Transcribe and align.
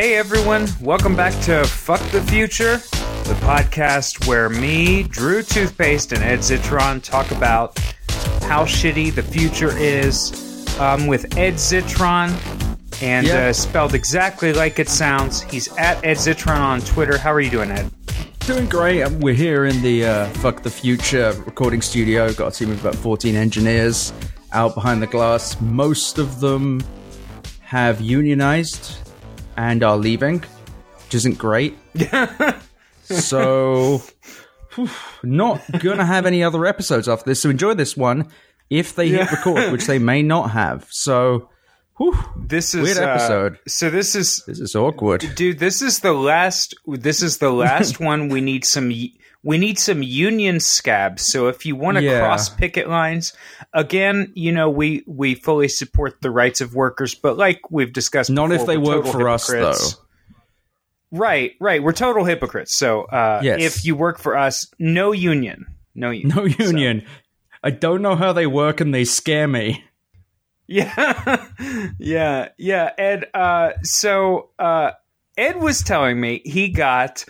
Hey 0.00 0.14
everyone, 0.14 0.66
welcome 0.80 1.14
back 1.14 1.38
to 1.42 1.62
Fuck 1.62 2.00
the 2.10 2.22
Future, 2.22 2.78
the 2.78 3.36
podcast 3.42 4.26
where 4.26 4.48
me, 4.48 5.02
Drew 5.02 5.42
Toothpaste, 5.42 6.12
and 6.14 6.22
Ed 6.24 6.38
Zitron 6.38 7.02
talk 7.02 7.30
about 7.32 7.78
how 8.40 8.64
shitty 8.64 9.14
the 9.14 9.22
future 9.22 9.76
is 9.76 10.66
um, 10.80 11.06
with 11.06 11.36
Ed 11.36 11.56
Zitron, 11.56 12.30
and 13.02 13.26
Yeah. 13.26 13.48
uh, 13.48 13.52
spelled 13.52 13.94
exactly 13.94 14.54
like 14.54 14.78
it 14.78 14.88
sounds. 14.88 15.42
He's 15.42 15.68
at 15.76 16.02
Ed 16.02 16.16
Zitron 16.16 16.60
on 16.60 16.80
Twitter. 16.80 17.18
How 17.18 17.30
are 17.30 17.40
you 17.42 17.50
doing, 17.50 17.70
Ed? 17.70 17.90
Doing 18.46 18.70
great. 18.70 19.02
Um, 19.02 19.20
We're 19.20 19.34
here 19.34 19.66
in 19.66 19.82
the 19.82 20.06
uh, 20.06 20.26
Fuck 20.28 20.62
the 20.62 20.70
Future 20.70 21.34
recording 21.44 21.82
studio. 21.82 22.32
Got 22.32 22.54
a 22.54 22.58
team 22.58 22.70
of 22.70 22.80
about 22.80 22.94
14 22.94 23.36
engineers 23.36 24.14
out 24.54 24.74
behind 24.74 25.02
the 25.02 25.08
glass. 25.08 25.60
Most 25.60 26.16
of 26.16 26.40
them 26.40 26.82
have 27.60 28.00
unionized 28.00 28.96
and 29.60 29.82
are 29.82 29.98
leaving, 29.98 30.38
which 31.04 31.14
isn't 31.14 31.36
great. 31.36 31.76
so, 33.02 34.02
whew, 34.74 34.88
not 35.22 35.60
gonna 35.80 36.04
have 36.06 36.26
any 36.26 36.42
other 36.42 36.64
episodes 36.66 37.08
after 37.08 37.30
this. 37.30 37.42
So 37.42 37.50
enjoy 37.50 37.74
this 37.74 37.96
one 37.96 38.28
if 38.70 38.94
they 38.94 39.08
hit 39.08 39.18
Yeah. 39.20 39.34
record, 39.34 39.72
which 39.72 39.86
they 39.86 39.98
may 39.98 40.22
not 40.22 40.50
have. 40.52 40.86
So, 40.90 41.48
whew, 41.98 42.16
This 42.36 42.74
is 42.74 42.82
Weird 42.82 42.98
uh, 42.98 43.02
episode. 43.10 43.58
so 43.68 43.90
this 43.90 44.14
is 44.14 44.42
this 44.46 44.60
is 44.60 44.74
awkward. 44.74 45.24
dude 45.34 45.58
this 45.58 45.82
is 45.82 46.00
the 46.00 46.12
last 46.12 46.74
this 46.86 47.22
is 47.22 47.38
the 47.38 47.50
last 47.52 48.00
one 48.10 48.28
we 48.28 48.40
need 48.40 48.64
some 48.64 48.90
we 49.42 49.56
need 49.58 49.78
some 49.78 50.02
union 50.02 50.60
scabs 50.60 51.30
so 51.32 51.48
if 51.48 51.64
you 51.64 51.74
want 51.76 51.96
to 51.96 52.02
Yeah. 52.04 52.20
cross 52.20 52.48
picket 52.48 52.88
lines 52.88 53.32
again 53.72 54.32
you 54.34 54.52
know 54.52 54.68
we 54.68 55.02
we 55.06 55.34
fully 55.34 55.68
support 55.68 56.20
the 56.20 56.30
rights 56.30 56.60
of 56.60 56.74
workers 56.74 57.14
but 57.14 57.36
like 57.38 57.70
we've 57.70 57.92
discussed 57.92 58.30
Not 58.30 58.52
if 58.52 58.66
they 58.66 58.76
work 58.78 59.06
for 59.06 59.28
us, 59.28 59.46
though. 59.46 59.74
right 61.10 61.52
right 61.60 61.82
we're 61.82 61.92
total 61.92 62.24
hypocrites 62.24 62.76
so 62.76 63.02
uh 63.04 63.40
Yes. 63.42 63.60
if 63.62 63.84
you 63.84 63.96
work 63.96 64.18
for 64.18 64.36
us 64.36 64.66
no 64.78 65.12
union 65.12 65.66
no 65.94 66.10
union 66.10 66.32
No 66.36 66.44
union. 66.44 67.02
I 67.62 67.70
don't 67.70 68.00
know 68.00 68.16
how 68.16 68.32
they 68.32 68.46
work 68.46 68.80
and 68.80 68.94
they 68.94 69.04
scare 69.04 69.46
me. 69.48 69.84
Yeah, 70.66 71.46
yeah, 71.98 72.48
yeah. 72.56 72.90
Ed, 72.96 73.26
uh, 73.34 73.70
so 73.82 74.50
uh, 74.56 74.92
Ed 75.36 75.56
was 75.56 75.82
telling 75.82 76.20
me 76.20 76.42
he 76.44 76.68
got 76.68 77.24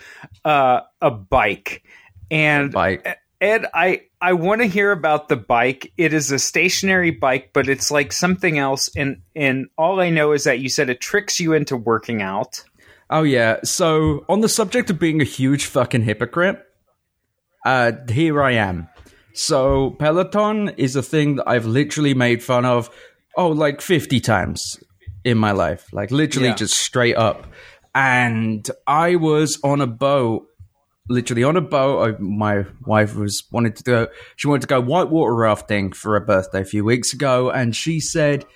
uh, 0.44 0.82
a 1.00 1.10
bike, 1.10 1.82
and 2.30 2.72
Bike. 2.72 3.06
Ed, 3.40 3.64
I 3.72 4.02
I 4.20 4.34
want 4.34 4.60
to 4.60 4.66
hear 4.66 4.92
about 4.92 5.28
the 5.30 5.36
bike. 5.36 5.92
It 5.96 6.12
is 6.12 6.30
a 6.30 6.38
stationary 6.38 7.10
bike, 7.10 7.50
but 7.54 7.68
it's 7.70 7.90
like 7.90 8.12
something 8.12 8.58
else. 8.58 8.90
And 8.94 9.22
and 9.34 9.68
all 9.78 9.98
I 10.00 10.10
know 10.10 10.32
is 10.32 10.44
that 10.44 10.58
you 10.58 10.68
said 10.68 10.90
it 10.90 11.00
tricks 11.00 11.40
you 11.40 11.54
into 11.54 11.74
working 11.76 12.20
out. 12.20 12.62
Oh 13.08 13.22
yeah. 13.22 13.60
So 13.64 14.24
on 14.28 14.40
the 14.40 14.48
subject 14.48 14.90
of 14.90 14.98
being 14.98 15.22
a 15.22 15.24
huge 15.24 15.64
fucking 15.64 16.02
hypocrite, 16.02 16.62
uh, 17.64 17.92
here 18.10 18.42
I 18.42 18.52
am. 18.52 18.88
So 19.32 19.92
Peloton 19.98 20.70
is 20.76 20.94
a 20.96 21.02
thing 21.02 21.36
that 21.36 21.48
I've 21.48 21.64
literally 21.66 22.12
made 22.14 22.42
fun 22.42 22.64
of, 22.66 22.90
oh, 23.36 23.48
like 23.48 23.80
fifty 23.80 24.20
times 24.20 24.76
in 25.24 25.38
my 25.38 25.52
life, 25.52 25.86
like 25.92 26.10
literally 26.10 26.48
Yeah. 26.48 26.56
just 26.56 26.74
straight 26.74 27.16
up. 27.16 27.46
And 27.94 28.68
I 28.86 29.16
was 29.16 29.58
on 29.64 29.80
a 29.80 29.86
boat, 29.86 30.46
literally 31.10 31.44
on 31.44 31.56
a 31.56 31.60
boat. 31.60 32.02
I, 32.02 32.18
my 32.18 32.64
wife 32.86 33.14
was 33.14 33.44
wanted 33.50 33.76
to 33.76 33.82
go. 33.82 34.08
She 34.36 34.48
wanted 34.48 34.62
to 34.62 34.66
go 34.68 34.80
whitewater 34.80 35.34
rafting 35.34 35.92
for 35.92 36.18
her 36.18 36.24
birthday 36.24 36.62
a 36.62 36.64
few 36.64 36.84
weeks 36.84 37.12
ago, 37.12 37.50
and 37.50 37.76
she 37.76 38.00
said, 38.00 38.46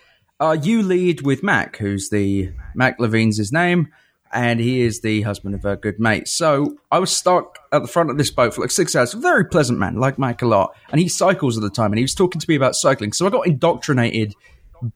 uh, 0.40 0.56
"You 0.60 0.82
lead 0.82 1.20
with 1.20 1.42
Mac, 1.42 1.76
who's 1.76 2.08
the 2.08 2.52
Mac 2.74 2.98
Levine's 2.98 3.36
his 3.36 3.52
name." 3.52 3.88
and 4.34 4.58
he 4.58 4.80
is 4.80 5.00
the 5.00 5.22
husband 5.22 5.54
of 5.54 5.62
her 5.62 5.76
good 5.76 6.00
mate. 6.00 6.26
So 6.26 6.76
I 6.90 6.98
was 6.98 7.16
stuck 7.16 7.56
at 7.70 7.82
the 7.82 7.88
front 7.88 8.10
of 8.10 8.18
this 8.18 8.32
boat 8.32 8.52
for 8.52 8.62
like 8.62 8.72
six 8.72 8.96
hours. 8.96 9.12
Very 9.12 9.44
pleasant 9.44 9.78
man, 9.78 9.94
like 9.94 10.18
Mike 10.18 10.42
a 10.42 10.46
lot, 10.46 10.74
and 10.90 11.00
he 11.00 11.08
cycles 11.08 11.56
at 11.56 11.62
the 11.62 11.70
time, 11.70 11.92
and 11.92 11.98
he 11.98 12.04
was 12.04 12.14
talking 12.14 12.40
to 12.40 12.46
me 12.50 12.56
about 12.56 12.74
cycling. 12.74 13.12
So 13.12 13.26
I 13.26 13.30
got 13.30 13.46
indoctrinated 13.46 14.34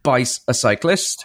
by 0.03 0.25
a 0.49 0.55
cyclist 0.55 1.25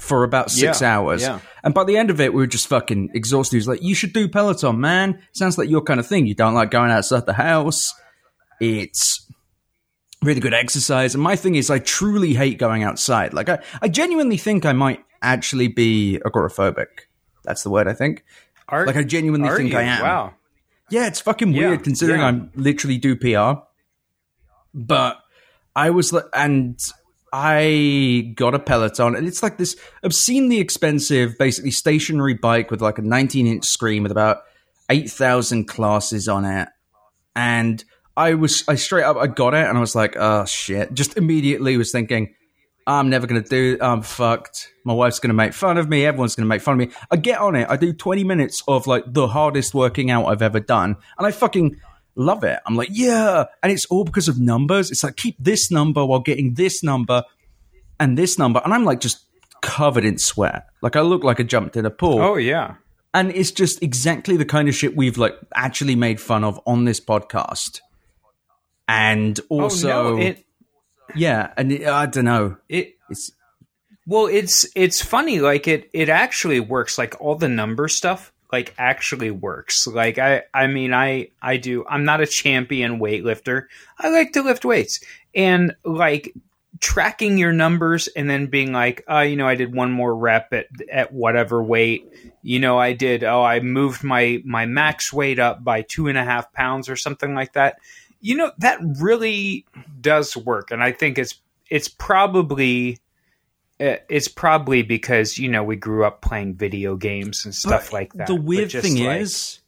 for 0.00 0.24
about 0.24 0.50
six 0.50 0.80
Yeah, 0.80 0.96
hours, 0.98 1.22
yeah. 1.22 1.40
and 1.62 1.72
by 1.74 1.84
the 1.84 1.96
end 1.96 2.10
of 2.10 2.20
it, 2.20 2.32
we 2.32 2.40
were 2.40 2.46
just 2.46 2.66
fucking 2.68 3.10
exhausted. 3.14 3.56
He 3.56 3.58
was 3.58 3.68
like, 3.68 3.82
"You 3.82 3.94
should 3.94 4.12
do 4.12 4.28
Peloton, 4.28 4.80
man. 4.80 5.20
Sounds 5.32 5.58
like 5.58 5.68
your 5.68 5.82
kind 5.82 6.00
of 6.00 6.06
thing. 6.06 6.26
You 6.26 6.34
don't 6.34 6.54
like 6.54 6.70
going 6.70 6.90
outside 6.90 7.26
the 7.26 7.34
house. 7.34 7.80
It's." 8.60 9.26
Really 10.22 10.40
good 10.40 10.52
exercise, 10.52 11.14
and 11.14 11.24
my 11.24 11.34
thing 11.34 11.54
is, 11.54 11.70
I 11.70 11.78
truly 11.78 12.34
hate 12.34 12.58
going 12.58 12.82
outside. 12.82 13.32
Like, 13.32 13.48
I, 13.48 13.60
I 13.80 13.88
genuinely 13.88 14.36
think 14.36 14.66
I 14.66 14.74
might 14.74 15.02
actually 15.22 15.68
be 15.68 16.20
agoraphobic. 16.26 16.88
That's 17.42 17.62
the 17.62 17.70
word 17.70 17.88
I 17.88 17.94
think. 17.94 18.22
Are, 18.68 18.84
Like 18.84 18.96
I 18.96 19.02
genuinely 19.02 19.48
think 19.48 19.72
you? 19.72 19.78
I 19.78 19.82
am. 19.84 20.02
Wow. 20.02 20.34
Yeah, 20.90 21.06
it's 21.06 21.20
fucking 21.20 21.54
Yeah, 21.54 21.68
weird 21.68 21.84
considering. 21.84 22.20
I'm 22.20 22.50
literally 22.54 22.98
do 22.98 23.16
PR. 23.16 23.62
But 24.74 25.18
I 25.74 25.88
was 25.88 26.12
like, 26.12 26.24
and 26.34 26.78
I 27.32 28.32
got 28.34 28.54
a 28.54 28.58
Peloton, 28.58 29.14
and 29.14 29.26
it's 29.26 29.42
like 29.42 29.56
this 29.56 29.76
obscenely 30.02 30.58
expensive, 30.58 31.36
basically 31.38 31.70
stationary 31.70 32.34
bike 32.34 32.70
with 32.70 32.80
like 32.80 32.98
a 32.98 33.02
19 33.02 33.46
inch 33.46 33.64
screen 33.64 34.02
with 34.02 34.12
about 34.12 34.38
8,000 34.90 35.66
classes 35.66 36.28
on 36.28 36.44
it. 36.44 36.68
And 37.36 37.84
I 38.16 38.34
was, 38.34 38.64
I 38.68 38.74
straight 38.74 39.04
up, 39.04 39.16
I 39.16 39.28
got 39.28 39.54
it, 39.54 39.66
and 39.66 39.76
I 39.76 39.80
was 39.80 39.94
like, 39.94 40.16
oh 40.16 40.44
shit. 40.44 40.92
Just 40.92 41.16
immediately 41.16 41.76
was 41.76 41.92
thinking, 41.92 42.34
I'm 42.86 43.08
never 43.08 43.26
going 43.26 43.42
to 43.42 43.48
do 43.48 43.78
I'm 43.80 44.02
fucked. 44.02 44.72
My 44.84 44.92
wife's 44.92 45.20
going 45.20 45.28
to 45.28 45.34
make 45.34 45.52
fun 45.52 45.78
of 45.78 45.88
me. 45.88 46.04
Everyone's 46.04 46.34
going 46.34 46.44
to 46.44 46.48
make 46.48 46.62
fun 46.62 46.80
of 46.80 46.88
me. 46.88 46.94
I 47.10 47.16
get 47.16 47.38
on 47.38 47.54
it. 47.54 47.68
I 47.70 47.76
do 47.76 47.92
20 47.92 48.24
minutes 48.24 48.62
of 48.66 48.86
like 48.86 49.04
the 49.06 49.28
hardest 49.28 49.74
working 49.74 50.10
out 50.10 50.26
I've 50.26 50.42
ever 50.42 50.58
done. 50.58 50.96
And 51.16 51.26
I 51.26 51.30
fucking 51.30 51.76
love 52.20 52.44
it. 52.44 52.60
I'm 52.66 52.76
like, 52.76 52.90
yeah. 52.92 53.46
And 53.62 53.72
it's 53.72 53.86
all 53.86 54.04
because 54.04 54.28
of 54.28 54.38
numbers. 54.38 54.90
It's 54.90 55.02
like, 55.02 55.16
keep 55.16 55.36
this 55.38 55.70
number 55.70 56.04
while 56.04 56.20
getting 56.20 56.54
this 56.54 56.82
number 56.82 57.24
and 57.98 58.16
this 58.16 58.38
number. 58.38 58.60
And 58.64 58.72
I'm 58.74 58.84
like 58.84 59.00
just 59.00 59.24
covered 59.62 60.04
in 60.04 60.18
sweat. 60.18 60.66
Like 60.82 60.96
I 60.96 61.00
look 61.00 61.24
like 61.24 61.40
I 61.40 61.42
jumped 61.42 61.76
in 61.76 61.86
a 61.86 61.90
pool. 61.90 62.20
Oh 62.20 62.36
yeah. 62.36 62.74
And 63.12 63.30
it's 63.34 63.50
just 63.50 63.82
exactly 63.82 64.36
the 64.36 64.44
kind 64.44 64.68
of 64.68 64.74
shit 64.74 64.96
we've 64.96 65.18
like 65.18 65.34
actually 65.54 65.96
made 65.96 66.20
fun 66.20 66.44
of 66.44 66.60
on 66.66 66.84
this 66.84 67.00
podcast. 67.00 67.80
And 68.86 69.38
also, 69.48 69.90
oh, 69.90 70.16
no, 70.16 70.22
it 70.22 70.44
yeah. 71.14 71.52
And 71.56 71.72
it, 71.72 71.86
I 71.86 72.06
don't 72.06 72.24
know. 72.24 72.56
it 72.68 72.94
It's, 73.08 73.32
Well, 74.06 74.26
it's 74.26 74.66
it's 74.74 75.02
funny. 75.02 75.40
Like 75.40 75.68
it 75.68 75.90
it 75.92 76.08
actually 76.08 76.60
works. 76.60 76.98
Like 76.98 77.20
all 77.20 77.34
the 77.34 77.48
number 77.48 77.88
stuff, 77.88 78.32
like 78.52 78.74
actually 78.78 79.30
works. 79.30 79.86
Like 79.86 80.18
I 80.18 80.42
I 80.52 80.66
mean 80.66 80.92
I 80.92 81.28
I 81.42 81.56
do. 81.56 81.84
I'm 81.88 82.04
not 82.04 82.20
a 82.20 82.26
champion 82.26 82.98
weightlifter. 82.98 83.64
I 83.98 84.10
like 84.10 84.32
to 84.32 84.42
lift 84.42 84.64
weights 84.64 85.00
and 85.34 85.74
like 85.84 86.34
tracking 86.80 87.36
your 87.36 87.52
numbers 87.52 88.08
and 88.08 88.28
then 88.28 88.46
being 88.46 88.72
like, 88.72 89.04
oh, 89.06 89.20
you 89.20 89.36
know, 89.36 89.46
I 89.46 89.54
did 89.54 89.74
one 89.74 89.92
more 89.92 90.14
rep 90.14 90.52
at 90.52 90.66
at 90.90 91.12
whatever 91.12 91.62
weight. 91.62 92.08
You 92.42 92.58
know, 92.58 92.78
I 92.78 92.94
did. 92.94 93.22
Oh, 93.22 93.42
I 93.42 93.60
moved 93.60 94.02
my 94.02 94.42
my 94.44 94.66
max 94.66 95.12
weight 95.12 95.38
up 95.38 95.62
by 95.62 95.82
two 95.82 96.08
and 96.08 96.18
a 96.18 96.24
half 96.24 96.52
pounds 96.52 96.88
or 96.88 96.96
something 96.96 97.34
like 97.34 97.52
that. 97.52 97.78
You 98.20 98.36
know, 98.36 98.52
that 98.58 98.78
really 99.00 99.66
does 100.00 100.36
work, 100.36 100.70
and 100.70 100.82
I 100.82 100.92
think 100.92 101.18
it's 101.18 101.34
it's 101.68 101.88
probably 101.88 102.98
Eh, 103.80 103.96
it's 104.10 104.28
probably 104.28 104.82
because 104.82 105.38
you 105.38 105.48
know 105.48 105.64
we 105.64 105.74
grew 105.74 106.04
up 106.04 106.20
playing 106.20 106.54
video 106.54 106.96
games 106.96 107.44
and 107.44 107.54
stuff 107.54 107.86
But 107.86 107.92
like 107.92 108.12
that. 108.14 108.26
The 108.26 108.34
weird 108.34 108.70
thing 108.70 109.04
like- 109.04 109.22
is, 109.22 109.60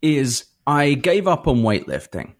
is 0.00 0.46
I 0.66 0.94
gave 0.94 1.28
up 1.28 1.46
on 1.46 1.58
weightlifting. 1.58 2.32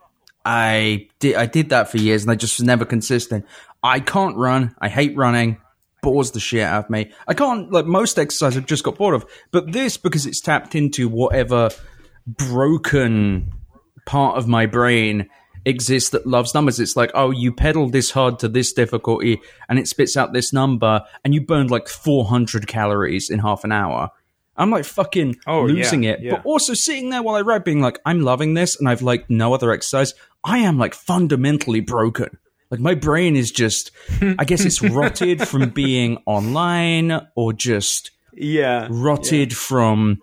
I 0.44 1.08
did, 1.18 1.36
I 1.36 1.44
did 1.44 1.68
that 1.70 1.90
for 1.90 1.98
years, 1.98 2.22
and 2.22 2.30
I 2.30 2.34
just 2.34 2.58
was 2.58 2.66
never 2.66 2.86
consistent. 2.86 3.44
I 3.82 4.00
can't 4.00 4.36
run. 4.36 4.74
I 4.78 4.88
hate 4.88 5.14
running. 5.16 5.58
Bores 6.00 6.30
the 6.30 6.40
shit 6.40 6.62
out 6.62 6.84
of 6.84 6.90
me. 6.90 7.12
I 7.26 7.34
can't 7.34 7.70
like 7.70 7.84
most 7.84 8.18
exercise. 8.18 8.56
I've 8.56 8.66
just 8.66 8.84
got 8.84 8.96
bored 8.96 9.14
of, 9.14 9.26
but 9.50 9.72
this 9.72 9.96
because 9.96 10.26
it's 10.26 10.40
tapped 10.40 10.74
into 10.74 11.08
whatever 11.08 11.70
broken 12.26 13.52
part 14.06 14.38
of 14.38 14.46
my 14.48 14.66
brain 14.66 15.28
exists 15.68 16.10
that 16.10 16.26
loves 16.26 16.54
numbers. 16.54 16.80
It's 16.80 16.96
like, 16.96 17.10
oh, 17.14 17.30
you 17.30 17.52
pedal 17.52 17.88
this 17.90 18.10
hard 18.10 18.38
to 18.40 18.48
this 18.48 18.72
difficulty 18.72 19.40
and 19.68 19.78
it 19.78 19.86
spits 19.86 20.16
out 20.16 20.32
this 20.32 20.52
number 20.52 21.02
and 21.24 21.34
you 21.34 21.40
burned 21.40 21.70
like 21.70 21.88
400 21.88 22.66
calories 22.66 23.28
in 23.30 23.38
half 23.40 23.64
an 23.64 23.72
hour. 23.72 24.10
I'm 24.56 24.70
like 24.70 24.84
fucking 24.84 25.36
Oh, 25.46 25.66
yeah, 25.66 25.74
losing 25.74 26.04
it. 26.04 26.20
yeah. 26.20 26.32
But 26.36 26.46
also 26.46 26.74
sitting 26.74 27.10
there 27.10 27.22
while 27.22 27.36
I 27.36 27.42
write, 27.42 27.64
being 27.64 27.80
like, 27.80 28.00
I'm 28.04 28.20
loving 28.22 28.54
this 28.54 28.78
and 28.78 28.88
I've 28.88 29.02
like 29.02 29.28
no 29.30 29.54
other 29.54 29.70
exercise. 29.70 30.14
I 30.42 30.58
am 30.58 30.78
like 30.78 30.94
fundamentally 30.94 31.80
broken. 31.80 32.36
Like 32.70 32.80
my 32.80 32.94
brain 32.94 33.36
is 33.36 33.50
just, 33.50 33.92
I 34.20 34.44
guess 34.44 34.64
it's 34.64 34.82
rotted 34.82 35.46
from 35.46 35.70
being 35.70 36.18
online 36.26 37.26
or 37.36 37.52
just 37.52 38.10
yeah, 38.34 38.88
rotted 38.90 39.56
from 39.56 40.20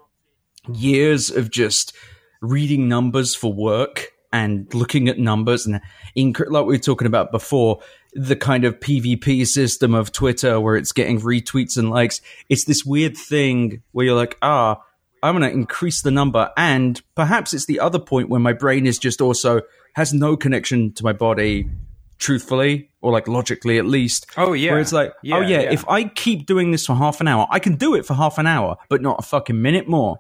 years 0.74 1.30
of 1.32 1.50
just 1.52 1.96
reading 2.42 2.88
numbers 2.88 3.36
for 3.36 3.52
work 3.54 4.12
and 4.36 4.74
looking 4.74 5.08
at 5.08 5.18
numbers 5.18 5.66
and 5.66 5.80
inc- 6.18 6.50
like 6.50 6.66
we 6.66 6.74
were 6.76 6.78
talking 6.78 7.08
about 7.08 7.32
before, 7.32 7.80
the 8.12 8.36
kind 8.36 8.66
of 8.66 8.80
PvP 8.82 9.46
system 9.46 9.96
of 9.96 10.12
Twitter 10.12 10.60
where 10.60 10.76
it's 10.76 10.92
getting 10.92 11.22
retweets 11.22 11.78
and 11.78 11.90
likes. 11.90 12.20
It's 12.50 12.66
this 12.66 12.84
weird 12.84 13.16
thing 13.16 13.82
where 13.94 14.06
you're 14.06 14.16
like, 14.16 14.38
ah, 14.42 14.82
I'm 15.24 15.38
going 15.38 15.50
to 15.50 15.56
increase 15.56 16.02
the 16.02 16.12
number. 16.12 16.52
And 16.58 17.02
perhaps 17.16 17.54
it's 17.54 17.66
the 17.66 17.80
other 17.80 17.98
point 18.00 18.28
where 18.28 18.42
my 18.42 18.52
brain 18.52 18.86
is 18.86 18.98
just 18.98 19.22
also 19.22 19.62
has 19.94 20.14
no 20.14 20.36
connection 20.36 20.92
to 20.96 21.04
my 21.06 21.14
body, 21.14 21.70
truthfully, 22.18 22.90
or 23.02 23.14
like 23.14 23.30
logically 23.30 23.78
at 23.78 23.86
least. 23.86 24.28
Oh, 24.36 24.52
yeah. 24.52 24.72
Where 24.72 24.82
it's 24.82 24.92
like, 24.92 25.14
Yeah, 25.24 25.38
oh, 25.38 25.42
yeah, 25.42 25.62
yeah. 25.62 25.72
if 25.72 25.88
I 25.88 26.04
keep 26.04 26.46
doing 26.46 26.72
this 26.72 26.86
for 26.86 26.96
half 26.96 27.22
an 27.22 27.30
hour, 27.30 27.48
I 27.50 27.60
can 27.60 27.76
do 27.76 27.96
it 27.96 28.06
for 28.06 28.16
half 28.16 28.38
an 28.38 28.48
hour, 28.48 28.76
but 28.90 29.02
not 29.02 29.16
a 29.20 29.24
fucking 29.24 29.62
minute 29.62 29.88
more. 29.88 30.20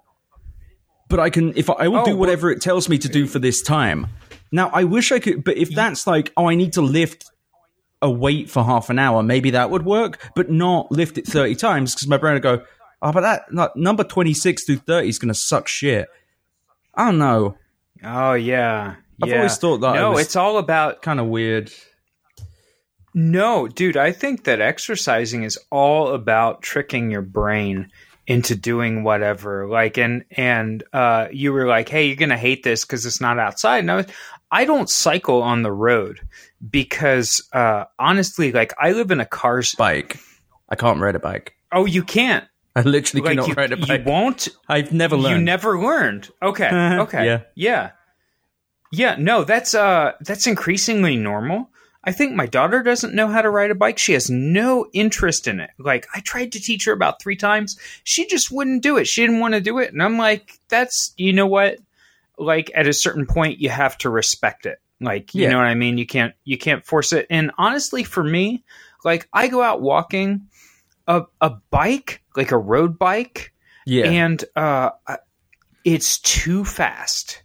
But 1.07 1.19
I 1.19 1.29
can, 1.29 1.55
if 1.55 1.69
I, 1.69 1.73
I 1.73 1.87
will 1.87 1.99
Oh, 1.99 2.05
do 2.05 2.11
well- 2.11 2.19
whatever 2.19 2.51
it 2.51 2.61
tells 2.61 2.89
me 2.89 2.97
to 2.97 3.09
do 3.09 3.27
for 3.27 3.39
this 3.39 3.61
time. 3.61 4.07
Now, 4.51 4.69
I 4.73 4.83
wish 4.85 5.11
I 5.11 5.19
could, 5.19 5.43
but 5.43 5.57
if 5.57 5.69
that's 5.73 6.07
like, 6.07 6.31
oh, 6.37 6.47
I 6.47 6.55
need 6.55 6.73
to 6.73 6.81
lift 6.81 7.25
a 8.01 8.09
weight 8.09 8.49
for 8.49 8.63
half 8.63 8.89
an 8.89 8.99
hour, 8.99 9.21
maybe 9.23 9.51
that 9.51 9.69
would 9.69 9.83
work, 9.85 10.19
but 10.35 10.49
not 10.49 10.91
lift 10.91 11.17
it 11.17 11.25
30 11.27 11.55
times 11.55 11.93
because 11.95 12.07
my 12.07 12.17
brain 12.17 12.33
would 12.33 12.43
go, 12.43 12.63
oh, 13.01 13.11
but 13.11 13.21
that 13.21 13.53
like, 13.53 13.75
number 13.75 14.03
26 14.03 14.63
through 14.65 14.77
30 14.77 15.09
is 15.09 15.19
going 15.19 15.29
to 15.33 15.39
suck 15.39 15.67
shit. 15.67 16.07
I 16.93 17.05
don't 17.05 17.17
know. 17.17 17.57
Oh 18.03 18.33
yeah. 18.33 18.95
I've 19.21 19.29
yeah. 19.29 19.37
always 19.37 19.57
thought 19.57 19.77
that 19.79 19.95
No, 19.95 20.17
it's 20.17 20.35
all 20.35 20.57
about 20.57 21.01
Kind 21.01 21.19
of 21.19 21.27
weird. 21.27 21.71
No, 23.13 23.67
dude, 23.67 23.95
I 23.97 24.11
think 24.11 24.43
that 24.43 24.59
exercising 24.59 25.43
is 25.43 25.57
all 25.71 26.09
about 26.09 26.61
tricking 26.61 27.09
your 27.11 27.21
brain 27.21 27.89
into 28.27 28.55
doing 28.55 29.03
whatever. 29.03 29.67
Like 29.67 29.97
and 29.97 30.25
and 30.31 30.83
uh 30.93 31.27
you 31.31 31.53
were 31.53 31.67
like, 31.67 31.89
"Hey, 31.89 32.07
you're 32.07 32.15
to 32.29 32.37
hate 32.37 32.63
this 32.63 32.83
cuz 32.85 33.05
it's 33.05 33.21
not 33.21 33.39
outside." 33.39 33.79
And 33.79 33.91
I 33.91 33.95
was 33.97 34.05
I 34.51 34.65
don't 34.65 34.89
cycle 34.89 35.41
on 35.41 35.61
the 35.63 35.71
road 35.71 36.21
because 36.69 37.47
uh 37.53 37.85
honestly, 37.99 38.51
like 38.51 38.73
I 38.79 38.91
live 38.91 39.11
in 39.11 39.19
a 39.19 39.25
car 39.25 39.61
Bike. 39.77 40.17
I 40.69 40.75
can't 40.75 40.99
ride 40.99 41.15
a 41.15 41.19
bike. 41.19 41.55
Oh, 41.71 41.85
you 41.85 42.03
can't. 42.03 42.45
I 42.75 42.81
literally 42.81 43.21
Like 43.23 43.37
cannot 43.37 43.47
you, 43.47 43.53
ride 43.53 43.71
a 43.71 43.77
bike. 43.77 44.01
you 44.05 44.11
won't 44.11 44.47
I've 44.67 44.91
never 44.91 45.15
learned. 45.15 45.39
You 45.39 45.45
never 45.45 45.79
learned. 45.79 46.29
Okay. 46.41 46.69
Okay. 46.99 47.25
Yeah. 47.25 47.41
Yeah. 47.55 47.91
Yeah. 48.91 49.15
No, 49.19 49.43
that's 49.43 49.73
uh 49.75 50.13
that's 50.21 50.47
increasingly 50.47 51.15
normal. 51.15 51.69
I 52.05 52.11
think 52.11 52.35
my 52.35 52.45
daughter 52.45 52.83
doesn't 52.83 53.15
know 53.15 53.27
how 53.27 53.41
to 53.41 53.49
ride 53.49 53.71
a 53.71 53.75
bike. 53.75 53.97
She 53.97 54.13
has 54.13 54.29
no 54.29 54.85
interest 54.93 55.47
in 55.47 55.59
it. 55.59 55.71
Like 55.79 56.07
I 56.13 56.19
tried 56.19 56.51
to 56.51 56.61
teach 56.61 56.85
her 56.85 56.93
about 56.93 57.21
three 57.21 57.35
times. 57.35 57.79
She 58.03 58.27
just 58.27 58.51
wouldn't 58.51 58.83
do 58.83 58.97
it. 58.97 59.07
She 59.07 59.21
didn't 59.21 59.39
want 59.39 59.55
to 59.55 59.61
do 59.61 59.79
it. 59.79 59.91
And 59.91 60.03
I'm 60.03 60.17
like, 60.17 60.59
that's 60.69 61.13
you 61.17 61.33
know 61.33 61.47
what? 61.47 61.79
Like 62.37 62.69
at 62.75 62.87
a 62.87 62.93
certain 62.93 63.25
point 63.25 63.59
you 63.59 63.69
have 63.69 63.97
to 63.99 64.09
respect 64.09 64.65
it. 64.65 64.79
Like, 65.01 65.33
you 65.33 65.43
Yeah. 65.43 65.49
know 65.51 65.57
what 65.57 65.67
I 65.67 65.75
mean? 65.75 65.97
You 65.97 66.05
can't 66.05 66.33
you 66.43 66.57
can't 66.57 66.85
force 66.85 67.11
it. 67.11 67.25
And 67.29 67.51
honestly 67.57 68.03
for 68.03 68.23
me, 68.23 68.63
like 69.03 69.27
I 69.33 69.47
go 69.47 69.61
out 69.63 69.81
walking 69.81 70.47
a 71.07 71.23
a 71.41 71.51
bike, 71.71 72.21
like 72.35 72.51
a 72.51 72.57
road 72.57 72.99
bike, 72.99 73.51
yeah. 73.85 74.05
and 74.05 74.43
uh, 74.55 74.91
it's 75.83 76.19
too 76.19 76.65
fast. 76.65 77.41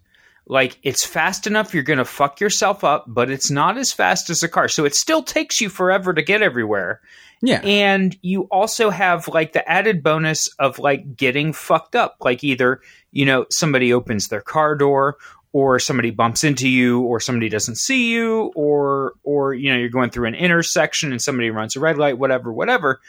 Like 0.50 0.78
it's 0.82 1.06
fast 1.06 1.46
enough, 1.46 1.74
you're 1.74 1.84
gonna 1.84 2.04
fuck 2.04 2.40
yourself 2.40 2.82
up, 2.82 3.04
but 3.06 3.30
it's 3.30 3.52
not 3.52 3.78
as 3.78 3.92
fast 3.92 4.30
as 4.30 4.42
a 4.42 4.48
car. 4.48 4.66
So 4.66 4.84
it 4.84 4.96
still 4.96 5.22
takes 5.22 5.60
you 5.60 5.68
forever 5.68 6.12
to 6.12 6.22
get 6.22 6.42
everywhere. 6.42 7.00
yeah. 7.40 7.60
And 7.60 8.18
you 8.20 8.48
also 8.50 8.90
have 8.90 9.28
like 9.28 9.52
the 9.52 9.66
added 9.70 10.02
bonus 10.02 10.48
of 10.58 10.80
like 10.80 11.16
getting 11.16 11.52
fucked 11.52 11.94
up. 11.94 12.16
Like 12.20 12.42
either, 12.42 12.80
you 13.12 13.24
know, 13.26 13.46
somebody 13.50 13.92
opens 13.92 14.26
their 14.26 14.40
car 14.40 14.74
door 14.74 15.18
or 15.52 15.78
somebody 15.78 16.10
bumps 16.10 16.42
into 16.42 16.68
you 16.68 17.00
or 17.02 17.20
somebody 17.20 17.48
doesn't 17.48 17.78
see 17.78 18.10
you 18.12 18.50
or 18.56 19.12
or 19.22 19.54
you 19.54 19.70
know, 19.70 19.78
you're 19.78 19.88
going 19.88 20.10
through 20.10 20.26
an 20.26 20.34
intersection 20.34 21.12
and 21.12 21.22
somebody 21.22 21.50
runs 21.50 21.76
a 21.76 21.80
red 21.80 21.96
light, 21.96 22.18
whatever, 22.18 22.52
whatever. 22.52 23.00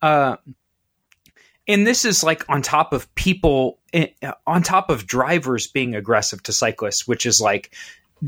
Uh 0.00 0.36
and 1.66 1.86
this 1.86 2.04
is 2.04 2.22
like 2.22 2.44
on 2.48 2.62
top 2.62 2.92
of 2.92 3.12
people 3.14 3.78
eh, 3.92 4.08
on 4.46 4.62
top 4.62 4.90
of 4.90 5.06
drivers 5.06 5.66
being 5.66 5.94
aggressive 5.94 6.42
to 6.44 6.52
cyclists, 6.52 7.06
which 7.06 7.26
is 7.26 7.40
like 7.40 7.74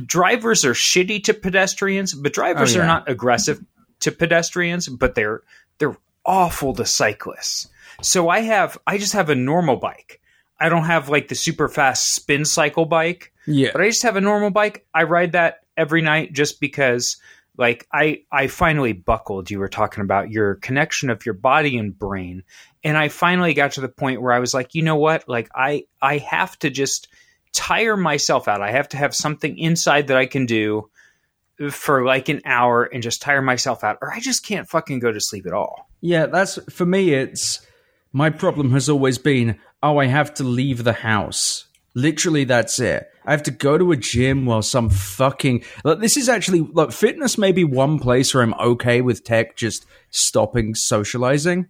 drivers 0.05 0.65
are 0.65 0.73
shitty 0.75 1.25
to 1.25 1.35
pedestrians, 1.35 2.15
but 2.15 2.33
drivers 2.33 2.75
Oh, 2.75 2.79
yeah. 2.79 2.85
are 2.85 2.87
not 2.87 3.09
aggressive 3.09 3.63
to 4.01 4.13
pedestrians, 4.13 4.89
but 4.89 5.15
they're 5.15 5.43
they're 5.79 5.97
awful 6.25 6.75
to 6.75 6.85
cyclists. 6.85 7.69
So 8.03 8.29
I 8.29 8.41
have 8.41 8.79
I 8.87 8.99
just 8.99 9.13
have 9.15 9.31
a 9.31 9.35
normal 9.35 9.77
bike. 9.77 10.21
I 10.59 10.69
don't 10.69 10.85
have 10.85 11.09
like 11.09 11.29
the 11.29 11.35
super 11.35 11.69
fast 11.69 12.15
spin 12.15 12.45
cycle 12.47 12.87
bike, 12.87 13.33
yeah. 13.47 13.71
but 13.73 13.83
I 13.83 13.89
just 13.89 14.03
have 14.03 14.17
a 14.17 14.21
normal 14.23 14.51
bike. 14.51 14.87
I 14.95 15.03
ride 15.03 15.33
that 15.33 15.61
every 15.77 16.01
night 16.01 16.33
just 16.33 16.61
because 16.61 17.17
like 17.59 17.87
I 17.93 18.23
I 18.33 18.47
finally 18.49 18.93
buckled. 18.93 19.51
You 19.51 19.59
were 19.59 19.69
talking 19.69 20.03
about 20.03 20.31
your 20.31 20.57
connection 20.57 21.11
of 21.11 21.25
your 21.27 21.35
body 21.35 21.77
and 21.79 21.99
brain. 21.99 22.43
And 22.87 22.97
I 22.97 23.09
finally 23.09 23.53
got 23.53 23.73
to 23.73 23.81
the 23.81 23.89
point 23.89 24.23
where 24.23 24.33
I 24.33 24.39
was 24.39 24.55
like, 24.55 24.77
you 24.77 24.83
know 24.83 24.95
what? 24.95 25.29
Like 25.29 25.49
I 25.53 25.87
I 26.01 26.19
have 26.19 26.57
to 26.61 26.71
just 26.71 27.09
tire 27.53 27.97
myself 27.97 28.47
out. 28.47 28.63
I 28.63 28.71
have 28.71 28.89
to 28.91 28.97
have 28.97 29.13
something 29.13 29.59
inside 29.59 30.07
that 30.07 30.17
I 30.17 30.27
can 30.27 30.47
do 30.47 30.89
for 31.73 32.05
like 32.05 32.29
an 32.29 32.43
hour 32.45 32.85
and 32.85 33.03
just 33.03 33.21
tire 33.21 33.43
myself 33.43 33.83
out 33.83 33.99
or 34.01 34.13
I 34.13 34.21
just 34.21 34.47
can't 34.47 34.69
fucking 34.69 35.01
go 35.01 35.11
to 35.11 35.19
sleep 35.21 35.49
at 35.49 35.53
all. 35.53 35.91
Yeah, 36.01 36.27
that's 36.27 36.61
for 36.71 36.87
me. 36.87 37.13
It's 37.13 37.67
my 38.13 38.31
problem 38.31 38.71
has 38.71 38.89
always 38.89 39.19
been 39.19 39.59
oh, 39.83 39.99
I 39.99 40.07
have 40.07 40.33
to 40.35 40.45
leave 40.45 40.85
the 40.85 40.93
house. 40.93 41.65
Literally, 41.97 42.45
that's 42.45 42.79
it. 42.79 43.09
I 43.25 43.33
have 43.33 43.43
to 43.45 43.51
go 43.51 43.79
to 43.79 43.91
a 43.91 43.97
gym 43.97 44.47
while 44.47 44.63
some 44.63 44.91
fucking 44.91 45.65
like 45.83 45.99
this 45.99 46.17
is 46.17 46.29
actually 46.29 46.61
like 46.61 46.93
fitness. 46.93 47.37
May 47.37 47.51
be 47.51 47.65
one 47.65 47.99
place 47.99 48.33
where 48.33 48.45
I'm 48.45 48.55
okay 48.55 49.01
with 49.01 49.25
tech 49.25 49.57
just 49.57 49.87
stopping 50.11 50.77
socializing 50.77 51.67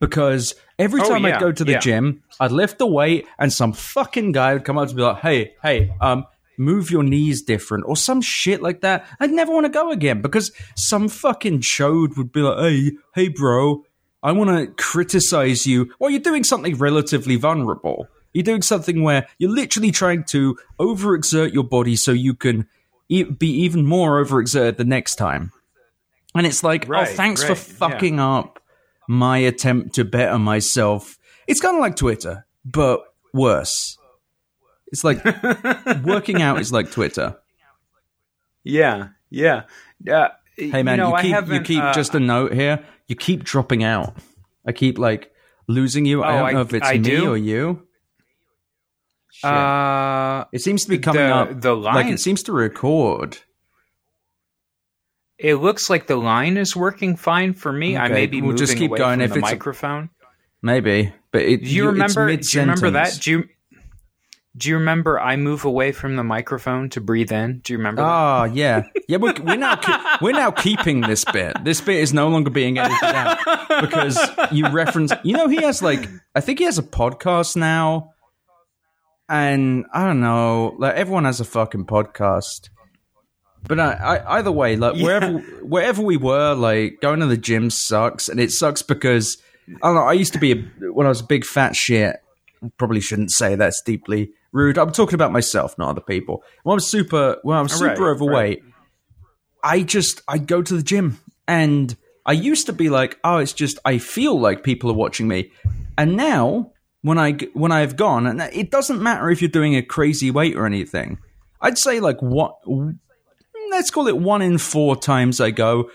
because 0.00 0.54
every 0.78 1.00
Oh, 1.00 1.08
time 1.08 1.24
yeah, 1.24 1.36
I'd 1.36 1.40
go 1.40 1.52
to 1.52 1.64
the 1.64 1.72
yeah. 1.72 1.78
gym, 1.78 2.22
I'd 2.40 2.52
lift 2.52 2.78
the 2.78 2.86
weight 2.86 3.26
and 3.38 3.52
some 3.52 3.72
fucking 3.72 4.32
guy 4.32 4.54
would 4.54 4.64
come 4.64 4.78
up 4.78 4.88
to 4.88 4.94
me 4.94 5.02
like, 5.02 5.20
"Hey, 5.22 5.54
hey, 5.62 5.92
um." 6.00 6.24
Move 6.60 6.90
your 6.90 7.04
knees 7.04 7.42
different 7.42 7.84
or 7.86 7.94
some 7.96 8.20
shit 8.20 8.60
like 8.60 8.80
that. 8.80 9.06
I'd 9.20 9.30
never 9.30 9.52
want 9.52 9.66
to 9.66 9.70
go 9.70 9.92
again 9.92 10.20
because 10.20 10.50
some 10.74 11.08
fucking 11.08 11.60
chode 11.60 12.16
would 12.16 12.32
be 12.32 12.40
like, 12.40 12.58
hey, 12.58 12.90
hey, 13.14 13.28
bro, 13.28 13.84
I 14.24 14.32
want 14.32 14.50
to 14.50 14.66
criticize 14.82 15.68
you. 15.68 15.92
Well, 16.00 16.10
you're 16.10 16.18
doing 16.18 16.42
something 16.42 16.74
relatively 16.76 17.36
vulnerable. 17.36 18.08
You're 18.32 18.42
doing 18.42 18.62
something 18.62 19.04
where 19.04 19.28
you're 19.38 19.52
literally 19.52 19.92
trying 19.92 20.24
to 20.30 20.58
overexert 20.80 21.52
your 21.54 21.62
body 21.62 21.94
so 21.94 22.10
you 22.10 22.34
can 22.34 22.66
e- 23.08 23.22
be 23.22 23.50
even 23.62 23.86
more 23.86 24.20
overexerted 24.24 24.78
the 24.78 24.84
next 24.84 25.14
time. 25.14 25.52
And 26.34 26.44
it's 26.44 26.64
like, 26.64 26.88
Right, 26.88 27.06
oh, 27.08 27.14
thanks 27.14 27.44
right, 27.44 27.50
for 27.50 27.54
fucking 27.54 28.18
up 28.18 28.57
my 29.08 29.38
attempt 29.38 29.96
to 29.96 30.04
better 30.04 30.38
myself. 30.38 31.18
It's 31.48 31.60
kind 31.60 31.74
of 31.76 31.80
like 31.80 31.96
Twitter, 31.96 32.46
but 32.64 33.00
worse. 33.34 33.98
It's 34.92 35.02
like 35.02 35.24
working 36.04 36.40
out 36.40 36.60
is 36.60 36.70
like 36.72 36.90
Twitter. 36.92 37.36
Yeah, 38.62 39.08
yeah. 39.30 39.62
Uh, 40.08 40.28
Hey 40.56 40.82
man, 40.82 40.98
you, 40.98 41.04
know, 41.04 41.14
I 41.14 41.22
keep 41.22 41.48
you 41.48 41.60
keep 41.60 41.82
uh, 41.82 41.92
just 41.92 42.14
a 42.16 42.20
note 42.20 42.52
here. 42.52 42.84
You 43.06 43.14
keep 43.14 43.44
dropping 43.44 43.84
out. 43.84 44.16
I 44.66 44.72
keep 44.72 44.98
like 44.98 45.30
losing 45.68 46.04
you. 46.04 46.22
I 46.24 46.32
Oh, 46.32 46.38
don't 46.38 46.46
I- 46.48 46.52
know 46.52 46.60
if 46.62 46.74
it's 46.74 46.84
I 46.86 46.94
me 46.94 46.98
do? 46.98 47.30
or 47.30 47.36
you. 47.36 47.86
Shit. 49.30 49.48
uh 49.50 50.46
it 50.52 50.60
seems 50.62 50.82
to 50.84 50.90
be 50.90 50.98
coming 50.98 51.22
the- 51.22 51.34
up. 51.34 51.60
the 51.60 51.76
like 51.76 52.06
it 52.06 52.18
seems 52.18 52.42
to 52.44 52.52
record. 52.52 53.38
It 55.38 55.54
looks 55.56 55.88
like 55.88 56.06
the 56.08 56.16
line 56.16 56.56
is 56.56 56.74
working 56.74 57.16
fine 57.16 57.54
for 57.54 57.72
me. 57.72 57.96
I 57.96 58.08
may 58.08 58.26
be 58.26 58.40
we'll 58.40 58.52
moving 58.52 58.58
just 58.66 58.76
keep 58.76 58.90
away 58.90 58.98
going. 58.98 59.18
from 59.18 59.22
If 59.22 59.30
the 59.32 59.38
it's 59.38 59.48
a- 59.48 59.52
microphone. 59.54 60.10
Maybe, 60.62 61.12
but 61.30 61.42
it. 61.42 61.62
Do 61.62 61.70
you 61.70 61.86
remember? 61.86 62.28
It's 62.28 62.50
Do 62.50 62.58
you 62.58 62.62
remember 62.62 62.90
that? 62.90 63.18
Do 63.22 63.30
you 63.30 63.44
do 64.56 64.68
you 64.70 64.74
remember? 64.78 65.20
I 65.20 65.36
move 65.36 65.64
away 65.64 65.92
from 65.92 66.16
the 66.16 66.24
microphone 66.24 66.88
to 66.90 67.00
breathe 67.00 67.30
in. 67.30 67.60
Do 67.60 67.72
you 67.72 67.78
remember? 67.78 68.02
that? 68.02 68.08
Ah, 68.08 68.44
yeah, 68.52 68.82
yeah. 69.06 69.18
We're, 69.18 69.34
we're 69.40 69.54
now 69.56 69.76
ke- 69.76 70.20
we're 70.20 70.32
now 70.32 70.50
keeping 70.50 71.02
this 71.02 71.24
bit. 71.24 71.62
This 71.62 71.80
bit 71.80 72.00
is 72.00 72.12
no 72.12 72.26
longer 72.28 72.50
being 72.50 72.76
edited 72.76 73.04
out 73.04 73.38
because 73.80 74.18
you 74.50 74.68
reference. 74.70 75.12
You 75.22 75.36
know, 75.36 75.46
he 75.46 75.62
has 75.62 75.80
like 75.80 76.08
I 76.34 76.40
think 76.40 76.58
he 76.58 76.64
has 76.64 76.76
a 76.78 76.82
podcast 76.82 77.54
now, 77.54 78.14
and 79.28 79.86
I 79.94 80.06
don't 80.06 80.18
know. 80.20 80.74
Like 80.78 80.96
everyone 80.96 81.24
has 81.24 81.38
a 81.38 81.44
fucking 81.44 81.86
podcast. 81.86 82.70
But 83.66 83.80
I, 83.80 83.92
I, 83.92 84.38
either 84.38 84.52
way, 84.52 84.76
like 84.76 84.96
Yeah. 84.96 85.04
wherever 85.04 85.38
wherever 85.62 86.02
we 86.02 86.16
were, 86.16 86.54
like 86.54 87.00
going 87.00 87.20
to 87.20 87.26
the 87.26 87.36
gym 87.36 87.70
sucks, 87.70 88.28
and 88.28 88.40
it 88.40 88.50
sucks 88.50 88.82
because 88.82 89.36
I 89.82 89.88
don't 89.88 89.94
know. 89.94 90.02
I 90.02 90.12
used 90.12 90.32
to 90.34 90.38
be 90.38 90.52
a, 90.52 90.56
when 90.92 91.06
I 91.06 91.10
was 91.10 91.20
a 91.20 91.24
big 91.26 91.44
fat 91.44 91.76
shit. 91.76 92.16
Probably 92.76 93.00
shouldn't 93.00 93.30
say 93.30 93.54
that's 93.54 93.82
deeply 93.82 94.32
rude. 94.52 94.78
I'm 94.78 94.90
talking 94.90 95.14
about 95.14 95.32
myself, 95.32 95.76
not 95.78 95.90
other 95.90 96.00
people. 96.00 96.42
When 96.62 96.74
I'm 96.74 96.80
super, 96.80 97.38
when 97.42 97.56
I 97.56 97.62
was 97.62 97.80
oh, 97.80 97.84
Right, 97.84 97.96
super 97.96 98.10
overweight, 98.10 98.62
I 99.62 99.82
just 99.82 100.22
I'd 100.26 100.46
go 100.46 100.62
to 100.62 100.76
the 100.76 100.82
gym, 100.82 101.20
and 101.46 101.96
I 102.26 102.32
used 102.32 102.66
to 102.66 102.72
be 102.72 102.88
like, 102.88 103.18
oh, 103.24 103.38
it's 103.38 103.52
just 103.52 103.78
I 103.84 103.98
feel 103.98 104.38
like 104.38 104.62
people 104.62 104.90
are 104.90 104.94
watching 104.94 105.28
me, 105.28 105.52
and 105.96 106.16
now 106.16 106.72
when 107.02 107.18
I 107.18 107.32
when 107.54 107.72
I've 107.72 107.96
gone, 107.96 108.26
and 108.26 108.40
it 108.40 108.70
doesn't 108.70 109.02
matter 109.02 109.30
if 109.30 109.40
you're 109.42 109.50
doing 109.50 109.76
a 109.76 109.82
crazy 109.82 110.30
weight 110.30 110.56
or 110.56 110.66
anything. 110.66 111.18
I'd 111.60 111.78
say 111.78 112.00
like 112.00 112.20
what 112.20 112.56
let's 113.70 113.90
call 113.90 114.08
it 114.08 114.16
one 114.18 114.42
in 114.42 114.58
four 114.58 114.96
times 114.96 115.40
I 115.40 115.50
go. 115.50 115.90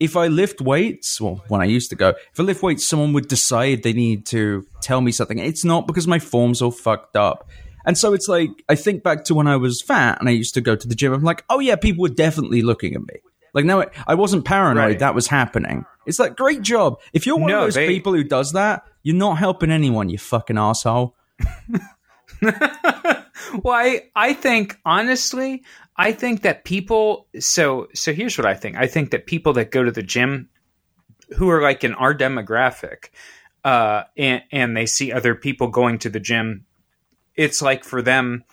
If 0.00 0.16
I 0.16 0.28
lift 0.28 0.60
weights, 0.60 1.20
well, 1.20 1.42
when 1.48 1.60
I 1.60 1.64
used 1.64 1.90
to 1.90 1.96
go, 1.96 2.10
if 2.10 2.38
I 2.38 2.42
lift 2.44 2.62
weights, 2.62 2.86
someone 2.86 3.12
would 3.14 3.26
decide 3.28 3.82
they 3.82 3.92
need 3.92 4.26
to 4.26 4.64
tell 4.80 5.00
me 5.00 5.10
something. 5.10 5.38
It's 5.38 5.64
not 5.64 5.86
because 5.88 6.06
my 6.06 6.20
form's 6.20 6.62
all 6.62 6.70
fucked 6.70 7.16
up. 7.16 7.48
And 7.84 7.98
so 7.98 8.12
it's 8.12 8.28
like, 8.28 8.50
I 8.68 8.74
think 8.76 9.02
back 9.02 9.24
to 9.24 9.34
when 9.34 9.46
I 9.48 9.56
was 9.56 9.82
fat 9.82 10.18
and 10.20 10.28
I 10.28 10.32
used 10.32 10.54
to 10.54 10.60
go 10.60 10.76
to 10.76 10.86
the 10.86 10.94
gym. 10.94 11.12
I'm 11.12 11.22
like, 11.24 11.44
oh 11.50 11.58
yeah, 11.58 11.74
people 11.76 12.02
were 12.02 12.08
definitely 12.10 12.62
looking 12.62 12.94
at 12.94 13.00
me. 13.00 13.14
Like 13.54 13.64
now, 13.64 13.84
I 14.06 14.14
wasn't 14.14 14.44
paranoid 14.44 14.84
Right. 14.84 14.98
that 15.00 15.14
was 15.14 15.26
happening. 15.26 15.84
It's 16.06 16.18
like, 16.20 16.36
great 16.36 16.62
job. 16.62 17.00
If 17.12 17.26
you're 17.26 17.38
one 17.38 17.50
No, 17.50 17.58
of 17.60 17.64
those 17.66 17.74
they- 17.74 17.88
people 17.88 18.12
who 18.14 18.22
does 18.24 18.52
that, 18.52 18.84
you're 19.02 19.16
not 19.16 19.38
helping 19.38 19.70
anyone, 19.70 20.10
you 20.10 20.18
fucking 20.18 20.58
asshole. 20.58 21.16
well, 22.42 22.54
I, 23.66 24.02
I 24.14 24.32
think 24.34 24.78
honestly, 24.84 25.62
I 25.98 26.12
think 26.12 26.42
that 26.42 26.64
people. 26.64 27.26
So 27.40 27.88
so 27.92 28.12
here's 28.12 28.38
what 28.38 28.46
I 28.46 28.54
think. 28.54 28.76
I 28.76 28.86
think 28.86 29.10
that 29.10 29.26
people 29.26 29.52
that 29.54 29.72
go 29.72 29.82
to 29.82 29.90
the 29.90 30.02
gym, 30.02 30.48
who 31.36 31.50
are 31.50 31.60
like 31.60 31.82
in 31.82 31.94
our 31.94 32.14
demographic, 32.14 33.10
uh, 33.64 34.04
and 34.16 34.42
and 34.52 34.76
they 34.76 34.86
see 34.86 35.12
other 35.12 35.34
people 35.34 35.68
going 35.68 35.98
to 35.98 36.08
the 36.08 36.20
gym, 36.20 36.64
it's 37.34 37.60
like 37.60 37.84
for 37.84 38.00
them. 38.00 38.44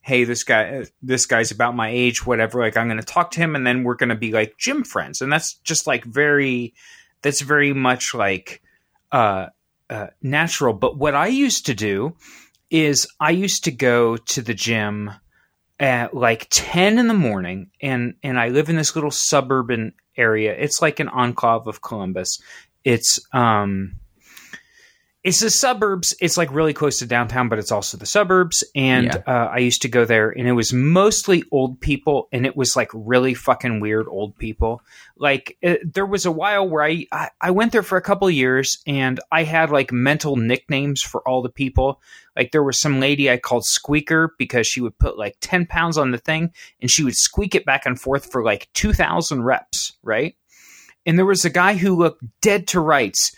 Hey, 0.00 0.24
this 0.24 0.44
guy, 0.44 0.84
this 1.02 1.24
guy's 1.24 1.50
about 1.50 1.74
my 1.74 1.88
age, 1.88 2.26
whatever. 2.26 2.60
Like, 2.60 2.76
I'm 2.76 2.88
going 2.88 3.00
to 3.00 3.06
talk 3.06 3.30
to 3.32 3.40
him, 3.40 3.56
and 3.56 3.66
then 3.66 3.84
we're 3.84 3.94
going 3.94 4.10
to 4.10 4.14
be 4.14 4.32
like 4.32 4.58
gym 4.58 4.84
friends, 4.84 5.22
and 5.22 5.32
that's 5.32 5.54
just 5.64 5.86
like 5.86 6.04
very, 6.04 6.74
that's 7.22 7.40
very 7.40 7.72
much 7.72 8.12
like 8.12 8.60
uh, 9.12 9.46
uh, 9.88 10.08
natural. 10.20 10.74
But 10.74 10.98
what 10.98 11.14
I 11.14 11.28
used 11.28 11.64
to 11.66 11.74
do 11.74 12.16
is 12.68 13.06
I 13.18 13.30
used 13.30 13.64
to 13.64 13.70
go 13.70 14.18
to 14.18 14.42
the 14.42 14.52
gym 14.52 15.10
at 15.80 16.14
like 16.14 16.46
10 16.50 16.98
in 16.98 17.08
the 17.08 17.14
morning 17.14 17.70
and 17.80 18.14
and 18.22 18.38
I 18.38 18.48
live 18.48 18.68
in 18.68 18.76
this 18.76 18.94
little 18.94 19.10
suburban 19.10 19.92
area. 20.16 20.54
It's 20.54 20.80
like 20.80 21.00
an 21.00 21.08
enclave 21.08 21.66
of 21.66 21.82
Columbus. 21.82 22.38
It's 22.84 23.18
um 23.32 23.96
it's 25.24 25.40
the 25.40 25.48
suburbs. 25.48 26.14
It's 26.20 26.36
like 26.36 26.52
really 26.52 26.74
close 26.74 26.98
to 26.98 27.06
downtown, 27.06 27.48
but 27.48 27.58
it's 27.58 27.72
also 27.72 27.96
the 27.96 28.04
suburbs. 28.04 28.62
And 28.74 29.06
Yeah. 29.06 29.22
uh, 29.26 29.48
I 29.50 29.58
used 29.58 29.80
to 29.82 29.88
go 29.88 30.04
there, 30.04 30.28
and 30.28 30.46
it 30.46 30.52
was 30.52 30.72
mostly 30.74 31.42
old 31.50 31.80
people, 31.80 32.28
and 32.30 32.44
it 32.44 32.54
was 32.56 32.76
like 32.76 32.90
really 32.92 33.32
fucking 33.32 33.80
weird 33.80 34.06
old 34.06 34.36
people. 34.36 34.82
Like 35.16 35.56
uh, 35.64 35.76
there 35.82 36.04
was 36.04 36.26
a 36.26 36.30
while 36.30 36.68
where 36.68 36.84
I, 36.84 37.06
I 37.10 37.30
I 37.40 37.50
went 37.52 37.72
there 37.72 37.82
for 37.82 37.96
a 37.96 38.02
couple 38.02 38.28
of 38.28 38.34
years, 38.34 38.76
and 38.86 39.18
I 39.32 39.44
had 39.44 39.70
like 39.70 39.90
mental 39.92 40.36
nicknames 40.36 41.00
for 41.00 41.26
all 41.26 41.40
the 41.40 41.48
people. 41.48 42.02
Like 42.36 42.52
there 42.52 42.62
was 42.62 42.78
some 42.78 43.00
lady 43.00 43.30
I 43.30 43.38
called 43.38 43.64
Squeaker 43.64 44.34
because 44.38 44.66
she 44.66 44.82
would 44.82 44.98
put 44.98 45.16
like 45.16 45.36
ten 45.40 45.64
pounds 45.64 45.96
on 45.96 46.10
the 46.10 46.18
thing, 46.18 46.52
and 46.82 46.90
she 46.90 47.02
would 47.02 47.16
squeak 47.16 47.54
it 47.54 47.64
back 47.64 47.86
and 47.86 47.98
forth 47.98 48.30
for 48.30 48.44
like 48.44 48.68
two 48.74 48.92
thousand 48.92 49.42
reps, 49.44 49.94
right? 50.02 50.36
And 51.06 51.16
there 51.18 51.26
was 51.26 51.44
a 51.46 51.50
guy 51.50 51.74
who 51.76 51.96
looked 51.96 52.22
dead 52.40 52.66
to 52.68 52.80
rights, 52.80 53.32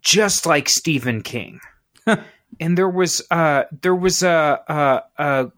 just 0.00 0.46
like 0.46 0.68
Stephen 0.68 1.22
King. 1.22 1.60
and 2.60 2.76
there 2.78 2.88
was 2.88 3.22
uh 3.30 3.64
there 3.80 3.94
was 3.94 4.22
a, 4.22 4.60
a 4.68 5.22
a 5.22 5.52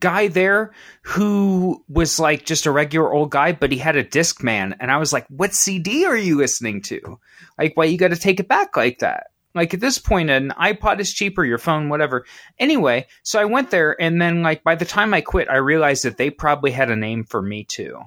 guy 0.00 0.28
there 0.28 0.72
who 1.02 1.84
was 1.88 2.18
like 2.18 2.44
just 2.44 2.66
a 2.66 2.70
regular 2.70 3.12
old 3.12 3.30
guy, 3.30 3.52
but 3.52 3.72
he 3.72 3.78
had 3.78 3.96
a 3.96 4.02
disc 4.02 4.42
man, 4.42 4.76
and 4.80 4.90
I 4.90 4.98
was 4.98 5.12
like, 5.12 5.26
"What 5.28 5.54
CD 5.54 6.06
are 6.06 6.16
you 6.16 6.36
listening 6.36 6.82
to? 6.82 7.18
Like, 7.58 7.76
why 7.76 7.84
you 7.84 7.98
got 7.98 8.08
to 8.08 8.16
take 8.16 8.40
it 8.40 8.48
back 8.48 8.76
like 8.76 9.00
that?" 9.00 9.28
Like 9.54 9.72
at 9.72 9.80
this 9.80 9.98
point, 9.98 10.28
an 10.28 10.50
iPod 10.50 11.00
is 11.00 11.14
cheaper, 11.14 11.42
your 11.42 11.56
phone, 11.56 11.88
whatever. 11.88 12.26
Anyway, 12.58 13.06
so 13.22 13.40
I 13.40 13.46
went 13.46 13.70
there, 13.70 14.00
and 14.00 14.20
then 14.20 14.42
like 14.42 14.62
by 14.62 14.74
the 14.74 14.84
time 14.84 15.14
I 15.14 15.22
quit, 15.22 15.48
I 15.48 15.56
realized 15.56 16.04
that 16.04 16.18
they 16.18 16.30
probably 16.30 16.72
had 16.72 16.90
a 16.90 16.96
name 16.96 17.24
for 17.24 17.40
me 17.40 17.64
too. 17.64 17.98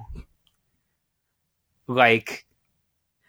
Like, 1.88 2.46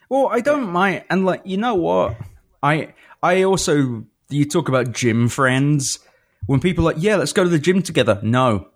Well, 0.07 0.27
I 0.27 0.41
don't 0.41 0.69
mind, 0.69 1.05
and 1.09 1.25
like 1.25 1.41
you 1.45 1.57
know 1.57 1.75
what, 1.75 2.15
I 2.63 2.93
I 3.23 3.43
also 3.43 4.05
you 4.29 4.45
talk 4.45 4.69
about 4.69 4.91
gym 4.93 5.27
friends 5.27 5.99
when 6.45 6.59
people 6.59 6.87
are 6.87 6.93
like 6.93 7.03
yeah, 7.03 7.15
let's 7.17 7.33
go 7.33 7.43
to 7.43 7.49
the 7.49 7.59
gym 7.59 7.81
together. 7.81 8.19
No, 8.23 8.67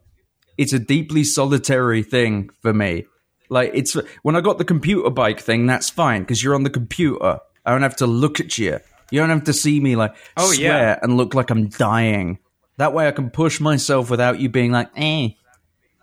it's 0.57 0.73
a 0.73 0.79
deeply 0.79 1.23
solitary 1.23 2.03
thing 2.03 2.49
for 2.61 2.73
me. 2.73 3.05
Like 3.49 3.71
it's 3.73 3.95
when 4.23 4.35
I 4.35 4.41
got 4.41 4.57
the 4.57 4.65
computer 4.65 5.09
bike 5.09 5.39
thing, 5.39 5.65
that's 5.67 5.89
fine 5.89 6.21
because 6.23 6.43
you're 6.43 6.55
on 6.55 6.63
the 6.63 6.69
computer. 6.69 7.39
I 7.65 7.71
don't 7.71 7.83
have 7.83 7.95
to 7.97 8.07
look 8.07 8.39
at 8.39 8.57
you. 8.57 8.79
You 9.11 9.19
don't 9.19 9.29
have 9.29 9.43
to 9.45 9.53
see 9.53 9.79
me 9.79 9.95
like 9.95 10.15
Oh, 10.35 10.51
swear 10.51 10.65
yeah. 10.67 10.99
and 11.01 11.15
look 11.17 11.33
like 11.35 11.49
I'm 11.51 11.67
dying. 11.67 12.39
That 12.77 12.91
way, 12.93 13.07
I 13.07 13.11
can 13.11 13.29
push 13.29 13.59
myself 13.61 14.09
without 14.09 14.39
you 14.39 14.49
being 14.49 14.71
like, 14.71 14.89
"Eh, 14.97 15.29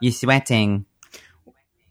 you're 0.01 0.13
sweating. 0.13 0.87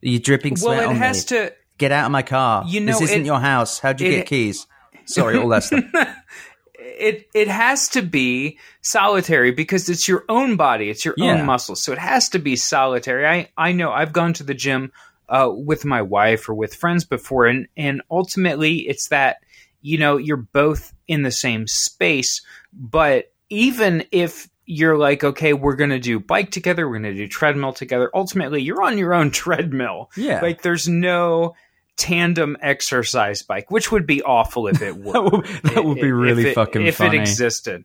You're 0.01 0.19
dripping 0.19 0.55
well, 0.61 0.89
it 0.91 0.95
has 0.97 1.29
me." 1.31 1.37
to. 1.37 1.53
Get 1.77 1.91
out 1.91 2.05
of 2.05 2.11
my 2.11 2.21
car. 2.21 2.63
You 2.67 2.79
know, 2.79 2.93
this 2.93 3.01
isn't 3.09 3.21
it- 3.21 3.25
your 3.25 3.39
house. 3.39 3.79
How'd 3.79 3.99
you 4.01 4.07
it- 4.07 4.15
get 4.17 4.25
keys? 4.27 4.67
Sorry, 5.13 5.37
all 5.37 5.49
that 5.49 5.63
stuff. 5.63 5.83
it 6.75 7.27
it 7.33 7.47
has 7.47 7.87
to 7.89 8.01
be 8.01 8.57
solitary 8.81 9.51
because 9.51 9.89
it's 9.89 10.07
your 10.07 10.23
own 10.29 10.55
body, 10.55 10.89
it's 10.89 11.05
your 11.05 11.13
Yeah. 11.17 11.39
own 11.39 11.45
muscles, 11.45 11.83
so 11.83 11.91
it 11.91 11.97
has 11.99 12.29
to 12.29 12.39
be 12.39 12.55
solitary. 12.55 13.25
I 13.27 13.49
I 13.57 13.71
know 13.71 13.91
I've 13.91 14.13
gone 14.13 14.33
to 14.33 14.43
the 14.43 14.53
gym 14.53 14.91
uh, 15.29 15.49
with 15.51 15.85
my 15.85 16.01
wife 16.01 16.49
or 16.49 16.53
with 16.53 16.73
friends 16.75 17.05
before, 17.05 17.45
and 17.45 17.67
and 17.77 18.01
ultimately 18.09 18.79
it's 18.87 19.09
that 19.09 19.37
you 19.81 19.97
know 19.97 20.17
you're 20.17 20.37
both 20.37 20.93
in 21.07 21.21
the 21.23 21.31
same 21.31 21.65
space, 21.67 22.41
but 22.73 23.31
even 23.49 24.05
if 24.11 24.47
you're 24.65 24.97
like 24.97 25.23
okay 25.23 25.51
we're 25.53 25.75
going 25.75 25.89
to 25.89 25.99
do 25.99 26.19
bike 26.19 26.51
together 26.51 26.87
we're 26.87 26.99
going 26.99 27.11
to 27.11 27.15
do 27.15 27.27
treadmill 27.27 27.73
together 27.73 28.09
ultimately 28.13 28.61
you're 28.61 28.83
on 28.83 28.97
your 28.97 29.13
own 29.13 29.29
treadmill 29.41 30.09
Yeah. 30.15 30.39
like 30.39 30.61
there's 30.61 30.87
no 30.87 31.55
tandem 31.97 32.57
exercise 32.61 33.43
bike 33.43 33.69
which 33.69 33.91
would 33.91 34.07
be 34.07 34.21
awful 34.23 34.67
if 34.67 34.81
it 34.81 34.95
would 35.03 35.13
that 35.13 35.23
would, 35.31 35.45
that 35.75 35.85
would 35.85 35.99
be 36.01 36.11
really 36.11 36.49
it- 36.49 36.55
fucking 36.55 36.85
if 36.87 36.95
funny. 36.97 37.17
it 37.17 37.21
existed. 37.21 37.83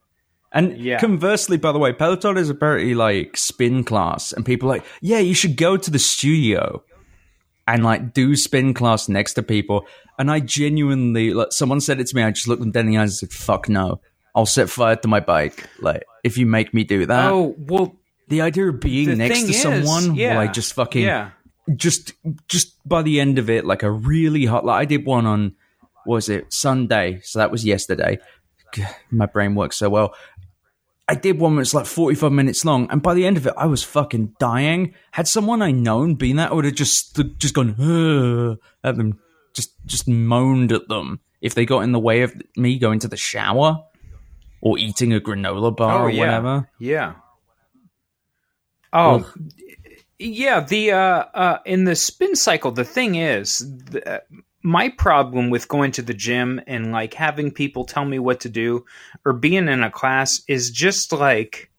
and 0.52 0.76
Yeah. 0.78 0.98
conversely, 0.98 1.56
by 1.58 1.72
the 1.72 1.78
way, 1.78 1.92
Peloton 1.92 2.36
is 2.38 2.48
apparently 2.48 2.94
like 2.94 3.36
spin 3.36 3.84
class, 3.84 4.32
and 4.32 4.44
people 4.46 4.70
are 4.70 4.76
like, 4.76 4.84
yeah, 5.02 5.18
you 5.18 5.34
should 5.34 5.56
go 5.56 5.76
to 5.76 5.90
the 5.90 5.98
studio 5.98 6.82
and 7.68 7.84
like 7.84 8.14
do 8.14 8.36
spin 8.36 8.72
class 8.74 9.08
next 9.08 9.34
to 9.34 9.42
people. 9.42 9.84
And 10.18 10.30
I 10.30 10.40
genuinely, 10.40 11.34
like, 11.34 11.48
someone 11.50 11.80
said 11.82 12.00
it 12.00 12.06
to 12.06 12.16
me. 12.16 12.22
I 12.22 12.30
just 12.30 12.48
looked 12.48 12.60
them 12.62 12.70
dead 12.70 12.86
in 12.86 12.90
the 12.92 12.96
eyes 12.96 13.20
and 13.20 13.30
said, 13.30 13.32
"Fuck 13.32 13.68
no." 13.68 14.00
I'll 14.34 14.46
set 14.46 14.70
fire 14.70 14.96
to 14.96 15.08
my 15.08 15.20
bike. 15.20 15.68
Like, 15.80 16.04
if 16.24 16.38
you 16.38 16.46
make 16.46 16.72
me 16.72 16.84
do 16.84 17.04
that, 17.06 17.30
oh 17.32 17.54
well, 17.58 17.96
the 18.28 18.40
idea 18.42 18.68
of 18.68 18.80
being 18.80 19.18
next 19.18 19.42
to 19.42 19.48
is, 19.50 19.60
someone, 19.60 20.14
yeah, 20.14 20.36
like, 20.38 20.52
just 20.54 20.72
fucking, 20.74 21.02
yeah. 21.04 21.30
Just 21.74 22.12
just 22.48 22.76
by 22.88 23.02
the 23.02 23.20
end 23.20 23.38
of 23.38 23.50
it, 23.50 23.64
like 23.64 23.82
a 23.82 23.90
really 23.90 24.44
hot. 24.44 24.64
Like 24.64 24.80
I 24.80 24.84
did 24.84 25.04
one 25.04 25.26
on 25.26 25.54
was 26.04 26.28
it 26.28 26.52
Sunday, 26.52 27.20
so 27.22 27.38
that 27.38 27.50
was 27.50 27.64
yesterday. 27.64 28.18
My 29.10 29.26
brain 29.26 29.54
works 29.54 29.78
so 29.78 29.88
well. 29.88 30.14
I 31.08 31.14
did 31.14 31.38
one 31.38 31.56
that's 31.56 31.74
like 31.74 31.86
forty 31.86 32.16
five 32.16 32.32
minutes 32.32 32.64
long, 32.64 32.88
and 32.90 33.00
by 33.02 33.14
the 33.14 33.26
end 33.26 33.36
of 33.36 33.46
it, 33.46 33.54
I 33.56 33.66
was 33.66 33.82
fucking 33.82 34.34
dying. 34.40 34.94
Had 35.12 35.28
someone 35.28 35.62
I 35.62 35.70
known 35.70 36.14
been 36.16 36.36
that, 36.36 36.50
I 36.50 36.54
would 36.54 36.64
have 36.64 36.74
just 36.74 37.20
just 37.38 37.54
gone 37.54 37.76
"Ugh," 37.80 38.58
at 38.82 38.96
them, 38.96 39.20
just 39.54 39.70
just 39.86 40.08
moaned 40.08 40.72
at 40.72 40.88
them 40.88 41.20
if 41.40 41.54
they 41.54 41.64
got 41.64 41.80
in 41.80 41.92
the 41.92 42.00
way 42.00 42.22
of 42.22 42.34
me 42.56 42.78
going 42.78 42.98
to 43.00 43.08
the 43.08 43.16
shower 43.16 43.84
or 44.60 44.78
eating 44.78 45.12
a 45.12 45.20
granola 45.20 45.76
bar 45.76 46.02
Oh 46.02 46.06
or 46.06 46.10
yeah, 46.10 46.20
whatever. 46.20 46.70
yeah. 46.80 47.14
Oh, 48.92 49.30
yeah. 50.18 50.60
The 50.60 50.92
uh, 50.92 51.24
uh, 51.34 51.58
in 51.64 51.84
the 51.84 51.96
spin 51.96 52.36
cycle, 52.36 52.72
the 52.72 52.84
thing 52.84 53.16
is, 53.16 53.56
the, 53.58 54.16
uh, 54.16 54.20
my 54.62 54.88
problem 54.88 55.50
with 55.50 55.68
going 55.68 55.92
to 55.92 56.02
the 56.02 56.14
gym 56.14 56.60
and 56.66 56.92
like 56.92 57.14
having 57.14 57.50
people 57.52 57.84
tell 57.84 58.04
me 58.04 58.18
what 58.18 58.40
to 58.40 58.48
do 58.48 58.84
or 59.24 59.32
being 59.32 59.68
in 59.68 59.82
a 59.82 59.90
class 59.90 60.40
is 60.48 60.70
just 60.70 61.12
like. 61.12 61.70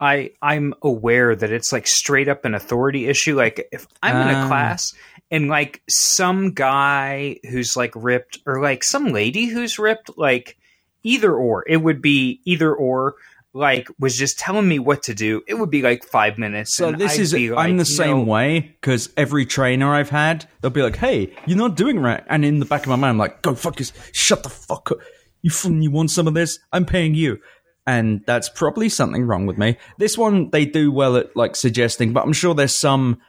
I 0.00 0.32
I'm 0.42 0.74
aware 0.82 1.36
that 1.36 1.52
it's 1.52 1.72
like 1.72 1.86
straight 1.86 2.26
up 2.26 2.44
an 2.44 2.56
authority 2.56 3.06
issue. 3.06 3.36
Like 3.36 3.68
if 3.70 3.86
I'm 4.02 4.16
in 4.16 4.34
a 4.34 4.40
Ah. 4.40 4.48
class 4.48 4.92
and 5.30 5.46
like 5.46 5.80
some 5.88 6.54
guy 6.54 7.38
who's 7.48 7.76
like 7.76 7.92
ripped 7.94 8.40
or 8.44 8.60
like 8.60 8.82
some 8.82 9.12
lady 9.12 9.46
who's 9.46 9.78
ripped, 9.78 10.10
like 10.18 10.56
either 11.04 11.32
or, 11.32 11.64
it 11.68 11.76
would 11.76 12.02
be 12.02 12.40
either 12.44 12.74
or. 12.74 13.14
Like 13.54 13.88
was 13.98 14.16
just 14.16 14.38
telling 14.38 14.66
me 14.66 14.78
what 14.78 15.02
to 15.04 15.14
do. 15.14 15.42
It 15.46 15.54
would 15.54 15.70
be 15.70 15.82
like 15.82 16.04
five 16.04 16.38
minutes. 16.38 16.74
So 16.74 16.90
this 16.90 17.14
I'd 17.14 17.20
is 17.20 17.34
I'm 17.34 17.50
like, 17.54 17.76
the 17.76 17.84
same 17.84 18.18
"No." 18.18 18.22
way 18.24 18.60
because 18.80 19.10
every 19.16 19.44
trainer 19.44 19.94
I've 19.94 20.08
had, 20.08 20.48
they'll 20.60 20.70
be 20.70 20.82
like, 20.82 20.96
"Hey, 20.96 21.34
you're 21.46 21.58
not 21.58 21.76
doing 21.76 21.98
right," 21.98 22.24
and 22.28 22.46
in 22.46 22.60
the 22.60 22.64
back 22.64 22.82
of 22.82 22.88
my 22.88 22.96
mind, 22.96 23.10
I'm 23.10 23.18
like, 23.18 23.42
"Go 23.42 23.54
fuck 23.54 23.76
this! 23.76 23.92
Shut 24.12 24.42
the 24.42 24.48
fuck 24.48 24.90
up! 24.92 24.98
You 25.42 25.50
you 25.80 25.90
want 25.90 26.10
some 26.10 26.26
of 26.26 26.32
this? 26.32 26.58
I'm 26.72 26.86
paying 26.86 27.14
you." 27.14 27.40
And 27.86 28.22
that's 28.26 28.48
probably 28.48 28.88
something 28.88 29.24
wrong 29.24 29.44
with 29.46 29.58
me. 29.58 29.76
This 29.98 30.16
one 30.16 30.48
they 30.50 30.64
do 30.64 30.90
well 30.90 31.16
at 31.16 31.36
like 31.36 31.54
suggesting, 31.54 32.14
but 32.14 32.24
I'm 32.24 32.32
sure 32.32 32.54
there's 32.54 32.78
some 32.78 33.20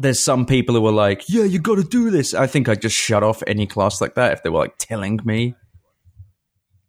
there's 0.00 0.24
some 0.24 0.46
people 0.46 0.74
who 0.74 0.84
are 0.86 0.92
like, 0.92 1.28
"Yeah, 1.28 1.44
you 1.44 1.60
got 1.60 1.76
to 1.76 1.84
do 1.84 2.10
this." 2.10 2.34
I 2.34 2.48
think 2.48 2.68
I'd 2.68 2.82
just 2.82 2.96
shut 2.96 3.22
off 3.22 3.44
any 3.46 3.66
class 3.66 4.00
like 4.00 4.14
that 4.16 4.32
if 4.32 4.42
they 4.42 4.50
were 4.50 4.58
like 4.58 4.76
telling 4.78 5.20
me. 5.24 5.54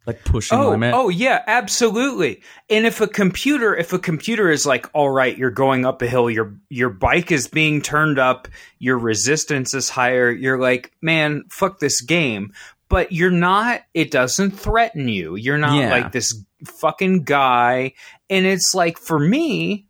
Like 0.05 0.23
pushing 0.23 0.57
oh, 0.57 0.71
limit. 0.71 0.93
Oh 0.93 1.09
yeah, 1.09 1.43
absolutely. 1.45 2.41
And 2.69 2.85
if 2.85 3.01
a 3.01 3.07
computer, 3.07 3.75
if 3.75 3.93
a 3.93 3.99
computer 3.99 4.49
is 4.49 4.65
like, 4.65 4.89
all 4.93 5.09
right, 5.09 5.37
you're 5.37 5.51
going 5.51 5.85
up 5.85 6.01
a 6.01 6.07
hill, 6.07 6.29
your 6.29 6.55
your 6.69 6.89
bike 6.89 7.31
is 7.31 7.47
being 7.47 7.81
turned 7.81 8.17
up, 8.17 8.47
your 8.79 8.97
resistance 8.97 9.73
is 9.73 9.89
higher, 9.89 10.31
you're 10.31 10.59
like, 10.59 10.91
man, 11.01 11.43
fuck 11.49 11.79
this 11.79 12.01
game. 12.01 12.53
But 12.89 13.13
you're 13.13 13.31
not. 13.31 13.83
It 13.93 14.11
doesn't 14.11 14.51
threaten 14.51 15.07
you. 15.07 15.35
You're 15.35 15.57
not 15.57 15.79
Yeah. 15.79 15.91
like 15.91 16.11
this 16.11 16.33
fucking 16.65 17.23
guy. 17.23 17.93
And 18.29 18.45
it's 18.45 18.73
like 18.73 18.97
for 18.97 19.17
me, 19.17 19.85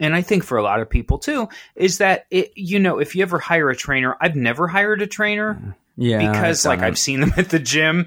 and 0.00 0.14
I 0.14 0.22
think 0.22 0.42
for 0.42 0.56
a 0.56 0.62
lot 0.62 0.80
of 0.80 0.88
people 0.88 1.18
too, 1.18 1.48
is 1.74 1.98
that 1.98 2.26
it. 2.30 2.52
You 2.54 2.78
know, 2.78 2.98
if 2.98 3.14
you 3.14 3.22
ever 3.22 3.38
hire 3.38 3.68
a 3.68 3.76
trainer, 3.76 4.16
I've 4.20 4.36
never 4.36 4.68
hired 4.68 5.02
a 5.02 5.06
trainer 5.06 5.76
yeah, 5.96 6.18
because 6.18 6.64
like 6.64 6.80
I've 6.80 6.98
seen 6.98 7.20
them 7.20 7.32
at 7.36 7.50
the 7.50 7.58
gym. 7.58 8.06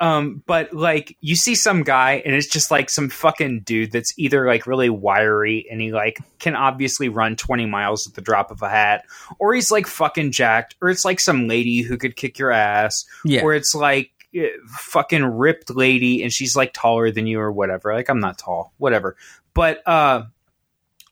Um, 0.00 0.44
but 0.46 0.72
like 0.72 1.16
you 1.20 1.34
see 1.34 1.56
some 1.56 1.82
guy 1.82 2.22
and 2.24 2.32
it's 2.34 2.46
just 2.46 2.70
like 2.70 2.88
some 2.88 3.08
fucking 3.08 3.62
dude 3.62 3.90
that's 3.90 4.16
either 4.16 4.46
like 4.46 4.66
really 4.66 4.88
wiry 4.88 5.66
and 5.68 5.80
he 5.80 5.90
like 5.90 6.20
can 6.38 6.54
obviously 6.54 7.08
run 7.08 7.34
20 7.34 7.66
miles 7.66 8.06
at 8.06 8.14
the 8.14 8.20
drop 8.20 8.50
of 8.52 8.62
a 8.62 8.68
hat, 8.68 9.04
or 9.38 9.54
he's 9.54 9.70
like 9.70 9.86
fucking 9.86 10.30
jacked, 10.30 10.76
or 10.80 10.88
it's 10.88 11.04
like 11.04 11.20
some 11.20 11.48
lady 11.48 11.82
who 11.82 11.96
could 11.96 12.14
kick 12.14 12.38
your 12.38 12.52
ass, 12.52 13.04
yeah. 13.24 13.42
or 13.42 13.54
it's 13.54 13.74
like 13.74 14.12
eh, 14.34 14.50
fucking 14.68 15.24
ripped 15.24 15.74
lady 15.74 16.22
and 16.22 16.32
she's 16.32 16.54
like 16.54 16.72
taller 16.72 17.10
than 17.10 17.26
you 17.26 17.40
or 17.40 17.50
whatever. 17.50 17.92
Like 17.92 18.08
I'm 18.08 18.20
not 18.20 18.38
tall, 18.38 18.72
whatever. 18.78 19.16
But 19.52 19.82
uh 19.86 20.24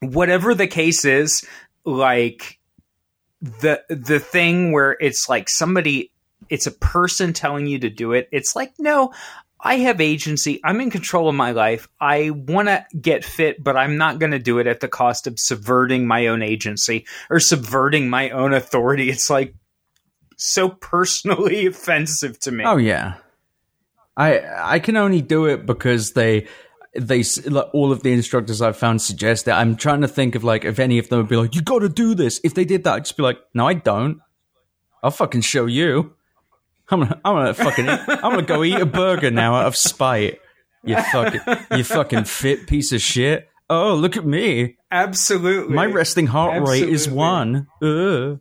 whatever 0.00 0.54
the 0.54 0.68
case 0.68 1.04
is, 1.04 1.44
like 1.84 2.58
the 3.40 3.82
the 3.88 4.18
thing 4.20 4.72
where 4.72 4.96
it's 5.00 5.28
like 5.28 5.48
somebody 5.48 6.10
it's 6.50 6.66
a 6.66 6.72
person 6.72 7.32
telling 7.32 7.66
you 7.66 7.78
to 7.80 7.90
do 7.90 8.12
it. 8.12 8.28
It's 8.32 8.54
like, 8.56 8.74
no, 8.78 9.12
I 9.60 9.76
have 9.78 10.00
agency. 10.00 10.60
I'm 10.62 10.80
in 10.80 10.90
control 10.90 11.28
of 11.28 11.34
my 11.34 11.52
life. 11.52 11.88
I 12.00 12.30
want 12.30 12.68
to 12.68 12.84
get 13.00 13.24
fit, 13.24 13.62
but 13.62 13.76
I'm 13.76 13.96
not 13.96 14.18
going 14.18 14.32
to 14.32 14.38
do 14.38 14.58
it 14.58 14.66
at 14.66 14.80
the 14.80 14.88
cost 14.88 15.26
of 15.26 15.38
subverting 15.38 16.06
my 16.06 16.26
own 16.26 16.42
agency 16.42 17.06
or 17.30 17.40
subverting 17.40 18.08
my 18.08 18.30
own 18.30 18.52
authority. 18.52 19.10
It's 19.16 19.30
like 19.30 19.54
so 20.36 20.68
personally 20.68 21.66
offensive 21.66 22.38
to 22.40 22.52
me. 22.52 22.64
Oh 22.64 22.76
yeah, 22.76 23.14
I 24.16 24.40
I 24.56 24.78
can 24.78 24.96
only 24.96 25.22
do 25.22 25.46
it 25.46 25.64
because 25.64 26.12
they 26.12 26.46
they 26.94 27.24
like, 27.46 27.68
all 27.72 27.92
of 27.92 28.02
the 28.02 28.12
instructors 28.12 28.60
I've 28.60 28.76
found 28.76 29.00
suggest 29.00 29.48
it. 29.48 29.52
I'm 29.52 29.76
trying 29.76 30.02
to 30.02 30.08
think 30.08 30.34
of 30.34 30.44
like 30.44 30.64
if 30.64 30.78
any 30.78 30.98
of 30.98 31.08
them 31.08 31.20
would 31.20 31.28
be 31.28 31.36
like, 31.36 31.54
you 31.54 31.62
got 31.62 31.80
to 31.80 31.88
do 31.88 32.14
this. 32.14 32.40
If 32.44 32.54
they 32.54 32.64
did 32.64 32.84
that, 32.84 32.94
I'd 32.94 33.04
just 33.04 33.16
be 33.16 33.22
like, 33.22 33.38
no, 33.54 33.66
I 33.66 33.74
don't. 33.74 34.20
I'll 35.02 35.10
fucking 35.10 35.42
show 35.42 35.66
you. 35.66 36.15
I'm 36.88 37.00
gonna 37.00 37.20
I'm 37.24 37.34
gonna 37.34 37.54
fucking 37.54 37.88
I'm 37.88 38.20
gonna 38.20 38.42
go 38.42 38.62
eat 38.62 38.80
a 38.80 38.86
burger 38.86 39.30
now 39.30 39.54
out 39.54 39.66
of 39.66 39.76
spite. 39.76 40.40
You 40.84 40.96
fucking 41.02 41.40
you 41.72 41.84
fucking 41.84 42.24
fit 42.24 42.66
piece 42.66 42.92
of 42.92 43.00
shit. 43.00 43.48
Oh, 43.68 43.94
look 43.94 44.16
at 44.16 44.24
me. 44.24 44.76
Absolutely. 44.90 45.74
My 45.74 45.86
resting 45.86 46.28
heart 46.28 46.66
rate 46.66 46.88
is 46.88 47.08
one. 47.08 47.66
Ugh. 47.82 48.38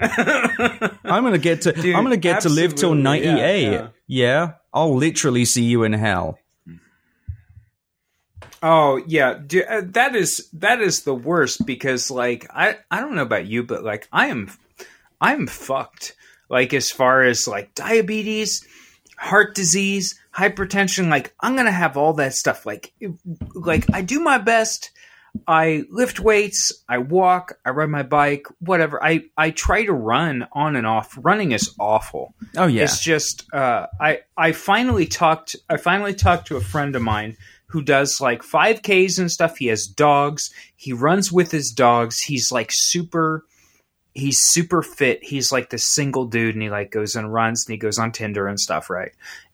I'm 0.00 1.22
gonna 1.24 1.38
get 1.38 1.62
to 1.62 1.72
Dude, 1.72 1.94
I'm 1.94 2.02
gonna 2.02 2.16
get 2.16 2.42
to 2.42 2.48
live 2.48 2.74
till 2.74 2.92
absolutely, 2.92 3.26
yeah, 3.26 3.34
98. 3.34 3.62
yeah. 3.72 3.88
yeah, 4.06 4.52
I'll 4.72 4.96
literally 4.96 5.44
see 5.44 5.64
you 5.64 5.84
in 5.84 5.92
hell. 5.92 6.38
Oh 8.62 9.02
yeah, 9.06 9.40
uh, 9.68 9.82
that 9.86 10.14
is 10.14 10.48
that 10.52 10.80
is 10.80 11.02
the 11.02 11.14
worst 11.14 11.64
because 11.64 12.10
like 12.10 12.46
I 12.50 12.76
I 12.90 13.00
don't 13.00 13.14
know 13.14 13.22
about 13.22 13.46
you, 13.46 13.62
but 13.62 13.84
like 13.84 14.08
I 14.12 14.26
am 14.26 14.50
I 15.20 15.34
am 15.34 15.46
fucked. 15.46 16.14
Like 16.50 16.74
as 16.74 16.90
far 16.90 17.22
as 17.22 17.48
like 17.48 17.74
diabetes, 17.74 18.66
heart 19.16 19.54
disease, 19.54 20.20
hypertension, 20.36 21.08
like 21.08 21.32
I'm 21.40 21.56
gonna 21.56 21.70
have 21.70 21.96
all 21.96 22.14
that 22.14 22.34
stuff. 22.34 22.66
Like 22.66 22.92
like 23.54 23.86
I 23.92 24.02
do 24.02 24.20
my 24.20 24.38
best. 24.38 24.90
I 25.46 25.84
lift 25.90 26.18
weights, 26.18 26.82
I 26.88 26.98
walk, 26.98 27.52
I 27.64 27.70
ride 27.70 27.88
my 27.88 28.02
bike, 28.02 28.46
whatever. 28.58 29.02
I 29.02 29.26
I 29.36 29.50
try 29.50 29.84
to 29.84 29.92
run 29.92 30.48
on 30.52 30.74
and 30.74 30.88
off. 30.88 31.16
Running 31.22 31.52
is 31.52 31.72
awful. 31.78 32.34
Oh 32.56 32.66
yeah, 32.66 32.82
It's 32.82 33.00
just 33.00 33.46
uh, 33.54 33.86
I 34.00 34.22
I 34.36 34.50
finally 34.50 35.06
talked 35.06 35.54
I 35.68 35.76
finally 35.76 36.14
talked 36.14 36.48
to 36.48 36.56
a 36.56 36.60
friend 36.60 36.96
of 36.96 37.02
mine 37.02 37.36
who 37.66 37.80
does 37.82 38.20
like 38.20 38.42
5Ks 38.42 39.20
and 39.20 39.30
stuff. 39.30 39.58
He 39.58 39.68
has 39.68 39.86
dogs. 39.86 40.50
He 40.74 40.92
runs 40.92 41.30
with 41.30 41.52
his 41.52 41.70
dogs. 41.70 42.18
He's 42.18 42.50
like 42.50 42.70
super 42.72 43.44
he's 44.14 44.38
super 44.40 44.82
fit. 44.82 45.22
He's 45.22 45.52
like 45.52 45.70
this 45.70 45.94
single 45.94 46.26
dude 46.26 46.54
and 46.54 46.62
he 46.62 46.70
like 46.70 46.90
goes 46.90 47.16
and 47.16 47.32
runs 47.32 47.64
and 47.66 47.72
he 47.72 47.78
goes 47.78 47.98
on 47.98 48.12
Tinder 48.12 48.46
and 48.46 48.58
stuff, 48.58 48.90
right? 48.90 49.12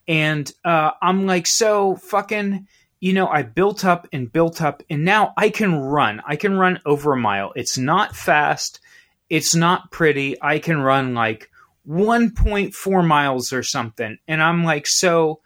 And 0.09 0.51
uh, 0.65 0.93
I'm 1.03 1.27
like 1.27 1.47
so 1.47 1.97
fucking 1.97 2.67
you 3.01 3.13
know, 3.13 3.29
I 3.29 3.43
built 3.43 3.85
up 3.85 4.09
and 4.13 4.33
built 4.33 4.63
up 4.63 4.83
and 4.89 5.05
now 5.05 5.35
I 5.37 5.51
can 5.51 5.75
run. 5.75 6.23
I 6.27 6.37
can 6.37 6.57
run 6.57 6.81
over 6.87 7.13
a 7.13 7.17
mile. 7.17 7.53
It's 7.55 7.77
not 7.77 8.17
fast. 8.17 8.81
It's 9.29 9.55
not 9.55 9.91
pretty. 9.91 10.37
I 10.43 10.59
can 10.59 10.79
run 10.79 11.15
like 11.15 11.51
1.4 11.89 13.07
miles 13.07 13.53
or 13.53 13.63
something. 13.63 14.19
And 14.27 14.43
I'm 14.43 14.65
like, 14.65 14.87
so, 14.87 15.41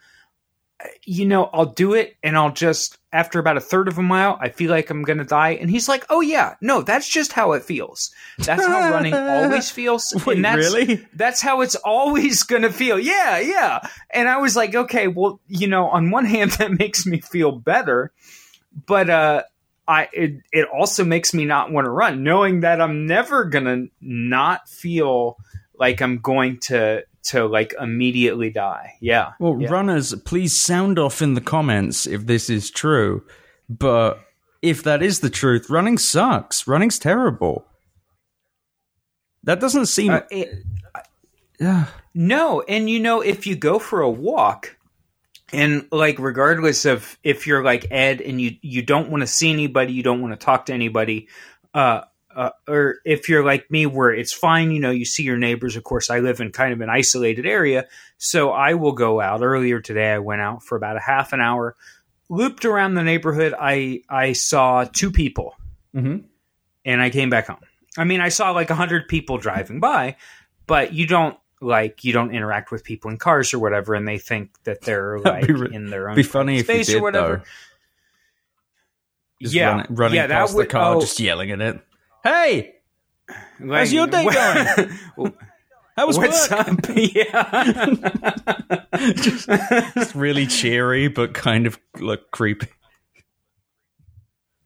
you 1.03 1.25
know, 1.25 1.49
I'll 1.53 1.65
do 1.65 1.93
it 1.93 2.15
and 2.23 2.37
I'll 2.37 2.53
just, 2.53 2.97
after 3.13 3.39
about 3.39 3.57
a 3.57 3.61
third 3.61 3.87
of 3.87 3.97
a 3.97 4.01
mile, 4.01 4.37
I 4.39 4.49
feel 4.49 4.71
like 4.71 4.89
I'm 4.89 5.03
going 5.03 5.17
to 5.17 5.25
die. 5.25 5.51
And 5.51 5.69
he's 5.69 5.89
like, 5.89 6.05
oh, 6.09 6.21
yeah, 6.21 6.55
no, 6.61 6.81
that's 6.81 7.09
just 7.09 7.33
how 7.33 7.53
it 7.53 7.63
feels. 7.63 8.11
That's 8.37 8.65
how 8.65 8.91
running 8.91 9.13
always 9.13 9.69
feels. 9.69 10.13
Wait, 10.25 10.37
and 10.37 10.45
that's, 10.45 10.57
really? 10.57 11.05
That's 11.13 11.41
how 11.41 11.61
it's 11.61 11.75
always 11.75 12.43
going 12.43 12.61
to 12.61 12.71
feel. 12.71 12.97
Yeah, 12.97 13.39
yeah. 13.39 13.87
And 14.09 14.29
I 14.29 14.37
was 14.37 14.55
like, 14.55 14.75
okay, 14.75 15.07
well, 15.07 15.41
you 15.47 15.67
know, 15.67 15.87
on 15.87 16.11
one 16.11 16.25
hand, 16.35 16.51
that 16.51 16.71
makes 16.71 17.05
me 17.05 17.19
feel 17.19 17.51
better. 17.51 18.11
But, 18.85 19.09
uh, 19.09 19.43
I 19.87 20.07
it, 20.13 20.43
it 20.53 20.67
also 20.69 21.03
makes 21.03 21.33
me 21.33 21.43
not 21.43 21.71
want 21.71 21.85
to 21.85 21.91
run, 21.91 22.23
knowing 22.23 22.61
that 22.61 22.79
I'm 22.79 23.07
never 23.07 23.45
gonna 23.45 23.87
not 23.99 24.69
feel 24.69 25.37
like 25.73 26.01
I'm 26.01 26.19
going 26.19 26.59
to 26.67 27.03
to 27.25 27.45
like 27.45 27.73
immediately 27.79 28.49
die. 28.49 28.93
Yeah. 28.99 29.33
Well, 29.39 29.57
yeah. 29.59 29.69
runners, 29.69 30.13
please 30.25 30.61
sound 30.61 30.97
off 30.99 31.21
in 31.21 31.33
the 31.33 31.41
comments 31.41 32.07
if 32.07 32.25
this 32.25 32.49
is 32.49 32.71
true. 32.71 33.23
But 33.69 34.19
if 34.61 34.83
that 34.83 35.01
is 35.01 35.19
the 35.19 35.29
truth, 35.29 35.69
running 35.69 35.97
sucks. 35.97 36.67
Running's 36.67 36.99
terrible. 36.99 37.65
That 39.43 39.59
doesn't 39.59 39.87
seem. 39.87 40.11
Uh, 40.11 40.21
it- 40.29 40.63
Ugh. 41.63 41.87
no, 42.15 42.61
and 42.61 42.89
you 42.89 42.99
know, 42.99 43.21
if 43.21 43.45
you 43.45 43.55
go 43.55 43.77
for 43.77 44.01
a 44.01 44.09
walk, 44.09 44.77
and 45.53 45.87
like 45.91 46.17
regardless 46.17 46.85
of 46.85 47.17
if 47.23 47.45
you're 47.45 47.63
like 47.63 47.85
Ed 47.91 48.19
and 48.21 48.41
you 48.41 48.55
you 48.61 48.81
don't 48.81 49.09
want 49.09 49.21
to 49.21 49.27
see 49.27 49.51
anybody, 49.51 49.93
you 49.93 50.01
don't 50.01 50.21
want 50.21 50.33
to 50.33 50.43
talk 50.43 50.67
to 50.67 50.73
anybody, 50.73 51.27
uh, 51.73 52.01
uh, 52.41 52.49
or 52.67 52.95
if 53.05 53.29
you're 53.29 53.43
like 53.45 53.69
me, 53.69 53.85
where 53.85 54.11
it's 54.11 54.33
fine, 54.33 54.71
you 54.71 54.79
know, 54.79 54.89
you 54.91 55.05
see 55.05 55.23
your 55.23 55.37
neighbors. 55.37 55.75
Of 55.75 55.83
course, 55.83 56.09
I 56.09 56.19
live 56.19 56.39
in 56.41 56.51
kind 56.51 56.73
of 56.73 56.81
an 56.81 56.89
isolated 56.89 57.45
area, 57.45 57.87
so 58.17 58.51
I 58.51 58.73
will 58.73 58.93
go 58.93 59.21
out. 59.21 59.41
Earlier 59.43 59.79
today, 59.79 60.11
I 60.13 60.19
went 60.19 60.41
out 60.41 60.63
for 60.63 60.75
about 60.75 60.97
a 60.97 61.01
half 61.01 61.33
an 61.33 61.41
hour, 61.41 61.75
looped 62.29 62.65
around 62.65 62.95
the 62.95 63.03
neighborhood. 63.03 63.53
I 63.59 64.01
I 64.09 64.33
saw 64.33 64.85
two 64.85 65.11
people, 65.11 65.55
Mhm. 65.95 66.23
and 66.85 67.01
I 67.01 67.09
came 67.09 67.29
back 67.29 67.47
home. 67.47 67.59
I 67.97 68.05
mean, 68.05 68.21
I 68.21 68.29
saw 68.29 68.51
like 68.51 68.69
a 68.69 68.75
hundred 68.75 69.07
people 69.07 69.37
driving 69.37 69.79
by, 69.79 70.15
but 70.65 70.93
you 70.93 71.05
don't 71.05 71.37
like 71.61 72.03
you 72.03 72.11
don't 72.13 72.33
interact 72.33 72.71
with 72.71 72.83
people 72.83 73.11
in 73.11 73.17
cars 73.17 73.53
or 73.53 73.59
whatever, 73.59 73.93
and 73.93 74.07
they 74.07 74.17
think 74.17 74.49
that 74.63 74.81
they're 74.81 75.19
like 75.23 75.47
re- 75.47 75.69
in 75.73 75.89
their 75.91 76.09
own 76.09 76.15
Be 76.15 76.23
funny 76.23 76.53
if 76.57 76.67
you 76.67 76.73
space 76.73 76.87
did, 76.87 76.95
or 76.97 77.01
whatever. 77.03 77.35
though. 77.37 77.43
Just 79.41 79.53
yeah, 79.55 79.69
run- 79.69 79.87
running 79.89 80.15
yeah, 80.17 80.27
past 80.27 80.55
would 80.55 80.67
the 80.67 80.71
car, 80.71 80.95
oh, 80.95 81.01
just 81.01 81.19
yelling 81.19 81.51
at 81.51 81.61
it. 81.61 81.79
Hey, 82.23 82.75
like, 83.59 83.79
how's 83.79 83.93
your 83.93 84.07
day 84.07 84.23
going? 84.31 84.93
how 85.97 86.07
was 86.07 86.17
What's 86.17 86.49
work? 86.49 86.67
up? 86.67 86.79
Yeah. 86.95 87.85
just, 89.15 89.47
just 89.47 90.15
really 90.15 90.47
cheery, 90.47 91.07
but 91.07 91.33
kind 91.33 91.65
of 91.67 91.79
like 91.99 92.31
creepy. 92.31 92.67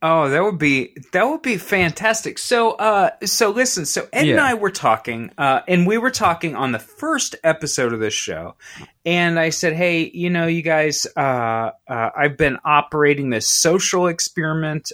Oh, 0.01 0.29
that 0.29 0.43
would 0.43 0.59
be 0.59 0.95
that 1.13 1.27
would 1.27 1.41
be 1.41 1.57
fantastic. 1.57 2.37
So, 2.37 2.73
uh, 2.73 3.11
so 3.23 3.49
listen. 3.49 3.85
So 3.85 4.07
Ed 4.13 4.27
and 4.27 4.39
I 4.39 4.53
were 4.53 4.69
talking, 4.69 5.31
uh, 5.37 5.61
and 5.67 5.87
we 5.87 5.97
were 5.97 6.11
talking 6.11 6.55
on 6.55 6.73
the 6.73 6.79
first 6.79 7.35
episode 7.43 7.91
of 7.91 7.99
this 7.99 8.13
show, 8.13 8.55
and 9.03 9.39
I 9.39 9.49
said, 9.49 9.73
"Hey, 9.73 10.11
you 10.13 10.29
know, 10.29 10.45
you 10.45 10.61
guys, 10.61 11.07
uh, 11.17 11.71
uh, 11.87 12.09
I've 12.15 12.37
been 12.37 12.57
operating 12.63 13.31
this 13.31 13.47
social 13.49 14.05
experiment. 14.05 14.91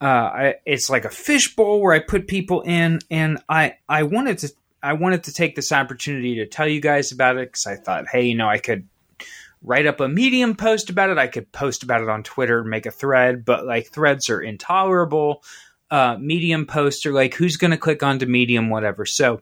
Uh, 0.00 0.04
I, 0.04 0.54
it's 0.66 0.90
like 0.90 1.04
a 1.04 1.10
fishbowl 1.10 1.80
where 1.80 1.94
I 1.94 2.00
put 2.00 2.26
people 2.26 2.62
in, 2.62 3.00
and 3.10 3.38
I 3.48 3.76
I 3.88 4.02
wanted 4.02 4.38
to 4.38 4.52
I 4.82 4.94
wanted 4.94 5.24
to 5.24 5.32
take 5.32 5.56
this 5.56 5.72
opportunity 5.72 6.36
to 6.36 6.46
tell 6.46 6.68
you 6.68 6.80
guys 6.80 7.12
about 7.12 7.36
it 7.36 7.48
because 7.48 7.66
I 7.66 7.76
thought, 7.76 8.06
hey, 8.08 8.26
you 8.26 8.34
know, 8.34 8.48
I 8.48 8.58
could." 8.58 8.88
write 9.66 9.86
up 9.86 9.98
a 10.00 10.06
medium 10.06 10.54
post 10.54 10.90
about 10.90 11.08
it. 11.08 11.16
I 11.16 11.26
could 11.26 11.50
post 11.50 11.82
about 11.82 12.02
it 12.02 12.08
on 12.08 12.22
Twitter, 12.22 12.62
make 12.62 12.84
a 12.86 12.90
thread, 12.90 13.44
but 13.44 13.66
like 13.66 13.88
threads 13.88 14.28
are 14.28 14.40
intolerable. 14.40 15.42
Uh, 15.90 16.16
medium 16.20 16.66
posts 16.66 17.06
are 17.06 17.12
like, 17.12 17.34
who's 17.34 17.56
going 17.56 17.70
to 17.70 17.76
click 17.76 18.02
onto 18.02 18.26
medium, 18.26 18.68
whatever. 18.68 19.06
So, 19.06 19.40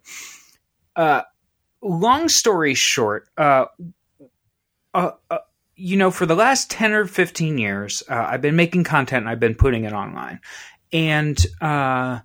uh, 0.94 1.22
long 1.82 2.28
story 2.28 2.74
short, 2.74 3.28
uh, 3.36 3.66
uh, 4.94 5.12
uh, 5.30 5.38
you 5.82 5.96
know, 5.96 6.12
for 6.12 6.26
the 6.26 6.36
last 6.36 6.70
10 6.70 6.92
or 6.92 7.06
15 7.06 7.58
years, 7.58 8.04
uh, 8.08 8.14
I've 8.14 8.40
been 8.40 8.54
making 8.54 8.84
content 8.84 9.22
and 9.22 9.28
I've 9.28 9.40
been 9.40 9.56
putting 9.56 9.82
it 9.82 9.92
online. 9.92 10.38
And 10.92 11.44
uh, 11.60 12.20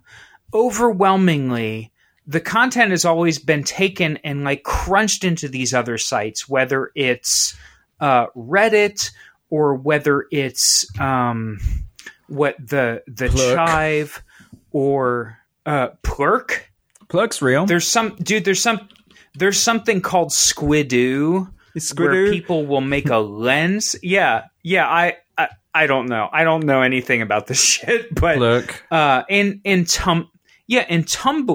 overwhelmingly, 0.54 1.90
the 2.24 2.38
content 2.38 2.92
has 2.92 3.04
always 3.04 3.40
been 3.40 3.64
taken 3.64 4.18
and 4.18 4.44
like 4.44 4.62
crunched 4.62 5.24
into 5.24 5.48
these 5.48 5.74
other 5.74 5.98
sites, 5.98 6.48
whether 6.48 6.92
it's 6.94 7.56
uh, 7.98 8.26
Reddit 8.36 9.10
or 9.50 9.74
whether 9.74 10.26
it's 10.30 10.86
um, 11.00 11.58
what 12.28 12.54
the 12.64 13.02
the 13.08 13.28
Plurk. 13.28 13.56
Chive 13.56 14.22
or 14.70 15.36
uh, 15.66 15.88
Plurk. 16.04 16.70
Plug's 17.08 17.42
real. 17.42 17.66
There's 17.66 17.88
some 17.88 18.14
dude. 18.22 18.44
There's 18.44 18.62
some. 18.62 18.88
There's 19.34 19.60
something 19.60 20.00
called 20.00 20.30
Squidoo 20.30 21.50
It's 21.78 21.94
where 21.94 22.30
people 22.30 22.66
will 22.66 22.80
make 22.80 23.08
a 23.08 23.18
lens. 23.18 23.96
Yeah, 24.02 24.44
yeah. 24.62 24.88
I, 24.88 25.16
I 25.36 25.48
I 25.74 25.86
don't 25.86 26.06
know. 26.06 26.28
I 26.32 26.44
don't 26.44 26.64
know 26.64 26.82
anything 26.82 27.22
about 27.22 27.46
this 27.46 27.62
shit, 27.64 28.14
but 28.14 28.38
look, 28.38 28.82
uh, 28.90 29.24
in 29.28 29.60
in 29.64 29.84
tum 29.84 30.30
yeah, 30.66 30.84
in 30.88 31.04
Tumblr. 31.04 31.46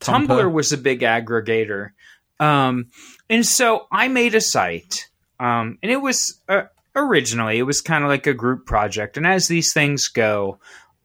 Tumblr. 0.00 0.26
Tumblr 0.26 0.52
was 0.52 0.72
a 0.72 0.78
big 0.78 1.00
aggregator, 1.00 1.90
um, 2.38 2.86
and 3.28 3.44
so 3.44 3.86
I 3.90 4.08
made 4.08 4.34
a 4.34 4.40
site, 4.40 5.08
um, 5.40 5.78
and 5.82 5.90
it 5.90 5.96
was 5.96 6.40
uh, 6.48 6.64
originally 6.94 7.58
it 7.58 7.64
was 7.64 7.80
kind 7.80 8.04
of 8.04 8.10
like 8.10 8.26
a 8.26 8.34
group 8.34 8.66
project, 8.66 9.16
and 9.16 9.26
as 9.26 9.48
these 9.48 9.72
things 9.72 10.06
go, 10.08 10.58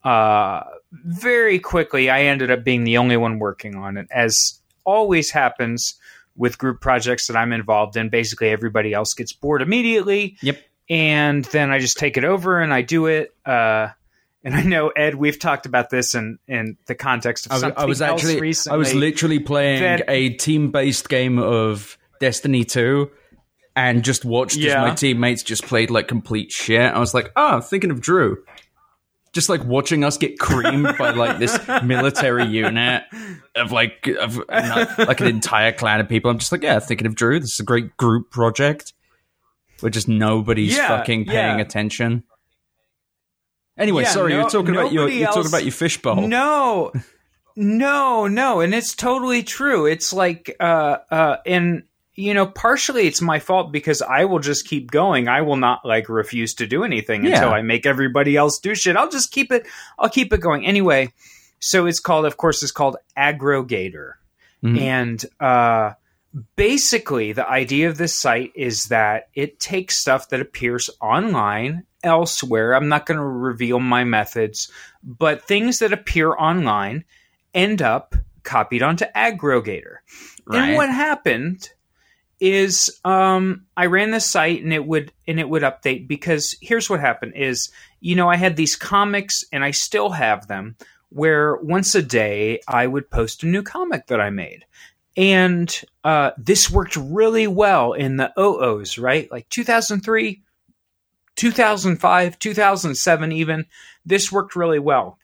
uh, 0.04 0.64
very 0.92 1.58
quickly 1.58 2.10
I 2.10 2.24
ended 2.24 2.52
up 2.52 2.64
being 2.64 2.84
the 2.84 2.98
only 2.98 3.18
one 3.18 3.40
working 3.40 3.76
on 3.76 3.98
it, 3.98 4.08
as 4.12 4.60
always 4.84 5.32
happens 5.32 5.96
with 6.36 6.58
group 6.58 6.82
projects 6.82 7.28
that 7.28 7.36
I'm 7.38 7.52
involved 7.54 7.96
in. 7.98 8.10
Basically, 8.10 8.50
everybody 8.50 8.94
else 8.94 9.14
gets 9.14 9.34
bored 9.34 9.62
immediately. 9.62 10.38
Yep. 10.42 10.60
And 10.90 11.46
then 11.46 11.72
I 11.72 11.80
just 11.80 11.98
take 11.98 12.18
it 12.18 12.24
over 12.26 12.60
and 12.60 12.74
I 12.74 12.82
do 12.82 13.06
it. 13.06 13.34
Uh, 13.46 13.90
and 14.44 14.56
I 14.56 14.64
know 14.64 14.90
Ed, 14.90 15.16
we've 15.16 15.40
talked 15.40 15.66
about 15.66 15.90
this 15.90 16.16
in, 16.16 16.38
in 16.48 16.78
the 16.88 16.96
context 16.96 17.46
of 17.48 17.58
something 17.58 17.82
I 17.82 17.86
was 17.86 18.02
else 18.02 18.26
recently. 18.26 18.76
I 18.76 18.78
was 18.78 18.94
literally 18.94 19.40
playing 19.40 19.82
that- 19.82 20.04
a 20.10 20.30
team-based 20.32 21.08
game 21.08 21.40
of 21.40 21.98
Destiny 22.20 22.66
2 22.66 23.10
and 23.76 24.04
just 24.04 24.26
watched 24.26 24.58
Yeah. 24.58 24.84
as 24.84 24.90
my 24.90 24.96
teammates 24.96 25.44
just 25.44 25.64
played 25.64 25.90
like 25.90 26.08
complete 26.08 26.52
shit. 26.52 26.82
I 26.82 27.00
was 27.00 27.14
like, 27.14 27.32
oh, 27.36 27.48
I'm 27.56 27.62
thinking 27.62 27.90
of 27.92 28.02
Drew. 28.02 28.44
Just 29.34 29.50
like 29.50 29.64
watching 29.66 30.04
us 30.04 30.18
get 30.18 30.38
creamed 30.40 30.96
by 30.98 31.10
like 31.10 31.40
this 31.40 31.58
military 31.84 32.46
unit 32.46 33.04
of 33.56 33.72
like 33.72 34.08
of 34.20 34.38
not- 34.48 35.00
like 35.00 35.20
an 35.22 35.28
entire 35.28 35.72
clan 35.72 36.00
of 36.00 36.08
people. 36.08 36.30
I'm 36.30 36.38
just 36.38 36.52
like, 36.52 36.62
yeah, 36.62 36.80
thinking 36.80 37.08
of 37.08 37.16
Drew. 37.16 37.40
This 37.40 37.54
is 37.54 37.60
a 37.60 37.64
great 37.64 37.98
group 37.98 38.30
project 38.30 38.94
where 39.80 39.90
just 39.90 40.08
nobody's 40.08 40.76
Yeah, 40.78 40.88
fucking 40.88 41.26
paying 41.26 41.58
yeah. 41.58 41.66
attention. 41.66 42.24
Anyway, 43.78 44.04
Yeah, 44.04 44.10
sorry, 44.10 44.34
no- 44.34 44.42
you're 44.42 44.50
talking 44.50 44.76
about 44.76 44.92
your 44.92 45.10
you're 45.10 45.28
talking 45.28 45.48
about 45.50 45.64
your 45.64 45.72
fishbowl. 45.72 46.28
No, 46.28 46.92
no, 47.56 48.28
no, 48.28 48.60
and 48.60 48.76
it's 48.76 48.94
totally 48.94 49.42
true. 49.42 49.88
It's 49.88 50.14
like, 50.14 50.56
uh, 50.60 50.98
uh, 51.10 51.38
and 51.46 51.84
you 52.16 52.34
know, 52.34 52.46
partially 52.46 53.08
it's 53.08 53.22
my 53.22 53.40
fault 53.40 53.72
because 53.72 54.02
I 54.02 54.26
will 54.26 54.40
just 54.40 54.68
keep 54.68 54.92
going. 54.92 55.28
I 55.28 55.42
will 55.42 55.56
not 55.58 55.84
like 55.86 56.10
refuse 56.10 56.54
to 56.56 56.68
do 56.68 56.84
anything 56.84 57.26
Yeah. 57.26 57.34
until 57.36 57.50
I 57.54 57.62
make 57.62 57.86
everybody 57.86 58.36
else 58.36 58.60
do 58.60 58.76
shit. 58.76 58.96
I'll 58.96 59.10
just 59.10 59.32
keep 59.32 59.52
it. 59.52 59.66
I'll 59.98 60.10
keep 60.10 60.32
it 60.34 60.40
going 60.42 60.66
anyway. 60.66 61.12
So 61.60 61.86
it's 61.86 62.00
called, 62.00 62.26
of 62.26 62.38
course, 62.38 62.62
it's 62.62 62.72
called 62.72 62.98
Aggregator, 63.18 64.14
Mhm. 64.64 64.80
and 64.80 65.26
uh, 65.40 65.94
basically 66.56 67.32
the 67.32 67.48
idea 67.50 67.88
of 67.90 67.98
this 67.98 68.20
site 68.20 68.52
is 68.56 68.86
that 68.86 69.30
it 69.34 69.60
takes 69.60 70.00
stuff 70.00 70.30
that 70.30 70.42
appears 70.42 70.90
online 71.02 71.84
elsewhere. 72.04 72.76
I'm 72.76 72.90
not 72.90 73.06
going 73.06 73.18
to 73.18 73.24
reveal 73.24 73.80
my 73.80 74.04
methods, 74.04 74.70
but 75.04 75.44
things 75.44 75.80
that 75.80 75.94
appear 75.94 76.32
online 76.34 77.06
end 77.54 77.82
up 77.82 78.16
copied 78.44 78.84
onto 78.84 79.06
Aggregator. 79.16 79.98
Right. 80.46 80.60
And 80.70 80.76
what 80.76 80.90
happened 80.90 81.70
is 82.44 83.00
um, 83.06 83.66
I 83.78 83.86
ran 83.86 84.12
the 84.12 84.20
site 84.20 84.62
and 84.62 84.74
it 84.74 84.86
would 84.86 85.14
and 85.26 85.40
it 85.40 85.48
would 85.48 85.64
update 85.64 86.10
because 86.10 86.58
here's 86.62 86.90
what 86.90 87.00
happened 87.00 87.34
is 87.38 87.72
you 88.02 88.18
know 88.18 88.30
I 88.30 88.36
had 88.36 88.58
these 88.58 88.76
comics 88.76 89.46
and 89.54 89.64
I 89.64 89.72
still 89.72 90.10
have 90.10 90.48
them 90.48 90.76
where 91.08 91.56
once 91.56 91.96
a 91.96 92.02
day 92.02 92.60
I 92.68 92.86
would 92.86 93.10
post 93.10 93.44
a 93.44 93.48
new 93.48 93.64
comic 93.64 94.08
that 94.08 94.20
I 94.20 94.30
made. 94.30 94.66
And 95.16 95.74
uh, 96.04 96.32
this 96.38 96.70
worked 96.70 96.98
really 96.98 97.48
well 97.48 97.94
in 97.94 98.18
the 98.18 98.34
OOs, 98.38 98.98
right? 98.98 99.32
Like 99.32 99.48
2003, 99.50 100.42
2005, 101.36 102.40
2007, 102.40 103.32
even. 103.32 103.66
This 104.06 104.32
worked 104.32 104.56
really 104.56 104.80
well. 104.80 105.18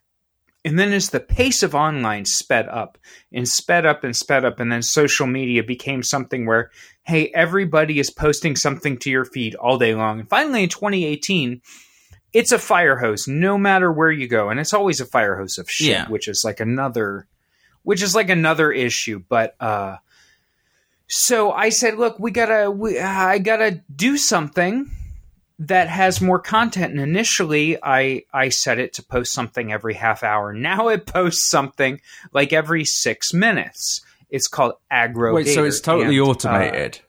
And 0.69 0.77
then 0.77 0.93
as 0.93 1.09
the 1.09 1.19
pace 1.19 1.63
of 1.63 1.73
online 1.73 2.25
sped 2.25 2.67
up 2.69 2.99
and 3.33 3.47
sped 3.47 3.87
up 3.87 4.03
and 4.03 4.15
sped 4.15 4.45
up, 4.45 4.59
and 4.59 4.71
then 4.71 4.83
social 4.83 5.25
media 5.25 5.63
became 5.63 6.03
something 6.03 6.45
where, 6.45 6.69
hey, 7.01 7.31
everybody 7.33 7.97
is 7.97 8.11
posting 8.11 8.55
something 8.55 8.99
to 8.99 9.09
your 9.09 9.25
feed 9.25 9.55
all 9.55 9.79
day 9.79 9.95
long. 9.95 10.19
And 10.19 10.29
finally 10.29 10.61
in 10.61 10.69
2018, 10.69 11.61
it's 12.33 12.51
a 12.51 12.59
fire 12.59 12.97
hose 12.97 13.27
no 13.27 13.57
matter 13.57 13.91
where 13.91 14.11
you 14.11 14.27
go. 14.27 14.49
And 14.49 14.59
it's 14.59 14.71
always 14.75 15.01
a 15.01 15.07
fire 15.07 15.37
hose 15.39 15.57
of 15.57 15.67
shit, 15.67 15.87
Yeah. 15.87 16.07
which 16.07 16.27
is 16.27 16.43
like 16.45 16.59
another 16.59 17.25
which 17.81 18.03
is 18.03 18.13
like 18.13 18.29
another 18.29 18.71
issue. 18.71 19.23
But 19.27 19.55
uh 19.59 19.97
so 21.07 21.51
I 21.51 21.69
said, 21.69 21.97
look, 21.97 22.19
we 22.19 22.29
gotta 22.29 22.69
we, 22.69 22.99
I 22.99 23.39
gotta 23.39 23.81
do 23.95 24.17
something 24.17 24.91
that 25.59 25.89
has 25.89 26.21
more 26.21 26.39
content. 26.39 26.91
And 26.93 27.01
initially, 27.01 27.77
I 27.83 28.23
I 28.33 28.49
set 28.49 28.79
it 28.79 28.93
to 28.93 29.03
post 29.03 29.33
something 29.33 29.71
every 29.71 29.93
half 29.93 30.23
hour. 30.23 30.53
Now 30.69 30.87
it 30.89 31.05
posts 31.05 31.49
something 31.49 31.99
like 32.33 32.53
every 32.53 32.85
six 32.85 33.33
minutes. 33.33 34.01
It's 34.29 34.47
called 34.47 34.73
aggro. 34.91 35.33
Wait, 35.35 35.47
so 35.47 35.63
it's 35.63 35.79
totally 35.81 36.17
And, 36.17 36.27
uh, 36.27 36.29
automated. 36.29 36.99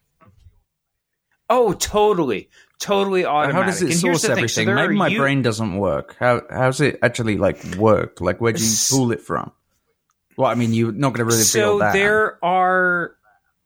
oh, 1.48 1.72
totally, 1.74 2.48
totally 2.78 3.24
automatic. 3.24 3.54
How 3.54 3.62
does 3.66 3.82
it 3.82 3.90
And 3.90 3.94
source 4.00 4.22
the 4.22 4.28
thing, 4.34 4.48
so 4.48 4.62
everything? 4.62 4.74
Maybe 4.74 4.94
my 4.96 5.08
you- 5.08 5.18
brain 5.18 5.42
doesn't 5.42 5.76
work. 5.76 6.16
How 6.18 6.42
how's 6.50 6.80
it 6.80 6.98
actually 7.02 7.36
like 7.36 7.62
work? 7.76 8.20
Like 8.20 8.40
where 8.40 8.52
do 8.52 8.64
you 8.64 8.74
pull 8.90 9.12
it 9.12 9.20
from? 9.20 9.52
Well, 10.36 10.50
I 10.50 10.54
mean, 10.54 10.72
you're 10.72 10.92
not 10.92 11.08
going 11.12 11.18
to 11.18 11.24
really 11.26 11.42
so 11.44 11.58
feel 11.58 11.78
that. 11.78 11.92
there 11.92 12.42
are 12.44 13.14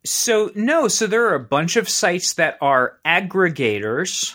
so 0.04 0.50
no 0.54 0.88
so 0.88 1.06
there 1.06 1.26
are 1.28 1.34
a 1.34 1.40
bunch 1.40 1.76
of 1.76 1.88
sites 1.88 2.34
that 2.34 2.58
are 2.60 2.98
aggregators 3.06 4.34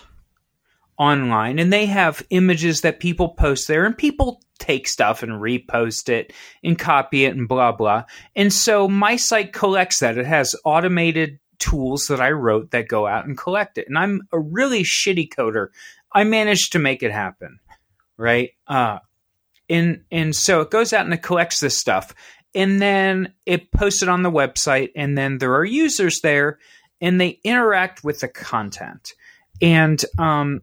online 0.99 1.57
and 1.57 1.73
they 1.73 1.85
have 1.85 2.21
images 2.29 2.81
that 2.81 2.99
people 2.99 3.29
post 3.29 3.67
there 3.67 3.85
and 3.85 3.97
people 3.97 4.41
take 4.59 4.87
stuff 4.87 5.23
and 5.23 5.31
repost 5.33 6.09
it 6.09 6.33
and 6.63 6.77
copy 6.77 7.25
it 7.25 7.35
and 7.35 7.47
blah 7.47 7.71
blah. 7.71 8.03
And 8.35 8.53
so 8.53 8.87
my 8.87 9.15
site 9.15 9.53
collects 9.53 9.99
that. 9.99 10.17
It 10.17 10.25
has 10.25 10.55
automated 10.65 11.39
tools 11.57 12.05
that 12.07 12.21
i 12.21 12.31
wrote 12.31 12.71
that 12.71 12.87
go 12.87 13.07
out 13.07 13.25
and 13.25 13.37
collect 13.37 13.77
it. 13.77 13.87
And 13.87 13.97
i'm 13.97 14.21
a 14.31 14.39
really 14.39 14.83
shitty 14.83 15.29
coder. 15.29 15.67
I 16.11 16.23
managed 16.23 16.73
to 16.73 16.79
make 16.79 17.01
it 17.03 17.11
happen 17.11 17.59
right? 18.19 18.51
Uh 18.67 18.99
and 19.69 20.03
and 20.11 20.35
so 20.35 20.61
it 20.61 20.69
goes 20.69 20.93
out 20.93 21.05
and 21.05 21.13
it 21.13 21.23
collects 21.23 21.59
this 21.59 21.77
stuff. 21.77 22.13
And 22.53 22.81
then 22.81 23.33
it 23.45 23.71
posts 23.71 24.03
it 24.03 24.09
on 24.09 24.23
the 24.23 24.31
website 24.31 24.91
and 24.95 25.17
then 25.17 25.37
there 25.37 25.55
are 25.55 25.65
users 25.65 26.19
there 26.21 26.59
and 27.01 27.19
they 27.19 27.39
interact 27.43 28.03
with 28.03 28.19
the 28.19 28.27
content 28.27 29.13
and 29.61 30.03
um 30.17 30.61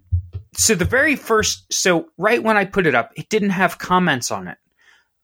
so 0.53 0.75
the 0.75 0.85
very 0.85 1.17
first 1.17 1.73
so 1.73 2.09
right 2.17 2.43
when 2.43 2.57
i 2.57 2.65
put 2.65 2.87
it 2.87 2.95
up 2.95 3.13
it 3.17 3.29
didn't 3.29 3.51
have 3.51 3.79
comments 3.79 4.31
on 4.31 4.49
it 4.49 4.59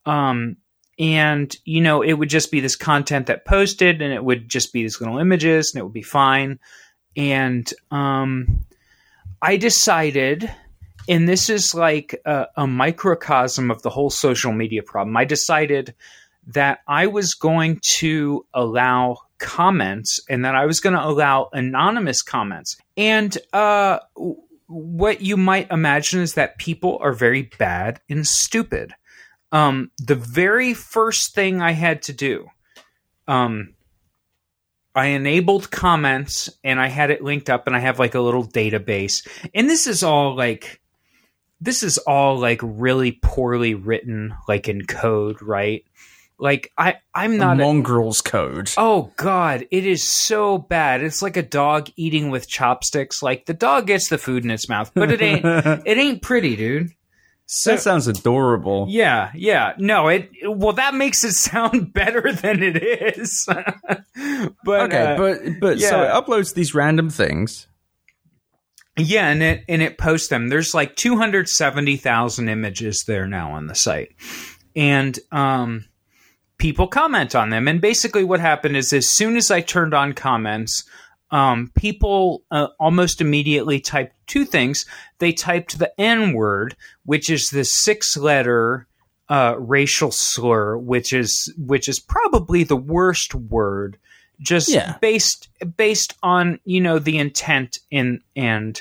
um 0.06 0.56
and 0.98 1.56
you 1.64 1.80
know 1.80 2.02
it 2.02 2.12
would 2.12 2.28
just 2.28 2.50
be 2.50 2.60
this 2.60 2.76
content 2.76 3.26
that 3.26 3.44
posted 3.44 4.02
and 4.02 4.12
it 4.12 4.24
would 4.24 4.48
just 4.48 4.72
be 4.72 4.82
these 4.82 5.00
little 5.00 5.18
images 5.18 5.72
and 5.72 5.80
it 5.80 5.84
would 5.84 5.92
be 5.92 6.02
fine 6.02 6.58
and 7.16 7.72
um 7.90 8.60
i 9.40 9.56
decided 9.56 10.50
and 11.08 11.28
this 11.28 11.50
is 11.50 11.74
like 11.74 12.20
a, 12.24 12.46
a 12.56 12.66
microcosm 12.66 13.70
of 13.70 13.82
the 13.82 13.90
whole 13.90 14.10
social 14.10 14.52
media 14.52 14.82
problem. 14.82 15.16
I 15.16 15.24
decided 15.24 15.94
that 16.48 16.80
I 16.86 17.06
was 17.06 17.34
going 17.34 17.80
to 17.96 18.46
allow 18.54 19.18
comments 19.42 20.20
and 20.30 20.44
that 20.44 20.54
I 20.54 20.64
was 20.64 20.80
going 20.80 20.94
to 20.94 21.04
allow 21.04 21.50
anonymous 21.52 22.22
comments. 22.22 22.78
And 22.96 23.36
uh, 23.52 23.98
what 24.68 25.20
you 25.20 25.36
might 25.36 25.70
imagine 25.70 26.20
is 26.20 26.34
that 26.34 26.56
people 26.56 26.98
are 27.02 27.12
very 27.12 27.50
bad 27.58 28.00
and 28.08 28.26
stupid. 28.26 28.94
Um, 29.50 29.90
the 29.98 30.14
very 30.14 30.72
first 30.72 31.34
thing 31.34 31.60
I 31.60 31.72
had 31.72 32.02
to 32.02 32.14
do, 32.14 32.48
um, 33.28 33.74
I 34.94 35.06
enabled 35.06 35.70
comments 35.70 36.48
and 36.62 36.80
I 36.80 36.88
had 36.88 37.10
it 37.10 37.22
linked 37.22 37.50
up 37.50 37.66
and 37.66 37.74
I 37.74 37.80
have 37.80 37.98
like 37.98 38.14
a 38.14 38.20
little 38.20 38.46
database. 38.46 39.26
And 39.54 39.68
this 39.68 39.86
is 39.86 40.02
all 40.02 40.36
like 40.36 40.80
this 41.60 41.82
is 41.82 41.98
all 41.98 42.38
like 42.38 42.60
really 42.62 43.12
poorly 43.22 43.74
written 43.74 44.34
like 44.48 44.68
in 44.68 44.84
code, 44.84 45.40
right? 45.42 45.84
Like 46.42 46.72
I, 46.76 46.96
I'm 47.14 47.36
not 47.36 47.52
a 47.52 47.62
mongrel's 47.62 48.20
code. 48.20 48.72
Oh 48.76 49.12
God, 49.16 49.64
it 49.70 49.86
is 49.86 50.02
so 50.02 50.58
bad. 50.58 51.00
It's 51.00 51.22
like 51.22 51.36
a 51.36 51.42
dog 51.42 51.88
eating 51.94 52.30
with 52.30 52.48
chopsticks. 52.48 53.22
Like 53.22 53.46
the 53.46 53.54
dog 53.54 53.86
gets 53.86 54.08
the 54.08 54.18
food 54.18 54.42
in 54.42 54.50
its 54.50 54.68
mouth, 54.68 54.90
but 54.92 55.12
it 55.12 55.22
ain't. 55.22 55.44
it 55.86 55.98
ain't 55.98 56.20
pretty, 56.20 56.56
dude. 56.56 56.90
So, 57.46 57.70
that 57.70 57.82
sounds 57.82 58.08
adorable. 58.08 58.86
Yeah, 58.88 59.30
yeah. 59.36 59.74
No, 59.78 60.08
it. 60.08 60.30
Well, 60.42 60.72
that 60.72 60.96
makes 60.96 61.22
it 61.22 61.32
sound 61.34 61.92
better 61.92 62.32
than 62.32 62.60
it 62.60 62.82
is. 62.82 63.44
but 64.64 64.80
okay, 64.92 65.12
uh, 65.12 65.16
but 65.16 65.60
but 65.60 65.78
yeah. 65.78 65.90
so 65.90 66.02
it 66.02 66.10
uploads 66.10 66.54
these 66.54 66.74
random 66.74 67.08
things. 67.08 67.68
Yeah, 68.98 69.28
and 69.28 69.44
it 69.44 69.64
and 69.68 69.80
it 69.80 69.96
posts 69.96 70.26
them. 70.26 70.48
There's 70.48 70.74
like 70.74 70.96
270,000 70.96 72.48
images 72.48 73.04
there 73.06 73.28
now 73.28 73.52
on 73.52 73.68
the 73.68 73.76
site, 73.76 74.16
and 74.74 75.16
um, 75.30 75.84
people 76.62 76.86
comment 76.86 77.34
on 77.34 77.50
them. 77.50 77.66
And 77.66 77.80
basically, 77.80 78.22
what 78.24 78.38
happened 78.40 78.76
is, 78.76 78.92
as 78.92 79.08
soon 79.08 79.36
as 79.36 79.50
I 79.50 79.60
turned 79.60 79.92
on 79.92 80.12
comments, 80.12 80.84
um, 81.32 81.72
people 81.74 82.44
uh, 82.52 82.68
almost 82.78 83.20
immediately 83.20 83.80
typed 83.80 84.14
two 84.28 84.44
things. 84.44 84.86
They 85.18 85.32
typed 85.32 85.78
the 85.78 85.92
N 86.00 86.32
word, 86.34 86.76
which 87.04 87.28
is 87.28 87.48
the 87.48 87.64
six 87.64 88.16
letter 88.16 88.86
uh, 89.28 89.56
racial 89.58 90.12
slur, 90.12 90.76
which 90.78 91.12
is 91.12 91.52
which 91.58 91.88
is 91.88 91.98
probably 91.98 92.64
the 92.64 92.76
worst 92.76 93.34
word, 93.34 93.98
just 94.40 94.68
Yeah. 94.68 94.96
based 95.00 95.48
based 95.76 96.14
on 96.22 96.60
you 96.64 96.80
know 96.80 96.98
the 97.00 97.18
intent 97.18 97.78
in 97.90 98.20
and 98.36 98.80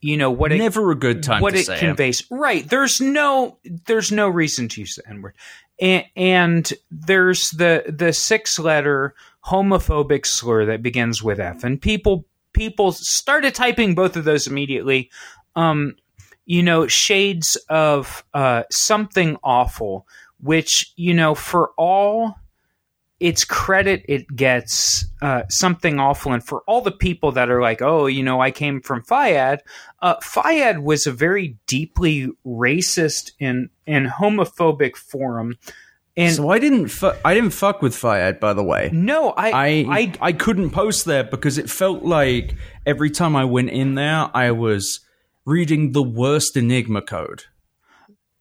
you 0.00 0.16
know 0.16 0.30
what 0.30 0.52
it 0.52 0.58
Never 0.58 0.90
a 0.92 0.94
good 0.94 1.22
time 1.22 1.42
what 1.42 1.52
to 1.54 1.60
it 1.60 1.66
say 1.66 1.76
it. 1.76 1.80
conveys. 1.80 2.22
Right. 2.30 2.66
There's 2.66 3.00
no 3.00 3.58
there's 3.86 4.10
no 4.10 4.28
reason 4.28 4.68
to 4.68 4.80
use 4.80 4.94
the 4.94 5.06
N 5.08 5.20
word. 5.22 5.34
And, 5.80 6.04
and 6.14 6.72
there's 6.90 7.50
the 7.50 7.84
the 7.88 8.12
six 8.12 8.58
letter 8.58 9.14
homophobic 9.46 10.26
slur 10.26 10.66
that 10.66 10.82
begins 10.82 11.22
with 11.22 11.40
F. 11.40 11.64
And 11.64 11.80
people 11.80 12.26
people 12.52 12.92
started 12.92 13.54
typing 13.54 13.94
both 13.94 14.16
of 14.16 14.24
those 14.24 14.46
immediately. 14.46 15.10
Um, 15.56 15.96
you 16.46 16.62
know, 16.64 16.88
shades 16.88 17.56
of 17.68 18.24
uh, 18.34 18.64
something 18.72 19.36
awful, 19.44 20.06
which, 20.40 20.92
you 20.96 21.14
know, 21.14 21.34
for 21.34 21.70
all 21.76 22.39
its 23.20 23.44
credit 23.44 24.02
it 24.08 24.26
gets 24.34 25.04
uh, 25.20 25.42
something 25.48 26.00
awful. 26.00 26.32
And 26.32 26.42
for 26.42 26.62
all 26.66 26.80
the 26.80 26.90
people 26.90 27.32
that 27.32 27.50
are 27.50 27.60
like, 27.60 27.82
oh, 27.82 28.06
you 28.06 28.22
know, 28.22 28.40
I 28.40 28.50
came 28.50 28.80
from 28.80 29.02
FYAD, 29.02 29.58
uh, 30.00 30.16
FYAD 30.16 30.82
was 30.82 31.06
a 31.06 31.12
very 31.12 31.58
deeply 31.66 32.28
racist 32.44 33.32
and, 33.38 33.68
and 33.86 34.06
homophobic 34.06 34.96
forum. 34.96 35.58
And 36.16 36.34
so 36.34 36.50
I 36.50 36.58
didn't 36.58 36.88
fu- 36.88 37.12
I 37.24 37.34
didn't 37.34 37.50
fuck 37.50 37.82
with 37.82 37.94
FYAD, 37.94 38.40
by 38.40 38.52
the 38.52 38.64
way. 38.64 38.90
no, 38.92 39.30
I, 39.30 39.50
I, 39.50 39.68
I, 39.68 40.12
I 40.20 40.32
couldn't 40.32 40.70
post 40.70 41.04
there 41.04 41.22
because 41.22 41.56
it 41.56 41.70
felt 41.70 42.02
like 42.02 42.56
every 42.84 43.10
time 43.10 43.36
I 43.36 43.44
went 43.44 43.70
in 43.70 43.94
there, 43.94 44.28
I 44.34 44.50
was 44.50 45.00
reading 45.44 45.92
the 45.92 46.02
worst 46.02 46.56
Enigma 46.56 47.02
code. 47.02 47.44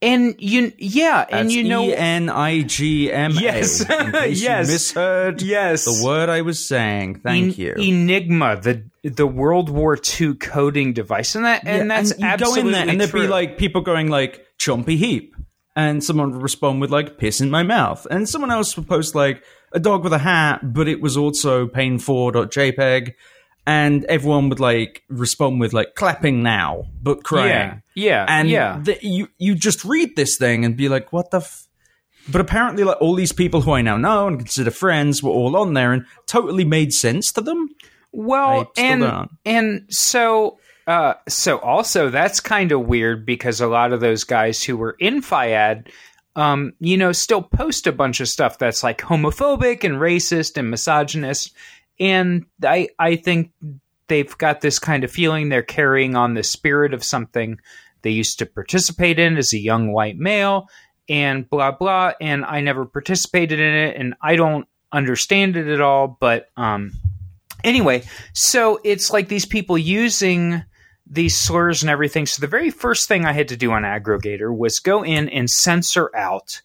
And 0.02 0.36
you, 0.40 0.72
yeah, 0.78 1.26
and 1.30 1.52
you 1.52 1.64
know, 1.66 1.84
E 1.84 1.94
N 1.96 2.30
I 2.30 2.62
G 2.62 3.12
M 3.12 3.38
A. 3.38 3.42
Yes. 3.42 3.86
Yes. 4.30 4.68
you 4.68 4.74
misheard 4.74 5.42
yes, 5.42 5.86
the 5.86 6.06
word 6.06 6.30
I 6.30 6.42
was 6.42 6.66
saying. 6.66 7.20
Thank 7.20 7.60
En- 7.60 7.66
you. 7.66 7.74
Enigma, 7.74 8.60
the 8.62 8.84
the 9.04 9.28
World 9.28 9.70
War 9.70 9.98
II 10.20 10.36
coding 10.36 10.94
device, 10.94 11.36
and 11.36 11.46
that 11.46 11.66
and 11.66 11.90
Yeah, 11.90 11.96
that's 11.96 12.12
you 12.12 12.18
go 12.18 12.28
absolutely 12.28 12.62
in 12.62 12.72
there 12.72 12.88
and 12.90 13.00
there'd 13.02 13.10
true. 13.12 13.22
be 13.22 13.28
like 13.28 13.58
people 13.58 13.82
going 13.82 14.10
like 14.10 14.46
chompy 14.58 14.98
heap 14.98 15.36
and 15.76 16.04
someone 16.04 16.32
would 16.32 16.42
respond 16.42 16.82
with 16.82 16.92
like 16.92 17.18
piss 17.18 17.40
in 17.42 17.50
my 17.50 17.64
mouth 17.64 18.06
and 18.12 18.28
someone 18.28 18.52
else 18.52 18.76
would 18.76 18.88
post 18.88 19.16
like 19.16 19.42
a 19.72 19.80
dog 19.80 20.04
with 20.04 20.12
a 20.12 20.18
hat 20.18 20.74
but 20.74 20.88
it 20.90 21.00
was 21.00 21.16
also 21.16 21.66
pain4.jpg 21.68 23.14
and 23.66 24.04
everyone 24.06 24.50
would 24.50 24.60
like 24.60 25.04
respond 25.10 25.60
with 25.60 25.74
like 25.74 25.96
clapping 25.96 26.44
now 26.44 26.86
but 27.02 27.24
crying 27.24 27.50
yeah, 27.50 27.78
yeah, 28.00 28.26
and 28.28 28.50
yeah. 28.50 28.80
the, 28.82 28.98
you 29.02 29.28
you 29.38 29.56
just 29.56 29.84
read 29.86 30.16
this 30.16 30.38
thing 30.38 30.66
and 30.66 30.76
be 30.78 30.90
like 30.90 31.12
what 31.12 31.32
the 31.32 31.38
f-? 31.38 31.68
but 32.28 32.42
apparently 32.42 32.84
like 32.84 33.02
all 33.02 33.16
these 33.16 33.32
people 33.34 33.62
who 33.62 33.72
i 33.72 33.82
now 33.82 33.98
know 33.98 34.28
and 34.28 34.40
consider 34.40 34.72
friends 34.72 35.24
were 35.24 35.32
all 35.32 35.56
on 35.56 35.74
there 35.74 35.94
and 35.94 36.06
totally 36.28 36.66
made 36.66 36.94
sense 36.94 37.32
to 37.32 37.42
them 37.42 37.70
Well, 38.12 38.72
and 38.78 39.02
don't. 39.02 39.32
and 39.46 39.86
so 39.90 40.58
uh, 40.88 41.14
so 41.28 41.60
also 41.60 42.10
that's 42.10 42.40
kind 42.40 42.72
of 42.72 42.88
weird 42.88 43.24
because 43.26 43.62
a 43.62 43.68
lot 43.68 43.94
of 43.94 44.00
those 44.00 44.24
guys 44.24 44.64
who 44.64 44.76
were 44.76 44.96
in 45.00 45.22
FYAD, 45.22 45.90
um, 46.36 46.74
you 46.80 46.98
know, 46.98 47.12
still 47.12 47.44
post 47.44 47.86
a 47.86 47.92
bunch 47.92 48.20
of 48.22 48.28
stuff 48.28 48.58
that's 48.58 48.82
like 48.82 48.98
homophobic 49.00 49.84
and 49.84 49.96
racist 49.98 50.58
and 50.58 50.72
misogynist, 50.72 51.54
and 52.00 52.46
I 52.64 52.90
I 52.98 53.18
think 53.18 53.52
they've 54.08 54.36
got 54.40 54.62
this 54.62 54.80
kind 54.80 55.04
of 55.04 55.12
feeling 55.12 55.50
they're 55.50 55.62
carrying 55.62 56.16
on 56.16 56.34
the 56.34 56.42
spirit 56.44 56.96
of 56.96 57.04
something 57.04 57.60
they 58.02 58.12
used 58.12 58.40
to 58.40 58.46
participate 58.46 59.20
in 59.20 59.38
as 59.38 59.54
a 59.54 59.60
young 59.60 59.92
white 59.92 60.18
male 60.18 60.70
and 61.08 61.50
blah 61.50 61.72
blah 61.72 62.14
and 62.22 62.46
I 62.46 62.62
never 62.62 62.86
participated 62.86 63.60
in 63.60 63.74
it 63.74 63.96
and 63.98 64.16
I 64.22 64.36
don't 64.36 64.68
understand 64.92 65.58
it 65.58 65.68
at 65.68 65.82
all 65.82 66.18
but 66.20 66.50
um 66.58 66.92
anyway 67.64 68.04
so 68.34 68.80
it's 68.84 69.12
like 69.12 69.28
these 69.28 69.46
people 69.46 69.78
using 69.78 70.64
these 71.10 71.40
slurs 71.40 71.82
and 71.82 71.90
everything. 71.90 72.26
So 72.26 72.40
the 72.40 72.48
very 72.48 72.70
first 72.70 73.08
thing 73.08 73.26
I 73.26 73.34
had 73.34 73.48
to 73.48 73.58
do 73.58 73.72
on 73.72 73.82
aggregator 73.82 74.56
was 74.56 74.80
go 74.80 75.04
in 75.04 75.28
and 75.30 75.50
censor 75.50 76.16
out 76.16 76.62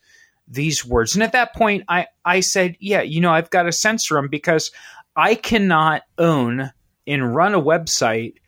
these 0.47 0.85
words. 0.85 1.15
And 1.15 1.23
at 1.23 1.33
that 1.33 1.55
point 1.55 1.85
I 1.89 2.07
I 2.25 2.41
said 2.41 2.77
yeah 2.79 3.01
you 3.01 3.21
know 3.21 3.33
I've 3.33 3.51
got 3.51 3.63
to 3.63 3.73
censor 3.73 4.15
them 4.15 4.29
because 4.29 4.71
I 5.17 5.35
cannot 5.35 6.03
own 6.19 6.71
and 7.07 7.35
run 7.35 7.55
a 7.55 7.61
website. 7.61 8.35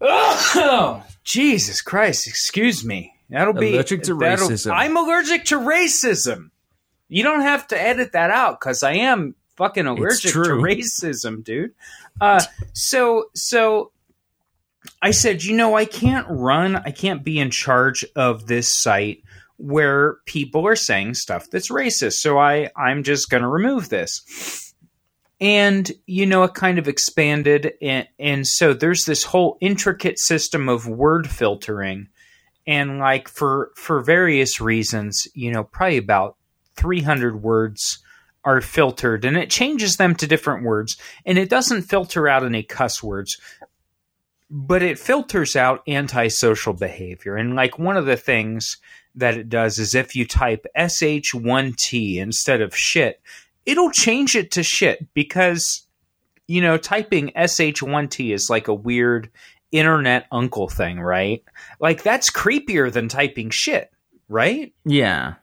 Oh, 0.00 1.04
Jesus 1.28 1.82
Christ! 1.82 2.26
Excuse 2.26 2.82
me. 2.84 3.12
That'll 3.28 3.52
be 3.52 3.74
Allergic 3.74 4.02
to 4.04 4.14
that'll- 4.14 4.48
racism. 4.48 4.72
I'm 4.74 4.96
allergic 4.96 5.44
to 5.46 5.56
racism. 5.58 6.50
You 7.10 7.22
don't 7.22 7.42
have 7.42 7.66
to 7.68 7.80
edit 7.80 8.12
that 8.12 8.30
out 8.30 8.58
because 8.58 8.82
I 8.82 8.92
am 8.94 9.34
fucking 9.56 9.86
allergic 9.86 10.32
to 10.32 10.38
racism, 10.38 11.44
dude. 11.44 11.74
Uh, 12.18 12.42
so 12.72 13.26
so 13.34 13.92
I 15.02 15.10
said, 15.10 15.42
you 15.44 15.54
know, 15.54 15.76
I 15.76 15.84
can't 15.84 16.26
run. 16.30 16.76
I 16.76 16.90
can't 16.92 17.22
be 17.22 17.38
in 17.38 17.50
charge 17.50 18.06
of 18.16 18.46
this 18.46 18.74
site 18.74 19.22
where 19.58 20.14
people 20.24 20.66
are 20.66 20.76
saying 20.76 21.14
stuff 21.14 21.50
that's 21.50 21.70
racist. 21.70 22.14
So 22.14 22.38
I 22.38 22.70
I'm 22.74 23.02
just 23.02 23.28
going 23.28 23.42
to 23.42 23.48
remove 23.48 23.90
this 23.90 24.67
and 25.40 25.90
you 26.06 26.26
know 26.26 26.42
it 26.44 26.54
kind 26.54 26.78
of 26.78 26.88
expanded 26.88 27.72
and, 27.80 28.08
and 28.18 28.46
so 28.46 28.72
there's 28.74 29.04
this 29.04 29.24
whole 29.24 29.56
intricate 29.60 30.18
system 30.18 30.68
of 30.68 30.86
word 30.86 31.28
filtering. 31.28 32.08
And 32.66 32.98
like 32.98 33.28
for 33.28 33.70
for 33.76 34.00
various 34.00 34.60
reasons 34.60 35.26
you 35.34 35.52
know 35.52 35.64
probably 35.64 35.96
about 35.96 36.36
300 36.76 37.42
words 37.42 37.98
are 38.44 38.60
filtered 38.60 39.24
and 39.24 39.36
it 39.36 39.50
changes 39.50 39.96
them 39.96 40.14
to 40.16 40.26
different 40.26 40.64
words. 40.64 40.96
And 41.24 41.38
it 41.38 41.48
doesn't 41.48 41.82
filter 41.82 42.28
out 42.28 42.44
any 42.44 42.62
cuss 42.62 43.02
words 43.02 43.36
but 44.50 44.82
it 44.82 44.98
filters 44.98 45.56
out 45.56 45.82
antisocial 45.86 46.72
behavior. 46.72 47.36
And 47.36 47.54
like 47.54 47.78
one 47.78 47.96
of 47.96 48.06
the 48.06 48.16
things 48.16 48.78
that 49.14 49.36
it 49.36 49.48
does 49.48 49.78
is 49.78 49.94
if 49.94 50.14
you 50.14 50.26
type 50.26 50.64
sh1t 50.76 52.16
instead 52.16 52.60
of 52.60 52.76
shit 52.76 53.20
it'll 53.68 53.90
change 53.90 54.34
it 54.34 54.50
to 54.52 54.62
shit 54.62 55.12
because 55.14 55.86
you 56.46 56.60
know 56.60 56.76
typing 56.76 57.30
sh1t 57.36 58.32
is 58.32 58.48
like 58.48 58.66
a 58.66 58.74
weird 58.74 59.30
internet 59.70 60.26
uncle 60.32 60.68
thing 60.68 60.98
right? 60.98 61.44
Like 61.78 62.02
that's 62.02 62.30
creepier 62.30 62.90
than 62.90 63.08
typing 63.08 63.50
shit 63.50 63.90
right? 64.28 64.72
Yeah. 64.84 65.34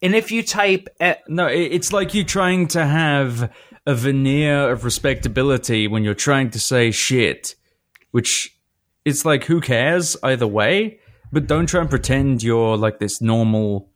And 0.00 0.14
if 0.14 0.30
you 0.30 0.42
type 0.42 0.88
No, 1.28 1.46
it's 1.46 1.92
like 1.92 2.14
you 2.14 2.24
trying 2.24 2.68
to 2.68 2.84
have 2.84 3.52
a 3.86 3.94
veneer 3.94 4.70
of 4.70 4.84
respectability 4.84 5.88
when 5.88 6.04
you're 6.04 6.14
trying 6.14 6.50
to 6.50 6.60
say 6.60 6.90
shit, 6.90 7.54
which 8.10 8.56
it's 9.04 9.24
like 9.24 9.44
who 9.44 9.60
cares 9.60 10.16
either 10.22 10.46
way, 10.46 11.00
but 11.32 11.46
don't 11.46 11.66
try 11.66 11.80
and 11.80 11.90
pretend 11.90 12.42
you're 12.42 12.76
like 12.76 12.98
this 12.98 13.20
normal 13.20 13.90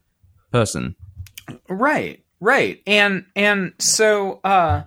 person. 0.50 0.96
Right, 1.68 2.24
right. 2.42 2.82
And 2.86 3.24
and 3.36 3.72
so 3.78 4.40
uh 4.44 4.82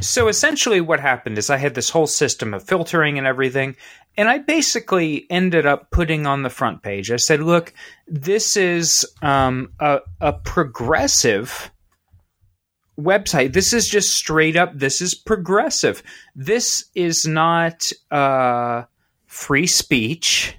so 0.00 0.28
essentially 0.28 0.80
what 0.80 1.00
happened 1.00 1.38
is 1.38 1.48
I 1.48 1.56
had 1.56 1.74
this 1.74 1.88
whole 1.88 2.06
system 2.06 2.52
of 2.52 2.64
filtering 2.64 3.16
and 3.16 3.26
everything 3.26 3.76
and 4.16 4.28
I 4.28 4.38
basically 4.38 5.26
ended 5.30 5.66
up 5.66 5.90
putting 5.90 6.26
on 6.26 6.42
the 6.42 6.50
front 6.50 6.82
page. 6.82 7.10
I 7.10 7.16
said, 7.16 7.40
"Look, 7.42 7.72
this 8.06 8.56
is 8.56 9.06
um 9.22 9.72
a 9.78 10.00
a 10.20 10.32
progressive 10.32 11.70
website. 12.98 13.52
This 13.52 13.72
is 13.72 13.86
just 13.88 14.14
straight 14.14 14.56
up 14.56 14.72
this 14.74 15.00
is 15.00 15.14
progressive. 15.14 16.02
This 16.34 16.86
is 16.94 17.26
not 17.26 17.82
uh 18.10 18.84
free 19.26 19.66
speech 19.66 20.56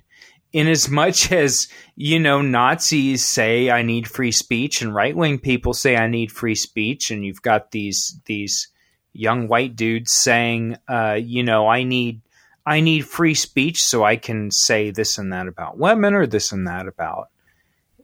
in 0.53 0.67
as 0.67 0.87
much 0.89 1.31
as 1.43 1.67
you 1.99 2.19
know 2.19 2.43
nazis 2.43 3.25
say 3.25 3.71
i 3.71 3.81
need 3.81 4.07
free 4.07 4.31
speech 4.31 4.83
and 4.83 4.93
right-wing 4.93 5.39
people 5.39 5.73
say 5.73 5.97
i 5.97 6.07
need 6.07 6.31
free 6.31 6.53
speech 6.53 7.09
and 7.09 7.25
you've 7.25 7.41
got 7.41 7.71
these 7.71 8.21
these 8.25 8.67
young 9.13 9.47
white 9.47 9.75
dudes 9.75 10.11
saying 10.13 10.77
uh, 10.87 11.17
you 11.19 11.41
know 11.41 11.67
i 11.67 11.83
need 11.83 12.21
i 12.67 12.79
need 12.79 13.01
free 13.01 13.33
speech 13.33 13.81
so 13.83 14.03
i 14.03 14.15
can 14.15 14.51
say 14.51 14.91
this 14.91 15.17
and 15.17 15.33
that 15.33 15.47
about 15.47 15.79
women 15.79 16.13
or 16.13 16.27
this 16.27 16.51
and 16.51 16.67
that 16.67 16.87
about 16.87 17.29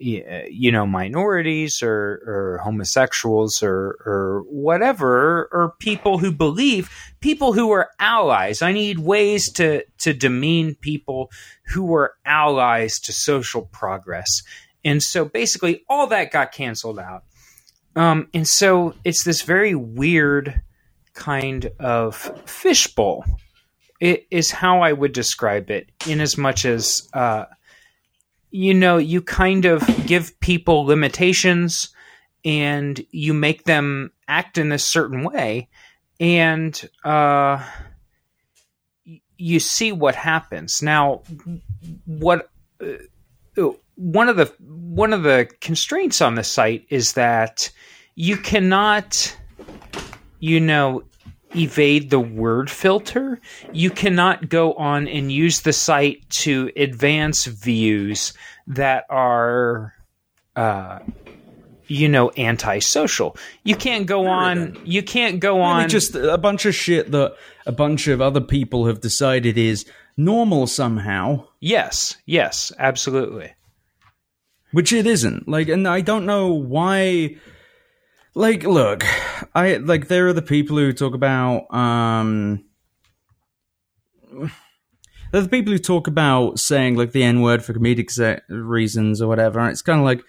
you 0.04 0.72
know 0.72 0.86
minorities 0.86 1.82
or, 1.82 2.22
or 2.26 2.62
homosexuals 2.64 3.64
or 3.64 3.98
or 4.06 4.44
whatever 4.48 5.48
or 5.52 5.76
people 5.80 6.18
who 6.18 6.32
believe 6.32 6.90
people 7.22 7.54
who 7.54 7.72
are 7.72 7.90
allies. 8.00 8.62
I 8.62 8.74
need 8.74 9.00
ways 9.00 9.52
to 9.54 9.84
to 10.00 10.14
demean 10.14 10.76
people 10.76 11.32
who 11.68 11.94
are 11.96 12.14
allies 12.26 13.00
to 13.02 13.14
social 13.14 13.64
progress. 13.64 14.30
And 14.84 15.02
so 15.02 15.26
basically 15.26 15.84
all 15.88 16.08
that 16.08 16.32
got 16.32 16.52
canceled 16.52 17.00
out. 17.00 17.24
Um, 17.96 18.28
and 18.34 18.48
so 18.48 18.96
it's 19.06 19.24
this 19.24 19.44
very 19.44 19.76
weird 19.76 20.62
kind 21.14 21.72
of 21.80 22.16
fishbowl. 22.46 23.24
It 24.02 24.28
is 24.32 24.52
how 24.52 24.82
i 24.82 24.92
would 24.92 25.14
describe 25.14 25.70
it 25.70 25.90
in 26.08 26.20
as 26.20 26.38
much 26.38 26.66
as 26.66 27.08
uh, 27.14 27.46
you 28.54 28.72
know, 28.72 28.98
you 28.98 29.20
kind 29.20 29.66
of 29.66 29.84
give 30.06 30.40
people 30.40 30.86
limitations 30.86 31.90
and 32.46 33.04
you 33.10 33.34
make 33.34 33.64
them 33.64 34.12
act 34.28 34.60
in 34.60 34.72
a 34.72 34.78
certain 34.78 35.24
way 35.24 35.68
and 36.20 36.88
uh, 37.04 37.66
you 39.38 39.60
see 39.60 39.92
what 39.92 40.14
happens. 40.14 40.84
Now, 40.84 41.24
what 42.06 42.52
uh, 42.80 43.70
one 43.96 44.30
of 44.30 44.38
the 44.38 44.54
one 44.60 45.14
of 45.14 45.24
the 45.24 45.50
constraints 45.60 46.22
on 46.22 46.36
the 46.36 46.44
site 46.44 46.86
is 46.90 47.14
that 47.14 47.72
you 48.14 48.38
cannot, 48.38 49.36
you 50.40 50.60
know, 50.60 51.04
evade 51.56 52.10
the 52.10 52.20
word 52.20 52.70
filter. 52.70 53.40
You 53.72 53.90
cannot 53.90 54.50
go 54.50 54.74
on 54.74 55.08
and 55.08 55.32
use 55.32 55.62
the 55.62 55.74
site 55.74 56.28
to 56.42 56.72
advance 56.76 57.46
views 57.46 58.34
that 58.68 59.06
are, 59.10 59.94
uh, 60.56 61.00
you 61.88 62.08
know, 62.10 62.32
antisocial. 62.38 63.36
You 63.64 63.76
can't 63.76 64.06
go 64.06 64.28
on. 64.28 64.78
You 64.86 65.04
can't 65.04 65.40
go 65.40 65.58
Really 65.58 65.84
on. 65.84 65.90
just 65.90 66.16
a 66.16 66.38
bunch 66.38 66.66
of 66.66 66.74
shit 66.76 67.12
that 67.12 67.36
a 67.66 67.72
bunch 67.72 68.08
of 68.08 68.22
other 68.22 68.42
people 68.42 68.86
have 68.88 69.02
decided 69.02 69.58
is 69.58 69.86
normal 70.18 70.68
somehow, 70.68 71.46
yes, 71.60 72.18
yes, 72.26 72.72
absolutely. 72.80 73.52
which 74.72 74.92
it 74.94 75.06
isn't. 75.08 75.48
Like, 75.48 75.68
and 75.70 75.88
I 75.88 76.02
don't 76.02 76.26
know 76.26 76.54
why. 76.54 77.36
Like, 78.36 78.64
look, 78.64 79.06
I 79.54 79.76
like 79.76 80.08
there 80.08 80.28
are 80.28 80.34
the 80.34 80.42
people 80.42 80.78
who 80.78 80.92
talk 80.94 81.14
about 81.14 81.74
um. 81.74 82.64
There 84.32 85.40
are 85.40 85.42
the 85.42 85.50
people 85.50 85.74
who 85.74 85.80
talk 85.80 86.08
about 86.08 86.60
saying 86.60 86.96
like 86.96 87.12
the 87.12 87.24
N 87.24 87.42
word 87.42 87.64
for 87.64 87.74
comedic 87.74 88.42
reasons 88.50 89.22
or 89.22 89.28
whatever. 89.28 89.68
It's 89.70 89.82
kind 89.82 90.00
of 90.00 90.06
like, 90.06 90.24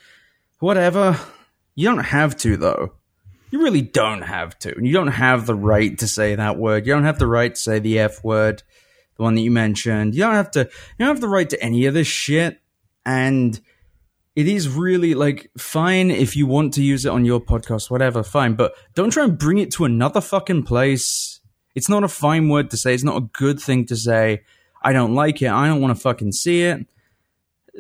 whatever. 0.61 1.19
You 1.75 1.89
don't 1.89 2.05
have 2.05 2.37
to 2.39 2.57
though. 2.57 2.93
You 3.51 3.63
really 3.63 3.83
don't 3.83 4.23
have 4.23 4.59
to. 4.61 4.75
and 4.75 4.87
You 4.87 4.93
don't 4.93 5.09
have 5.09 5.47
the 5.47 5.55
right 5.55 5.97
to 5.99 6.09
say 6.09 6.35
that 6.35 6.59
word. 6.59 6.87
You 6.87 6.93
don't 6.93 7.05
have 7.05 7.19
the 7.19 7.27
right 7.27 7.55
to 7.55 7.61
say 7.61 7.79
the 7.79 7.99
F 8.01 8.25
word, 8.25 8.63
the 9.17 9.23
one 9.23 9.35
that 9.35 9.43
you 9.43 9.51
mentioned. 9.51 10.15
You 10.15 10.23
don't 10.23 10.35
have 10.35 10.51
to. 10.53 10.61
You 10.61 11.07
don't 11.07 11.09
have 11.09 11.21
the 11.21 11.29
right 11.29 11.49
to 11.51 11.63
any 11.63 11.87
of 11.87 11.95
this 11.95 12.09
shit. 12.09 12.61
And 13.07 13.61
it 14.37 14.49
is 14.49 14.69
really 14.69 15.15
like 15.15 15.51
fine 15.57 16.11
if 16.11 16.37
you 16.37 16.47
want 16.47 16.75
to 16.75 16.83
use 16.83 17.05
it 17.05 17.11
on 17.11 17.25
your 17.25 17.41
podcast, 17.41 17.91
whatever, 17.91 18.23
fine. 18.23 18.55
But 18.55 18.75
don't 18.95 19.11
try 19.11 19.25
and 19.25 19.39
bring 19.39 19.59
it 19.59 19.73
to 19.73 19.85
another 19.85 20.21
fucking 20.21 20.65
place. 20.65 21.41
It's 21.75 21.89
not 21.89 22.05
a 22.05 22.09
fine 22.09 22.49
word 22.49 22.71
to 22.71 22.77
say. 22.77 22.95
It's 22.95 23.05
not 23.05 23.17
a 23.17 23.27
good 23.33 23.61
thing 23.61 23.87
to 23.87 23.97
say. 23.97 24.43
I 24.83 24.93
don't 24.93 25.15
like 25.15 25.41
it. 25.41 25.51
I 25.51 25.67
don't 25.67 25.81
want 25.81 25.97
to 25.97 26.01
fucking 26.01 26.33
see 26.33 26.63
it. 26.63 26.87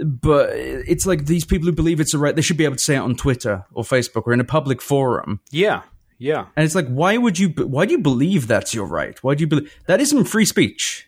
But 0.02 0.50
it's 0.52 1.06
like 1.06 1.26
these 1.26 1.44
people 1.44 1.66
who 1.66 1.72
believe 1.72 2.00
it's 2.00 2.14
a 2.14 2.18
right, 2.18 2.34
they 2.34 2.42
should 2.42 2.56
be 2.56 2.64
able 2.64 2.76
to 2.76 2.82
say 2.82 2.96
it 2.96 3.00
on 3.00 3.14
Twitter 3.14 3.64
or 3.72 3.84
Facebook 3.84 4.22
or 4.26 4.32
in 4.32 4.40
a 4.40 4.44
public 4.44 4.82
forum. 4.82 5.40
Yeah, 5.50 5.82
yeah. 6.18 6.46
And 6.56 6.64
it's 6.64 6.74
like, 6.74 6.88
why 6.88 7.16
would 7.16 7.38
you? 7.38 7.50
Why 7.50 7.86
do 7.86 7.92
you 7.92 8.00
believe 8.00 8.48
that's 8.48 8.74
your 8.74 8.86
right? 8.86 9.22
Why 9.22 9.34
do 9.36 9.42
you 9.42 9.46
believe 9.46 9.72
that 9.86 10.00
isn't 10.00 10.24
free 10.24 10.46
speech? 10.46 11.06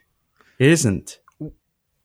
It 0.60 0.68
isn't. 0.68 1.18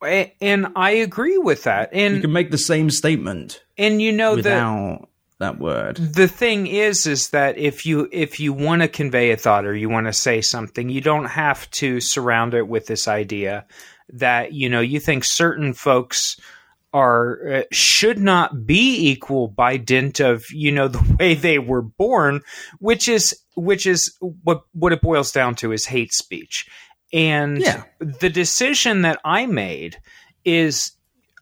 And 0.02 0.68
I 0.76 0.90
agree 0.92 1.38
with 1.38 1.64
that. 1.64 1.90
And 1.92 2.16
You 2.16 2.20
can 2.22 2.32
make 2.32 2.50
the 2.50 2.58
same 2.58 2.90
statement 2.90 3.62
and 3.78 4.00
you 4.00 4.12
know 4.12 4.36
that 4.36 4.44
without 4.44 5.08
that 5.38 5.58
word. 5.58 5.96
the 5.96 6.28
thing 6.28 6.66
is 6.66 7.06
is 7.06 7.30
that 7.30 7.58
if 7.58 7.84
you 7.84 8.08
if 8.12 8.38
you 8.38 8.52
want 8.52 8.82
to 8.82 8.88
convey 8.88 9.32
a 9.32 9.36
thought 9.36 9.64
or 9.66 9.74
you 9.74 9.88
want 9.88 10.06
to 10.06 10.12
say 10.12 10.40
something 10.40 10.88
you 10.88 11.00
don't 11.00 11.24
have 11.26 11.68
to 11.72 12.00
surround 12.00 12.54
it 12.54 12.68
with 12.68 12.86
this 12.86 13.08
idea 13.08 13.66
that 14.12 14.52
you 14.52 14.68
know 14.68 14.80
you 14.80 15.00
think 15.00 15.24
certain 15.24 15.72
folks 15.72 16.38
are 16.94 17.52
uh, 17.52 17.62
should 17.72 18.18
not 18.18 18.66
be 18.66 19.10
equal 19.10 19.48
by 19.48 19.76
dint 19.76 20.20
of 20.20 20.44
you 20.52 20.70
know 20.70 20.86
the 20.96 21.16
way 21.18 21.34
they 21.34 21.58
were 21.58 21.82
born 21.82 22.40
which 22.78 23.08
is 23.08 23.36
which 23.56 23.86
is 23.86 24.16
what 24.44 24.62
what 24.72 24.92
it 24.92 25.00
boils 25.02 25.32
down 25.32 25.54
to 25.56 25.72
is 25.72 25.86
hate 25.86 26.12
speech 26.12 26.68
and 27.12 27.58
Yeah. 27.58 27.82
the 27.98 28.30
decision 28.30 29.02
that 29.02 29.18
i 29.24 29.46
made 29.46 29.98
is 30.44 30.92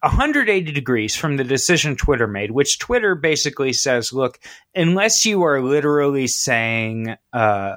180 0.03 0.71
degrees 0.71 1.15
from 1.15 1.37
the 1.37 1.43
decision 1.43 1.95
Twitter 1.95 2.25
made, 2.27 2.51
which 2.51 2.79
Twitter 2.79 3.13
basically 3.13 3.71
says, 3.71 4.11
look, 4.11 4.39
unless 4.75 5.25
you 5.25 5.43
are 5.43 5.61
literally 5.61 6.25
saying, 6.27 7.15
uh, 7.33 7.75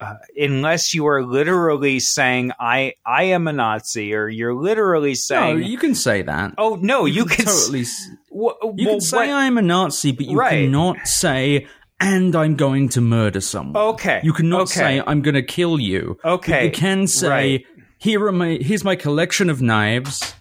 uh, 0.00 0.14
unless 0.38 0.94
you 0.94 1.06
are 1.06 1.22
literally 1.22 2.00
saying, 2.00 2.52
I, 2.58 2.94
I 3.04 3.24
am 3.24 3.46
a 3.46 3.52
Nazi, 3.52 4.14
or 4.14 4.28
you're 4.30 4.54
literally 4.54 5.10
No, 5.10 5.14
saying, 5.14 5.64
you 5.64 5.76
can 5.76 5.94
say 5.94 6.22
that. 6.22 6.54
oh, 6.56 6.78
no, 6.80 7.04
you, 7.04 7.26
can, 7.26 7.46
s- 7.46 7.64
totally. 7.64 7.80
s- 7.82 8.08
wh- 8.28 8.32
You 8.32 8.86
well, 8.86 8.94
can 8.94 9.00
say 9.02 9.16
what- 9.18 9.28
I'm 9.30 9.58
a 9.58 9.62
Nazi, 9.62 10.12
but 10.12 10.24
you 10.24 10.38
Right. 10.38 10.64
cannot 10.64 11.06
say 11.06 11.66
and 12.00 12.34
I'm 12.34 12.56
going 12.56 12.88
to 12.90 13.00
murder 13.00 13.40
someone. 13.40 13.76
Okay, 13.76 14.20
You 14.24 14.32
cannot 14.32 14.62
okay. 14.62 14.72
say 14.72 15.02
I'm 15.06 15.22
going 15.22 15.34
to 15.34 15.42
kill 15.42 15.78
you. 15.78 16.18
Okay, 16.24 16.66
you 16.66 16.70
can 16.72 17.06
say 17.06 17.28
right. 17.28 17.66
here 17.98 18.26
are 18.26 18.32
my 18.32 18.58
here's 18.60 18.82
my 18.82 18.96
collection 18.96 19.50
of 19.50 19.60
knives, 19.60 20.34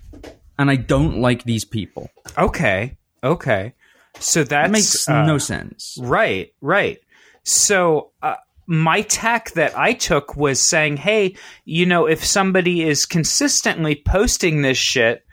and 0.58 0.72
I 0.72 0.78
don't 0.78 1.20
like 1.20 1.44
these 1.44 1.66
people. 1.66 2.10
okay, 2.38 2.98
okay. 3.24 3.74
So 4.20 4.44
That 4.44 4.72
makes 4.72 5.08
uh, 5.08 5.26
no 5.26 5.38
sense. 5.38 5.98
Right, 6.02 6.54
right. 6.62 7.00
So 7.44 8.12
uh, 8.22 8.36
my 8.66 9.02
tack 9.02 9.52
that 9.52 9.78
I 9.78 9.94
took 9.94 10.36
was 10.36 10.68
saying, 10.68 10.98
hey, 10.98 11.36
you 11.66 11.86
know, 11.86 12.06
if 12.06 12.26
somebody 12.26 12.84
is 12.84 13.06
consistently 13.06 14.02
posting 14.06 14.62
this 14.62 14.78
shit 14.78 15.26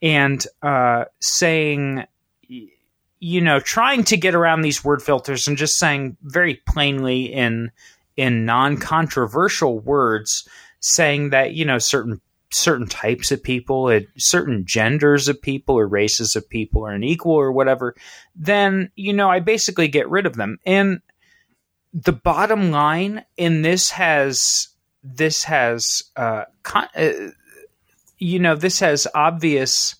and 0.00 0.44
uh, 0.62 1.04
saying, 1.20 2.04
you 3.20 3.42
know, 3.42 3.60
trying 3.60 4.02
to 4.04 4.16
get 4.16 4.34
around 4.34 4.62
these 4.62 4.82
word 4.82 5.02
filters 5.02 5.46
and 5.46 5.58
just 5.58 5.78
saying 5.78 6.16
very 6.22 6.54
plainly 6.66 7.32
in 7.32 7.70
in 8.16 8.44
non-controversial 8.44 9.78
words, 9.78 10.48
saying 10.80 11.30
that 11.30 11.52
you 11.52 11.64
know 11.64 11.78
certain 11.78 12.20
certain 12.52 12.86
types 12.86 13.30
of 13.30 13.42
people, 13.42 13.86
uh, 13.86 14.00
certain 14.16 14.64
genders 14.66 15.28
of 15.28 15.40
people, 15.40 15.78
or 15.78 15.86
races 15.86 16.34
of 16.34 16.48
people 16.48 16.84
are 16.84 16.92
unequal 16.92 17.32
or 17.32 17.52
whatever, 17.52 17.94
then 18.34 18.90
you 18.96 19.12
know 19.12 19.30
I 19.30 19.40
basically 19.40 19.88
get 19.88 20.08
rid 20.08 20.24
of 20.24 20.36
them. 20.36 20.58
And 20.64 21.00
the 21.92 22.12
bottom 22.12 22.70
line 22.70 23.24
in 23.36 23.62
this 23.62 23.90
has 23.90 24.68
this 25.02 25.44
has 25.44 26.02
uh, 26.16 26.44
con- 26.62 26.88
uh, 26.96 27.12
you 28.16 28.38
know 28.38 28.54
this 28.54 28.80
has 28.80 29.06
obvious 29.14 29.96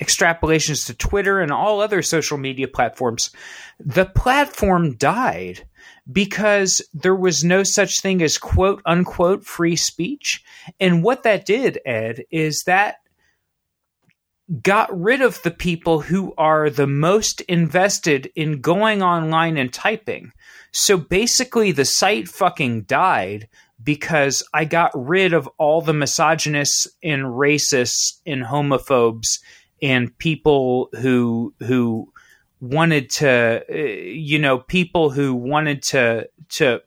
extrapolations 0.00 0.86
to 0.86 0.94
Twitter 0.94 1.40
and 1.40 1.50
all 1.50 1.80
other 1.80 2.02
social 2.02 2.38
media 2.38 2.68
platforms. 2.68 3.30
The 3.78 4.06
platform 4.06 4.96
died 4.96 5.66
because 6.10 6.82
there 6.94 7.14
was 7.14 7.42
no 7.42 7.62
such 7.62 8.00
thing 8.00 8.22
as 8.22 8.38
quote 8.38 8.82
unquote 8.84 9.44
free 9.44 9.76
speech. 9.76 10.42
And 10.78 11.02
what 11.02 11.22
that 11.24 11.46
did, 11.46 11.80
Ed, 11.84 12.24
is 12.30 12.62
that 12.66 12.96
got 14.62 14.96
rid 14.98 15.22
of 15.22 15.42
the 15.42 15.50
people 15.50 16.00
who 16.00 16.32
are 16.38 16.70
the 16.70 16.86
most 16.86 17.40
invested 17.42 18.30
in 18.36 18.60
going 18.60 19.02
online 19.02 19.56
and 19.56 19.72
typing. 19.72 20.32
So 20.72 20.96
basically, 20.96 21.72
the 21.72 21.84
site 21.84 22.28
fucking 22.28 22.82
died 22.82 23.48
because 23.82 24.42
I 24.54 24.64
got 24.64 24.92
rid 24.94 25.32
of 25.32 25.48
all 25.58 25.80
the 25.80 25.92
misogynists 25.92 26.86
and 27.02 27.24
racists 27.24 28.20
and 28.24 28.44
homophobes 28.44 29.38
and 29.86 30.16
people 30.18 30.88
who 31.00 31.54
who 31.60 32.12
wanted 32.60 33.10
to 33.10 33.64
uh, 33.70 33.74
you 33.74 34.38
know 34.38 34.58
people 34.58 35.10
who 35.10 35.34
wanted 35.34 35.82
to 35.82 36.28
to 36.48 36.80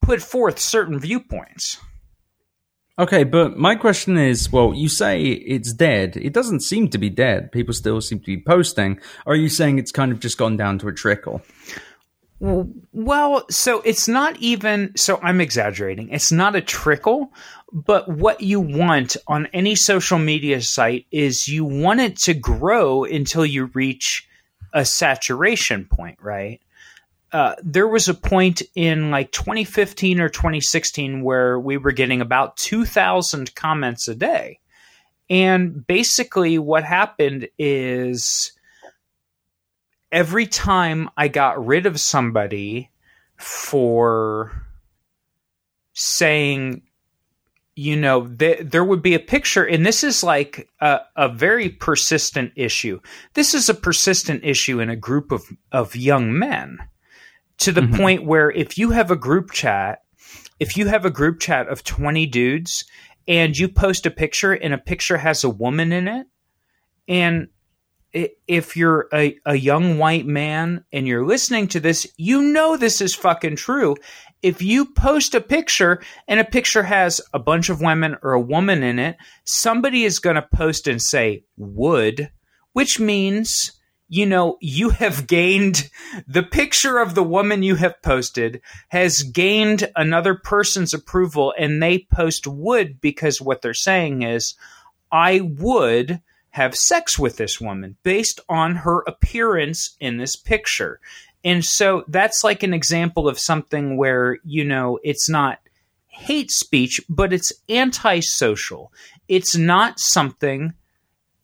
put 0.00 0.20
forth 0.20 0.58
certain 0.58 0.98
viewpoints 0.98 1.78
Okay, 3.00 3.24
but 3.24 3.56
my 3.56 3.76
question 3.76 4.18
is 4.18 4.52
well, 4.52 4.74
you 4.74 4.90
say 4.90 5.22
it's 5.22 5.72
dead. 5.72 6.18
It 6.18 6.34
doesn't 6.34 6.60
seem 6.60 6.90
to 6.90 6.98
be 6.98 7.08
dead. 7.08 7.50
People 7.50 7.72
still 7.72 8.02
seem 8.02 8.18
to 8.20 8.26
be 8.26 8.42
posting. 8.42 9.00
Are 9.24 9.34
you 9.34 9.48
saying 9.48 9.78
it's 9.78 9.90
kind 9.90 10.12
of 10.12 10.20
just 10.20 10.36
gone 10.36 10.58
down 10.58 10.78
to 10.80 10.88
a 10.88 10.92
trickle? 10.92 11.40
Well, 12.40 13.46
so 13.50 13.80
it's 13.82 14.08
not 14.08 14.36
even, 14.38 14.96
so 14.96 15.18
I'm 15.22 15.40
exaggerating. 15.40 16.08
It's 16.10 16.32
not 16.32 16.56
a 16.56 16.62
trickle, 16.62 17.32
but 17.72 18.08
what 18.08 18.40
you 18.40 18.60
want 18.60 19.16
on 19.26 19.46
any 19.52 19.74
social 19.74 20.18
media 20.18 20.60
site 20.60 21.06
is 21.10 21.48
you 21.48 21.64
want 21.64 22.00
it 22.00 22.16
to 22.18 22.34
grow 22.34 23.04
until 23.04 23.46
you 23.46 23.66
reach 23.74 24.26
a 24.72 24.84
saturation 24.84 25.86
point, 25.86 26.18
right? 26.20 26.60
Uh, 27.32 27.54
there 27.62 27.86
was 27.86 28.08
a 28.08 28.14
point 28.14 28.62
in 28.74 29.10
like 29.10 29.30
2015 29.30 30.20
or 30.20 30.28
2016 30.28 31.22
where 31.22 31.58
we 31.60 31.76
were 31.76 31.92
getting 31.92 32.20
about 32.20 32.56
2,000 32.56 33.54
comments 33.54 34.08
a 34.08 34.14
day. 34.14 34.58
And 35.28 35.86
basically, 35.86 36.58
what 36.58 36.82
happened 36.82 37.48
is 37.56 38.52
every 40.10 40.46
time 40.46 41.08
I 41.16 41.28
got 41.28 41.64
rid 41.64 41.86
of 41.86 42.00
somebody 42.00 42.90
for 43.36 44.66
saying, 45.94 46.82
you 47.80 47.96
know, 47.96 48.26
th- 48.26 48.60
there 48.60 48.84
would 48.84 49.00
be 49.00 49.14
a 49.14 49.18
picture, 49.18 49.64
and 49.64 49.86
this 49.86 50.04
is 50.04 50.22
like 50.22 50.68
a, 50.82 51.00
a, 51.16 51.30
very 51.30 51.70
persistent 51.70 52.52
issue. 52.54 53.00
This 53.32 53.54
is 53.54 53.70
a 53.70 53.74
persistent 53.74 54.44
issue 54.44 54.80
in 54.80 54.90
a 54.90 54.96
group 54.96 55.32
of, 55.32 55.44
of 55.72 55.96
young 55.96 56.38
men 56.38 56.76
to 57.56 57.72
the 57.72 57.80
mm-hmm. 57.80 57.96
point 57.96 58.24
where 58.26 58.50
if 58.50 58.76
you 58.76 58.90
have 58.90 59.10
a 59.10 59.16
group 59.16 59.50
chat, 59.52 60.00
if 60.58 60.76
you 60.76 60.88
have 60.88 61.06
a 61.06 61.10
group 61.10 61.40
chat 61.40 61.68
of 61.68 61.82
20 61.82 62.26
dudes 62.26 62.84
and 63.26 63.56
you 63.56 63.66
post 63.66 64.04
a 64.04 64.10
picture 64.10 64.52
and 64.52 64.74
a 64.74 64.78
picture 64.78 65.16
has 65.16 65.42
a 65.42 65.48
woman 65.48 65.90
in 65.90 66.06
it, 66.06 66.26
and 67.08 67.48
if 68.12 68.76
you're 68.76 69.08
a, 69.14 69.38
a 69.46 69.54
young 69.54 69.96
white 69.96 70.26
man 70.26 70.84
and 70.92 71.08
you're 71.08 71.24
listening 71.24 71.66
to 71.68 71.80
this, 71.80 72.06
you 72.18 72.42
know 72.42 72.76
this 72.76 73.00
is 73.00 73.14
fucking 73.14 73.56
true. 73.56 73.96
If 74.42 74.62
you 74.62 74.86
post 74.86 75.34
a 75.34 75.40
picture 75.40 76.00
and 76.26 76.40
a 76.40 76.44
picture 76.44 76.82
has 76.84 77.20
a 77.34 77.38
bunch 77.38 77.68
of 77.68 77.80
women 77.80 78.16
or 78.22 78.32
a 78.32 78.40
woman 78.40 78.82
in 78.82 78.98
it, 78.98 79.16
somebody 79.44 80.04
is 80.04 80.18
going 80.18 80.36
to 80.36 80.48
post 80.54 80.86
and 80.86 81.00
say 81.00 81.44
would, 81.56 82.30
which 82.72 82.98
means, 82.98 83.72
you 84.08 84.24
know, 84.24 84.56
you 84.60 84.90
have 84.90 85.26
gained 85.26 85.90
the 86.26 86.42
picture 86.42 86.98
of 86.98 87.14
the 87.14 87.22
woman 87.22 87.62
you 87.62 87.74
have 87.76 88.02
posted 88.02 88.62
has 88.88 89.22
gained 89.22 89.90
another 89.94 90.34
person's 90.34 90.94
approval 90.94 91.52
and 91.58 91.82
they 91.82 92.06
post 92.12 92.46
would 92.46 93.00
because 93.00 93.40
what 93.40 93.60
they're 93.60 93.74
saying 93.74 94.22
is, 94.22 94.54
I 95.12 95.40
would 95.40 96.22
have 96.50 96.74
sex 96.74 97.18
with 97.18 97.36
this 97.36 97.60
woman 97.60 97.96
based 98.02 98.40
on 98.48 98.76
her 98.76 99.02
appearance 99.06 99.96
in 100.00 100.16
this 100.16 100.36
picture. 100.36 101.00
And 101.44 101.64
so 101.64 102.04
that's 102.08 102.44
like 102.44 102.62
an 102.62 102.74
example 102.74 103.28
of 103.28 103.38
something 103.38 103.96
where, 103.96 104.38
you 104.44 104.64
know, 104.64 104.98
it's 105.02 105.28
not 105.28 105.58
hate 106.06 106.50
speech, 106.50 107.00
but 107.08 107.32
it's 107.32 107.52
antisocial. 107.68 108.92
It's 109.28 109.56
not 109.56 109.98
something 109.98 110.74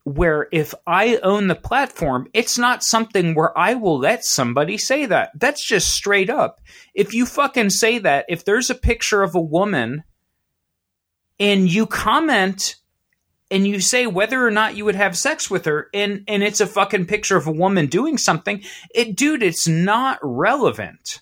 where 0.05 0.49
if 0.53 0.73
I 0.87 1.17
own 1.17 1.49
the 1.49 1.57
platform, 1.57 2.29
it's 2.33 2.57
not 2.59 2.85
something 2.85 3.35
where 3.35 3.57
I 3.59 3.75
will 3.75 3.99
let 3.99 4.25
somebody 4.25 4.79
say 4.79 5.07
that. 5.07 5.33
That's 5.35 5.67
just 5.67 5.89
straight 5.89 6.31
up. 6.31 6.61
If 6.95 7.13
you 7.13 7.27
fucking 7.27 7.71
say 7.71 7.99
that, 7.99 8.27
if 8.29 8.45
there's 8.45 8.71
a 8.71 8.77
picture 8.77 9.23
of 9.23 9.35
a 9.35 9.41
woman 9.41 10.05
and 11.41 11.69
you 11.69 11.87
comment 11.87 12.77
and 13.51 13.67
you 13.67 13.81
say 13.81 14.07
whether 14.07 14.45
or 14.45 14.51
not 14.51 14.77
you 14.77 14.85
would 14.85 14.95
have 14.95 15.17
sex 15.17 15.51
with 15.51 15.65
her 15.65 15.89
and 15.95 16.25
and 16.27 16.43
it's 16.43 16.61
a 16.61 16.67
fucking 16.67 17.07
picture 17.07 17.37
of 17.37 17.47
a 17.47 17.53
woman 17.53 17.87
doing 17.87 18.19
something 18.19 18.63
it 18.95 19.17
dude 19.17 19.43
it's 19.43 19.69
not 19.69 20.19
relevant. 20.23 21.21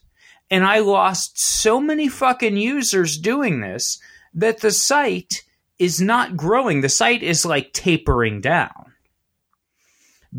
And 0.51 0.65
i 0.65 0.79
lost 0.79 1.39
so 1.39 1.81
many 1.81 2.09
fucking 2.09 2.57
users 2.57 3.19
doing 3.19 3.61
this 3.61 3.99
that 4.35 4.61
the 4.61 4.71
site 4.71 5.45
is 5.79 6.01
not 6.01 6.37
growing. 6.37 6.81
The 6.81 6.89
site 6.89 7.23
is 7.23 7.45
like 7.45 7.73
tapering 7.73 8.41
down. 8.41 8.93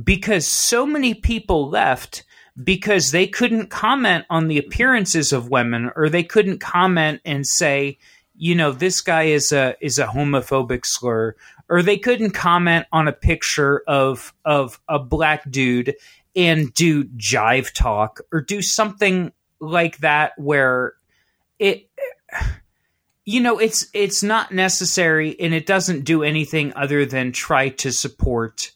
Because 0.01 0.47
so 0.47 0.86
many 0.86 1.13
people 1.13 1.69
left 1.69 2.23
because 2.61 3.11
they 3.11 3.27
couldn't 3.27 3.69
comment 3.69 4.25
on 4.29 4.47
the 4.47 4.57
appearances 4.57 5.33
of 5.33 5.49
women 5.49 5.91
or 5.95 6.09
they 6.09 6.23
couldn't 6.23 6.59
comment 6.59 7.21
and 7.25 7.45
say 7.45 7.97
you 8.38 8.55
know 8.55 8.71
this 8.71 9.01
guy 9.01 9.23
is 9.23 9.51
a 9.51 9.75
is 9.81 9.97
a 9.97 10.07
homophobic 10.07 10.86
slur 10.86 11.36
or 11.70 11.82
they 11.82 11.97
couldn't 11.97 12.32
comment 12.32 12.86
on 12.91 13.07
a 13.07 13.13
picture 13.13 13.84
of 13.88 14.34
of 14.43 14.82
a 14.88 14.99
black 14.99 15.49
dude 15.49 15.95
and 16.36 16.74
do 16.74 17.05
jive 17.05 17.74
talk 17.74 18.20
or 18.32 18.41
do 18.41 18.61
something 18.61 19.32
like 19.59 19.97
that 19.99 20.34
where 20.38 20.93
it 21.59 21.89
you 23.24 23.39
know 23.39 23.57
it's 23.57 23.88
it's 23.93 24.22
not 24.22 24.51
necessary 24.51 25.39
and 25.39 25.53
it 25.53 25.66
doesn't 25.66 26.03
do 26.03 26.24
anything 26.24 26.74
other 26.76 27.05
than 27.05 27.32
try 27.32 27.70
to 27.70 27.91
support 27.91 28.72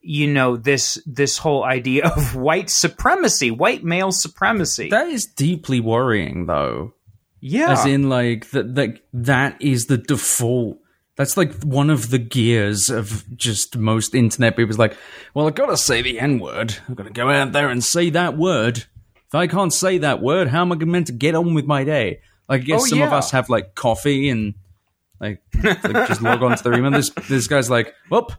you 0.00 0.26
know 0.26 0.56
this 0.56 1.02
this 1.06 1.38
whole 1.38 1.64
idea 1.64 2.06
of 2.06 2.34
white 2.36 2.70
supremacy 2.70 3.50
white 3.50 3.84
male 3.84 4.12
supremacy. 4.12 4.88
That 4.90 5.08
is 5.08 5.26
deeply 5.26 5.80
worrying 5.80 6.46
though. 6.46 6.94
Yeah. 7.40 7.72
As 7.72 7.86
in 7.86 8.08
like 8.08 8.50
that 8.50 8.74
that 8.74 9.00
that 9.12 9.60
is 9.60 9.86
the 9.86 9.98
default 9.98 10.78
that's 11.18 11.36
like 11.36 11.52
one 11.64 11.90
of 11.90 12.10
the 12.10 12.18
gears 12.18 12.90
of 12.90 13.24
just 13.36 13.76
most 13.76 14.14
internet 14.14 14.56
people's 14.56 14.78
like, 14.78 14.96
well, 15.34 15.48
I've 15.48 15.56
got 15.56 15.66
to 15.66 15.76
say 15.76 16.00
the 16.00 16.20
N 16.20 16.38
word. 16.38 16.76
I've 16.88 16.94
got 16.94 17.06
to 17.06 17.12
go 17.12 17.28
out 17.28 17.50
there 17.50 17.68
and 17.68 17.82
say 17.82 18.10
that 18.10 18.38
word. 18.38 18.78
If 18.78 19.34
I 19.34 19.48
can't 19.48 19.74
say 19.74 19.98
that 19.98 20.22
word, 20.22 20.46
how 20.46 20.60
am 20.60 20.70
I 20.70 20.76
meant 20.76 21.08
to 21.08 21.12
get 21.12 21.34
on 21.34 21.54
with 21.54 21.66
my 21.66 21.82
day? 21.82 22.20
Like, 22.48 22.60
I 22.60 22.64
guess 22.64 22.82
oh, 22.82 22.86
some 22.86 22.98
yeah. 23.00 23.08
of 23.08 23.12
us 23.12 23.32
have 23.32 23.50
like 23.50 23.74
coffee 23.74 24.30
and 24.30 24.54
like, 25.20 25.42
like 25.60 25.82
just 25.82 26.22
log 26.22 26.40
on 26.44 26.56
to 26.56 26.62
their 26.62 26.74
email. 26.74 26.92
This 26.92 27.10
this 27.28 27.48
guy's 27.48 27.68
like, 27.68 27.92
whoop, 28.08 28.32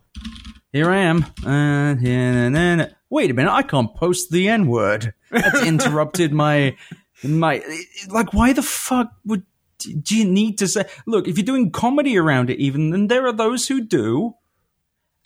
here 0.72 0.90
I 0.90 1.00
am. 1.00 1.26
Uh, 1.46 2.86
wait 3.10 3.30
a 3.30 3.34
minute, 3.34 3.52
I 3.52 3.62
can't 3.62 3.94
post 3.94 4.32
the 4.32 4.48
N 4.48 4.68
word. 4.68 5.14
That's 5.32 5.64
interrupted 5.68 6.32
my 6.32 6.78
my 7.24 7.62
like. 8.08 8.34
Why 8.34 8.54
the 8.54 8.64
fuck 8.64 9.12
would 9.26 9.44
do 9.80 10.16
you 10.18 10.26
need 10.26 10.58
to 10.58 10.68
say 10.68 10.86
look 11.06 11.28
if 11.28 11.38
you're 11.38 11.46
doing 11.46 11.72
comedy 11.72 12.18
around 12.18 12.50
it 12.50 12.60
even 12.60 12.90
then 12.90 13.08
there 13.08 13.26
are 13.26 13.34
those 13.34 13.68
who 13.68 13.82
do. 13.82 14.36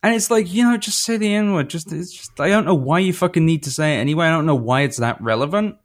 And 0.01 0.13
it's 0.13 0.29
like 0.29 0.53
you 0.53 0.63
know 0.63 0.77
just 0.77 1.03
say 1.03 1.17
the 1.17 1.33
n 1.33 1.53
word 1.53 1.69
just 1.69 1.91
it's 1.91 2.11
just 2.11 2.39
i 2.39 2.49
don't 2.49 2.65
know 2.65 2.75
why 2.75 2.99
you 2.99 3.13
fucking 3.13 3.45
need 3.45 3.63
to 3.63 3.71
say 3.71 3.95
it 3.95 3.99
anyway. 3.99 4.27
I 4.27 4.31
don't 4.31 4.45
know 4.45 4.55
why 4.55 4.81
it's 4.81 4.97
that 4.97 5.21
relevant. 5.21 5.77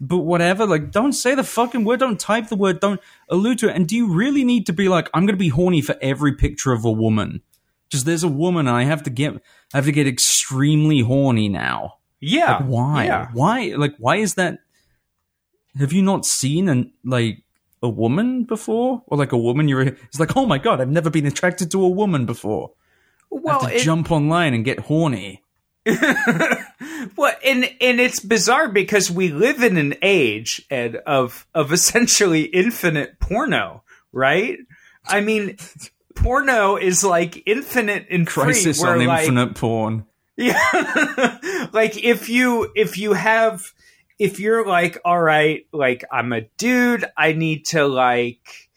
But 0.00 0.18
whatever 0.18 0.66
like 0.66 0.90
don't 0.90 1.12
say 1.12 1.34
the 1.34 1.42
fucking 1.42 1.84
word 1.84 2.00
don't 2.00 2.20
type 2.20 2.48
the 2.48 2.56
word 2.56 2.80
don't 2.80 3.00
allude 3.28 3.58
to 3.60 3.68
it. 3.68 3.76
And 3.76 3.88
do 3.88 3.96
you 3.96 4.12
really 4.12 4.44
need 4.44 4.66
to 4.66 4.72
be 4.72 4.88
like 4.88 5.08
i'm 5.14 5.26
gonna 5.26 5.36
be 5.36 5.48
horny 5.48 5.80
for 5.80 5.96
every 6.00 6.34
picture 6.34 6.72
of 6.72 6.84
a 6.84 6.92
woman? 6.92 7.42
Just 7.88 8.06
there's 8.06 8.24
a 8.24 8.28
woman 8.28 8.68
and 8.68 8.76
i 8.76 8.84
have 8.84 9.02
to 9.04 9.10
get 9.10 9.34
i 9.74 9.78
have 9.78 9.86
to 9.86 9.92
get 9.92 10.06
extremely 10.06 11.00
horny 11.00 11.48
now. 11.48 11.98
Yeah. 12.20 12.58
Like, 12.58 12.66
why? 12.66 13.04
Yeah. 13.06 13.28
why 13.32 13.74
like 13.76 13.94
why 13.98 14.16
is 14.16 14.34
that? 14.34 14.58
Have 15.78 15.92
you 15.92 16.02
not 16.02 16.24
seen 16.24 16.68
and 16.68 16.92
like 17.04 17.42
a 17.82 17.88
woman 17.88 18.44
before, 18.44 19.02
or 19.06 19.18
like 19.18 19.32
a 19.32 19.38
woman 19.38 19.68
you're. 19.68 19.82
It's 19.82 20.20
like, 20.20 20.36
oh 20.36 20.46
my 20.46 20.58
god, 20.58 20.80
I've 20.80 20.88
never 20.88 21.10
been 21.10 21.26
attracted 21.26 21.70
to 21.72 21.84
a 21.84 21.88
woman 21.88 22.26
before. 22.26 22.72
Well, 23.30 23.58
I 23.58 23.62
have 23.62 23.70
to 23.70 23.76
it, 23.76 23.82
jump 23.82 24.10
online 24.10 24.54
and 24.54 24.64
get 24.64 24.80
horny. 24.80 25.42
well, 25.86 27.34
and 27.44 27.64
and 27.80 28.00
it's 28.00 28.20
bizarre 28.20 28.68
because 28.68 29.10
we 29.10 29.28
live 29.28 29.62
in 29.62 29.76
an 29.76 29.94
age 30.02 30.64
Ed, 30.70 30.96
of 31.06 31.46
of 31.54 31.72
essentially 31.72 32.42
infinite 32.42 33.20
porno, 33.20 33.84
right? 34.12 34.58
I 35.06 35.20
mean, 35.20 35.56
porno 36.16 36.76
is 36.76 37.04
like 37.04 37.42
infinite 37.46 38.06
and 38.10 38.26
crisis 38.26 38.80
free, 38.80 38.88
on 38.88 39.06
like, 39.06 39.20
infinite 39.20 39.54
porn. 39.54 40.06
Yeah, 40.38 40.58
like 41.72 42.04
if 42.04 42.28
you 42.28 42.70
if 42.74 42.98
you 42.98 43.14
have 43.14 43.72
if 44.18 44.40
you're 44.40 44.66
like, 44.66 44.98
all 45.04 45.20
right, 45.20 45.66
like 45.72 46.04
I'm 46.10 46.32
a 46.32 46.42
dude, 46.58 47.04
I 47.16 47.32
need 47.32 47.66
to 47.66 47.86
like 47.86 48.68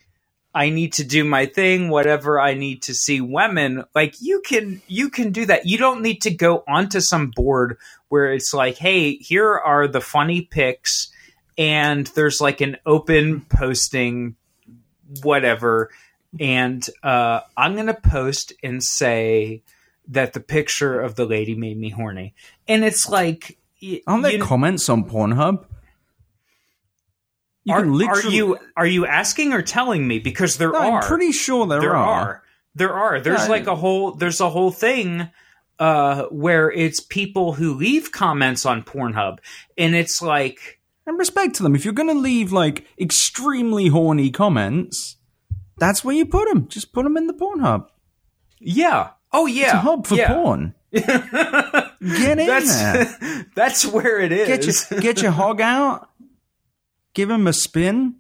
I 0.54 0.70
need 0.70 0.94
to 0.94 1.04
do 1.04 1.24
my 1.24 1.46
thing, 1.46 1.90
whatever 1.90 2.40
I 2.40 2.56
need 2.56 2.82
to 2.84 2.94
see 2.94 3.22
women, 3.22 3.84
like 3.94 4.16
you 4.20 4.42
can 4.46 4.82
you 4.88 5.10
can 5.10 5.32
do 5.32 5.46
that. 5.46 5.66
You 5.66 5.78
don't 5.78 6.02
need 6.02 6.22
to 6.24 6.32
go 6.32 6.64
onto 6.68 7.00
some 7.00 7.32
board 7.36 7.78
where 8.10 8.34
it's 8.34 8.54
like, 8.54 8.78
hey, 8.78 9.16
here 9.18 9.54
are 9.54 9.88
the 9.88 10.02
funny 10.02 10.42
pics 10.42 11.12
and 11.58 12.08
there's 12.08 12.42
like 12.42 12.62
an 12.62 12.78
open 12.86 13.42
posting 13.50 14.36
whatever 15.22 15.90
and 16.40 16.88
uh, 17.04 17.42
I'm 17.56 17.76
gonna 17.76 17.94
post 17.94 18.54
and 18.64 18.84
say 18.84 19.64
that 20.10 20.34
the 20.34 20.40
picture 20.40 21.00
of 21.00 21.16
the 21.16 21.26
lady 21.26 21.56
made 21.56 21.78
me 21.78 21.90
horny. 21.90 22.34
And 22.68 22.84
it's 22.84 23.08
like 23.08 23.59
Aren't 24.08 24.24
there 24.24 24.40
comments 24.40 24.90
on 24.90 25.04
Pornhub? 25.10 25.66
You 27.64 27.74
are, 27.74 27.82
can 27.82 27.94
literally. 27.94 28.22
are 28.24 28.32
you 28.32 28.58
are 28.78 28.86
you 28.88 29.06
asking 29.06 29.54
or 29.54 29.62
telling 29.62 30.08
me? 30.08 30.20
Because 30.20 30.58
there 30.58 30.72
No, 30.72 30.80
are. 30.80 31.02
I'm 31.02 31.08
pretty 31.08 31.32
sure 31.32 31.68
there, 31.68 31.82
there 31.82 31.96
are. 31.96 32.20
are. 32.22 32.44
There 32.76 32.94
are. 32.94 33.20
There's 33.20 33.42
Yeah, 33.44 33.48
like 33.48 33.68
a 33.68 33.76
whole 33.76 34.14
there's 34.14 34.40
a 34.42 34.50
whole 34.50 34.72
thing 34.72 35.30
uh 35.78 36.24
where 36.26 36.72
it's 36.72 37.00
people 37.00 37.54
who 37.54 37.74
leave 37.74 38.12
comments 38.12 38.66
on 38.66 38.84
Pornhub 38.84 39.40
and 39.78 39.96
it's 39.96 40.22
like 40.22 40.80
And 41.06 41.18
respect 41.20 41.56
to 41.56 41.64
them. 41.64 41.76
If 41.76 41.86
you're 41.86 41.94
going 41.94 42.10
to 42.14 42.20
leave 42.20 42.52
like 42.52 42.86
extremely 43.00 43.88
horny 43.88 44.30
comments, 44.32 45.18
that's 45.78 46.04
where 46.04 46.16
you 46.16 46.26
put 46.26 46.48
them. 46.50 46.68
Just 46.68 46.92
put 46.94 47.04
them 47.04 47.18
in 47.18 47.28
the 47.28 47.34
Pornhub. 47.34 47.88
yeah. 48.60 49.12
Oh 49.32 49.46
yeah. 49.46 49.66
It's 49.66 49.74
a 49.74 49.78
hub 49.80 50.08
for 50.08 50.16
yeah. 50.16 50.34
porn. 50.34 50.74
Get 50.92 52.40
in 52.40 52.48
That's 52.48 52.82
there. 52.82 53.46
that's 53.56 53.86
where 53.86 54.20
it 54.20 54.32
is. 54.32 54.48
Get 54.48 54.92
your 54.92 55.02
get 55.02 55.22
your 55.22 55.32
hog 55.32 55.62
out. 55.62 56.10
Give 57.14 57.30
him 57.30 57.48
a 57.48 57.54
spin. 57.54 58.16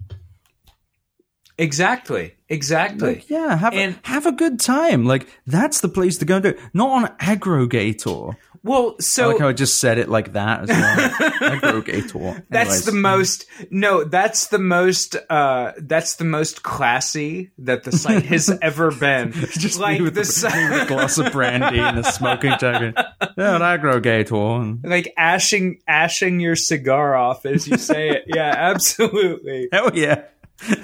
Exactly. 1.59 2.35
Exactly. 2.51 3.07
Like, 3.15 3.29
yeah, 3.29 3.55
have 3.55 3.73
And- 3.75 3.99
a, 4.03 4.07
have 4.07 4.25
a 4.25 4.31
good 4.31 4.59
time. 4.59 5.05
Like 5.05 5.27
that's 5.45 5.81
the 5.81 5.89
place 5.89 6.17
to 6.17 6.25
go 6.25 6.35
and 6.37 6.43
do 6.43 6.49
it. 6.49 6.59
Not 6.73 6.89
on 6.89 7.17
Aggregator. 7.17 8.35
well, 8.63 8.95
I 8.97 9.01
so 9.03 9.29
like 9.29 9.39
how 9.39 9.47
I 9.49 9.53
just 9.53 9.79
said 9.79 9.99
it 9.99 10.09
like 10.09 10.33
that 10.33 10.63
as 10.63 10.69
well. 10.69 11.09
Aggregator. 11.51 12.43
That's 12.49 12.85
the 12.85 12.91
most 12.91 13.45
no, 13.69 14.03
that's 14.03 14.47
the 14.47 14.57
most 14.57 15.15
uh 15.29 15.73
that's 15.77 16.15
the 16.15 16.25
most 16.25 16.63
classy 16.63 17.51
that 17.59 17.83
the 17.83 17.91
site 17.91 18.25
has 18.25 18.49
ever 18.63 18.89
been. 18.91 19.31
just 19.31 19.79
like 19.79 20.01
with 20.01 20.15
the 20.15 20.21
with 20.21 20.81
a 20.81 20.85
glass 20.87 21.19
of 21.19 21.31
brandy 21.31 21.77
and 21.79 21.99
a 21.99 22.03
smoking 22.11 22.53
jacket. 22.59 22.95
Yeah, 23.37 23.57
an 23.57 23.61
aggregator. 23.61 24.83
like 24.83 25.13
ashing 25.17 25.81
ashing 25.87 26.39
your 26.39 26.55
cigar 26.55 27.15
off 27.15 27.45
as 27.45 27.67
you 27.67 27.77
say 27.77 28.09
it. 28.09 28.23
Yeah, 28.27 28.53
absolutely. 28.57 29.69
Hell 29.71 29.91
yeah. 29.93 30.23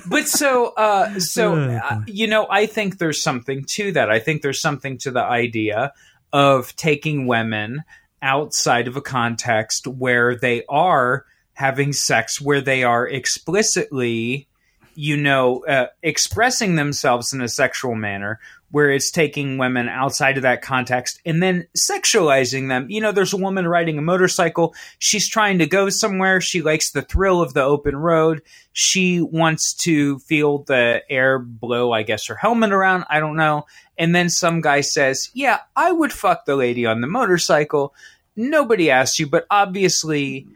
But 0.07 0.27
so 0.27 0.67
uh 0.67 1.19
so 1.19 1.55
Oh, 1.55 1.69
uh, 1.69 2.01
you 2.07 2.27
know, 2.27 2.47
I 2.49 2.65
think 2.65 2.97
there's 2.97 3.21
something 3.21 3.65
to 3.71 3.91
that. 3.93 4.09
I 4.09 4.19
think 4.19 4.41
there's 4.41 4.61
something 4.61 4.97
to 4.99 5.11
the 5.11 5.23
idea 5.23 5.93
of 6.33 6.75
taking 6.75 7.27
women 7.27 7.83
outside 8.21 8.87
of 8.87 8.95
a 8.95 9.01
context 9.01 9.87
where 9.87 10.35
they 10.35 10.63
are 10.67 11.25
having 11.53 11.93
sex 11.93 12.41
where 12.41 12.61
they 12.61 12.83
are 12.83 13.07
explicitly 13.07 14.47
you 14.95 15.17
know 15.17 15.65
uh, 15.65 15.87
expressing 16.01 16.75
themselves 16.75 17.33
in 17.33 17.41
a 17.41 17.47
sexual 17.47 17.95
manner 17.95 18.39
where 18.71 18.89
it's 18.89 19.09
taking 19.09 19.57
women 19.57 19.87
outside 19.87 20.35
of 20.35 20.43
that 20.43 20.61
context 20.61 21.21
and 21.25 21.41
then 21.41 21.65
sexualizing 21.89 22.67
them. 22.67 22.87
You 22.89 22.99
know 22.99 23.11
there's 23.13 23.31
a 23.31 23.37
woman 23.37 23.67
riding 23.67 23.97
a 23.97 24.01
motorcycle. 24.01 24.75
She's 24.99 25.29
trying 25.29 25.59
to 25.59 25.65
go 25.65 25.87
somewhere. 25.89 26.41
She 26.41 26.61
likes 26.61 26.91
the 26.91 27.01
thrill 27.01 27.41
of 27.41 27.53
the 27.53 27.63
open 27.63 27.95
road. 27.95 28.41
She 28.73 29.21
wants 29.21 29.73
to 29.75 30.19
feel 30.19 30.59
the 30.59 31.03
air 31.09 31.39
blow 31.39 31.91
i 31.93 32.03
guess 32.03 32.27
her 32.27 32.35
helmet 32.35 32.73
around. 32.73 33.05
I 33.09 33.19
don't 33.19 33.37
know. 33.37 33.65
And 33.97 34.13
then 34.13 34.29
some 34.29 34.61
guy 34.61 34.81
says 34.81 35.29
yeah 35.33 35.59
i 35.75 35.91
would 35.91 36.11
fuck 36.11 36.45
the 36.45 36.55
lady 36.55 36.85
on 36.85 37.01
the 37.01 37.07
motorcycle. 37.07 37.93
Nobody 38.35 38.91
asked 38.91 39.19
you 39.19 39.27
but 39.27 39.45
obviously 39.49 40.47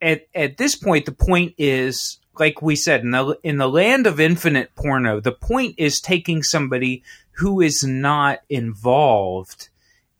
at 0.00 0.26
at 0.34 0.56
this 0.56 0.76
point 0.76 1.04
the 1.04 1.12
point 1.12 1.54
is 1.58 2.18
like 2.38 2.60
we 2.62 2.76
said 2.76 3.02
in 3.02 3.10
the 3.10 3.38
in 3.42 3.56
the 3.58 3.68
land 3.68 4.06
of 4.06 4.20
infinite 4.20 4.74
porno 4.74 5.20
the 5.20 5.32
point 5.32 5.74
is 5.78 6.00
taking 6.00 6.42
somebody 6.42 7.02
who 7.32 7.60
is 7.60 7.82
not 7.84 8.40
involved 8.48 9.68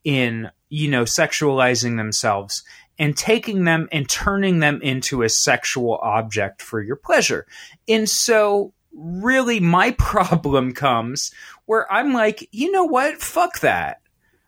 in 0.05 0.51
you 0.69 0.89
know 0.91 1.03
sexualizing 1.05 1.97
themselves 1.97 2.63
and 2.99 3.17
taking 3.17 3.65
them 3.65 3.89
and 3.93 4.09
turning 4.09 4.59
them 4.61 4.81
into 4.83 5.23
a 5.23 5.29
sexual 5.29 5.99
object 6.03 6.63
for 6.63 6.81
your 6.81 6.97
pleasure. 6.97 7.47
And 7.87 8.09
so 8.09 8.73
really 8.95 9.61
my 9.61 9.91
problem 9.99 10.73
comes 10.73 11.31
where 11.67 11.91
i'm 11.93 12.15
like 12.15 12.49
you 12.53 12.73
know 12.73 12.85
what? 12.85 13.21
Fuck 13.21 13.61
that. 13.61 14.01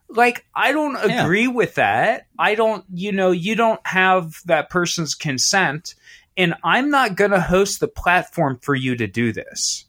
Like 0.09 0.47
i 0.55 0.73
don't 0.73 0.95
Yeah. 1.09 1.25
agree 1.25 1.49
with 1.49 1.75
that. 1.75 2.27
I 2.39 2.55
don't 2.55 2.85
you 2.93 3.13
know 3.13 3.31
you 3.31 3.55
don't 3.55 3.87
have 3.87 4.35
that 4.47 4.71
person's 4.71 5.15
consent 5.15 5.95
and 6.39 6.55
i'm 6.65 6.89
not 6.89 7.17
going 7.17 7.31
to 7.33 7.41
host 7.41 7.81
the 7.81 7.89
platform 7.89 8.59
for 8.63 8.75
you 8.75 8.97
to 8.97 9.07
do 9.07 9.33
this 9.33 9.85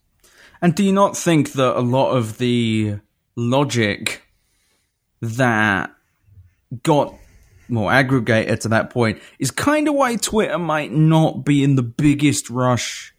And 0.61 0.75
do 0.75 0.83
you 0.83 0.91
not 0.91 1.15
think 1.15 1.53
that 1.53 1.77
a 1.77 1.81
lot 1.81 2.11
of 2.11 2.37
the 2.37 2.99
logic 3.37 4.23
that 5.21 5.91
got 6.83 7.15
more 7.69 7.91
aggregated 7.91 8.61
to 8.61 8.67
that 8.69 8.89
point 8.89 9.21
is 9.37 9.51
kind 9.51 9.87
of 9.87 9.93
why 9.93 10.15
Twitter 10.15 10.57
might 10.57 10.91
not 10.91 11.45
be 11.45 11.63
in 11.63 11.75
the 11.75 11.83
biggest 11.83 12.49
rush 12.49 13.13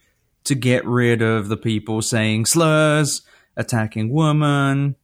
to 0.44 0.54
get 0.54 0.84
rid 0.84 1.22
of 1.22 1.48
the 1.48 1.56
people 1.56 2.02
saying 2.02 2.46
slurs, 2.46 3.22
attacking 3.56 4.10
women. 4.10 4.96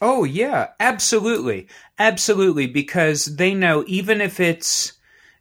Oh 0.00 0.24
yeah, 0.24 0.68
absolutely. 0.80 1.66
Absolutely 1.98 2.66
because 2.66 3.36
they 3.36 3.54
know 3.54 3.84
even 3.86 4.20
if 4.20 4.38
it's 4.40 4.92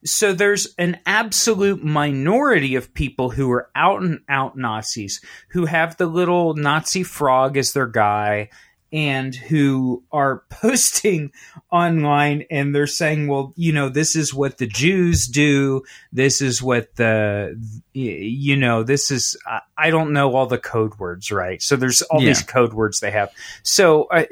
so 0.06 0.34
there's 0.34 0.74
an 0.78 1.00
absolute 1.06 1.84
minority 1.84 2.76
of 2.76 2.94
people 2.94 3.30
who 3.30 3.52
are 3.52 3.70
out 3.76 4.02
and 4.02 4.20
out 4.28 4.58
Nazis 4.58 5.22
who 5.50 5.66
have 5.66 5.98
the 5.98 6.06
little 6.08 6.54
Nazi 6.56 7.04
frog 7.04 7.58
as 7.58 7.74
their 7.74 7.88
guy 7.88 8.50
and 8.92 9.34
who 9.34 10.04
are 10.12 10.44
posting 10.52 11.32
online 11.72 12.44
and 12.52 12.76
they're 12.76 12.86
saying 12.86 13.28
well 13.28 13.54
you 13.56 13.72
know 13.72 13.90
this 13.90 14.16
is 14.16 14.34
what 14.34 14.58
the 14.60 14.68
Jews 14.68 15.28
do. 15.28 15.82
This 16.12 16.42
is 16.42 16.62
what 16.62 16.96
the 16.96 17.60
you 17.94 18.56
know 18.56 18.84
this 18.84 19.10
is 19.10 19.36
I- 19.78 19.90
don't 19.90 20.14
know 20.14 20.36
all 20.36 20.46
the 20.46 20.58
code 20.60 21.00
words 21.00 21.32
right? 21.32 21.62
So 21.62 21.76
there's 21.76 22.02
all 22.04 22.22
Yeah. 22.22 22.28
these 22.30 22.44
code 22.44 22.74
words 22.74 23.00
they 23.00 23.12
have. 23.12 23.32
So 23.64 24.04
uh, 24.06 24.26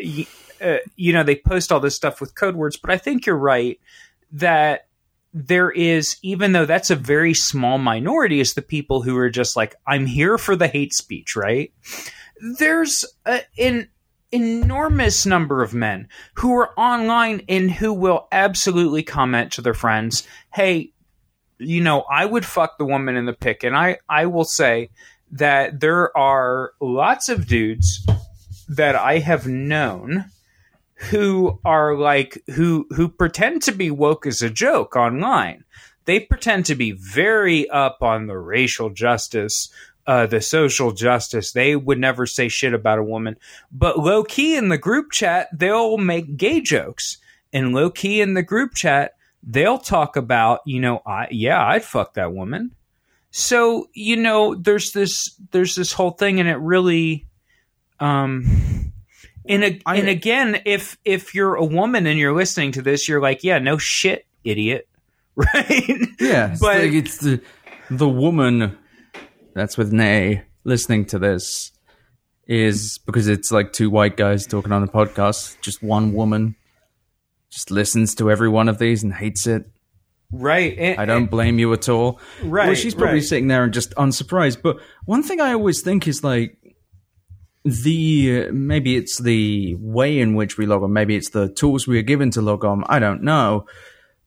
uh, 0.61 0.78
you 0.95 1.11
know 1.13 1.24
they 1.24 1.36
post 1.36 1.72
all 1.72 1.80
this 1.80 1.95
stuff 1.95 2.22
with 2.22 2.36
code 2.36 2.55
words 2.55 2.78
but 2.78 2.91
I 2.91 2.97
think 2.97 3.26
you're 3.26 3.36
right 3.38 3.80
that 4.34 4.86
there 5.34 5.71
is 5.71 6.17
even 6.21 6.51
though 6.51 6.65
that's 6.65 6.89
a 6.89 6.95
very 6.95 7.34
small 7.34 7.77
minority 7.77 8.39
is 8.39 8.53
the 8.53 8.61
people 8.61 9.01
who 9.01 9.15
are 9.17 9.29
just 9.29 9.55
like 9.55 9.75
I'm 9.88 10.05
here 10.05 10.38
for 10.38 10.55
the 10.55 10.67
hate 10.67 10.93
speech 10.93 11.36
right 11.36 11.71
there's 12.57 13.05
a, 13.25 13.41
an 13.57 13.88
enormous 14.32 15.25
number 15.25 15.61
of 15.61 15.73
men 15.73 16.07
who 16.36 16.53
are 16.55 16.77
online 16.79 17.43
and 17.49 17.69
who 17.69 17.93
will 17.93 18.27
absolutely 18.32 19.03
comment 19.03 19.51
to 19.53 19.61
their 19.61 19.73
friends, 19.73 20.27
"Hey, 20.53 20.93
you 21.57 21.82
know, 21.82 22.01
I 22.01 22.25
would 22.25 22.45
fuck 22.45 22.77
the 22.77 22.86
woman 22.86 23.15
in 23.15 23.25
the 23.25 23.34
pic." 23.34 23.63
And 23.63 23.75
I 23.75 23.97
I 24.09 24.25
will 24.25 24.45
say 24.45 24.89
that 25.32 25.79
there 25.79 26.15
are 26.17 26.73
lots 26.79 27.29
of 27.29 27.47
dudes 27.47 28.05
that 28.67 28.95
I 28.95 29.19
have 29.19 29.47
known 29.47 30.25
who 31.10 31.60
are 31.66 31.95
like 31.95 32.41
who 32.56 32.88
who 32.91 33.10
pretend 33.10 33.64
to 33.64 33.72
be 33.72 33.89
woke 33.89 34.28
as 34.28 34.41
a 34.41 34.49
joke 34.49 34.95
online. 34.95 35.64
They 36.06 36.20
pretend 36.20 36.66
to 36.68 36.76
be 36.76 36.91
very 36.91 37.70
up 37.70 37.99
on 38.02 38.28
the 38.28 38.38
racial 38.38 38.89
justice, 38.89 39.70
uh, 40.06 40.28
the 40.28 40.41
social 40.41 40.91
justice. 40.91 41.52
They 41.52 41.76
would 41.76 41.99
never 41.99 42.26
say 42.26 42.49
shit 42.49 42.74
about 42.74 42.99
a 42.99 43.04
woman, 43.04 43.38
but 43.72 43.99
low 43.99 44.24
key 44.24 44.56
in 44.56 44.70
the 44.70 44.78
group 44.78 45.12
chat, 45.12 45.47
they'll 45.54 45.97
make 45.97 46.38
gay 46.38 46.62
jokes, 46.62 47.18
and 47.52 47.74
low 47.74 47.89
key 47.89 48.22
in 48.22 48.34
the 48.34 48.43
group 48.43 48.74
chat, 48.76 49.16
they'll 49.43 49.80
talk 49.80 50.16
about, 50.16 50.62
you 50.66 50.80
know, 50.80 51.02
I 51.06 51.28
yeah, 51.32 51.66
I'd 51.66 51.84
fuck 51.84 52.14
that 52.14 52.34
woman. 52.34 52.72
So 53.32 53.89
you 53.93 54.18
know, 54.18 54.54
there's 54.56 54.91
this 54.91 55.36
there's 55.52 55.74
this 55.76 55.93
whole 55.93 56.12
thing, 56.12 56.39
and 56.39 56.49
it 56.49 56.58
really, 56.58 57.26
um, 57.99 58.90
and 59.47 59.63
a, 59.63 59.81
I- 59.85 59.97
and 59.97 60.07
again, 60.09 60.61
if 60.65 60.97
if 61.05 61.33
you're 61.35 61.55
a 61.55 61.65
woman 61.65 62.05
and 62.07 62.17
you're 62.19 62.35
listening 62.35 62.71
to 62.73 62.81
this, 62.81 63.07
you're 63.07 63.21
like, 63.21 63.43
yeah, 63.43 63.59
no 63.59 63.77
shit, 63.77 64.25
idiot, 64.43 64.87
right? 65.35 65.89
Yeah, 66.19 66.51
it's 66.51 66.59
But- 66.61 66.77
like 66.83 66.93
it's 66.93 67.17
the 67.17 67.41
the 67.89 68.07
woman 68.09 68.77
that's 69.53 69.77
with 69.77 69.91
Nay 69.91 70.43
listening 70.63 71.05
to 71.05 71.19
this 71.19 71.71
is 72.47 72.99
because 73.05 73.27
it's 73.27 73.51
like 73.51 73.73
two 73.73 73.89
white 73.89 74.17
guys 74.17 74.45
talking 74.45 74.71
on 74.71 74.83
a 74.83 74.87
podcast. 74.87 75.59
Just 75.61 75.81
one 75.83 76.13
woman 76.13 76.55
just 77.49 77.71
listens 77.71 78.15
to 78.15 78.29
every 78.31 78.47
one 78.49 78.69
of 78.69 78.77
these 78.79 79.03
and 79.03 79.13
hates 79.13 79.45
it. 79.47 79.65
right. 80.31 80.77
And- 80.77 80.99
I 80.99 81.05
don't 81.05 81.29
blame 81.29 81.59
you 81.59 81.73
at 81.73 81.89
all. 81.89 82.19
Right, 82.43 82.67
Well, 82.67 82.75
she's 82.75 82.95
probably 82.95 83.15
right. 83.19 83.23
sitting 83.23 83.47
there 83.47 83.63
and 83.65 83.73
just 83.73 83.93
unsurprised. 83.95 84.61
But 84.61 84.77
one 85.05 85.23
thing 85.23 85.41
I 85.41 85.51
always 85.53 85.81
think 85.81 86.07
is 86.07 86.23
like 86.23 86.57
the 87.64 88.49
maybe 88.51 88.95
it's 88.95 89.20
the 89.20 89.76
way 89.76 90.20
in 90.20 90.36
which 90.36 90.57
we 90.57 90.66
log 90.66 90.84
on, 90.84 90.93
maybe 90.93 91.16
it's 91.16 91.30
the 91.30 91.49
tools 91.49 91.88
we 91.88 91.99
are 91.99 92.03
given 92.03 92.32
to 92.32 92.41
log 92.41 92.66
on. 92.66 92.84
I 92.88 92.99
don't 92.99 93.24
know. 93.24 93.66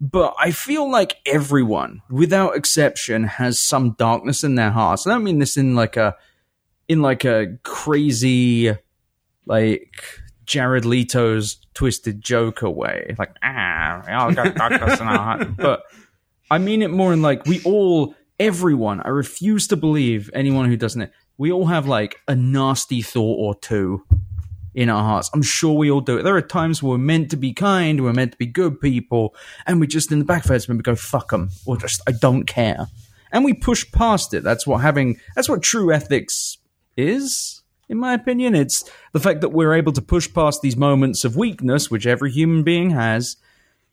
But 0.01 0.35
I 0.39 0.51
feel 0.51 0.91
like 0.91 1.17
everyone, 1.25 2.03
without 2.11 2.57
exception, 2.57 3.25
has 3.25 3.65
some 3.65 3.93
darkness 3.93 4.45
in 4.45 4.55
their 4.55 4.71
hearts. 4.71 5.07
I 5.07 5.11
don't 5.11 5.25
mean 5.25 5.39
this 5.39 5.57
in 5.57 5.75
like 5.75 5.97
a 5.97 6.17
in 6.89 7.01
like 7.01 7.25
a 7.25 7.57
crazy 7.63 8.77
like 9.47 10.05
Jared 10.45 10.85
Leto's 10.85 11.59
twisted 11.75 12.21
Joker 12.21 12.71
way. 12.71 13.15
Like, 13.19 13.37
ah, 13.43 14.03
we 14.07 14.13
all 14.13 14.33
got 14.33 14.55
darkness 14.55 15.01
in 15.01 15.07
our 15.07 15.19
heart. 15.19 15.49
But 15.57 15.83
I 16.51 16.59
mean 16.59 16.83
it 16.83 16.91
more 16.91 17.13
in 17.13 17.23
like 17.23 17.47
we 17.47 17.63
all 17.65 18.15
everyone, 18.39 19.01
I 19.01 19.09
refuse 19.09 19.67
to 19.69 19.77
believe 19.77 20.31
anyone 20.35 20.69
who 20.69 20.77
doesn't. 20.77 21.11
We 21.37 21.51
all 21.51 21.67
have 21.67 21.87
like 21.87 22.17
a 22.29 22.37
nasty 22.37 23.03
thought 23.03 23.39
or 23.39 23.55
two 23.55 24.05
in 24.75 24.89
our 24.89 25.03
hearts. 25.03 25.31
I'm 25.33 25.43
sure 25.43 25.75
we 25.75 25.91
all 25.91 26.01
do 26.01 26.19
it. 26.19 26.23
There 26.23 26.37
are 26.37 26.43
times 26.43 26.83
where 26.83 26.93
we're 26.93 26.99
meant 26.99 27.31
to 27.31 27.37
be 27.37 27.53
kind, 27.53 28.03
we're 28.03 28.13
meant 28.13 28.33
to 28.33 28.39
be 28.39 28.47
good 28.47 28.81
people, 28.81 29.35
and 29.67 29.81
we 29.81 29.87
just 29.87 30.11
in 30.11 30.19
the 30.19 30.25
back 30.25 30.45
of 30.45 30.51
our 30.51 30.55
heads, 30.55 30.69
we 30.69 30.77
go, 30.79 30.97
fuck 30.97 31.31
them, 31.31 31.51
or 31.67 31.77
just, 31.77 32.03
I 32.09 32.13
don't 32.13 32.45
care. 32.45 32.87
And 33.33 33.45
we 33.45 33.53
push 33.55 33.91
past 33.91 34.35
it. 34.35 34.43
That's 34.43 34.67
what 34.67 34.81
having, 34.81 35.21
that's 35.35 35.49
what 35.49 35.63
true 35.63 35.93
ethics 35.93 36.59
is, 36.97 37.63
in 37.89 37.99
my 37.99 38.15
opinion. 38.15 38.55
It's 38.55 38.89
the 39.13 39.21
fact 39.21 39.41
that 39.41 39.51
we're 39.51 39.75
able 39.75 39.93
to 39.93 40.03
push 40.03 40.33
past 40.33 40.61
these 40.63 40.77
moments 40.77 41.25
of 41.25 41.37
weakness, 41.37 41.91
which 41.91 42.07
every 42.07 42.31
human 42.31 42.63
being 42.63 42.91
has, 42.91 43.37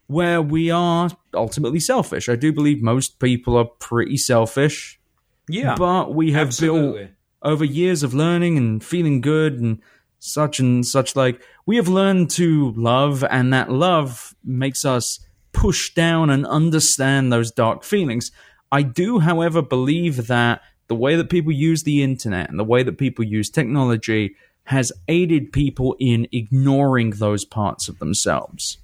where 0.08 0.42
we 0.42 0.70
are 0.70 1.10
ultimately 1.34 1.80
selfish. 1.80 2.28
I 2.28 2.36
do 2.36 2.52
believe 2.52 2.82
most 2.82 3.20
people 3.20 3.56
are 3.58 3.66
pretty 3.66 4.18
selfish. 4.18 5.00
Yeah. 5.48 5.76
But 5.76 6.14
we 6.14 6.34
have 6.34 6.48
absolutely. 6.48 7.00
built 7.00 7.12
over 7.44 7.66
years 7.66 8.04
of 8.04 8.14
learning 8.14 8.58
and 8.58 8.84
feeling 8.84 9.22
good 9.22 9.60
and 9.60 9.82
such 10.20 10.60
and 10.60 10.86
such 10.86 11.16
like 11.16 11.42
we 11.66 11.76
have 11.76 11.88
learned 11.88 12.30
to 12.30 12.72
love 12.78 13.24
and 13.24 13.52
that 13.54 13.72
love 13.72 14.36
makes 14.44 14.86
us 14.86 15.20
push 15.52 15.94
down 15.94 16.30
and 16.30 16.46
understand 16.46 17.32
those 17.32 17.52
dark 17.52 17.84
feelings. 17.84 18.32
I 18.72 18.84
do 18.84 19.20
however 19.20 19.62
believe 19.62 20.28
that 20.28 20.62
the 20.88 20.96
way 20.96 21.16
that 21.16 21.30
people 21.30 21.52
use 21.52 21.84
the 21.84 22.04
internet 22.04 22.50
and 22.50 22.60
the 22.60 22.64
way 22.64 22.84
that 22.84 22.98
people 22.98 23.26
use 23.26 23.50
technology 23.50 24.36
has 24.66 24.92
aided 25.08 25.52
people 25.52 25.96
in 26.00 26.28
ignoring 26.32 27.12
those 27.12 27.46
parts 27.46 27.90
of 27.90 27.98
themselves 28.00 28.78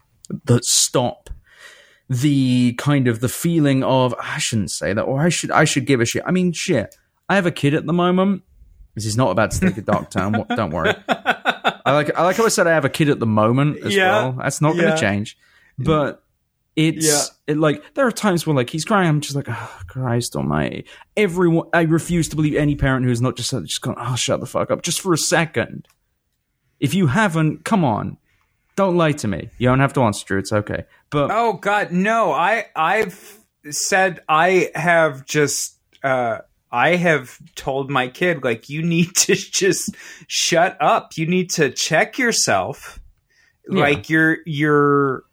that 0.45 0.65
stop 0.65 1.29
the 2.09 2.73
kind 2.73 3.07
of 3.07 3.19
the 3.19 3.29
feeling 3.29 3.83
of 3.83 4.15
i 4.19 4.37
shouldn't 4.37 4.71
say 4.71 4.93
that 4.93 5.03
or 5.03 5.21
i 5.21 5.29
should 5.29 5.51
i 5.51 5.65
should 5.65 5.85
give 5.85 5.99
a 5.99 6.05
shit. 6.05 6.23
I 6.25 6.31
mean 6.31 6.53
shit 6.53 6.95
i 7.29 7.35
have 7.35 7.45
a 7.45 7.51
kid 7.51 7.73
at 7.73 7.85
the 7.85 7.93
moment 7.93 8.43
this 8.95 9.05
is 9.05 9.15
not 9.15 9.29
about 9.29 9.51
to 9.51 9.59
take 9.59 9.77
a 9.77 9.81
dark 9.81 10.09
turn. 10.09 10.31
Don't 10.55 10.71
worry. 10.71 10.95
I 11.07 11.91
like 11.93 12.17
I 12.17 12.23
like 12.23 12.35
how 12.35 12.45
I 12.45 12.47
said 12.49 12.65
I 12.65 12.71
have 12.71 12.83
a 12.83 12.89
kid 12.89 13.09
at 13.09 13.19
the 13.19 13.27
moment 13.27 13.77
as 13.85 13.95
Yeah. 13.95 14.09
well. 14.11 14.31
That's 14.39 14.59
not 14.59 14.75
going 14.75 14.91
to 14.91 14.97
change. 14.99 15.37
But 15.77 16.23
it's 16.75 17.05
Yeah. 17.05 17.53
it, 17.53 17.57
like 17.57 17.83
there 17.93 18.07
are 18.07 18.11
times 18.11 18.47
where 18.47 18.55
like 18.55 18.71
he's 18.71 18.85
crying. 18.85 19.07
I'm 19.07 19.21
just 19.21 19.35
like, 19.35 19.45
oh, 19.49 19.79
Christ 19.87 20.35
Almighty! 20.35 20.85
Everyone, 21.15 21.67
I 21.73 21.81
refuse 21.83 22.27
to 22.29 22.35
believe 22.35 22.55
any 22.55 22.75
parent 22.75 23.05
who 23.05 23.11
is 23.11 23.21
not 23.21 23.35
just 23.37 23.51
just 23.51 23.81
going, 23.81 23.97
oh, 23.99 24.15
shut 24.15 24.39
the 24.39 24.47
fuck 24.47 24.71
up, 24.71 24.81
just 24.81 24.99
for 24.99 25.13
a 25.13 25.17
second. 25.17 25.87
If 26.79 26.95
you 26.95 27.05
haven't, 27.05 27.63
come 27.65 27.83
on, 27.83 28.17
don't 28.75 28.97
lie 28.97 29.11
to 29.11 29.27
me. 29.27 29.51
You 29.59 29.67
don't 29.69 29.79
have 29.79 29.93
to 29.93 30.01
answer, 30.01 30.25
Drew. 30.25 30.39
It's 30.39 30.51
okay. 30.53 30.85
But 31.11 31.29
Oh 31.31 31.53
God, 31.53 31.91
no! 31.91 32.31
I 32.31 32.65
I've 32.75 33.37
said 33.69 34.21
I 34.27 34.71
have 34.73 35.23
just 35.27 35.75
uh, 36.01 36.39
I 36.71 36.95
have 36.95 37.39
told 37.55 37.89
my 37.89 38.07
kid 38.07 38.43
like 38.43 38.69
you 38.69 38.83
need 38.83 39.15
to 39.15 39.35
just 39.35 39.95
shut 40.27 40.77
up. 40.81 41.17
You 41.17 41.27
need 41.27 41.49
to 41.51 41.71
check 41.71 42.17
yourself. 42.17 42.99
Yeah. 43.69 43.81
Like 43.81 44.09
you're 44.09 44.37
you're 44.45 45.23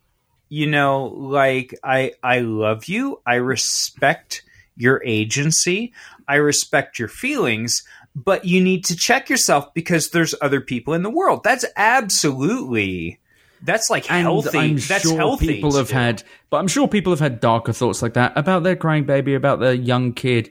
you 0.48 0.66
know 0.66 1.06
like 1.06 1.74
I 1.82 2.12
I 2.22 2.40
love 2.40 2.86
you. 2.86 3.20
I 3.26 3.36
respect 3.36 4.42
your 4.76 5.02
agency. 5.04 5.92
I 6.26 6.36
respect 6.36 6.98
your 6.98 7.08
feelings. 7.08 7.82
But 8.16 8.44
you 8.44 8.62
need 8.62 8.84
to 8.84 8.96
check 8.96 9.28
yourself 9.28 9.74
because 9.74 10.10
there's 10.10 10.36
other 10.40 10.60
people 10.60 10.94
in 10.94 11.02
the 11.02 11.10
world. 11.10 11.42
That's 11.42 11.64
absolutely 11.76 13.18
that's 13.64 13.88
like 13.88 14.10
and 14.10 14.22
healthy. 14.22 14.58
I'm 14.58 14.76
That's 14.76 15.02
sure 15.02 15.16
healthy. 15.16 15.46
people 15.46 15.74
have 15.76 15.90
had, 15.90 16.22
but 16.50 16.58
I'm 16.58 16.68
sure 16.68 16.86
people 16.86 17.12
have 17.12 17.20
had 17.20 17.40
darker 17.40 17.72
thoughts 17.72 18.02
like 18.02 18.12
that 18.14 18.32
about 18.36 18.62
their 18.62 18.76
crying 18.76 19.04
baby, 19.04 19.34
about 19.34 19.58
their 19.58 19.72
young 19.72 20.12
kid. 20.12 20.50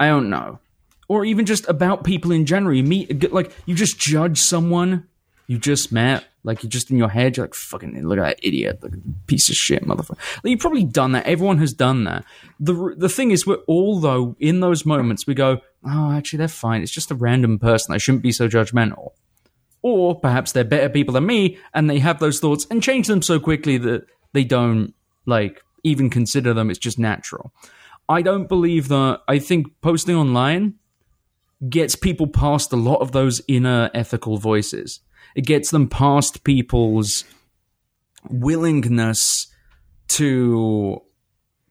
I 0.00 0.08
don't 0.08 0.30
know, 0.30 0.58
or 1.06 1.24
even 1.24 1.46
just 1.46 1.68
about 1.68 2.02
people 2.02 2.32
in 2.32 2.46
general. 2.46 2.74
You 2.74 2.82
meet, 2.82 3.32
like, 3.32 3.52
you 3.66 3.76
just 3.76 4.00
judge 4.00 4.38
someone 4.38 5.06
you 5.50 5.58
just 5.58 5.90
met, 5.90 6.24
like 6.44 6.62
you're 6.62 6.70
just 6.70 6.92
in 6.92 6.96
your 6.96 7.08
head. 7.08 7.36
You're 7.36 7.46
like, 7.46 7.56
fucking 7.56 8.06
look 8.06 8.20
at 8.20 8.22
that 8.22 8.38
idiot, 8.40 8.78
like, 8.84 8.92
piece 9.26 9.48
of 9.48 9.56
shit, 9.56 9.84
motherfucker. 9.84 10.16
Like, 10.44 10.50
you've 10.52 10.60
probably 10.60 10.84
done 10.84 11.10
that. 11.10 11.26
Everyone 11.26 11.58
has 11.58 11.72
done 11.72 12.04
that. 12.04 12.24
the 12.60 12.94
The 12.96 13.08
thing 13.08 13.32
is, 13.32 13.48
we're 13.48 13.56
all 13.66 13.98
though 13.98 14.36
in 14.38 14.60
those 14.60 14.86
moments 14.86 15.26
we 15.26 15.34
go, 15.34 15.60
oh, 15.84 16.12
actually, 16.12 16.36
they're 16.36 16.46
fine. 16.46 16.82
It's 16.82 16.92
just 16.92 17.10
a 17.10 17.16
random 17.16 17.58
person. 17.58 17.92
I 17.92 17.98
shouldn't 17.98 18.22
be 18.22 18.30
so 18.30 18.48
judgmental 18.48 19.10
or 19.82 20.20
perhaps 20.20 20.52
they're 20.52 20.62
better 20.62 20.88
people 20.88 21.14
than 21.14 21.26
me 21.26 21.58
and 21.74 21.90
they 21.90 21.98
have 21.98 22.20
those 22.20 22.38
thoughts 22.38 22.64
and 22.70 22.80
change 22.80 23.08
them 23.08 23.22
so 23.22 23.40
quickly 23.40 23.78
that 23.78 24.06
they 24.32 24.44
don't 24.44 24.94
like 25.26 25.62
even 25.82 26.10
consider 26.10 26.52
them 26.52 26.70
it's 26.70 26.78
just 26.78 26.98
natural 26.98 27.52
i 28.10 28.20
don't 28.20 28.48
believe 28.48 28.88
that 28.88 29.20
i 29.28 29.38
think 29.38 29.66
posting 29.80 30.16
online 30.16 30.74
gets 31.68 31.96
people 31.96 32.26
past 32.26 32.72
a 32.72 32.76
lot 32.76 33.00
of 33.00 33.12
those 33.12 33.40
inner 33.48 33.90
ethical 33.94 34.36
voices 34.36 35.00
it 35.34 35.46
gets 35.46 35.70
them 35.70 35.88
past 35.88 36.44
people's 36.44 37.24
willingness 38.28 39.46
to 40.08 41.00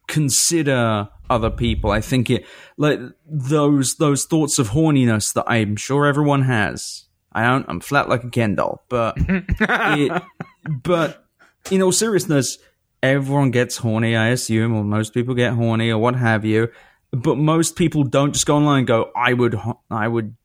consider 0.08 1.08
other 1.30 1.52
people 1.52 1.92
i 1.92 2.02
think 2.02 2.30
it 2.30 2.46
like 2.78 3.00
those 3.28 3.96
those 4.00 4.26
thoughts 4.26 4.58
of 4.58 4.70
horniness 4.70 5.34
that 5.34 5.44
i'm 5.48 5.76
sure 5.76 6.08
everyone 6.08 6.44
has 6.44 7.06
I 7.32 7.44
don't. 7.44 7.66
I'm 7.68 7.80
flat 7.80 8.10
like 8.10 8.24
a 8.24 8.30
Ken 8.30 8.56
doll, 8.56 8.84
but 8.90 9.16
it, 9.20 10.24
but 10.66 11.26
in 11.72 11.82
all 11.82 11.92
seriousness, 11.92 12.58
everyone 13.02 13.52
gets 13.52 13.78
horny. 13.78 14.16
I 14.16 14.30
assume, 14.30 14.76
or 14.76 14.84
most 14.84 15.14
people 15.14 15.36
get 15.36 15.54
horny, 15.54 15.89
or 15.91 15.97
what 15.97 16.16
have 16.16 16.45
you. 16.45 16.70
But 17.12 17.38
most 17.38 17.76
people 17.76 18.04
don't 18.04 18.34
just 18.34 18.45
go 18.45 18.58
online 18.58 18.80
and 18.80 18.88
go, 18.88 19.12
"I 19.16 19.34
would, 19.34 19.60
I 19.89 20.08
would 20.08 20.36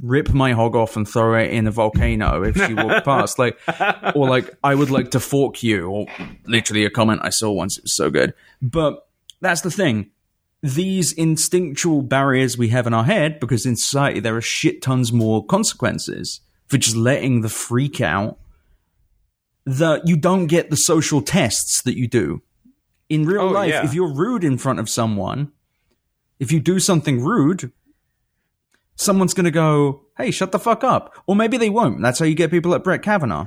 rip 0.00 0.32
my 0.32 0.52
hog 0.52 0.74
off 0.74 0.96
and 0.96 1.06
throw 1.08 1.34
it 1.34 1.50
in 1.50 1.66
a 1.66 1.70
volcano 1.70 2.42
if 2.44 2.56
she 2.56 2.74
walked 2.74 3.04
past," 3.04 3.38
like, 3.38 3.58
or 4.14 4.28
like, 4.28 4.50
"I 4.62 4.74
would 4.74 4.90
like 4.90 5.10
to 5.12 5.20
fork 5.20 5.62
you," 5.62 5.86
or 5.86 6.06
literally 6.46 6.84
a 6.84 6.90
comment 6.90 7.20
I 7.24 7.30
saw 7.30 7.50
once. 7.50 7.78
It 7.78 7.84
was 7.84 7.96
so 7.96 8.10
good, 8.10 8.34
but 8.60 9.06
that's 9.40 9.62
the 9.62 9.70
thing 9.70 10.10
these 10.62 11.12
instinctual 11.12 12.02
barriers 12.02 12.56
we 12.56 12.68
have 12.68 12.86
in 12.86 12.94
our 12.94 13.04
head, 13.04 13.40
because 13.40 13.66
in 13.66 13.76
society 13.76 14.20
there 14.20 14.36
are 14.36 14.40
shit 14.40 14.80
tons 14.80 15.12
more 15.12 15.44
consequences 15.44 16.40
for 16.68 16.78
just 16.78 16.96
letting 16.96 17.40
the 17.40 17.48
freak 17.48 18.00
out, 18.00 18.38
that 19.64 20.06
you 20.08 20.16
don't 20.16 20.46
get 20.46 20.70
the 20.70 20.76
social 20.76 21.22
tests 21.22 21.82
that 21.82 21.96
you 21.96 22.08
do. 22.08 22.42
In 23.08 23.26
real 23.26 23.42
Oh, 23.42 23.48
life, 23.48 23.70
yeah. 23.70 23.84
if 23.84 23.94
you're 23.94 24.12
rude 24.12 24.42
in 24.44 24.58
front 24.58 24.78
of 24.80 24.88
someone, 24.88 25.52
if 26.40 26.50
you 26.50 26.60
do 26.60 26.80
something 26.80 27.22
rude, 27.22 27.70
someone's 28.96 29.34
going 29.34 29.44
to 29.44 29.50
go, 29.50 30.02
hey, 30.16 30.30
shut 30.30 30.52
the 30.52 30.58
fuck 30.58 30.82
up. 30.84 31.14
Or 31.26 31.36
maybe 31.36 31.56
they 31.56 31.70
won't. 31.70 32.00
That's 32.02 32.18
how 32.18 32.24
you 32.24 32.34
get 32.34 32.50
people 32.50 32.70
like 32.70 32.84
Brett 32.84 33.02
Kavanaugh. 33.02 33.46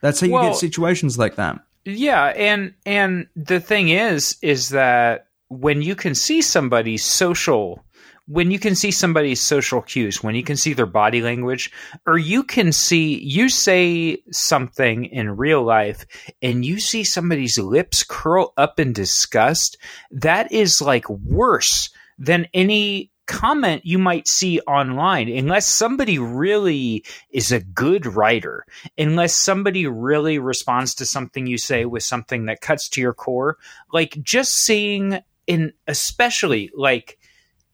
That's 0.00 0.20
how 0.20 0.26
you 0.26 0.32
Well- 0.34 0.50
get 0.50 0.56
situations 0.56 1.18
like 1.18 1.36
that. 1.36 1.60
Yeah, 1.84 2.24
and 2.36 2.74
and 2.84 3.28
the 3.34 3.60
thing 3.60 3.88
is 3.88 4.36
is 4.42 4.68
that 4.70 5.28
when 5.48 5.80
you 5.80 5.94
can 5.94 6.14
see 6.14 6.42
somebody's 6.42 7.02
social 7.02 7.82
when 8.28 8.50
you 8.50 8.58
can 8.58 8.74
see 8.74 8.90
somebody's 8.90 9.42
social 9.42 9.80
cues, 9.80 10.22
when 10.22 10.34
you 10.34 10.42
can 10.42 10.56
see 10.56 10.74
their 10.74 10.86
body 10.86 11.22
language, 11.22 11.72
or 12.06 12.18
you 12.18 12.44
can 12.44 12.72
see 12.72 13.18
you 13.18 13.48
say 13.48 14.18
something 14.30 15.06
in 15.06 15.36
real 15.36 15.62
life 15.62 16.04
and 16.42 16.64
you 16.64 16.78
see 16.78 17.04
somebody's 17.04 17.58
lips 17.58 18.04
curl 18.04 18.52
up 18.58 18.78
in 18.78 18.92
disgust, 18.92 19.78
that 20.10 20.52
is 20.52 20.80
like 20.82 21.08
worse 21.08 21.88
than 22.18 22.46
any 22.52 23.10
comment 23.26 23.82
you 23.84 23.98
might 23.98 24.26
see 24.26 24.58
online 24.60 25.28
unless 25.28 25.66
somebody 25.66 26.18
really 26.18 27.04
is 27.30 27.52
a 27.52 27.60
good 27.60 28.06
writer 28.06 28.64
unless 28.96 29.36
somebody 29.36 29.86
really 29.86 30.38
responds 30.38 30.94
to 30.94 31.04
something 31.04 31.46
you 31.46 31.58
say 31.58 31.84
with 31.84 32.02
something 32.02 32.46
that 32.46 32.62
cuts 32.62 32.88
to 32.88 33.02
your 33.02 33.12
core. 33.12 33.58
Like 33.92 34.18
just 34.22 34.52
seeing 34.52 35.20
in 35.46 35.72
especially 35.86 36.70
like 36.74 37.17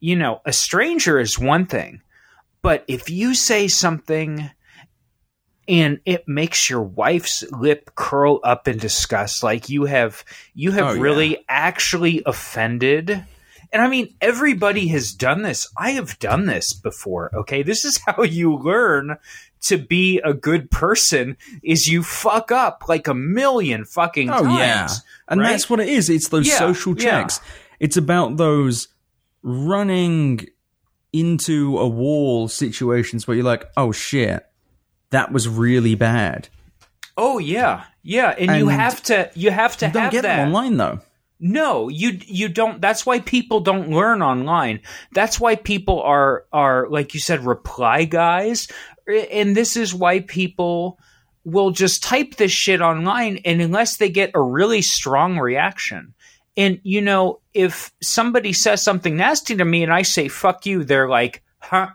you 0.04 0.16
know 0.16 0.40
a 0.44 0.52
stranger 0.52 1.18
is 1.18 1.38
one 1.38 1.64
thing 1.66 2.00
but 2.62 2.84
if 2.88 3.08
you 3.10 3.34
say 3.34 3.68
something 3.68 4.50
and 5.66 5.98
it 6.04 6.28
makes 6.28 6.68
your 6.68 6.82
wife's 6.82 7.42
lip 7.52 7.90
curl 7.94 8.38
up 8.44 8.68
in 8.68 8.76
disgust 8.78 9.42
like 9.42 9.68
you 9.68 9.84
have 9.86 10.24
you 10.54 10.72
have 10.72 10.86
Oh, 10.88 10.92
yeah. 10.94 11.00
really 11.00 11.44
actually 11.48 12.22
offended 12.26 13.24
and 13.72 13.82
I 13.82 13.88
mean, 13.88 14.14
everybody 14.20 14.86
has 14.88 15.12
done 15.12 15.42
this. 15.42 15.66
I 15.76 15.92
have 15.92 16.16
done 16.20 16.46
this 16.46 16.72
before. 16.74 17.34
Okay. 17.34 17.64
This 17.64 17.84
is 17.84 17.98
how 18.06 18.22
you 18.22 18.54
learn 18.54 19.16
to 19.62 19.78
be 19.78 20.20
a 20.24 20.32
good 20.32 20.70
person 20.70 21.36
is 21.60 21.88
you 21.88 22.04
fuck 22.04 22.52
up 22.52 22.84
like 22.88 23.08
a 23.08 23.14
million 23.14 23.84
fucking 23.84 24.30
Oh 24.30 24.44
times. 24.44 24.58
yeah, 24.60 24.88
and 25.26 25.40
right? 25.40 25.50
that's 25.50 25.68
what 25.68 25.80
it 25.80 25.88
is. 25.88 26.08
It's 26.08 26.28
those 26.28 26.46
Yeah, 26.46 26.58
social 26.58 26.94
yeah. 26.96 27.02
checks. 27.22 27.40
It's 27.80 27.96
about 27.96 28.36
those 28.36 28.86
running 29.44 30.40
into 31.12 31.78
a 31.78 31.86
wall 31.86 32.48
situations 32.48 33.28
where 33.28 33.36
you're 33.36 33.44
like, 33.44 33.70
oh 33.76 33.92
shit, 33.92 34.44
that 35.10 35.30
was 35.30 35.48
really 35.48 35.94
bad. 35.94 36.48
Oh 37.16 37.38
yeah. 37.38 37.84
Yeah. 38.02 38.30
And, 38.36 38.58
you 38.58 38.68
have 38.68 39.00
to 39.04 39.30
you 39.36 39.52
have 39.52 39.76
to 39.76 39.86
You 39.86 39.92
don't 39.92 40.02
have 40.02 40.12
get 40.12 40.22
that. 40.22 40.36
them 40.36 40.48
online 40.48 40.76
though. 40.76 41.00
No, 41.38 41.88
you 41.88 42.18
you 42.24 42.48
don't. 42.48 42.80
That's 42.80 43.04
why 43.04 43.20
people 43.20 43.60
don't 43.60 43.90
learn 43.90 44.22
online. 44.22 44.80
That's 45.12 45.38
why 45.38 45.56
people 45.56 46.00
are 46.02 46.46
are 46.52 46.88
like 46.88 47.12
you 47.12 47.20
said 47.20 47.44
reply 47.44 48.04
guys, 48.04 48.66
and 49.30 49.54
this 49.54 49.76
is 49.76 49.94
why 49.94 50.20
people 50.20 50.98
will 51.44 51.70
just 51.70 52.02
type 52.02 52.36
this 52.36 52.52
shit 52.52 52.80
online, 52.80 53.40
and 53.44 53.60
unless 53.60 53.98
they 53.98 54.08
get 54.08 54.30
a 54.34 54.40
really 54.40 54.80
strong 54.80 55.38
reaction, 55.38 56.14
and 56.56 56.80
you 56.82 57.00
know, 57.02 57.40
if 57.52 57.92
somebody 58.02 58.52
says 58.52 58.82
something 58.82 59.16
nasty 59.16 59.56
to 59.56 59.64
me 59.64 59.82
and 59.82 59.92
I 59.92 60.02
say 60.02 60.28
"fuck 60.28 60.66
you," 60.66 60.84
they're 60.84 61.08
like, 61.08 61.42
"Huh." 61.58 61.88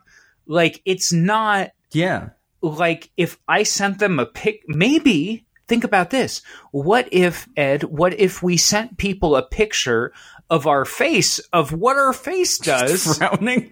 Like 0.46 0.82
it's 0.86 1.14
not 1.14 1.72
Yeah. 1.92 2.30
like 2.62 3.12
if 3.18 3.38
I 3.48 3.64
sent 3.64 4.00
them 4.00 4.20
a 4.20 4.26
pic, 4.26 4.64
maybe 4.68 5.46
think 5.68 5.84
about 5.84 6.10
this. 6.10 6.42
What 6.72 7.08
if, 7.12 7.48
Ed, 7.56 7.84
what 7.84 8.20
if 8.20 8.42
we 8.42 8.58
sent 8.58 8.98
people 8.98 9.36
a 9.36 9.44
picture 9.44 10.12
of 10.50 10.66
our 10.66 10.84
face, 10.86 11.38
of 11.54 11.72
what 11.72 11.98
our 11.98 12.12
face 12.14 12.58
does? 12.64 13.18
Frowning. 13.18 13.72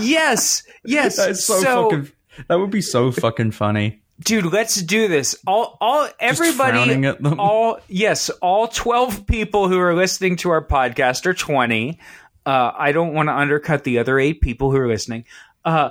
yes, 0.00 0.64
yes. 0.84 1.16
That's 1.16 1.44
so, 1.44 1.62
fucking. 1.90 2.10
That 2.48 2.56
would 2.58 2.70
be 2.70 2.82
so 2.82 3.12
fucking 3.12 3.52
funny. 3.52 4.02
Dude, 4.20 4.46
let's 4.52 4.80
do 4.80 5.08
this. 5.08 5.36
All, 5.46 5.76
all, 5.80 6.08
everybody, 6.18 6.78
frowning 6.78 7.04
at 7.04 7.22
them. 7.22 7.38
all, 7.40 7.78
yes, 7.88 8.30
all 8.30 8.68
12 8.68 9.26
people 9.26 9.68
who 9.68 9.78
are 9.78 9.94
listening 9.94 10.36
to 10.36 10.50
our 10.50 10.64
podcast 10.64 11.26
are 11.26 11.34
20. 11.34 11.98
Uh, 12.44 12.72
I 12.76 12.92
don't 12.92 13.14
want 13.14 13.28
to 13.28 13.34
undercut 13.34 13.84
the 13.84 13.98
other 13.98 14.18
eight 14.18 14.40
people 14.40 14.70
who 14.70 14.78
are 14.78 14.88
listening. 14.88 15.24
Uh, 15.64 15.90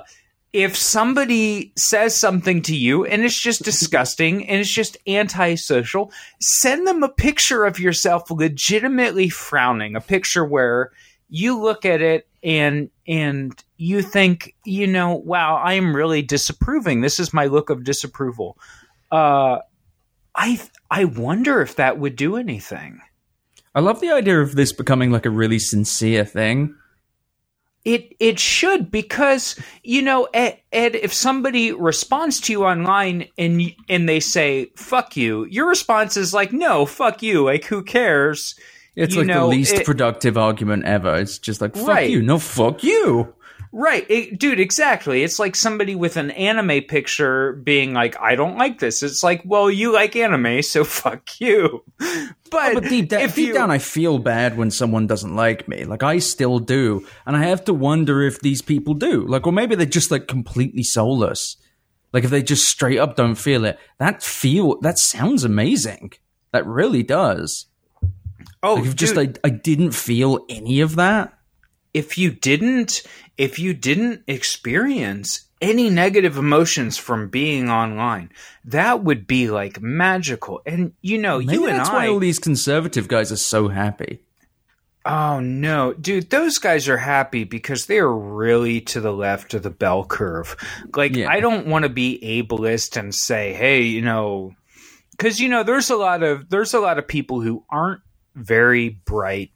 if 0.52 0.76
somebody 0.76 1.72
says 1.76 2.18
something 2.18 2.62
to 2.62 2.74
you 2.74 3.04
and 3.04 3.22
it's 3.22 3.40
just 3.40 3.62
disgusting 3.62 4.48
and 4.48 4.60
it's 4.60 4.72
just 4.72 4.96
antisocial, 5.06 6.10
send 6.40 6.86
them 6.86 7.02
a 7.02 7.08
picture 7.08 7.64
of 7.64 7.78
yourself 7.78 8.30
legitimately 8.30 9.28
frowning, 9.28 9.94
a 9.94 10.00
picture 10.00 10.44
where 10.44 10.90
you 11.28 11.60
look 11.60 11.84
at 11.84 12.00
it 12.00 12.26
and 12.42 12.90
and 13.06 13.62
you 13.78 14.02
think, 14.02 14.54
you 14.64 14.86
know, 14.86 15.14
wow, 15.14 15.56
I 15.56 15.74
am 15.74 15.94
really 15.96 16.20
disapproving. 16.20 17.00
This 17.00 17.18
is 17.18 17.32
my 17.32 17.46
look 17.46 17.70
of 17.70 17.84
disapproval. 17.84 18.58
Uh, 19.10 19.58
I 20.34 20.60
I 20.90 21.04
wonder 21.04 21.60
if 21.62 21.76
that 21.76 21.98
would 21.98 22.16
do 22.16 22.36
anything. 22.36 23.00
I 23.74 23.80
love 23.80 24.00
the 24.00 24.10
idea 24.10 24.40
of 24.40 24.54
this 24.56 24.72
becoming 24.72 25.10
like 25.12 25.26
a 25.26 25.30
really 25.30 25.58
sincere 25.58 26.24
thing. 26.24 26.74
It 27.84 28.14
it 28.20 28.38
should 28.38 28.90
because 28.90 29.56
you 29.84 30.02
know 30.02 30.28
Ed, 30.34 30.58
Ed 30.72 30.96
if 30.96 31.14
somebody 31.14 31.72
responds 31.72 32.40
to 32.42 32.52
you 32.52 32.64
online 32.64 33.28
and 33.38 33.62
and 33.88 34.08
they 34.08 34.20
say 34.20 34.70
fuck 34.76 35.16
you 35.16 35.44
your 35.44 35.68
response 35.68 36.16
is 36.16 36.34
like 36.34 36.52
no 36.52 36.84
fuck 36.84 37.22
you 37.22 37.44
like 37.44 37.64
who 37.64 37.82
cares 37.82 38.54
It's 38.96 39.14
You 39.14 39.20
like 39.20 39.28
know, 39.28 39.40
the 39.42 39.46
least 39.56 39.74
it- 39.74 39.86
productive 39.86 40.36
argument 40.36 40.84
ever. 40.86 41.16
It's 41.16 41.38
just 41.38 41.60
like 41.60 41.76
fuck 41.76 41.86
Right. 41.88 42.10
you, 42.10 42.20
no 42.20 42.38
fuck 42.38 42.82
you. 42.82 43.32
Right 43.72 44.06
it, 44.08 44.38
dude 44.38 44.60
exactly 44.60 45.22
it's 45.22 45.38
like 45.38 45.54
somebody 45.54 45.94
with 45.94 46.16
an 46.16 46.30
anime 46.32 46.82
picture 46.82 47.52
being 47.54 47.92
like 47.92 48.18
I 48.20 48.34
don't 48.34 48.56
like 48.56 48.78
this 48.78 49.02
it's 49.02 49.22
like 49.22 49.42
well 49.44 49.70
you 49.70 49.92
like 49.92 50.16
anime 50.16 50.62
so 50.62 50.84
fuck 50.98 51.40
you 51.40 51.84
but, 52.50 52.74
But 52.74 52.84
deep, 52.84 53.08
da- 53.10 53.18
if 53.18 53.34
deep 53.34 53.48
you, 53.48 53.54
down, 53.54 53.70
I 53.70 53.78
feel 53.78 54.18
bad 54.18 54.56
when 54.56 54.70
someone 54.70 55.06
doesn't 55.06 55.36
like 55.36 55.68
me. 55.68 55.84
Like 55.84 56.02
I 56.02 56.18
still 56.18 56.58
do, 56.58 57.06
and 57.26 57.36
I 57.36 57.44
have 57.44 57.64
to 57.66 57.74
wonder 57.74 58.22
if 58.22 58.40
these 58.40 58.62
people 58.62 58.94
do. 58.94 59.26
Like, 59.26 59.46
or 59.46 59.52
maybe 59.52 59.74
they're 59.74 59.86
just 59.86 60.10
like 60.10 60.28
completely 60.28 60.82
soulless. 60.82 61.56
Like 62.12 62.24
if 62.24 62.30
they 62.30 62.42
just 62.42 62.64
straight 62.66 62.98
up 62.98 63.16
don't 63.16 63.34
feel 63.34 63.64
it. 63.66 63.78
That 63.98 64.22
feel 64.22 64.80
that 64.80 64.98
sounds 64.98 65.44
amazing. 65.44 66.12
That 66.52 66.66
really 66.66 67.02
does. 67.02 67.66
oh 68.62 68.74
Like 68.74 68.86
if 68.86 68.96
just 68.96 69.18
I 69.18 69.32
I 69.44 69.50
didn't 69.50 69.92
feel 69.92 70.44
any 70.48 70.80
of 70.80 70.96
that. 70.96 71.34
if 71.92 72.16
you 72.16 72.30
didn't 72.30 73.02
if 73.38 73.58
you 73.58 73.72
didn't 73.72 74.22
experience 74.26 75.46
any 75.60 75.88
negative 75.90 76.36
emotions 76.36 76.96
from 76.98 77.28
being 77.28 77.68
online 77.70 78.30
that 78.64 79.02
would 79.02 79.26
be 79.26 79.48
like 79.50 79.80
magical 79.80 80.60
and 80.66 80.92
you 81.00 81.18
know 81.18 81.38
Maybe 81.38 81.52
you 81.54 81.64
and 81.66 81.74
I. 81.74 81.78
that's 81.78 81.88
i 81.90 81.94
why 81.94 82.08
all 82.08 82.18
these 82.20 82.38
conservative 82.38 83.08
guys 83.08 83.32
are 83.32 83.36
so 83.36 83.66
happy. 83.68 84.20
oh 85.04 85.40
no 85.40 85.94
dude 85.94 86.30
those 86.30 86.58
guys 86.58 86.88
are 86.88 86.98
happy 86.98 87.42
because 87.44 87.86
they're 87.86 88.08
really 88.08 88.80
to 88.82 89.00
the 89.00 89.12
left 89.12 89.54
of 89.54 89.62
the 89.64 89.70
bell 89.70 90.04
curve 90.04 90.56
like 90.94 91.16
Yeah. 91.16 91.28
i 91.30 91.40
don't 91.40 91.66
want 91.66 91.84
to 91.84 91.88
be 91.88 92.20
ableist 92.22 92.96
and 92.96 93.12
say 93.14 93.52
hey 93.52 93.82
you 93.82 94.02
know 94.02 94.54
because 95.12 95.40
you 95.40 95.48
know 95.48 95.64
there's 95.64 95.90
a 95.90 95.96
lot 95.96 96.22
of 96.22 96.48
there's 96.50 96.72
a 96.74 96.80
lot 96.80 96.98
of 96.98 97.08
people 97.08 97.40
who 97.40 97.64
aren't 97.68 98.00
very 98.36 98.90
bright 98.90 99.50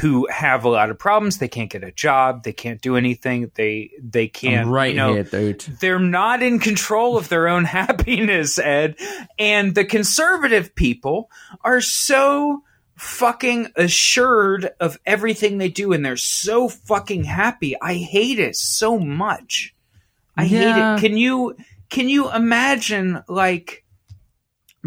who 0.00 0.26
have 0.28 0.64
a 0.64 0.68
lot 0.68 0.90
of 0.90 0.98
problems 0.98 1.38
they 1.38 1.48
can't 1.48 1.70
get 1.70 1.84
a 1.84 1.92
job 1.92 2.42
they 2.42 2.52
can't 2.52 2.80
do 2.80 2.96
anything 2.96 3.50
they 3.54 3.90
they 4.02 4.26
can't 4.26 4.66
I'm 4.66 4.72
right 4.72 4.90
you 4.90 4.96
know, 4.96 5.14
here, 5.14 5.22
dude. 5.22 5.60
they're 5.80 5.98
not 5.98 6.42
in 6.42 6.58
control 6.58 7.16
of 7.16 7.28
their 7.28 7.48
own 7.48 7.64
happiness 7.76 8.58
ed. 8.58 8.96
And 9.38 9.74
the 9.74 9.84
conservative 9.84 10.74
people 10.74 11.30
are 11.62 11.80
so 11.80 12.62
fucking 12.96 13.68
assured 13.76 14.70
of 14.80 14.98
everything 15.04 15.58
they 15.58 15.68
do 15.68 15.92
and 15.92 16.04
they're 16.04 16.16
so 16.16 16.68
fucking 16.68 17.24
happy. 17.24 17.80
I 17.80 17.94
hate 17.94 18.38
it 18.38 18.56
so 18.56 18.98
much. 18.98 19.74
I 20.36 20.46
hate 20.46 20.76
it. 20.76 21.00
Can 21.00 21.16
you 21.16 21.56
can 21.88 22.08
you 22.08 22.32
imagine 22.32 23.22
like 23.28 23.84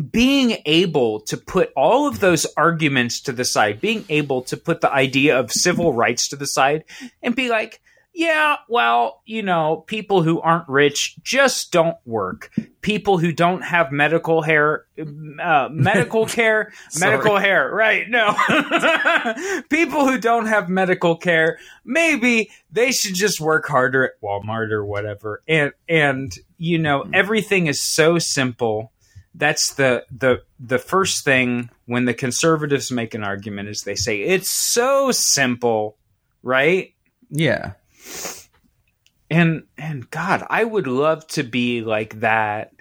being 0.04 0.58
able 0.66 1.22
to 1.22 1.38
put 1.38 1.72
all 1.76 2.08
of 2.08 2.20
those 2.20 2.46
arguments 2.58 3.22
to 3.22 3.32
the 3.32 3.46
side, 3.46 3.82
being 3.82 4.06
able 4.10 4.42
to 4.44 4.58
put 4.58 4.82
the 4.82 4.92
idea 4.92 5.40
of 5.40 5.52
civil 5.52 5.94
rights 5.94 6.30
to 6.30 6.36
the 6.36 6.48
side 6.48 6.84
and 7.22 7.36
be 7.36 7.50
like, 7.50 7.82
yeah, 8.20 8.58
well, 8.68 9.22
you 9.26 9.44
know, 9.44 9.84
people 9.88 10.24
who 10.24 10.42
aren't 10.42 10.68
rich 10.68 11.16
just 11.24 11.72
don't 11.72 11.96
work. 12.06 12.52
People 12.82 13.18
who 13.18 13.32
don't 13.32 13.62
have 13.62 13.92
medical 13.92 14.42
hair, 14.42 14.86
uh, 15.42 15.70
medical 15.72 16.26
care, 16.28 16.74
medical 17.00 17.38
hair, 17.38 17.72
right? 17.72 18.10
No. 18.10 18.36
people 19.70 20.06
who 20.06 20.18
don't 20.18 20.48
have 20.48 20.70
medical 20.70 21.16
care, 21.16 21.60
maybe 21.86 22.50
they 22.72 22.92
should 22.92 23.16
just 23.16 23.40
work 23.40 23.68
harder 23.68 24.04
at 24.04 24.22
Walmart 24.22 24.72
or 24.72 24.84
whatever. 24.84 25.42
And, 25.48 25.72
and, 25.88 26.36
you 26.58 26.78
know, 26.78 27.06
everything 27.14 27.68
is 27.68 27.82
so 27.82 28.20
simple 28.20 28.92
that's 29.36 29.74
the 29.76 30.06
the 30.12 30.42
the 30.60 30.80
first 30.80 31.24
thing 31.24 31.70
when 31.86 32.06
the 32.06 32.14
conservatives 32.14 32.92
make 32.92 33.14
an 33.14 33.24
argument 33.24 33.70
is 33.70 33.82
they 33.84 33.96
say 33.96 34.22
it's 34.22 34.50
so 34.50 35.12
simple 35.12 35.98
right 36.44 36.94
Yeah. 37.30 37.74
and 39.30 39.64
and 39.78 40.10
god 40.10 40.46
i 40.50 40.64
would 40.64 40.88
love 40.88 41.26
to 41.28 41.44
be 41.44 41.82
like 41.82 42.20
that 42.22 42.74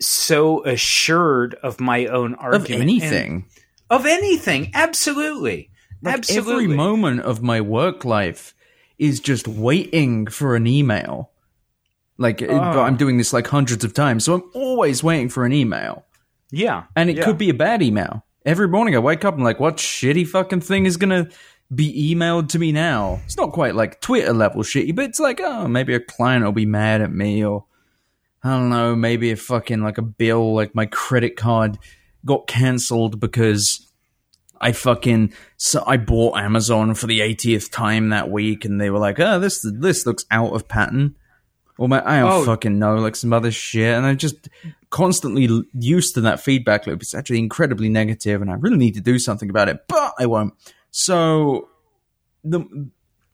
so 0.00 0.64
assured 0.64 1.54
of 1.62 1.80
my 1.80 2.06
own 2.06 2.34
Of 2.34 2.40
argument 2.40 2.72
and- 2.82 2.90
anything. 2.90 3.44
of 3.90 4.06
anything 4.06 4.70
absolutely 4.74 5.70
Like 6.02 6.14
absolutely 6.18 6.64
every 6.64 6.76
moment 6.76 7.20
of 7.20 7.42
my 7.42 7.60
work 7.60 8.04
life 8.04 8.54
is 8.98 9.20
just 9.20 9.46
waiting 9.46 10.26
for 10.26 10.56
an 10.56 10.66
email. 10.66 11.30
Like 12.18 12.42
Oh. 12.42 12.46
but 12.46 12.80
I'm 12.80 12.94
ah. 12.94 12.96
doing 12.96 13.18
this 13.18 13.32
like 13.32 13.46
hundreds 13.46 13.84
of 13.84 13.94
times, 13.94 14.24
so 14.24 14.34
I'm 14.34 14.44
always 14.54 15.02
waiting 15.02 15.28
for 15.28 15.44
an 15.44 15.52
email, 15.52 16.04
yeah 16.50 16.84
and 16.94 17.10
it 17.10 17.16
yeah. 17.16 17.24
could 17.24 17.38
be 17.38 17.50
a 17.50 17.54
bad 17.54 17.82
email. 17.82 18.24
Every 18.44 18.68
morning 18.68 18.94
I 18.94 19.00
wake 19.00 19.24
up 19.24 19.34
and 19.34 19.44
like, 19.44 19.60
what 19.60 19.76
shitty 19.76 20.26
fucking 20.26 20.60
thing 20.60 20.86
is 20.86 20.96
gonna 20.96 21.28
be 21.74 22.14
emailed 22.14 22.48
to 22.50 22.58
me 22.58 22.72
now? 22.72 23.20
It's 23.24 23.36
not 23.36 23.52
quite 23.52 23.74
like 23.74 24.00
Twitter 24.00 24.32
level 24.32 24.62
shitty, 24.62 24.94
but 24.94 25.06
it's 25.06 25.20
like, 25.20 25.40
oh, 25.40 25.68
maybe 25.68 25.94
a 25.94 26.00
client 26.00 26.44
will 26.44 26.52
be 26.52 26.66
mad 26.66 27.00
at 27.00 27.12
me, 27.12 27.44
or 27.44 27.64
I 28.42 28.50
don't 28.50 28.70
know, 28.70 28.94
maybe 28.94 29.30
a 29.30 29.36
fucking 29.36 29.82
like 29.82 29.98
a 29.98 30.02
bill, 30.02 30.54
like 30.54 30.74
my 30.74 30.86
credit 30.86 31.36
card 31.36 31.78
got 32.24 32.46
cancelled 32.46 33.20
because 33.20 33.86
I 34.60 34.72
fucking 34.72 35.32
so 35.56 35.82
I 35.86 35.96
bought 35.96 36.38
Amazon 36.38 36.94
for 36.94 37.06
the 37.06 37.20
80th 37.20 37.70
time 37.70 38.10
that 38.10 38.30
week, 38.30 38.64
and 38.64 38.80
they 38.80 38.90
were 38.90 38.98
like, 38.98 39.20
"Oh, 39.20 39.38
this 39.38 39.60
this 39.62 40.06
looks 40.06 40.24
out 40.30 40.52
of 40.52 40.68
pattern." 40.68 41.16
Or 41.78 41.88
my, 41.88 42.02
I 42.04 42.20
don't 42.20 42.30
Oh. 42.32 42.44
fucking 42.44 42.78
know, 42.78 42.94
like 42.96 43.16
some 43.16 43.32
other 43.34 43.50
shit, 43.50 43.94
and 43.94 44.06
I'm 44.06 44.16
just 44.16 44.48
constantly 44.90 45.46
used 45.78 46.14
to 46.14 46.22
that 46.22 46.40
feedback 46.40 46.86
loop. 46.86 47.02
It's 47.02 47.14
actually 47.14 47.38
incredibly 47.38 47.88
negative, 47.90 48.40
and 48.40 48.50
I 48.50 48.54
really 48.54 48.78
need 48.78 48.94
to 48.94 49.00
do 49.02 49.18
something 49.18 49.50
about 49.50 49.68
it, 49.68 49.84
but 49.88 50.14
I 50.18 50.24
won't. 50.26 50.54
So, 50.90 51.68
the 52.42 52.64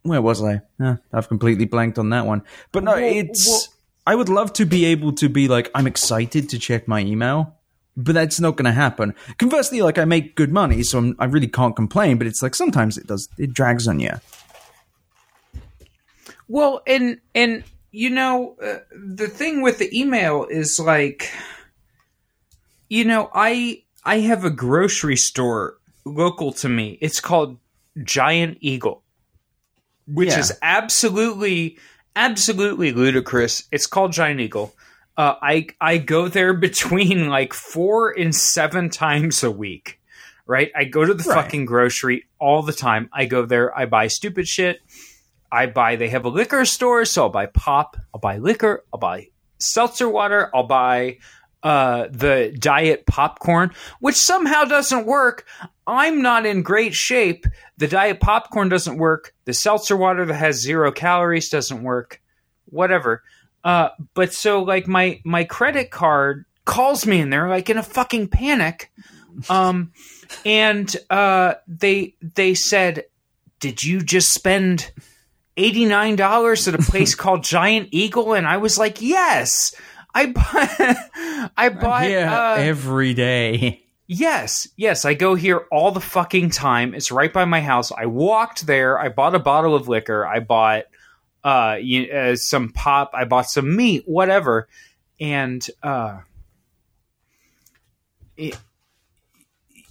where 0.03 0.21
was 0.21 0.43
I? 0.43 0.63
Eh, 0.83 0.97
I've 1.13 1.29
completely 1.29 1.65
blanked 1.67 1.99
on 1.99 2.11
that 2.11 2.27
one. 2.27 2.43
But 2.73 2.83
no, 2.85 2.97
it's. 2.97 3.47
well- 3.49 3.61
I 4.05 4.17
would 4.17 4.29
love 4.29 4.53
to 4.55 4.65
be 4.67 4.87
able 4.87 5.13
to 5.13 5.29
be 5.29 5.47
like, 5.47 5.71
I'm 5.77 5.87
excited 5.87 6.49
to 6.49 6.59
check 6.59 6.89
my 6.89 6.99
email, 6.99 7.55
but 7.97 8.17
that's 8.17 8.41
not 8.41 8.57
going 8.57 8.65
to 8.65 8.73
happen. 8.73 9.15
Conversely, 9.39 9.81
like 9.81 9.97
I 9.97 10.05
make 10.05 10.35
good 10.35 10.51
money, 10.51 10.83
so 10.83 10.99
I'm, 10.99 11.15
I 11.21 11.27
really 11.27 11.47
can't 11.47 11.77
complain. 11.77 12.19
But 12.19 12.27
it's 12.27 12.43
like 12.43 12.57
sometimes 12.57 12.99
it 12.99 13.07
does, 13.07 13.29
it 13.39 13.55
drags 13.55 13.87
on 13.87 14.01
you. 14.01 14.11
Well, 16.49 16.83
and 16.87 17.21
and 17.35 17.63
you 17.93 18.11
know 18.11 18.57
uh, 18.63 18.79
the 18.93 19.29
thing 19.29 19.63
with 19.63 19.79
the 19.79 19.97
email 19.99 20.45
is 20.47 20.81
like, 20.81 21.31
you 22.89 23.05
know, 23.05 23.31
I 23.35 23.83
I 24.05 24.19
have 24.21 24.45
a 24.45 24.51
grocery 24.51 25.17
store 25.17 25.79
local 26.05 26.53
to 26.55 26.69
me. 26.69 26.99
It's 27.01 27.21
called 27.21 27.59
Giant 28.03 28.59
Eagle, 28.61 29.03
which 30.07 30.31
Yeah. 30.31 30.41
is 30.41 30.53
absolutely, 30.63 31.79
absolutely 32.17 32.93
ludicrous. 32.93 33.65
It's 33.71 33.87
called 33.87 34.13
Giant 34.13 34.41
Eagle. 34.41 34.75
Uh, 35.17 35.35
I 35.43 35.67
I 35.81 35.99
go 35.99 36.29
there 36.29 36.55
between 36.69 37.29
like 37.29 37.53
four 37.55 38.11
and 38.11 38.35
seven 38.35 38.91
times 38.91 39.43
a 39.43 39.51
week. 39.51 39.99
Right, 40.45 40.73
I 40.75 40.85
go 40.85 41.05
to 41.05 41.15
the 41.15 41.23
Right. 41.23 41.45
fucking 41.45 41.67
grocery 41.67 42.25
all 42.41 42.63
the 42.63 42.73
time. 42.73 43.09
I 43.13 43.27
go 43.27 43.47
there. 43.47 43.77
I 43.79 43.87
buy 43.87 44.09
stupid 44.09 44.49
shit. 44.49 44.81
I 45.53 45.67
buy. 45.67 45.97
They 45.97 46.09
have 46.09 46.25
a 46.25 46.31
liquor 46.31 46.65
store, 46.65 47.05
so 47.05 47.25
I'll 47.25 47.29
buy 47.29 47.47
pop. 47.47 47.99
I'll 48.15 48.21
buy 48.21 48.39
liquor. 48.39 48.85
I'll 48.93 48.99
buy 48.99 49.29
seltzer 49.59 50.09
water. 50.09 50.51
I'll 50.55 50.67
buy 50.67 51.19
uh, 51.63 52.09
the 52.11 52.57
diet 52.59 53.05
popcorn, 53.07 53.73
which 54.01 54.17
somehow 54.17 54.65
doesn't 54.65 55.07
work. 55.07 55.47
I'm 55.87 56.23
not 56.23 56.47
in 56.47 56.63
great 56.63 56.95
shape. 56.95 57.47
The 57.77 57.87
diet 57.87 58.19
popcorn 58.19 58.71
doesn't 58.71 58.97
work. 58.97 59.35
The 59.45 59.53
seltzer 59.53 59.97
water 59.97 60.25
that 60.25 60.35
has 60.35 60.63
zero 60.63 60.91
calories 60.91 61.51
doesn't 61.51 61.83
work. 61.83 62.23
Whatever. 62.65 63.23
Uh, 63.63 63.91
but 64.15 64.33
so 64.33 64.63
like 64.63 64.89
my 64.89 65.21
my 65.25 65.45
credit 65.45 65.91
card 65.91 66.47
calls 66.65 67.07
me 67.07 67.21
and 67.21 67.33
they're 67.33 67.49
like 67.49 67.69
in 67.69 67.77
a 67.77 67.83
fucking 67.83 68.29
panic. 68.29 68.91
Um, 69.49 69.93
and 70.45 70.95
uh, 71.11 71.55
they 71.69 72.17
they 72.21 72.55
said, 72.55 73.05
"Did 73.61 73.83
you 73.83 74.01
just 74.01 74.33
spend?" 74.33 74.91
$89 75.57 76.69
at 76.69 76.75
a 76.75 76.79
place 76.91 77.15
called 77.17 77.45
Giant 77.45 77.89
Eagle 77.93 78.35
and 78.35 78.47
I 78.47 78.57
was 78.59 78.79
like, 78.79 79.01
"Yes." 79.03 79.75
I 80.15 80.27
bought 80.27 80.53
I 81.57 81.69
bought 81.71 82.11
yeah, 82.11 82.53
uh, 82.53 82.57
every 82.59 83.15
day. 83.15 83.79
Yes, 84.09 84.69
yes, 84.77 85.07
I 85.07 85.15
go 85.15 85.35
here 85.37 85.65
all 85.73 85.91
the 85.91 86.01
fucking 86.01 86.51
time. 86.51 86.93
It's 86.93 87.11
right 87.11 87.33
by 87.33 87.47
my 87.47 87.63
house. 87.63 87.91
I 87.93 88.05
walked 88.07 88.67
there. 88.67 88.99
I 88.99 89.09
bought 89.09 89.35
a 89.35 89.39
bottle 89.39 89.75
of 89.75 89.89
liquor. 89.89 90.27
I 90.27 90.41
bought 90.41 90.85
uh, 91.43 91.79
you, 91.81 92.11
uh 92.13 92.37
some 92.37 92.73
pop. 92.73 93.13
I 93.15 93.25
bought 93.25 93.49
some 93.49 93.75
meat, 93.75 94.03
whatever. 94.05 94.69
And 95.19 95.67
uh 95.83 96.19
it, 98.37 98.59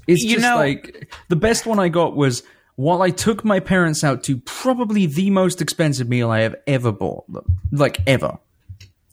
It's 0.06 0.24
You 0.24 0.36
just 0.36 0.44
know- 0.44 0.58
like 0.58 1.12
the 1.30 1.36
best 1.36 1.66
one 1.66 1.80
I 1.80 1.90
got 1.90 2.16
was 2.16 2.44
while 2.76 3.02
I 3.02 3.10
took 3.10 3.44
my 3.44 3.60
parents 3.60 4.04
out 4.04 4.24
to 4.24 4.38
probably 4.38 5.06
the 5.06 5.30
most 5.30 5.62
expensive 5.62 6.10
meal 6.10 6.32
I 6.32 6.42
have 6.42 6.56
ever 6.68 6.92
bought, 6.92 7.26
like 7.72 8.00
ever. 8.08 8.38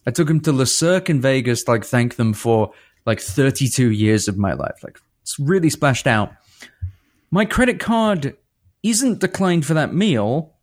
I 0.07 0.11
took 0.11 0.29
them 0.29 0.41
to 0.41 0.53
Le 0.53 0.67
Cirque 0.67 1.11
in 1.11 1.21
Vegas, 1.21 1.69
like 1.69 1.85
thank 1.85 2.17
them 2.17 2.33
for 2.33 2.73
like 3.05 3.21
32 3.21 3.91
years 3.91 4.29
of 4.29 4.39
my 4.39 4.55
life. 4.55 4.83
Like 4.83 4.99
it's 5.23 5.39
really 5.39 5.71
splashed 5.71 6.07
out. 6.07 6.33
My 7.31 7.45
credit 7.45 7.79
card 7.79 8.37
isn't 8.83 9.19
declined 9.19 9.67
for 9.67 9.75
that 9.75 9.93
meal, 9.93 10.55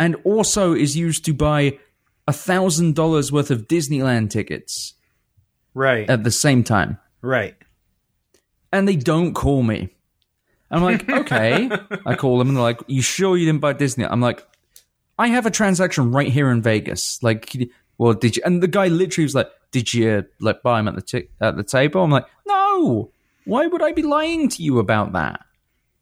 and 0.00 0.16
also 0.24 0.72
is 0.72 0.96
used 0.96 1.24
to 1.26 1.34
buy 1.34 1.78
a 2.26 2.32
thousand 2.32 2.94
dollars 2.94 3.30
worth 3.30 3.50
of 3.50 3.68
Disneyland 3.68 4.30
tickets 4.30 4.94
right, 5.74 6.08
at 6.08 6.24
the 6.24 6.30
same 6.30 6.64
time 6.64 6.98
right. 7.22 7.54
and 8.72 8.88
they 8.88 8.96
don't 8.96 9.34
call 9.34 9.62
me. 9.62 9.94
I'm 10.70 10.82
like, 10.82 11.08
okay. 11.10 11.70
I 12.06 12.14
call 12.14 12.38
them 12.38 12.48
and 12.48 12.56
they're 12.56 12.62
like, 12.62 12.80
you 12.86 13.02
sure 13.02 13.36
you 13.36 13.46
didn't 13.46 13.60
buy 13.60 13.72
Disney? 13.72 14.04
I'm 14.04 14.20
like, 14.20 14.46
I 15.18 15.28
have 15.28 15.46
a 15.46 15.50
transaction 15.50 16.12
right 16.12 16.28
here 16.28 16.50
in 16.50 16.62
Vegas. 16.62 17.22
Like, 17.22 17.54
well, 17.98 18.14
did 18.14 18.36
you? 18.36 18.42
And 18.44 18.62
the 18.62 18.68
guy 18.68 18.88
literally 18.88 19.26
was 19.26 19.34
like, 19.34 19.50
did 19.70 19.92
you 19.92 20.24
like 20.40 20.62
buy 20.62 20.78
them 20.78 20.88
at 20.88 20.94
the 20.94 21.02
t- 21.02 21.28
at 21.40 21.56
the 21.56 21.62
table? 21.62 22.02
I'm 22.02 22.10
like, 22.10 22.26
no. 22.46 23.12
Why 23.44 23.66
would 23.66 23.82
I 23.82 23.92
be 23.92 24.02
lying 24.02 24.48
to 24.50 24.62
you 24.62 24.78
about 24.78 25.12
that? 25.12 25.40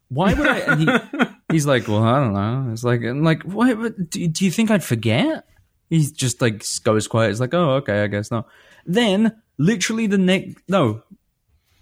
Why 0.09 0.33
would 0.33 0.47
I? 0.47 0.59
And 0.59 0.81
he, 0.81 1.25
he's 1.51 1.65
like, 1.65 1.87
well, 1.87 2.03
I 2.03 2.19
don't 2.19 2.33
know. 2.33 2.71
It's 2.71 2.83
like, 2.83 3.01
and 3.01 3.23
like, 3.23 3.43
why? 3.43 3.73
Do, 3.73 4.27
do 4.27 4.45
you 4.45 4.51
think 4.51 4.71
I'd 4.71 4.83
forget? 4.83 5.45
He's 5.89 6.11
just 6.11 6.41
like 6.41 6.63
goes 6.83 7.07
quiet. 7.07 7.31
It's 7.31 7.39
like, 7.39 7.53
oh, 7.53 7.75
okay, 7.75 8.03
I 8.03 8.07
guess 8.07 8.31
not. 8.31 8.47
Then, 8.85 9.41
literally 9.57 10.07
the 10.07 10.17
next, 10.17 10.57
no, 10.67 11.03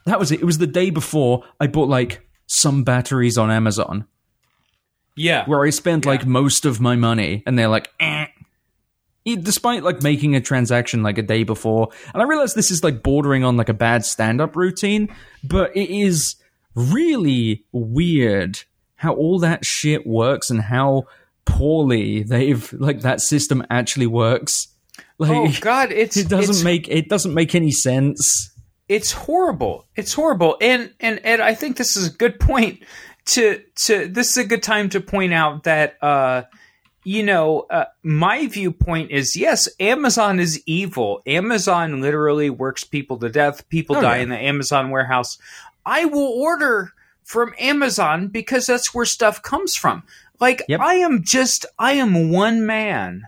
that 0.06 0.20
was 0.20 0.32
it. 0.32 0.42
It 0.42 0.46
was 0.46 0.58
the 0.58 0.68
day 0.68 0.90
before 0.90 1.44
I 1.60 1.68
bought 1.68 1.90
like 1.90 2.27
some 2.48 2.84
batteries 2.84 3.38
on 3.38 3.52
Amazon 3.52 4.06
Yeah. 5.16 5.46
where 5.46 5.64
I 5.64 5.70
spent 5.70 6.06
like 6.06 6.26
most 6.26 6.66
of 6.66 6.80
my 6.82 6.96
money, 6.96 7.44
and 7.46 7.58
they're 7.60 7.68
like, 7.68 7.90
eh. 8.00 8.26
Despite 9.26 9.84
like 9.84 10.02
making 10.02 10.36
a 10.38 10.42
transaction 10.42 11.04
like 11.04 11.18
a 11.18 11.22
day 11.22 11.44
before, 11.44 11.90
and 12.14 12.22
I 12.22 12.26
realize 12.26 12.54
this 12.54 12.72
is 12.72 12.82
like 12.82 13.04
bordering 13.04 13.44
on 13.44 13.58
like 13.58 13.68
a 13.68 13.74
bad 13.74 14.06
stand-up 14.06 14.56
routine, 14.56 15.10
but 15.44 15.76
it 15.76 15.90
is 15.94 16.36
really 16.76 17.66
weird 17.74 18.60
how 18.96 19.14
all 19.16 19.38
that 19.40 19.66
shit 19.66 20.08
works 20.08 20.50
and 20.50 20.62
how 20.62 21.04
poorly 21.44 22.24
they've 22.24 22.72
like 22.74 23.02
that 23.02 23.20
system 23.20 23.66
actually 23.70 24.08
works. 24.08 24.68
Like, 25.18 25.32
Oh 25.32 25.52
God, 25.60 25.92
it's 25.92 26.16
it 26.18 26.30
doesn't 26.30 26.56
it's, 26.56 26.64
make 26.64 26.88
it 26.88 27.10
doesn't 27.10 27.34
make 27.34 27.54
any 27.54 27.72
sense. 27.72 28.52
It's 28.90 29.12
horrible. 29.12 29.86
It's 29.96 30.14
horrible. 30.14 30.58
And 30.62 30.94
and 31.00 31.20
Ed, 31.24 31.40
I 31.40 31.56
think 31.56 31.78
this 31.78 31.96
is 31.98 32.08
a 32.08 32.14
good 32.18 32.40
point 32.40 32.84
to 33.26 33.62
to 33.86 34.08
this 34.08 34.32
is 34.32 34.38
a 34.38 34.46
good 34.48 34.64
time 34.64 34.90
to 34.90 35.02
point 35.02 35.34
out 35.34 35.64
that 35.64 36.02
uh 36.02 36.44
you 37.04 37.24
know, 37.24 37.66
uh, 37.70 37.86
my 38.04 38.48
viewpoint 38.48 39.12
is 39.12 39.38
yes, 39.38 39.70
Amazon 39.80 40.42
is 40.42 40.62
evil. 40.66 41.22
Amazon 41.26 42.02
literally 42.02 42.50
works 42.50 42.84
people 42.84 43.18
to 43.20 43.30
death. 43.30 43.68
People 43.70 43.96
Oh, 43.96 44.02
die 44.02 44.18
yeah. 44.18 44.24
in 44.24 44.30
the 44.30 44.38
Amazon 44.38 44.90
warehouse. 44.90 45.38
I 45.86 46.04
will 46.04 46.28
order 46.42 46.92
from 47.24 47.54
Amazon 47.60 48.28
because 48.28 48.66
that's 48.66 48.94
where 48.94 49.06
stuff 49.06 49.42
comes 49.42 49.76
from. 49.76 50.04
Like 50.42 50.64
Yep. 50.68 50.82
I 50.82 50.96
am 50.96 51.24
just 51.24 51.66
I 51.80 51.94
am 51.94 52.30
one 52.30 52.66
man. 52.66 53.24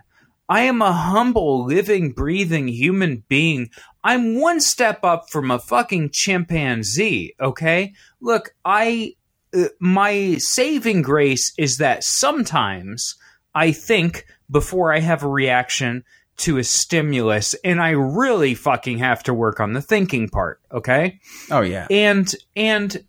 I 0.50 0.62
am 0.62 0.82
a 0.82 0.92
humble, 0.92 1.64
living, 1.64 2.10
breathing 2.10 2.66
human 2.66 3.22
being. 3.28 3.70
I'm 4.02 4.40
one 4.40 4.60
step 4.60 5.04
up 5.04 5.30
from 5.30 5.50
a 5.50 5.60
fucking 5.60 6.10
chimpanzee, 6.12 7.34
okay? 7.40 7.94
Look, 8.20 8.54
I 8.64 9.14
uh, 9.54 9.68
my 9.78 10.36
saving 10.38 11.02
grace 11.02 11.52
is 11.56 11.78
that 11.78 12.02
sometimes 12.02 13.14
I 13.54 13.70
think 13.70 14.26
before 14.50 14.92
I 14.92 14.98
have 14.98 15.22
a 15.22 15.28
reaction 15.28 16.04
to 16.38 16.58
a 16.58 16.64
stimulus 16.64 17.54
and 17.62 17.80
I 17.80 17.90
really 17.90 18.54
fucking 18.54 18.98
have 18.98 19.22
to 19.24 19.34
work 19.34 19.60
on 19.60 19.72
the 19.72 19.82
thinking 19.82 20.28
part, 20.28 20.60
okay? 20.72 21.20
Oh 21.50 21.60
yeah. 21.60 21.86
and 21.90 22.34
and 22.56 23.04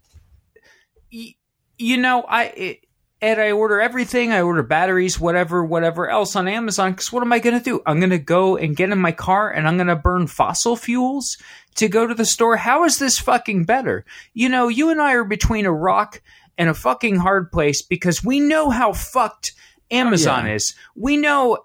y- 1.12 1.36
you 1.78 1.98
know 1.98 2.24
i 2.28 2.44
it, 2.44 2.86
and 3.22 3.40
i 3.40 3.52
order 3.52 3.80
everything. 3.80 4.32
I 4.32 4.42
order 4.42 4.64
batteries 4.64 5.20
whatever 5.20 5.64
whatever 5.64 6.10
else 6.10 6.36
on 6.36 6.48
amazon 6.48 6.92
because 6.92 7.12
what 7.12 7.24
am 7.24 7.34
i 7.34 7.40
going 7.40 7.58
to 7.58 7.64
do? 7.64 7.82
I'm 7.86 8.00
going 8.00 8.12
to 8.12 8.20
go 8.20 8.58
and 8.58 8.76
get 8.76 8.90
in 8.90 9.00
my 9.00 9.12
car 9.12 9.50
and 9.50 9.68
i'm 9.68 9.78
going 9.78 9.88
to 9.88 9.96
burn 9.96 10.28
fossil 10.28 10.76
fuels 10.76 11.38
to 11.76 11.88
go 11.88 12.06
to 12.06 12.14
the 12.14 12.26
store. 12.26 12.58
How 12.58 12.84
is 12.84 13.00
this 13.00 13.18
fucking 13.18 13.66
better? 13.66 14.06
You 14.34 14.50
know 14.50 14.68
you 14.68 14.90
and 14.90 15.02
i 15.02 15.14
are 15.14 15.24
between 15.24 15.66
a 15.66 15.72
rock 15.72 16.22
and 16.58 16.70
a 16.70 16.74
fucking 16.74 17.18
hard 17.18 17.52
place 17.52 17.82
because 17.82 18.24
we 18.24 18.40
know 18.40 18.70
how 18.70 18.94
fucked 18.94 19.54
amazon 19.90 20.46
yeah. 20.46 20.56
is. 20.56 20.76
We 20.96 21.18
know 21.18 21.60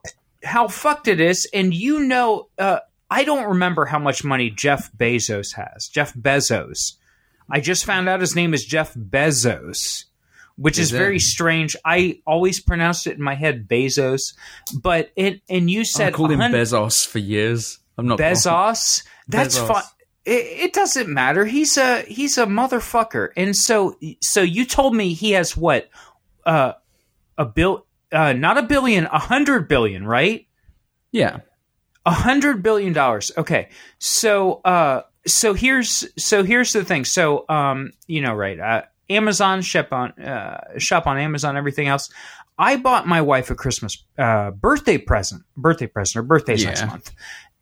how 0.44 0.68
fucked 0.68 1.08
it 1.08 1.20
is 1.20 1.48
and 1.52 1.74
you 1.74 2.00
know 2.00 2.48
uh, 2.58 2.80
i 3.10 3.24
don't 3.24 3.48
remember 3.48 3.84
how 3.86 3.98
much 3.98 4.24
money 4.24 4.50
jeff 4.50 4.90
bezos 4.92 5.54
has. 5.54 5.88
Jeff 5.88 6.14
bezos. 6.14 6.94
I 7.48 7.60
just 7.60 7.84
found 7.84 8.08
out 8.08 8.20
his 8.20 8.34
name 8.34 8.54
is 8.54 8.64
Jeff 8.64 8.94
Bezos, 8.94 10.04
which 10.56 10.78
is, 10.78 10.92
Is 10.92 10.98
very 10.98 11.18
strange. 11.18 11.76
I 11.84 12.20
always 12.26 12.60
pronounced 12.60 13.06
it 13.06 13.16
in 13.16 13.22
my 13.22 13.34
head 13.34 13.68
Bezos, 13.68 14.34
but 14.74 15.10
it 15.16 15.42
and 15.48 15.70
you 15.70 15.84
said 15.84 16.08
I 16.08 16.16
called 16.16 16.32
him 16.32 16.40
Bezos 16.40 17.06
for 17.06 17.18
years. 17.18 17.78
I'm 17.98 18.06
not 18.06 18.18
Bezos. 18.18 19.04
That's 19.28 19.58
fine. 19.58 19.82
It, 20.24 20.46
it 20.64 20.72
doesn't 20.72 21.08
matter. 21.08 21.44
He's 21.44 21.76
a 21.76 22.02
he's 22.02 22.38
a 22.38 22.46
motherfucker. 22.46 23.30
And 23.36 23.54
so 23.54 23.96
so 24.22 24.42
you 24.42 24.64
told 24.64 24.94
me 24.94 25.12
he 25.12 25.32
has 25.32 25.56
what 25.56 25.88
uh 26.44 26.72
a 27.36 27.44
bill 27.44 27.86
uh 28.10 28.32
not 28.32 28.58
a 28.58 28.62
billion, 28.62 29.04
a 29.06 29.18
hundred 29.18 29.68
billion, 29.68 30.06
right? 30.06 30.46
Yeah. 31.12 31.40
A 32.04 32.12
hundred 32.12 32.62
billion 32.62 32.92
dollars. 32.92 33.32
Okay, 33.36 33.68
so 33.98 34.60
uh, 34.64 35.02
so 35.26 35.54
here's 35.54 36.06
so 36.16 36.44
here's 36.44 36.72
the 36.72 36.84
thing. 36.84 37.04
So 37.04 37.44
um, 37.48 37.90
you 38.06 38.20
know, 38.20 38.32
right? 38.32 38.60
Uh, 38.60 38.82
Amazon 39.08 39.62
shop 39.62 39.92
on 39.92 40.12
uh, 40.12 40.78
shop 40.78 41.06
on 41.06 41.18
Amazon. 41.18 41.56
Everything 41.56 41.88
else. 41.88 42.10
I 42.58 42.76
bought 42.76 43.06
my 43.06 43.20
wife 43.20 43.50
a 43.50 43.54
Christmas 43.54 44.02
uh, 44.18 44.50
birthday 44.50 44.98
present. 44.98 45.42
Birthday 45.56 45.86
present. 45.86 46.14
Her 46.14 46.22
birthday's 46.22 46.64
next 46.64 46.86
month, 46.86 47.12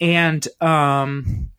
and 0.01 0.47
um, 0.61 1.51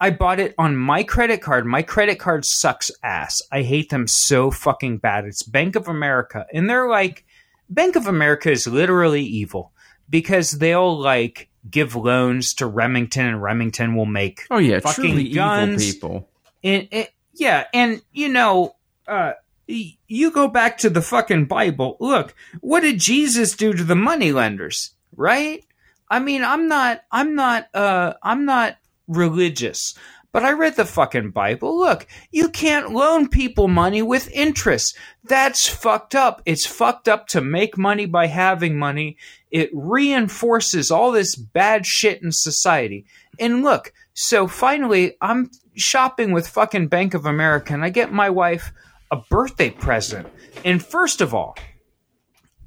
I 0.00 0.10
bought 0.10 0.40
it 0.40 0.54
on 0.58 0.76
my 0.76 1.02
credit 1.02 1.42
card. 1.42 1.66
My 1.66 1.82
credit 1.82 2.18
card 2.18 2.44
sucks 2.44 2.90
ass. 3.02 3.42
I 3.50 3.62
hate 3.62 3.90
them 3.90 4.06
so 4.06 4.50
fucking 4.50 4.98
bad. 4.98 5.24
It's 5.24 5.42
Bank 5.42 5.76
of 5.76 5.88
America, 5.88 6.46
and 6.52 6.70
they're 6.70 6.88
like, 6.88 7.24
Bank 7.68 7.96
of 7.96 8.06
America 8.06 8.50
is 8.50 8.66
literally 8.66 9.22
evil 9.24 9.72
because 10.08 10.52
they'll 10.52 10.98
like 10.98 11.48
give 11.68 11.96
loans 11.96 12.54
to 12.54 12.66
Remington, 12.66 13.26
and 13.26 13.42
Remington 13.42 13.94
will 13.96 14.06
make 14.06 14.46
Oh 14.50 14.58
yeah. 14.58 14.80
Fucking 14.80 15.04
truly 15.04 15.28
guns. 15.30 15.82
evil 15.82 16.08
people. 16.10 16.28
and 16.62 16.88
it, 16.90 17.10
yeah, 17.34 17.64
and 17.72 18.02
you 18.12 18.28
know, 18.28 18.76
uh, 19.06 19.32
you 19.66 20.30
go 20.30 20.48
back 20.48 20.78
to 20.78 20.90
the 20.90 21.02
fucking 21.02 21.46
Bible. 21.46 21.96
Look, 22.00 22.34
what 22.60 22.80
did 22.80 22.98
Jesus 22.98 23.56
do 23.56 23.72
to 23.72 23.84
the 23.84 23.94
moneylenders? 23.94 24.92
Right? 25.16 25.64
I 26.10 26.18
mean, 26.18 26.44
I'm 26.44 26.68
not, 26.68 27.02
I'm 27.10 27.34
not, 27.34 27.68
uh, 27.74 28.14
I'm 28.22 28.44
not 28.44 28.76
religious, 29.08 29.94
but 30.30 30.44
I 30.44 30.52
read 30.52 30.76
the 30.76 30.84
fucking 30.84 31.30
Bible. 31.30 31.78
Look, 31.78 32.06
you 32.30 32.48
can't 32.48 32.92
loan 32.92 33.28
people 33.28 33.68
money 33.68 34.02
with 34.02 34.30
interest. 34.32 34.96
That's 35.24 35.68
fucked 35.68 36.14
up. 36.14 36.42
It's 36.44 36.66
fucked 36.66 37.08
up 37.08 37.28
to 37.28 37.40
make 37.40 37.78
money 37.78 38.06
by 38.06 38.26
having 38.26 38.78
money. 38.78 39.16
It 39.50 39.70
reinforces 39.72 40.90
all 40.90 41.12
this 41.12 41.34
bad 41.36 41.86
shit 41.86 42.22
in 42.22 42.30
society. 42.32 43.06
And 43.38 43.62
look, 43.62 43.92
so 44.14 44.46
finally, 44.46 45.16
I'm 45.20 45.50
shopping 45.74 46.32
with 46.32 46.48
fucking 46.48 46.88
Bank 46.88 47.14
of 47.14 47.26
America 47.26 47.72
and 47.72 47.84
I 47.84 47.90
get 47.90 48.12
my 48.12 48.28
wife 48.30 48.72
a 49.12 49.16
birthday 49.30 49.70
present. 49.70 50.26
And 50.64 50.84
first 50.84 51.20
of 51.20 51.32
all, 51.34 51.56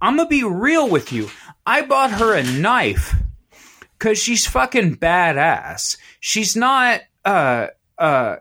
I'm 0.02 0.16
gonna 0.16 0.30
be 0.30 0.44
real 0.44 0.88
with 0.90 1.12
you. 1.12 1.30
I 1.66 1.82
bought 1.82 2.12
her 2.12 2.34
a 2.36 2.44
knife 2.44 3.14
because 3.98 4.18
she's 4.20 4.46
fucking 4.46 4.98
badass. 4.98 5.98
She's 6.20 6.56
not, 6.56 7.02
uh, 7.26 7.68
uh, 7.98 8.38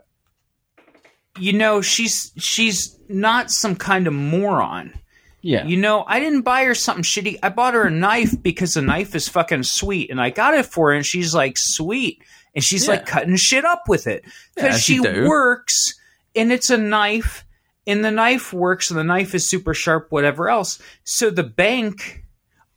you 1.39 1.53
know, 1.53 1.81
she's 1.81 2.33
she's 2.39 2.97
not 3.09 3.51
some 3.51 3.75
kind 3.77 4.07
of 4.07 4.13
moron. 4.13 4.93
Yeah. 5.41 5.67
You 5.67 5.77
know, 5.77 6.05
I 6.07 6.21
didn't 6.21 6.43
buy 6.43 6.65
her 6.65 6.75
something 6.75 7.03
shitty. 7.05 7.39
I 7.43 7.51
bought 7.51 7.75
her 7.75 7.87
a 7.87 7.91
knife 7.91 8.35
because 8.43 8.73
the 8.73 8.83
knife 8.83 9.15
is 9.15 9.29
fucking 9.29 9.65
sweet, 9.65 10.11
and 10.11 10.21
I 10.21 10.31
got 10.31 10.55
it 10.55 10.65
for 10.67 10.91
her, 10.91 10.97
and 10.97 11.05
she's 11.05 11.35
like, 11.35 11.55
sweet, 11.59 12.23
and 12.55 12.65
she's 12.65 12.85
Yeah. 12.87 12.93
like 12.93 13.07
cutting 13.07 13.37
shit 13.37 13.65
up 13.65 13.83
with 13.89 14.07
it 14.07 14.25
because 14.55 14.89
Yeah, 14.89 14.97
she 14.97 15.03
do. 15.03 15.29
works, 15.29 15.95
and 16.35 16.51
it's 16.51 16.71
a 16.71 16.79
knife, 16.79 17.45
and 17.87 18.05
the 18.05 18.11
knife 18.11 18.53
works, 18.53 18.91
and 18.91 18.99
the 18.99 19.05
knife 19.05 19.35
is 19.35 19.49
super 19.49 19.75
sharp, 19.75 20.07
whatever 20.11 20.49
else. 20.49 20.81
So 21.05 21.31
the 21.31 21.43
bank, 21.43 22.25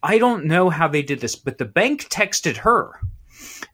I 0.03 0.17
don't 0.17 0.45
know 0.45 0.69
how 0.69 0.87
they 0.87 1.01
did 1.01 1.19
this, 1.21 1.35
but 1.35 1.57
the 1.57 1.65
bank 1.65 2.09
texted 2.09 2.57
her, 2.57 2.99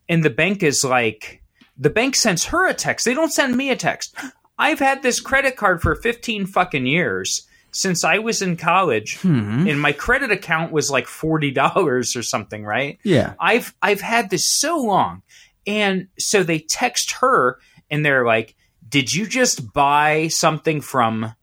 and 0.09 0.23
the 0.23 0.29
bank 0.29 0.63
is 0.63 0.84
like, 0.84 1.41
the 1.77 1.89
bank 1.89 2.15
sends 2.15 2.45
her 2.45 2.67
a 2.67 2.73
text. 2.73 3.05
They 3.05 3.13
don't 3.15 3.34
send 3.34 3.55
me 3.57 3.69
a 3.71 3.75
text. 3.75 4.15
I've 4.59 4.79
had 4.79 5.01
this 5.01 5.19
credit 5.19 5.55
card 5.57 5.81
for 5.81 5.95
15 5.95 6.45
fucking 6.45 6.86
years 6.86 7.47
since 7.71 8.03
I 8.03 8.19
was 8.19 8.43
in 8.43 8.55
college, 8.55 9.17
Hmm. 9.17 9.67
and 9.67 9.81
my 9.81 9.91
credit 9.93 10.29
account 10.31 10.71
was 10.71 10.91
like 10.91 11.07
$40 11.07 12.15
or 12.15 12.21
something, 12.21 12.63
right? 12.63 12.99
Yeah. 13.03 13.34
I've 13.39 13.73
I've 13.81 14.01
had 14.01 14.29
this 14.29 14.47
so 14.47 14.77
long. 14.77 15.23
And 15.65 16.09
so 16.19 16.43
they 16.43 16.59
text 16.59 17.13
her 17.21 17.57
and 17.89 18.05
they're 18.05 18.25
like, 18.25 18.53
"Did 18.93 19.11
you 19.11 19.25
just 19.25 19.73
buy 19.73 20.27
something 20.27 20.79
from 20.79 21.33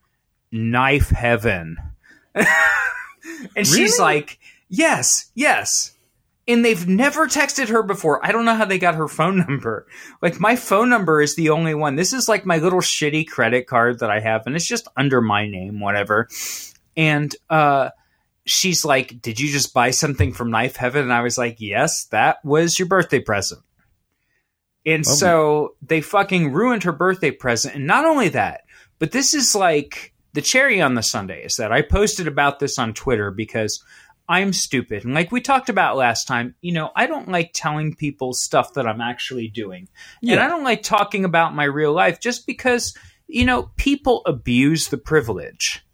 Knife 0.53 1.09
Heaven?" 1.11 1.79
and 2.35 3.67
she's 3.67 3.99
like, 3.99 4.39
"Yes, 4.69 5.33
yes." 5.35 5.97
And 6.47 6.65
they've 6.65 6.87
never 6.87 7.27
texted 7.27 7.69
her 7.71 7.83
before. 7.83 8.25
I 8.25 8.31
don't 8.31 8.45
know 8.45 8.55
how 8.55 8.67
they 8.67 8.79
got 8.79 8.95
her 8.95 9.09
phone 9.09 9.39
number. 9.49 9.89
Like 10.23 10.39
my 10.39 10.55
phone 10.55 10.91
number 10.91 11.21
is 11.21 11.35
the 11.35 11.51
only 11.51 11.75
one. 11.75 11.97
This 11.97 12.13
is 12.13 12.29
like 12.29 12.47
my 12.47 12.59
little 12.59 12.79
shitty 12.79 13.27
credit 13.27 13.67
card 13.67 13.99
that 13.99 14.13
I 14.13 14.21
have 14.21 14.47
and 14.47 14.55
it's 14.55 14.69
just 14.69 14.87
under 14.97 15.21
my 15.21 15.49
name 15.49 15.81
whatever. 15.81 16.29
And 16.97 17.35
uh 17.51 17.91
she's 18.45 18.85
like, 18.85 19.21
"Did 19.21 19.41
you 19.41 19.49
just 19.49 19.75
buy 19.75 19.91
something 19.91 20.33
from 20.33 20.53
Knife 20.53 20.77
Heaven?" 20.77 21.03
And 21.03 21.13
I 21.13 21.23
was 21.23 21.37
like, 21.37 21.57
"Yes, 21.59 22.05
that 22.13 22.45
was 22.45 22.79
your 22.79 22.87
birthday 22.87 23.19
present." 23.19 23.63
And 24.87 25.05
Oh. 25.07 25.13
so 25.13 25.75
they 25.83 26.01
fucking 26.01 26.53
ruined 26.53 26.85
her 26.85 26.93
birthday 26.93 27.31
present. 27.31 27.75
And 27.75 27.87
not 27.87 28.05
only 28.07 28.29
that, 28.31 28.63
but 28.99 29.13
this 29.13 29.35
is 29.35 29.55
like 29.55 30.13
the 30.33 30.41
cherry 30.43 30.81
on 30.81 30.95
the 30.95 31.03
sundae 31.03 31.43
is 31.45 31.55
that 31.59 31.73
I 31.73 31.83
posted 31.83 32.27
about 32.27 32.59
this 32.61 32.79
on 32.79 32.95
Twitter 32.95 33.31
because 33.31 33.83
I'm 34.29 34.53
stupid. 34.53 35.05
And 35.05 35.13
like 35.13 35.33
we 35.33 35.41
talked 35.41 35.69
about 35.69 35.97
last 35.97 36.27
time, 36.29 36.55
you 36.61 36.73
know, 36.73 36.91
I 36.95 37.07
don't 37.07 37.29
like 37.29 37.51
telling 37.53 37.95
people 37.95 38.33
stuff 38.33 38.75
that 38.75 38.87
I'm 38.87 39.01
actually 39.01 39.49
doing. 39.49 39.89
And 40.23 40.39
I 40.39 40.47
don't 40.47 40.63
like 40.65 40.83
talking 40.85 41.25
about 41.25 41.55
my 41.55 41.65
real 41.65 41.93
life 41.93 42.21
just 42.21 42.47
because, 42.47 42.95
you 43.27 43.45
know, 43.45 43.71
people 43.77 44.23
abuse 44.27 44.89
the 44.89 44.99
privilege. 44.99 45.85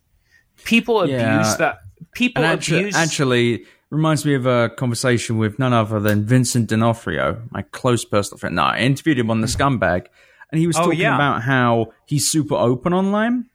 People 0.64 1.01
abuse 1.01 1.18
Yeah. 1.18 1.57
the 1.57 1.78
people 2.12 2.45
And 2.45 2.62
abuse 2.62 2.95
actually, 2.95 3.64
reminds 3.97 4.24
me 4.24 4.34
of 4.34 4.47
a 4.47 4.70
conversation 4.76 5.38
with 5.38 5.59
none 5.59 5.72
other 5.72 5.99
than 6.01 6.24
Vincent 6.24 6.68
D'Onofrio, 6.68 7.42
my 7.51 7.62
close 7.62 8.05
personal 8.05 8.38
friend. 8.38 8.57
No, 8.57 8.62
I 8.62 8.78
interviewed 8.78 9.18
him 9.18 9.30
on 9.30 9.40
the 9.40 9.47
Scumbag, 9.47 10.07
and 10.53 10.59
he 10.61 10.66
was 10.66 10.76
Oh, 10.76 10.84
talking 10.84 11.01
yeah. 11.01 11.14
about 11.14 11.42
how 11.42 11.92
he's 12.07 12.30
super 12.30 12.55
open 12.55 12.92
online, 12.92 13.47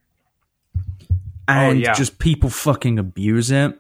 and 1.48 1.78
Oh, 1.78 1.80
yeah. 1.80 1.94
just 1.94 2.20
people 2.20 2.50
fucking 2.50 3.00
abuse 3.00 3.52
it, 3.52 3.80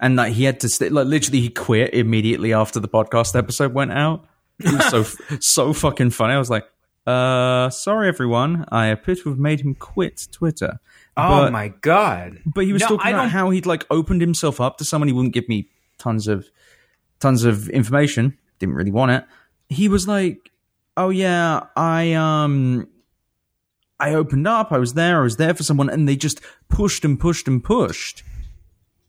and 0.00 0.18
that 0.18 0.32
he 0.32 0.44
had 0.44 0.60
to 0.60 0.68
st- 0.68 0.92
like 0.92 1.06
literally 1.06 1.40
he 1.40 1.48
quit 1.48 1.94
immediately 1.94 2.52
after 2.52 2.80
the 2.80 2.88
podcast 2.88 3.36
episode 3.36 3.72
went 3.72 3.92
out. 3.92 4.24
It 4.58 4.72
was 4.72 4.86
so 4.90 5.36
so 5.40 5.72
fucking 5.72 6.10
funny. 6.10 6.34
I 6.34 6.38
was 6.38 6.50
like, 6.50 6.66
uh, 7.06 7.70
sorry 7.70 8.08
everyone, 8.08 8.64
I 8.70 8.86
appear 8.86 9.14
to 9.16 9.28
have 9.30 9.38
made 9.38 9.60
him 9.60 9.74
quit 9.74 10.26
Twitter. 10.32 10.80
Oh 11.16 11.42
But- 11.42 11.52
my 11.52 11.68
god. 11.68 12.40
but 12.46 12.64
he 12.64 12.72
was 12.72 12.82
No, 12.82 12.88
talking 12.88 13.06
I 13.06 13.10
about 13.10 13.22
don't- 13.22 13.30
how 13.30 13.50
he'd 13.50 13.66
like 13.66 13.84
opened 13.90 14.20
himself 14.20 14.60
up 14.60 14.78
to 14.78 14.84
someone 14.84 15.08
he 15.08 15.12
wouldn't 15.12 15.34
give 15.34 15.48
me 15.48 15.68
tons 16.04 16.28
of 16.28 16.50
tons 17.18 17.44
of 17.44 17.68
information. 17.70 18.36
Didn't 18.58 18.76
really 18.76 18.92
want 18.92 19.12
it. 19.12 19.24
He 19.68 19.88
was 19.88 20.06
like, 20.06 20.50
"Oh 20.96 21.08
yeah, 21.08 21.66
I 21.74 22.12
um 22.12 22.86
I 23.98 24.14
opened 24.14 24.46
up, 24.46 24.70
I 24.70 24.78
was 24.78 24.94
there, 24.94 25.20
I 25.20 25.22
was 25.22 25.36
there 25.36 25.54
for 25.54 25.62
someone 25.62 25.88
and 25.88 26.06
they 26.06 26.16
just 26.16 26.40
pushed 26.68 27.04
and 27.04 27.18
pushed 27.18 27.48
and 27.48 27.64
pushed." 27.64 28.22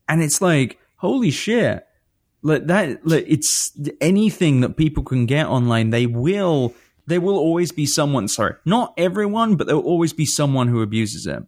And 0.08 0.24
it's 0.24 0.42
like, 0.42 0.80
"Holy 0.98 1.32
shit." 1.32 1.86
Like 2.42 2.68
that 2.68 3.06
like 3.06 3.26
it's 3.28 3.72
anything 4.00 4.62
that 4.62 4.78
people 4.78 5.04
can 5.04 5.26
get 5.26 5.48
online, 5.48 5.90
they 5.90 6.06
will 6.06 6.74
there 7.08 7.22
will 7.22 7.38
always 7.38 7.72
be 7.72 7.86
someone, 7.86 8.28
sorry, 8.28 8.56
not 8.66 8.94
everyone, 8.98 9.56
but 9.56 9.68
there 9.68 9.76
will 9.76 9.84
always 9.84 10.14
be 10.14 10.26
someone 10.26 10.68
who 10.68 10.82
abuses 10.82 11.28
it. 11.28 11.44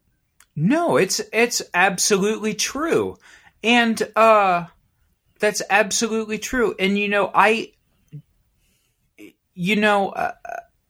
No, 0.56 0.98
it's 0.98 1.22
it's 1.32 1.62
absolutely 1.74 2.56
true. 2.56 3.18
And 3.64 4.02
uh 4.16 4.66
that's 5.40 5.62
absolutely 5.70 6.38
true. 6.38 6.76
And 6.80 6.98
you 6.98 7.08
know, 7.08 7.32
I 7.34 7.74
you 9.54 9.76
know, 9.76 10.10
uh, 10.10 10.34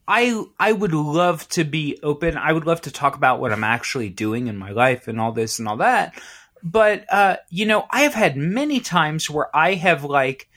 I 0.08 0.44
I 0.60 0.72
would 0.72 0.94
love 0.94 1.48
to 1.50 1.64
be 1.64 2.00
open. 2.04 2.38
I 2.38 2.52
would 2.52 2.66
love 2.66 2.82
to 2.82 2.92
talk 2.92 3.16
about 3.16 3.40
what 3.40 3.52
I'm 3.52 3.64
actually 3.64 4.10
doing 4.10 4.48
in 4.48 4.58
my 4.58 4.72
life 4.72 5.08
and 5.08 5.20
all 5.20 5.32
this 5.32 5.60
and 5.60 5.68
all 5.68 5.78
that. 5.78 6.20
But 6.64 7.06
uh 7.12 7.38
you 7.50 7.66
know, 7.66 7.86
I 7.92 8.02
have 8.02 8.14
had 8.14 8.38
many 8.38 8.80
times 8.80 9.30
where 9.30 9.56
I 9.56 9.74
have 9.76 10.04
like 10.04 10.50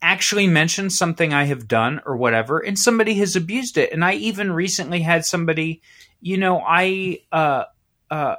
actually 0.00 0.46
mentioned 0.46 0.92
something 0.92 1.32
I 1.32 1.44
have 1.44 1.68
done 1.68 2.00
or 2.04 2.16
whatever 2.16 2.58
and 2.58 2.78
somebody 2.78 3.14
has 3.14 3.36
abused 3.36 3.78
it. 3.78 3.92
And 3.92 4.04
I 4.04 4.14
even 4.14 4.52
recently 4.52 5.00
had 5.00 5.24
somebody, 5.24 5.80
you 6.20 6.36
know, 6.36 6.62
I 6.66 7.20
uh 7.30 7.64
uh 8.10 8.36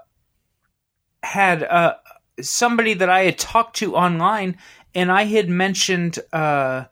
had 1.23 1.63
uh, 1.63 1.95
somebody 2.41 2.93
that 2.95 3.09
I 3.09 3.23
had 3.23 3.37
talked 3.37 3.77
to 3.77 3.95
online, 3.95 4.57
and 4.95 5.11
I 5.11 5.23
had 5.23 5.49
mentioned, 5.49 6.19
uh, 6.31 6.85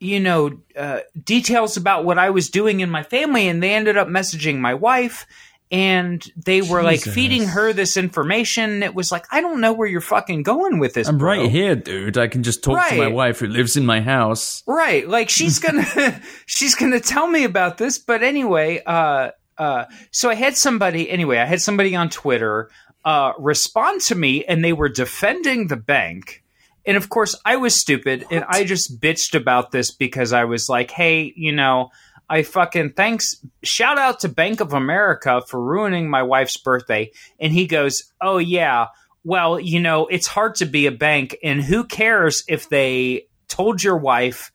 you 0.00 0.20
know, 0.20 0.58
uh, 0.76 1.00
details 1.22 1.76
about 1.76 2.04
what 2.04 2.18
I 2.18 2.30
was 2.30 2.48
doing 2.50 2.80
in 2.80 2.90
my 2.90 3.02
family, 3.02 3.48
and 3.48 3.62
they 3.62 3.74
ended 3.74 3.96
up 3.96 4.08
messaging 4.08 4.58
my 4.58 4.74
wife, 4.74 5.26
and 5.72 6.22
they 6.36 6.60
were 6.60 6.82
like 6.82 7.00
feeding 7.00 7.44
her 7.44 7.72
this 7.72 7.96
information. 7.96 8.82
It 8.82 8.94
was 8.94 9.10
like, 9.10 9.24
I 9.32 9.40
don't 9.40 9.62
know 9.62 9.72
where 9.72 9.88
you're 9.88 10.02
fucking 10.02 10.42
going 10.42 10.78
with 10.78 10.92
this. 10.92 11.08
I'm 11.08 11.16
bro. 11.16 11.38
right 11.38 11.50
here, 11.50 11.74
dude. 11.74 12.18
I 12.18 12.28
can 12.28 12.42
just 12.42 12.62
talk 12.62 12.90
to 12.90 12.98
my 12.98 13.08
wife 13.08 13.38
who 13.38 13.46
lives 13.46 13.78
in 13.78 13.86
my 13.86 14.02
house. 14.02 14.62
Right. 14.66 15.08
Like 15.08 15.30
she's 15.30 15.58
gonna 15.60 16.20
she's 16.46 16.74
gonna 16.74 17.00
tell 17.00 17.26
me 17.26 17.44
about 17.44 17.78
this. 17.78 17.98
But 17.98 18.22
anyway, 18.22 18.82
uh 18.84 19.30
uh 19.56 19.86
so 20.10 20.28
I 20.28 20.34
had 20.34 20.58
somebody 20.58 21.08
anyway, 21.08 21.38
I 21.38 21.46
had 21.46 21.62
somebody 21.62 21.96
on 21.96 22.10
Twitter 22.10 22.70
uh 23.02 23.32
respond 23.38 24.02
to 24.02 24.14
me 24.14 24.44
and 24.44 24.62
they 24.62 24.74
were 24.74 24.90
defending 24.90 25.68
the 25.68 25.76
bank. 25.76 26.41
And 26.84 26.96
of 26.96 27.08
course 27.08 27.38
I 27.44 27.56
was 27.56 27.80
stupid 27.80 28.26
and 28.30 28.44
I 28.48 28.64
just 28.64 29.00
bitched 29.00 29.34
about 29.34 29.70
this 29.70 29.92
because 29.92 30.32
I 30.32 30.44
was 30.44 30.68
like, 30.68 30.90
hey, 30.90 31.32
you 31.36 31.52
know, 31.52 31.90
I 32.28 32.42
fucking 32.42 32.94
thanks 32.94 33.36
shout 33.62 33.98
out 33.98 34.20
to 34.20 34.28
Bank 34.28 34.60
of 34.60 34.72
America 34.72 35.42
for 35.46 35.62
ruining 35.62 36.08
my 36.08 36.22
wife's 36.22 36.56
birthday. 36.56 37.12
And 37.38 37.52
he 37.52 37.66
goes, 37.66 38.10
Oh 38.20 38.38
yeah, 38.38 38.86
well, 39.24 39.60
you 39.60 39.80
know, 39.80 40.06
it's 40.06 40.26
hard 40.26 40.56
to 40.56 40.66
be 40.66 40.86
a 40.86 40.92
bank, 40.92 41.36
and 41.42 41.62
who 41.62 41.84
cares 41.84 42.42
if 42.48 42.68
they 42.68 43.26
told 43.48 43.82
your 43.82 43.96
wife 43.96 44.50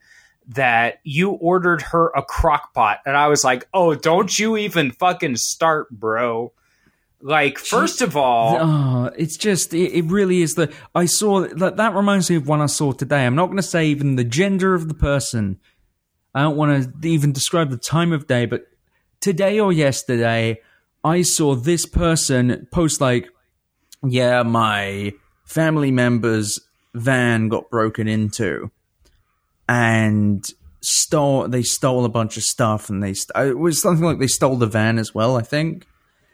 that 0.50 1.00
you 1.04 1.32
ordered 1.32 1.82
her 1.84 2.08
a 2.10 2.22
crock 2.22 2.74
pot? 2.74 3.00
And 3.06 3.16
I 3.16 3.28
was 3.28 3.44
like, 3.44 3.68
oh, 3.74 3.96
don't 3.96 4.38
you 4.38 4.58
even 4.58 4.92
fucking 4.92 5.38
start, 5.38 5.90
bro. 5.90 6.52
Like, 7.20 7.58
first 7.58 8.02
of 8.02 8.16
all, 8.16 8.58
Oh, 8.60 9.12
it's 9.18 9.38
just, 9.38 9.74
it, 9.74 9.92
it 9.98 10.06
really 10.06 10.42
is 10.42 10.54
the. 10.56 10.72
I 10.94 11.06
saw 11.06 11.48
that. 11.48 11.78
That 11.78 11.96
reminds 11.96 12.30
me 12.30 12.36
of 12.36 12.48
one 12.48 12.62
I 12.62 12.68
saw 12.68 12.92
today. 12.92 13.26
I'm 13.26 13.36
not 13.36 13.48
going 13.48 13.58
to 13.58 13.64
say 13.64 13.88
even 13.88 14.16
the 14.18 14.24
gender 14.24 14.76
of 14.76 14.88
the 14.88 14.94
person. 14.94 15.60
I 16.36 16.42
don't 16.42 16.56
want 16.58 17.02
to 17.02 17.08
even 17.10 17.32
describe 17.34 17.72
the 17.72 17.78
time 17.78 18.14
of 18.14 18.28
day, 18.28 18.46
but 18.46 18.68
today 19.20 19.60
or 19.60 19.74
yesterday, 19.74 20.62
I 21.04 21.24
saw 21.24 21.56
this 21.56 21.88
person 21.88 22.68
post 22.72 23.02
like, 23.02 23.30
yeah, 24.06 24.44
my 24.44 25.14
family 25.44 25.90
member's 25.90 26.60
van 26.94 27.50
got 27.50 27.72
broken 27.72 28.08
into, 28.08 28.70
and 29.68 30.46
stole. 30.82 31.48
They 31.48 31.64
stole 31.64 32.06
a 32.06 32.10
bunch 32.10 32.38
of 32.38 32.44
stuff, 32.44 32.90
and 32.92 33.02
they 33.02 33.16
st- 33.16 33.48
it 33.50 33.58
was 33.58 33.82
something 33.82 34.06
like 34.06 34.20
they 34.20 34.28
stole 34.28 34.56
the 34.58 34.68
van 34.68 35.00
as 35.00 35.16
well. 35.16 35.36
I 35.36 35.42
think. 35.42 35.88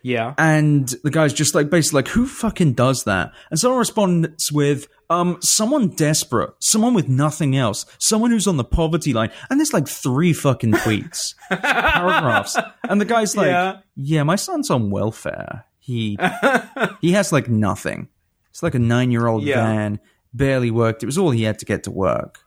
Yeah. 0.03 0.33
And 0.37 0.87
the 1.03 1.09
guy's 1.09 1.33
just 1.33 1.55
like 1.55 1.69
basically 1.69 1.99
like, 1.99 2.07
who 2.09 2.27
fucking 2.27 2.73
does 2.73 3.05
that? 3.05 3.31
And 3.49 3.57
someone 3.59 3.79
responds 3.79 4.51
with, 4.51 4.87
um, 5.09 5.37
someone 5.41 5.87
desperate, 5.89 6.51
someone 6.59 6.93
with 6.93 7.07
nothing 7.07 7.55
else, 7.55 7.85
someone 7.99 8.29
who's 8.31 8.45
on 8.45 8.57
the 8.57 8.65
poverty 8.65 9.13
line. 9.13 9.31
And 9.49 9.59
there's 9.59 9.73
like 9.73 9.87
three 9.87 10.33
fucking 10.33 10.73
tweets, 10.73 11.35
paragraphs. 11.49 12.57
And 12.87 12.99
the 12.99 13.05
guy's 13.05 13.35
like, 13.37 13.47
Yeah. 13.47 13.77
yeah. 13.95 14.23
my 14.23 14.35
son's 14.35 14.69
on 14.69 14.89
welfare. 14.91 15.65
He 15.79 16.17
he 17.01 17.13
has 17.13 17.31
like 17.31 17.47
nothing. 17.47 18.09
It's 18.49 18.61
like 18.61 18.75
a 18.75 18.79
nine 18.79 19.09
year 19.09 19.25
old 19.27 19.43
Yeah. 19.43 19.65
van, 19.65 19.99
barely 20.33 20.69
worked. 20.71 21.03
It 21.03 21.05
was 21.07 21.17
all 21.17 21.31
he 21.31 21.43
had 21.43 21.59
to 21.59 21.65
get 21.65 21.83
to 21.83 21.91
work. 21.91 22.39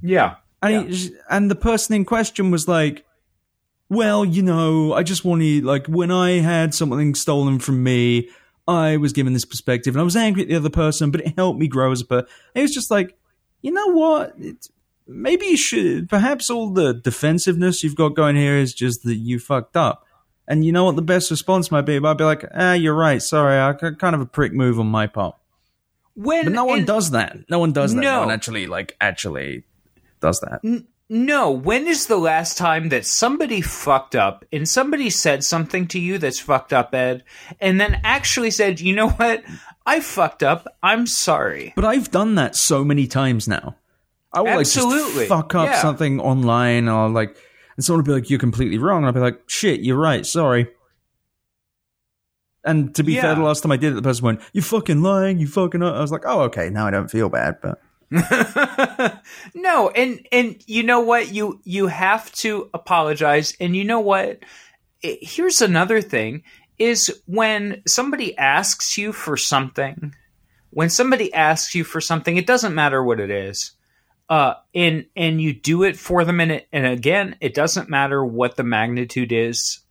Yeah. 0.00 0.36
And, 0.62 0.90
he, 0.94 1.10
and 1.28 1.50
the 1.50 1.54
person 1.56 1.94
in 1.96 2.04
question 2.04 2.50
was 2.50 2.66
like, 2.68 3.04
well, 3.88 4.24
you 4.24 4.42
know, 4.42 4.92
I 4.92 5.02
just 5.02 5.24
wanted, 5.24 5.64
like, 5.64 5.86
when 5.86 6.10
I 6.10 6.40
had 6.40 6.74
something 6.74 7.14
stolen 7.14 7.58
from 7.58 7.82
me, 7.82 8.30
I 8.66 8.96
was 8.96 9.12
given 9.12 9.34
this 9.34 9.44
perspective 9.44 9.94
and 9.94 10.00
I 10.00 10.04
was 10.04 10.16
angry 10.16 10.42
at 10.42 10.48
the 10.48 10.56
other 10.56 10.70
person, 10.70 11.10
but 11.10 11.20
it 11.20 11.34
helped 11.36 11.58
me 11.58 11.68
grow 11.68 11.92
as 11.92 12.00
a 12.00 12.06
person. 12.06 12.26
It 12.54 12.62
was 12.62 12.72
just 12.72 12.90
like, 12.90 13.16
you 13.60 13.72
know 13.72 13.88
what? 13.88 14.34
It's, 14.38 14.70
maybe 15.06 15.46
you 15.46 15.56
should, 15.56 16.08
perhaps 16.08 16.48
all 16.48 16.70
the 16.70 16.94
defensiveness 16.94 17.84
you've 17.84 17.96
got 17.96 18.10
going 18.10 18.36
here 18.36 18.56
is 18.56 18.72
just 18.72 19.02
that 19.04 19.16
you 19.16 19.38
fucked 19.38 19.76
up. 19.76 20.06
And 20.46 20.64
you 20.64 20.72
know 20.72 20.84
what 20.84 20.96
the 20.96 21.02
best 21.02 21.30
response 21.30 21.70
might 21.70 21.82
be? 21.82 21.96
I'd 21.96 22.18
be 22.18 22.24
like, 22.24 22.44
ah, 22.54 22.72
you're 22.74 22.94
right. 22.94 23.20
Sorry, 23.22 23.58
I 23.58 23.72
kind 23.72 24.14
of 24.14 24.20
a 24.20 24.26
prick 24.26 24.52
move 24.52 24.78
on 24.78 24.86
my 24.86 25.06
part. 25.06 25.36
When 26.14 26.44
But 26.44 26.52
no 26.52 26.64
one 26.64 26.84
does 26.84 27.10
that. 27.10 27.38
No 27.48 27.58
one 27.58 27.72
does 27.72 27.94
that. 27.94 28.00
No. 28.00 28.12
No 28.14 28.20
one 28.20 28.30
actually, 28.30 28.66
like, 28.66 28.96
actually 29.00 29.64
does 30.20 30.40
that. 30.40 30.60
No, 31.10 31.50
when 31.50 31.86
is 31.86 32.06
the 32.06 32.16
last 32.16 32.56
time 32.56 32.88
that 32.88 33.04
somebody 33.04 33.60
fucked 33.60 34.14
up 34.16 34.44
and 34.50 34.66
somebody 34.66 35.10
said 35.10 35.44
something 35.44 35.86
to 35.88 35.98
you 36.00 36.16
that's 36.18 36.40
fucked 36.40 36.72
up, 36.72 36.94
Ed, 36.94 37.24
and 37.60 37.78
then 37.78 38.00
actually 38.04 38.50
said, 38.50 38.80
you 38.80 38.94
know 38.94 39.10
what? 39.10 39.42
I 39.84 40.00
fucked 40.00 40.42
up. 40.42 40.66
I'm 40.82 41.06
sorry. 41.06 41.74
But 41.76 41.84
I've 41.84 42.10
done 42.10 42.36
that 42.36 42.56
so 42.56 42.84
many 42.84 43.06
times 43.06 43.46
now. 43.46 43.76
I 44.32 44.40
will 44.40 44.46
like 44.52 44.60
Absolutely. 44.60 45.14
just 45.14 45.28
fuck 45.28 45.54
up 45.54 45.66
Yeah. 45.66 45.82
something 45.82 46.20
online 46.20 46.88
or 46.88 47.08
like 47.10 47.36
and 47.76 47.84
someone 47.84 48.02
will 48.04 48.06
be 48.14 48.20
like, 48.20 48.30
You're 48.30 48.38
completely 48.38 48.78
wrong. 48.78 48.98
And 48.98 49.06
I'll 49.06 49.12
be 49.12 49.20
like, 49.20 49.40
shit, 49.46 49.80
you're 49.80 49.98
right, 50.00 50.24
sorry. 50.24 50.68
And 52.64 52.94
to 52.94 53.02
be 53.02 53.20
fair, 53.20 53.34
the 53.34 53.42
last 53.42 53.62
time 53.62 53.72
I 53.72 53.76
did 53.76 53.92
it, 53.92 53.96
the 53.96 54.02
person 54.02 54.24
went, 54.24 54.40
You're 54.54 54.64
fucking 54.64 55.02
lying, 55.02 55.38
you 55.38 55.46
fucking 55.46 55.82
I 55.82 56.00
was 56.00 56.10
like, 56.10 56.24
Oh, 56.24 56.40
okay, 56.44 56.70
now 56.70 56.86
I 56.86 56.90
don't 56.90 57.10
feel 57.10 57.28
bad, 57.28 57.58
but 57.62 57.78
no, 59.54 59.90
and 59.90 60.26
and 60.30 60.62
you 60.66 60.82
know 60.82 61.00
what? 61.00 61.32
You 61.32 61.60
you 61.64 61.88
have 61.88 62.30
to 62.32 62.70
apologize. 62.74 63.54
And 63.60 63.76
you 63.76 63.84
know 63.84 64.00
what? 64.00 64.40
Here's 65.00 65.60
another 65.60 66.00
thing 66.00 66.42
is 66.78 67.20
when 67.26 67.82
somebody 67.86 68.36
asks 68.36 68.98
you 68.98 69.12
for 69.12 69.36
something, 69.36 70.14
when 70.70 70.90
somebody 70.90 71.32
asks 71.32 71.74
you 71.74 71.84
for 71.84 72.00
something, 72.00 72.36
it 72.36 72.46
doesn't 72.46 72.74
matter 72.74 73.02
what 73.02 73.20
it 73.20 73.30
is. 73.30 73.72
Uh, 74.28 74.54
and 74.74 75.06
and 75.14 75.40
you 75.40 75.52
do 75.52 75.82
it 75.82 75.96
for 75.96 76.24
them, 76.24 76.40
and 76.40 76.52
it, 76.52 76.68
and 76.72 76.86
again, 76.86 77.36
it 77.40 77.54
doesn't 77.54 77.90
matter 77.90 78.24
what 78.24 78.56
the 78.56 78.64
magnitude 78.64 79.32
is 79.32 79.83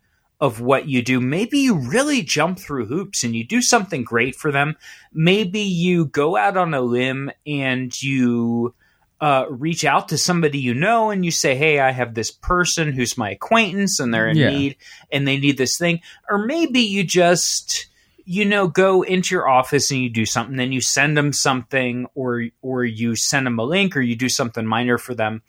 of 0.43 0.59
what 0.59 0.89
you 0.89 1.01
do. 1.01 1.21
Maybe 1.21 1.59
you 1.59 1.75
really 1.75 2.21
jump 2.21 2.59
through 2.59 2.87
hoops 2.87 3.23
and 3.23 3.33
you 3.33 3.45
do 3.45 3.61
something 3.61 4.03
great 4.03 4.35
for 4.35 4.51
them. 4.51 4.75
Maybe 5.13 5.61
you 5.61 6.07
go 6.07 6.35
out 6.35 6.57
on 6.57 6.73
a 6.73 6.81
limb 6.81 7.31
and 7.47 7.89
you 8.03 8.75
uh, 9.21 9.45
reach 9.49 9.85
out 9.85 10.09
to 10.09 10.17
somebody 10.17 10.59
you 10.59 10.73
know 10.73 11.11
and 11.11 11.23
you 11.23 11.31
say, 11.31 11.55
Hey, 11.55 11.79
I 11.79 11.91
have 11.91 12.13
this 12.13 12.29
person 12.29 12.91
who's 12.91 13.17
my 13.17 13.31
acquaintance 13.31 14.01
and 14.01 14.13
they're 14.13 14.27
in 14.27 14.35
Yeah. 14.35 14.49
need 14.49 14.75
and 15.13 15.25
they 15.25 15.37
need 15.37 15.57
this 15.57 15.77
thing. 15.77 16.01
Or 16.29 16.45
maybe 16.45 16.81
you 16.81 17.05
just, 17.05 17.87
you 18.25 18.43
know, 18.43 18.67
go 18.67 19.01
into 19.01 19.33
your 19.35 19.47
office 19.47 19.91
and 19.91 20.01
you 20.01 20.09
do 20.09 20.25
something, 20.25 20.57
then 20.57 20.73
you 20.73 20.81
send 20.81 21.15
them 21.15 21.31
something 21.31 22.05
or, 22.15 22.47
or 22.61 22.83
you 22.83 23.15
send 23.15 23.45
them 23.45 23.59
a 23.59 23.63
link 23.63 23.95
or 23.95 24.01
you 24.01 24.17
do 24.17 24.27
something 24.27 24.65
minor 24.65 24.97
for 24.97 25.15
them. 25.15 25.41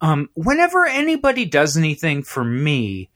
Um, 0.00 0.30
whenever 0.32 0.86
anybody 0.86 1.44
does 1.44 1.76
anything 1.76 2.22
for 2.22 2.42
me, 2.42 3.10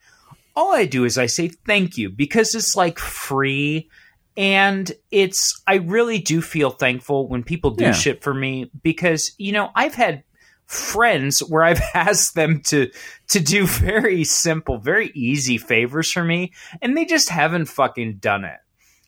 all 0.55 0.73
I 0.73 0.85
do 0.85 1.03
is 1.05 1.17
I 1.17 1.25
say 1.25 1.49
thank 1.49 1.97
you 1.97 2.09
because 2.09 2.55
it's 2.55 2.75
like 2.75 2.99
free 2.99 3.89
and 4.37 4.91
it's 5.11 5.61
I 5.67 5.75
really 5.75 6.19
do 6.19 6.41
feel 6.41 6.69
thankful 6.71 7.27
when 7.27 7.43
people 7.43 7.71
do 7.71 7.85
Yeah. 7.85 7.91
shit 7.93 8.23
for 8.23 8.33
me 8.33 8.69
because 8.83 9.31
you 9.37 9.51
know 9.51 9.69
I've 9.75 9.95
had 9.95 10.23
friends 10.65 11.39
where 11.39 11.63
I've 11.63 11.81
asked 11.93 12.35
them 12.35 12.61
to 12.67 12.89
to 13.29 13.39
do 13.39 13.65
very 13.67 14.23
simple, 14.23 14.77
very 14.77 15.11
easy 15.13 15.57
favors 15.57 16.11
for 16.11 16.23
me 16.23 16.53
and 16.81 16.97
they 16.97 17.05
just 17.05 17.29
haven't 17.29 17.65
fucking 17.65 18.15
done 18.17 18.43
it. 18.45 18.57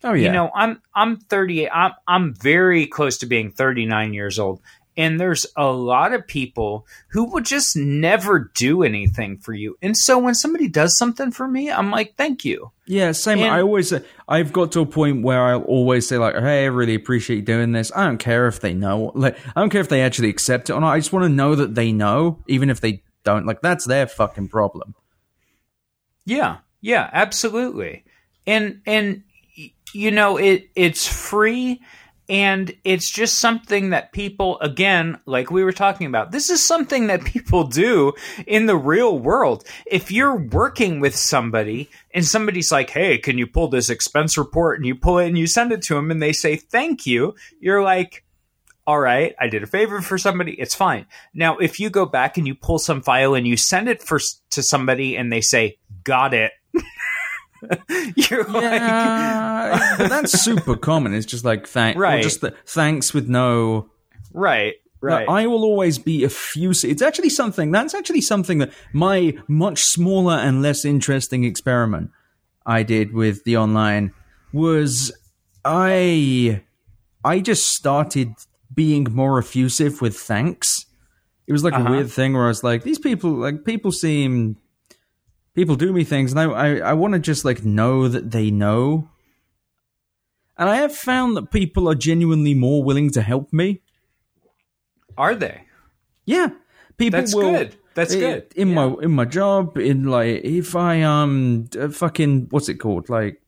Oh 0.04 0.14
yeah. 0.14 0.28
You 0.28 0.32
know, 0.32 0.52
I'm 0.54 0.82
I'm 0.96 1.18
38. 1.18 1.70
I'm 1.74 1.92
I'm 2.08 2.34
very 2.36 2.86
close 2.86 3.18
to 3.20 3.26
being 3.26 3.52
39 3.52 4.14
years 4.14 4.38
old. 4.40 4.62
And 4.98 5.20
there's 5.20 5.46
a 5.56 5.68
lot 5.68 6.12
of 6.12 6.26
people 6.26 6.88
who 7.10 7.26
will 7.26 7.42
just 7.44 7.78
never 7.78 8.52
do 8.56 8.82
anything 8.82 9.38
for 9.38 9.54
you. 9.54 9.78
And 9.82 9.96
so 9.96 10.18
when 10.18 10.34
somebody 10.34 10.68
does 10.68 10.98
something 10.98 11.30
for 11.32 11.48
me, 11.48 11.70
I'm 11.70 11.92
like, 11.92 12.16
thank 12.16 12.44
you. 12.44 12.72
Yeah, 12.88 13.12
same. 13.12 13.40
And- 13.40 13.54
I 13.54 13.62
always, 13.62 13.94
uh, 13.94 14.00
I've 14.28 14.52
got 14.52 14.72
to 14.72 14.80
a 14.82 14.86
point 14.88 15.24
where 15.24 15.44
I'll 15.44 15.62
always 15.64 16.08
say 16.08 16.18
like, 16.18 16.36
"Hey, 16.36 16.64
I 16.64 16.68
really 16.68 16.96
appreciate 16.96 17.38
you 17.38 17.42
doing 17.44 17.74
this." 17.74 17.92
I 17.96 18.06
don't 18.06 18.18
care 18.18 18.48
if 18.48 18.60
they 18.60 18.74
know, 18.74 19.12
like, 19.14 19.38
I 19.56 19.60
don't 19.60 19.70
care 19.70 19.82
if 19.82 19.90
they 19.90 20.02
actually 20.02 20.30
accept 20.30 20.70
it 20.70 20.74
or 20.74 20.82
not. 20.82 20.94
I 20.94 21.00
just 21.00 21.14
want 21.14 21.24
to 21.26 21.30
know 21.30 21.54
that 21.56 21.76
they 21.76 21.92
know, 21.92 22.44
even 22.48 22.70
if 22.70 22.82
they 22.82 23.04
don't. 23.24 23.46
Like, 23.46 23.62
that's 23.62 23.86
their 23.86 24.08
fucking 24.08 24.48
problem. 24.48 24.96
Yeah, 26.26 26.58
yeah, 26.82 27.10
absolutely. 27.14 28.04
And 28.46 28.82
and 28.86 29.24
you 29.94 30.12
know 30.12 30.38
it 30.38 30.70
it's 30.76 31.08
free 31.08 31.82
and 32.30 32.76
it's 32.84 33.10
just 33.10 33.40
something 33.40 33.92
that 33.92 34.12
people 34.12 34.60
again 34.60 35.20
like 35.26 35.50
we 35.50 35.64
were 35.64 35.72
talking 35.72 36.08
about 36.08 36.32
this 36.32 36.50
is 36.50 36.66
something 36.66 37.08
that 37.08 37.24
people 37.24 37.64
do 37.68 38.14
in 38.46 38.66
the 38.66 38.76
real 38.76 39.18
world 39.18 39.64
if 39.86 40.12
you're 40.12 40.36
working 40.36 41.00
with 41.00 41.16
somebody 41.16 41.90
and 42.14 42.26
somebody's 42.26 42.72
like 42.72 42.90
hey 42.90 43.18
can 43.18 43.38
you 43.38 43.48
pull 43.48 43.68
this 43.68 43.90
expense 43.90 44.38
report 44.38 44.78
and 44.78 44.86
you 44.86 44.96
pull 44.96 45.20
it 45.20 45.28
and 45.28 45.38
you 45.38 45.48
send 45.48 45.72
it 45.72 45.82
to 45.82 45.96
them 45.96 46.12
and 46.12 46.22
they 46.22 46.34
say 46.34 46.56
thank 46.56 47.06
you 47.06 47.34
you're 47.60 47.84
like 47.84 48.24
all 48.88 49.02
right, 49.02 49.36
I 49.38 49.50
did 49.50 49.64
a 49.64 49.68
favor 49.68 50.02
for 50.02 50.18
somebody. 50.18 50.54
It's 50.54 50.74
fine. 50.74 51.08
Now, 51.34 51.58
if 51.58 51.78
you 51.78 51.90
go 51.90 52.06
back 52.06 52.38
and 52.38 52.48
you 52.48 52.56
pull 52.56 52.80
some 52.80 53.02
file 53.02 53.36
and 53.36 53.46
you 53.46 53.58
send 53.58 53.90
it 53.90 54.02
for 54.02 54.18
to 54.52 54.64
somebody 54.64 55.18
and 55.18 55.30
they 55.30 55.42
say, 55.42 55.78
"Got 56.06 56.34
it," 56.34 56.54
you're 58.16 58.44
like, 58.46 58.64
Yeah, 58.64 59.96
but 59.98 60.10
that's 60.10 60.44
super 60.44 60.76
common. 60.76 61.14
It's 61.14 61.26
just 61.26 61.46
like 61.46 61.68
thank, 61.68 61.98
Right. 61.98 62.24
just 62.24 62.42
the, 62.42 62.52
thanks 62.66 63.14
with 63.14 63.28
no. 63.30 63.90
right, 64.34 64.76
right. 65.02 65.28
I 65.28 65.48
will 65.48 65.64
always 65.64 65.98
be 65.98 66.24
effusive. 66.24 66.90
It's 66.90 67.02
actually 67.02 67.30
something 67.30 67.72
that's 67.72 67.94
actually 67.94 68.22
something 68.22 68.58
that 68.60 68.72
my 68.94 69.34
much 69.48 69.82
smaller 69.82 70.36
and 70.36 70.62
less 70.62 70.86
interesting 70.86 71.44
experiment 71.44 72.12
I 72.66 72.84
did 72.84 73.14
with 73.14 73.44
the 73.44 73.58
online 73.58 74.14
was 74.54 75.12
I 75.66 76.62
I 77.24 77.40
just 77.40 77.66
started 77.74 78.34
being 78.74 79.08
more 79.12 79.40
effusive 79.40 80.02
with 80.02 80.18
thanks. 80.18 80.86
It 81.48 81.54
was 81.54 81.64
like 81.64 81.74
Uh-huh. 81.74 81.88
a 81.88 81.92
weird 81.92 82.12
thing 82.12 82.34
where 82.34 82.46
I 82.46 82.48
was 82.50 82.64
like, 82.64 82.84
these 82.84 83.00
people 83.00 83.32
like 83.32 83.64
people 83.66 83.92
seem 83.92 84.58
people 85.58 85.76
do 85.76 85.92
me 85.92 86.04
things 86.04 86.32
and 86.32 86.40
I 86.40 86.46
I, 86.46 86.68
I 86.92 86.94
want 86.94 87.16
to 87.16 87.20
just 87.20 87.44
like 87.44 87.66
know 87.66 88.08
that 88.08 88.30
they 88.32 88.52
know. 88.52 89.10
And 90.60 90.70
I 90.70 90.76
have 90.78 90.96
found 90.96 91.36
that 91.36 91.52
people 91.52 91.90
are 91.90 91.96
genuinely 91.96 92.54
more 92.54 92.84
willing 92.84 93.10
to 93.12 93.22
help 93.22 93.52
me. 93.52 93.82
Are 95.18 95.36
they? 95.36 95.64
Yeah, 96.26 96.50
people 96.98 97.20
That's 97.20 97.36
will. 97.36 97.52
good. 97.52 97.76
That's 97.96 98.16
good. 98.16 98.54
In 98.56 98.70
Yeah. 98.70 98.76
my 98.76 98.96
in 99.02 99.12
my 99.12 99.26
job, 99.26 99.78
in 99.78 100.04
like 100.06 100.42
if 100.44 100.76
I 100.76 101.02
um 101.02 101.68
fucking 101.92 102.48
what's 102.52 102.70
it 102.70 102.76
called 102.76 103.10
like. 103.10 103.42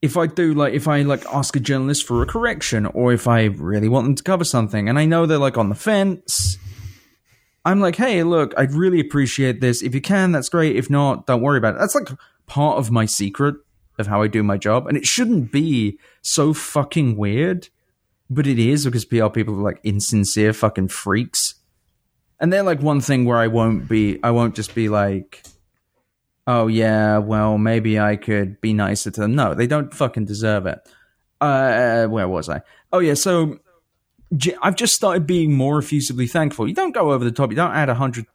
If 0.00 0.16
I 0.16 0.26
do 0.28 0.54
like 0.54 0.74
if 0.74 0.86
I 0.86 1.02
like 1.02 1.24
ask 1.26 1.56
a 1.56 1.60
journalist 1.60 2.06
for 2.06 2.22
a 2.22 2.26
correction 2.26 2.86
or 2.86 3.12
if 3.12 3.26
I 3.26 3.46
really 3.46 3.88
want 3.88 4.04
them 4.06 4.14
to 4.14 4.22
cover 4.22 4.44
something 4.44 4.88
and 4.88 4.96
I 4.96 5.06
know 5.06 5.26
they're 5.26 5.38
like 5.48 5.58
on 5.58 5.70
the 5.70 5.74
fence, 5.74 6.56
I'm 7.68 7.80
like, 7.80 7.96
hey, 7.96 8.22
look, 8.22 8.54
I'd 8.56 8.72
really 8.72 8.98
appreciate 8.98 9.60
this. 9.60 9.82
If 9.82 9.94
you 9.94 10.00
can, 10.00 10.32
that's 10.32 10.48
great. 10.48 10.76
If 10.76 10.88
not, 10.88 11.26
don't 11.26 11.42
worry 11.42 11.58
about 11.58 11.74
it. 11.74 11.78
That's 11.80 11.94
like 11.94 12.08
part 12.46 12.78
of 12.78 12.90
my 12.90 13.04
secret 13.04 13.56
of 13.98 14.06
how 14.06 14.22
I 14.22 14.26
do 14.26 14.42
my 14.42 14.56
job. 14.56 14.86
And 14.86 14.96
it 14.96 15.04
shouldn't 15.04 15.52
be 15.52 15.98
so 16.22 16.54
fucking 16.54 17.16
weird. 17.16 17.68
But 18.30 18.46
it 18.46 18.58
is 18.58 18.86
because 18.86 19.04
PR 19.04 19.28
people 19.28 19.54
are 19.54 19.62
like 19.62 19.80
insincere 19.84 20.54
fucking 20.54 20.88
freaks. 20.88 21.56
And 22.40 22.50
they're 22.50 22.62
like 22.62 22.80
one 22.80 23.02
thing 23.02 23.26
where 23.26 23.38
I 23.38 23.48
won't 23.48 23.86
be 23.86 24.18
I 24.22 24.30
won't 24.30 24.54
just 24.54 24.74
be 24.74 24.88
like 24.88 25.42
Oh 26.46 26.68
yeah, 26.68 27.18
well 27.18 27.58
maybe 27.58 28.00
I 28.00 28.16
could 28.16 28.60
be 28.62 28.72
nicer 28.72 29.10
to 29.10 29.20
them. 29.20 29.34
No, 29.34 29.52
they 29.52 29.66
don't 29.66 29.92
fucking 29.92 30.24
deserve 30.24 30.64
it. 30.66 30.78
uh, 31.42 32.06
where 32.06 32.28
was 32.28 32.48
I? 32.48 32.62
Oh 32.92 33.00
yeah, 33.00 33.14
so 33.14 33.58
I've 34.62 34.76
just 34.76 34.92
started 34.94 35.26
being 35.26 35.52
more 35.52 35.78
effusively 35.78 36.26
thankful. 36.26 36.68
You 36.68 36.74
don't 36.74 36.92
go 36.94 37.12
over 37.12 37.24
the 37.24 37.30
top. 37.32 37.50
You 37.50 37.56
don't 37.56 37.72
add 37.72 37.88
a 37.88 37.94
hundred 37.94 38.26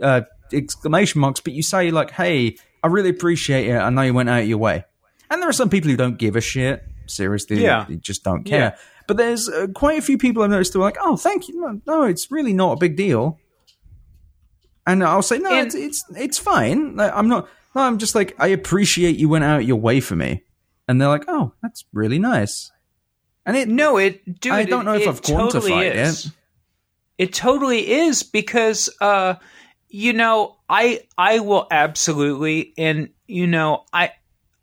uh, 0.00 0.22
exclamation 0.52 1.20
marks, 1.20 1.40
but 1.40 1.52
you 1.52 1.62
say 1.62 1.90
like, 1.90 2.10
"Hey, 2.10 2.56
I 2.82 2.88
really 2.88 3.10
appreciate 3.10 3.68
it. 3.68 3.76
I 3.76 3.88
know 3.90 4.02
you 4.02 4.14
went 4.14 4.28
out 4.28 4.42
of 4.42 4.48
your 4.48 4.58
way." 4.58 4.84
And 5.30 5.40
there 5.42 5.48
are 5.48 5.52
some 5.52 5.70
people 5.70 5.90
who 5.90 5.96
don't 5.96 6.18
give 6.18 6.36
a 6.36 6.40
shit. 6.40 6.82
Seriously, 7.06 7.62
Yeah. 7.62 7.84
they 7.88 7.96
just 7.96 8.24
don't 8.24 8.42
care. 8.44 8.58
Yeah. 8.58 8.76
But 9.06 9.16
there's 9.16 9.48
uh, 9.48 9.68
quite 9.74 9.96
a 9.98 10.02
few 10.02 10.18
people 10.18 10.42
I've 10.42 10.50
noticed 10.50 10.72
who 10.72 10.80
are 10.80 10.84
like, 10.84 10.96
"Oh, 11.00 11.16
thank 11.16 11.48
you." 11.48 11.60
No, 11.60 11.80
no, 11.86 12.02
it's 12.04 12.30
really 12.30 12.52
not 12.52 12.72
a 12.72 12.76
big 12.76 12.96
deal. 12.96 13.38
And 14.86 15.02
I'll 15.04 15.22
say, 15.22 15.38
"No, 15.38 15.50
And- 15.52 15.66
it's 15.66 15.74
it's 15.76 16.04
it's 16.16 16.38
fine." 16.38 16.96
Like, 16.96 17.12
I'm 17.14 17.28
not. 17.28 17.48
No, 17.74 17.82
I'm 17.82 17.98
just 17.98 18.14
like, 18.14 18.34
I 18.38 18.48
appreciate 18.48 19.16
you 19.16 19.28
went 19.28 19.44
out 19.44 19.64
your 19.66 19.76
way 19.76 20.00
for 20.00 20.16
me. 20.16 20.42
And 20.88 21.00
they're 21.00 21.08
like, 21.08 21.24
"Oh, 21.28 21.52
that's 21.62 21.84
really 21.92 22.18
nice." 22.18 22.70
And 23.46 23.56
it 23.56 23.68
No, 23.68 23.96
it. 23.96 24.40
Dude, 24.40 24.52
I 24.52 24.64
don't 24.64 24.84
know 24.84 24.94
it, 24.94 25.02
if 25.02 25.06
it 25.06 25.08
I've 25.08 25.22
totally 25.22 25.70
quantified 25.70 25.94
is. 25.94 26.26
it. 26.26 26.32
It 27.18 27.32
totally 27.32 27.90
is 27.90 28.22
because, 28.22 28.90
uh, 29.00 29.36
you 29.88 30.12
know, 30.12 30.56
I 30.68 31.04
I 31.16 31.38
will 31.38 31.66
absolutely, 31.70 32.74
and 32.76 33.10
you 33.26 33.46
know, 33.46 33.84
I 33.92 34.10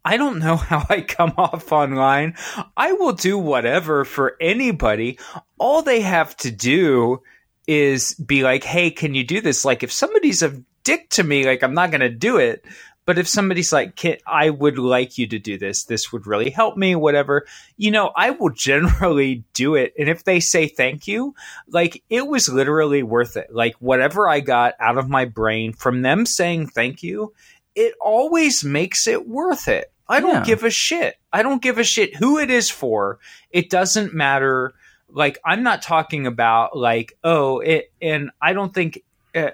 I 0.05 0.18
don't 0.18 0.39
know 0.39 0.55
how 0.57 0.85
I 0.89 1.01
come 1.01 1.34
off 1.38 1.72
online. 1.72 2.35
I 2.76 2.91
will 2.93 3.14
do 3.14 3.38
whatever 3.38 4.05
for 4.05 4.35
anybody. 4.39 5.18
All 5.57 5.81
they 5.81 6.01
have 6.01 6.35
to 6.38 6.51
do 6.51 7.23
is 7.65 8.14
be 8.15 8.43
like, 8.43 8.64
"Hey, 8.64 8.91
can 8.91 9.15
you 9.15 9.23
do 9.23 9.41
this?" 9.41 9.64
Like 9.65 9.81
if 9.81 9.91
somebody's 9.91 10.43
a 10.43 10.61
dick 10.84 11.10
to 11.11 11.23
me, 11.23 11.45
like 11.45 11.64
I'm 11.64 11.73
not 11.73 11.91
going 11.91 12.01
to 12.01 12.10
do 12.10 12.38
it. 12.38 12.65
But 13.05 13.17
if 13.17 13.27
somebody's 13.27 13.73
like, 13.73 13.95
Can, 13.95 14.17
I 14.25 14.49
would 14.49 14.77
like 14.77 15.17
you 15.17 15.27
to 15.27 15.39
do 15.39 15.57
this, 15.57 15.84
this 15.84 16.11
would 16.13 16.25
really 16.25 16.49
help 16.49 16.77
me, 16.77 16.95
whatever, 16.95 17.45
you 17.75 17.91
know, 17.91 18.11
I 18.15 18.30
will 18.31 18.49
generally 18.55 19.43
do 19.53 19.75
it. 19.75 19.93
And 19.99 20.07
if 20.07 20.23
they 20.23 20.39
say 20.39 20.67
thank 20.67 21.07
you, 21.07 21.35
like 21.67 22.01
it 22.09 22.27
was 22.27 22.47
literally 22.49 23.03
worth 23.03 23.35
it. 23.38 23.53
Like 23.53 23.75
whatever 23.80 24.30
I 24.30 24.39
got 24.39 24.75
out 24.80 24.97
of 24.97 25.09
my 25.09 25.25
brain 25.25 25.73
from 25.73 26.01
them 26.01 26.25
saying 26.25 26.67
thank 26.67 27.03
you, 27.03 27.34
it 27.75 27.93
always 27.99 28.63
makes 28.63 29.07
it 29.07 29.27
worth 29.27 29.67
it. 29.67 29.91
I 30.07 30.19
don't 30.19 30.35
Yeah. 30.35 30.43
give 30.45 30.63
a 30.63 30.69
shit. 30.69 31.15
I 31.31 31.43
don't 31.43 31.61
give 31.61 31.77
a 31.80 31.84
shit 31.84 32.15
who 32.15 32.38
it 32.38 32.49
is 32.51 32.69
for. 32.69 33.19
It 33.51 33.69
doesn't 33.69 34.13
matter. 34.13 34.73
Like 35.09 35.39
I'm 35.45 35.63
not 35.63 35.81
talking 35.81 36.25
about 36.27 36.77
like 36.77 37.17
oh 37.23 37.59
it, 37.59 37.91
and 38.01 38.31
I 38.41 38.53
don't 38.53 38.73
think. 38.73 39.01
Uh, 39.35 39.51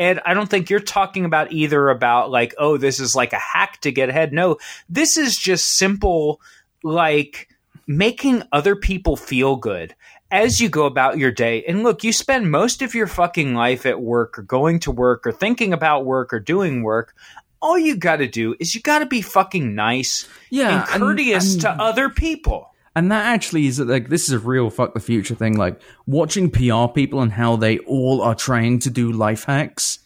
Ed, 0.00 0.18
I 0.24 0.32
don't 0.34 0.48
think 0.48 0.70
you're 0.70 0.80
talking 0.80 1.24
about 1.26 1.52
either 1.52 1.90
about 1.90 2.30
like, 2.30 2.54
oh, 2.58 2.76
this 2.78 2.98
is 2.98 3.14
like 3.14 3.32
a 3.34 3.38
hack 3.38 3.80
to 3.82 3.92
get 3.92 4.08
ahead. 4.08 4.32
No, 4.32 4.56
this 4.88 5.16
is 5.18 5.36
just 5.36 5.76
simple, 5.76 6.40
like 6.82 7.48
making 7.86 8.42
other 8.50 8.74
people 8.74 9.14
feel 9.16 9.56
good 9.56 9.94
as 10.30 10.60
you 10.60 10.68
go 10.68 10.86
about 10.86 11.18
your 11.18 11.30
day. 11.32 11.62
And 11.64 11.82
look, 11.82 12.02
you 12.02 12.12
spend 12.12 12.50
most 12.50 12.82
of 12.82 12.94
your 12.94 13.06
fucking 13.08 13.54
life 13.54 13.84
at 13.84 14.00
work 14.00 14.38
or 14.38 14.42
going 14.42 14.78
to 14.80 14.90
work 14.90 15.26
or 15.26 15.32
thinking 15.32 15.72
about 15.72 16.04
work 16.06 16.32
or 16.32 16.40
doing 16.40 16.82
work. 16.82 17.14
All 17.60 17.78
you 17.78 17.96
got 17.96 18.16
to 18.16 18.26
do 18.28 18.54
is 18.58 18.74
you 18.74 18.80
got 18.80 19.00
to 19.00 19.06
be 19.06 19.20
fucking 19.20 19.74
nice 19.74 20.26
Yeah, 20.48 20.86
and 20.92 21.02
courteous 21.02 21.52
and- 21.54 21.60
to 21.62 21.70
other 21.70 22.08
people. 22.08 22.68
And 23.00 23.10
that 23.10 23.24
actually 23.24 23.66
is 23.66 23.80
like 23.80 24.10
this 24.10 24.24
is 24.24 24.32
a 24.32 24.38
real 24.38 24.68
fuck 24.68 24.92
the 24.92 25.00
future 25.00 25.34
thing. 25.34 25.56
Like 25.56 25.80
watching 26.04 26.50
PR 26.50 26.86
people 26.94 27.22
and 27.22 27.32
how 27.32 27.56
they 27.56 27.78
all 27.78 28.20
are 28.20 28.34
trying 28.34 28.78
to 28.80 28.90
do 28.90 29.10
life 29.10 29.44
hacks 29.44 30.00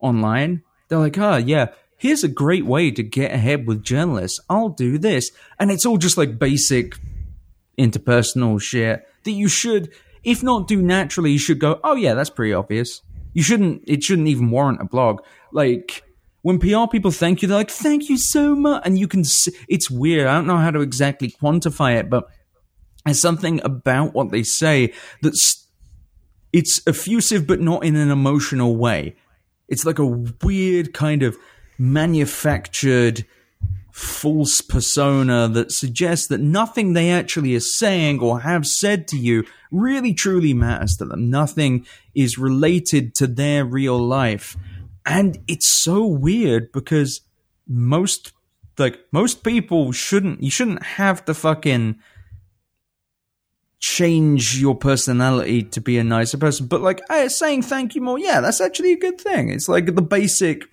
online. 0.00 0.62
They're 0.88 0.98
like, 0.98 1.18
ah, 1.18 1.36
yeah, 1.36 1.66
here's 1.98 2.24
a 2.24 2.28
great 2.28 2.64
way 2.64 2.90
to 2.90 3.02
get 3.02 3.32
ahead 3.32 3.66
with 3.66 3.84
journalists. 3.84 4.40
I'll 4.48 4.70
do 4.70 4.96
this, 4.96 5.30
and 5.58 5.70
it's 5.70 5.84
all 5.84 5.98
just 5.98 6.16
like 6.16 6.38
basic 6.38 6.94
interpersonal 7.78 8.62
shit 8.62 9.06
that 9.24 9.32
you 9.32 9.48
should, 9.48 9.92
if 10.24 10.42
not 10.42 10.66
do 10.66 10.80
naturally, 10.80 11.32
you 11.32 11.38
should 11.38 11.58
go. 11.58 11.80
Oh 11.84 11.96
yeah, 11.96 12.14
that's 12.14 12.30
pretty 12.30 12.54
obvious. 12.54 13.02
You 13.34 13.42
shouldn't. 13.42 13.82
It 13.86 14.02
shouldn't 14.02 14.28
even 14.28 14.50
warrant 14.50 14.80
a 14.80 14.86
blog. 14.86 15.20
Like 15.52 16.02
when 16.40 16.58
PR 16.58 16.86
people 16.90 17.10
thank 17.10 17.42
you, 17.42 17.48
they're 17.48 17.58
like, 17.58 17.70
"Thank 17.70 18.08
you 18.08 18.16
so 18.16 18.54
much," 18.54 18.84
and 18.86 18.98
you 18.98 19.06
can. 19.06 19.20
s 19.20 19.50
it's 19.68 19.90
weird. 19.90 20.26
I 20.26 20.34
don't 20.36 20.46
know 20.46 20.56
how 20.56 20.70
to 20.70 20.80
exactly 20.80 21.30
quantify 21.30 21.98
it, 21.98 22.08
but 22.08 22.30
there's 23.04 23.20
something 23.20 23.60
about 23.64 24.14
what 24.14 24.30
they 24.30 24.42
say 24.42 24.92
that's 25.22 25.66
it's 26.52 26.80
effusive, 26.86 27.46
but 27.46 27.60
not 27.60 27.84
in 27.84 27.96
an 27.96 28.10
emotional 28.10 28.76
way. 28.76 29.16
It's 29.68 29.84
like 29.84 29.98
a 29.98 30.06
weird 30.06 30.94
kind 30.94 31.22
of 31.22 31.36
manufactured 31.78 33.26
false 33.92 34.60
persona 34.60 35.48
that 35.48 35.72
suggests 35.72 36.28
that 36.28 36.40
nothing 36.40 36.92
they 36.92 37.10
actually 37.10 37.54
are 37.54 37.60
saying 37.60 38.20
or 38.20 38.40
have 38.40 38.64
said 38.64 39.08
to 39.08 39.16
you 39.16 39.44
really 39.70 40.14
truly 40.14 40.54
matters 40.54 40.96
to 40.96 41.04
them. 41.04 41.28
Nothing 41.28 41.84
is 42.14 42.38
related 42.38 43.14
to 43.16 43.26
their 43.26 43.64
real 43.64 43.98
life. 43.98 44.56
And 45.04 45.38
it's 45.48 45.66
so 45.66 46.06
weird 46.06 46.70
because 46.72 47.22
most 47.66 48.32
like 48.78 49.00
most 49.12 49.42
people 49.42 49.90
shouldn't 49.92 50.42
you 50.42 50.50
shouldn't 50.50 50.82
have 50.82 51.24
to 51.24 51.34
fucking 51.34 51.98
change 53.80 54.58
your 54.60 54.74
personality 54.74 55.62
to 55.62 55.80
be 55.80 55.98
a 55.98 56.04
nicer 56.04 56.38
person. 56.38 56.66
But 56.66 56.80
like 56.80 57.00
saying 57.28 57.62
thank 57.62 57.94
you 57.94 58.00
more, 58.00 58.18
yeah, 58.18 58.40
that's 58.40 58.60
actually 58.60 58.92
a 58.92 58.98
good 58.98 59.20
thing. 59.20 59.50
It's 59.50 59.68
like 59.68 59.94
the 59.94 60.02
basic 60.02 60.64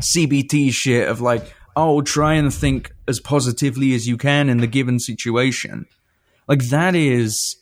CBT 0.00 0.72
shit 0.72 1.08
of 1.08 1.20
like, 1.20 1.54
oh, 1.76 2.02
try 2.02 2.34
and 2.34 2.52
think 2.52 2.92
as 3.08 3.20
positively 3.20 3.94
as 3.94 4.06
you 4.06 4.16
can 4.16 4.48
in 4.48 4.58
the 4.58 4.66
given 4.66 4.98
situation. 4.98 5.86
Like 6.48 6.68
that 6.68 6.94
is 6.94 7.56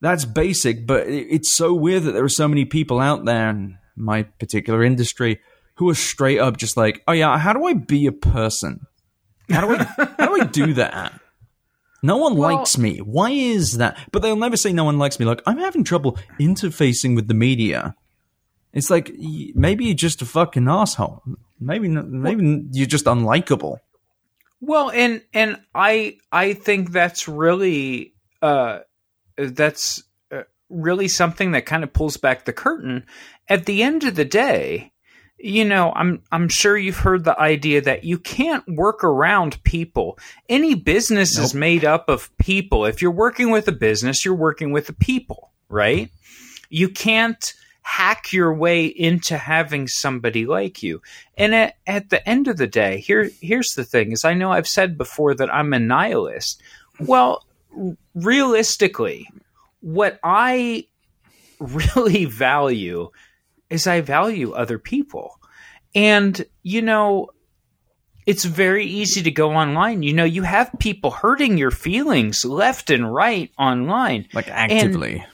that's 0.00 0.24
basic, 0.24 0.86
but 0.86 1.06
it- 1.06 1.26
it's 1.30 1.56
so 1.56 1.74
weird 1.74 2.04
that 2.04 2.12
there 2.12 2.24
are 2.24 2.28
so 2.28 2.48
many 2.48 2.64
people 2.64 3.00
out 3.00 3.24
there 3.24 3.50
in 3.50 3.78
my 3.96 4.22
particular 4.22 4.82
industry 4.82 5.40
who 5.74 5.90
are 5.90 5.94
straight 5.94 6.38
up 6.38 6.56
just 6.56 6.76
like, 6.76 7.02
oh 7.06 7.12
yeah, 7.12 7.36
how 7.38 7.52
do 7.52 7.64
I 7.66 7.74
be 7.74 8.06
a 8.06 8.12
person? 8.12 8.86
How 9.50 9.66
do 9.66 9.74
I 9.74 9.84
how 10.18 10.26
do 10.36 10.40
I 10.42 10.44
do 10.46 10.74
that? 10.74 11.20
No 12.02 12.16
one 12.16 12.36
Well- 12.36 12.56
likes 12.56 12.78
me. 12.78 12.98
Why 12.98 13.30
is 13.30 13.76
that? 13.78 13.98
But 14.12 14.22
they'll 14.22 14.36
never 14.36 14.56
say 14.56 14.72
no 14.72 14.84
one 14.84 14.98
likes 14.98 15.18
me. 15.20 15.26
Like 15.26 15.42
I'm 15.46 15.58
having 15.58 15.84
trouble 15.84 16.18
interfacing 16.38 17.14
with 17.14 17.28
the 17.28 17.34
media. 17.34 17.94
It's 18.72 18.90
like 18.90 19.12
maybe 19.54 19.84
you're 19.86 19.94
just 19.94 20.22
a 20.22 20.26
fucking 20.26 20.68
asshole. 20.68 21.22
Maybe 21.58 21.88
maybe 21.88 22.64
you're 22.72 22.86
just 22.86 23.04
unlikable. 23.06 23.78
Well, 24.60 24.90
and 24.90 25.22
and 25.34 25.58
I 25.74 26.18
I 26.30 26.52
think 26.52 26.92
that's 26.92 27.26
really 27.28 28.14
uh 28.42 28.80
that's 29.36 30.02
uh, 30.30 30.42
really 30.68 31.08
something 31.08 31.50
that 31.52 31.66
kind 31.66 31.82
of 31.82 31.92
pulls 31.92 32.16
back 32.16 32.44
the 32.44 32.52
curtain. 32.52 33.06
At 33.48 33.66
the 33.66 33.82
end 33.82 34.04
of 34.04 34.14
the 34.14 34.24
day, 34.24 34.92
you 35.42 35.64
know, 35.64 35.92
I'm 35.94 36.22
I'm 36.30 36.48
sure 36.48 36.76
you've 36.76 36.98
heard 36.98 37.24
the 37.24 37.38
idea 37.38 37.80
that 37.82 38.04
you 38.04 38.18
can't 38.18 38.66
work 38.68 39.02
around 39.02 39.62
people. 39.64 40.18
Any 40.48 40.74
business 40.74 41.38
is 41.38 41.54
made 41.54 41.84
up 41.84 42.08
of 42.08 42.36
people. 42.38 42.84
If 42.84 43.00
you're 43.00 43.10
working 43.10 43.50
with 43.50 43.66
a 43.66 43.72
business, 43.72 44.24
you're 44.24 44.34
working 44.34 44.70
with 44.70 44.86
the 44.86 44.92
people, 44.92 45.50
right? 45.68 46.10
You 46.68 46.88
can't 46.88 47.52
hack 47.82 48.32
your 48.32 48.52
way 48.52 48.86
into 48.86 49.38
having 49.38 49.88
somebody 49.88 50.44
like 50.46 50.82
you. 50.82 51.00
And 51.38 51.54
at, 51.54 51.76
at 51.86 52.10
the 52.10 52.26
end 52.28 52.46
of 52.46 52.58
the 52.58 52.66
day, 52.66 52.98
here 53.00 53.30
here's 53.40 53.70
the 53.74 53.84
thing: 53.84 54.12
is 54.12 54.24
I 54.24 54.34
know 54.34 54.52
I've 54.52 54.68
said 54.68 54.98
before 54.98 55.34
that 55.34 55.52
I'm 55.52 55.72
a 55.72 55.78
nihilist. 55.78 56.60
Well, 56.98 57.46
r- 57.76 57.96
realistically, 58.14 59.26
what 59.80 60.20
I 60.22 60.86
really 61.58 62.26
value 62.26 63.10
is 63.70 63.86
I 63.86 64.00
value 64.00 64.52
other 64.52 64.78
people. 64.78 65.38
And, 65.94 66.44
you 66.62 66.82
know, 66.82 67.30
it's 68.26 68.44
very 68.44 68.84
easy 68.84 69.22
to 69.22 69.30
go 69.30 69.52
online. 69.52 70.02
You 70.02 70.12
know, 70.12 70.24
you 70.24 70.42
have 70.42 70.70
people 70.78 71.10
hurting 71.10 71.58
your 71.58 71.70
feelings 71.70 72.44
left 72.44 72.90
and 72.90 73.12
right 73.12 73.50
online. 73.58 74.28
Like 74.32 74.48
actively. 74.48 75.24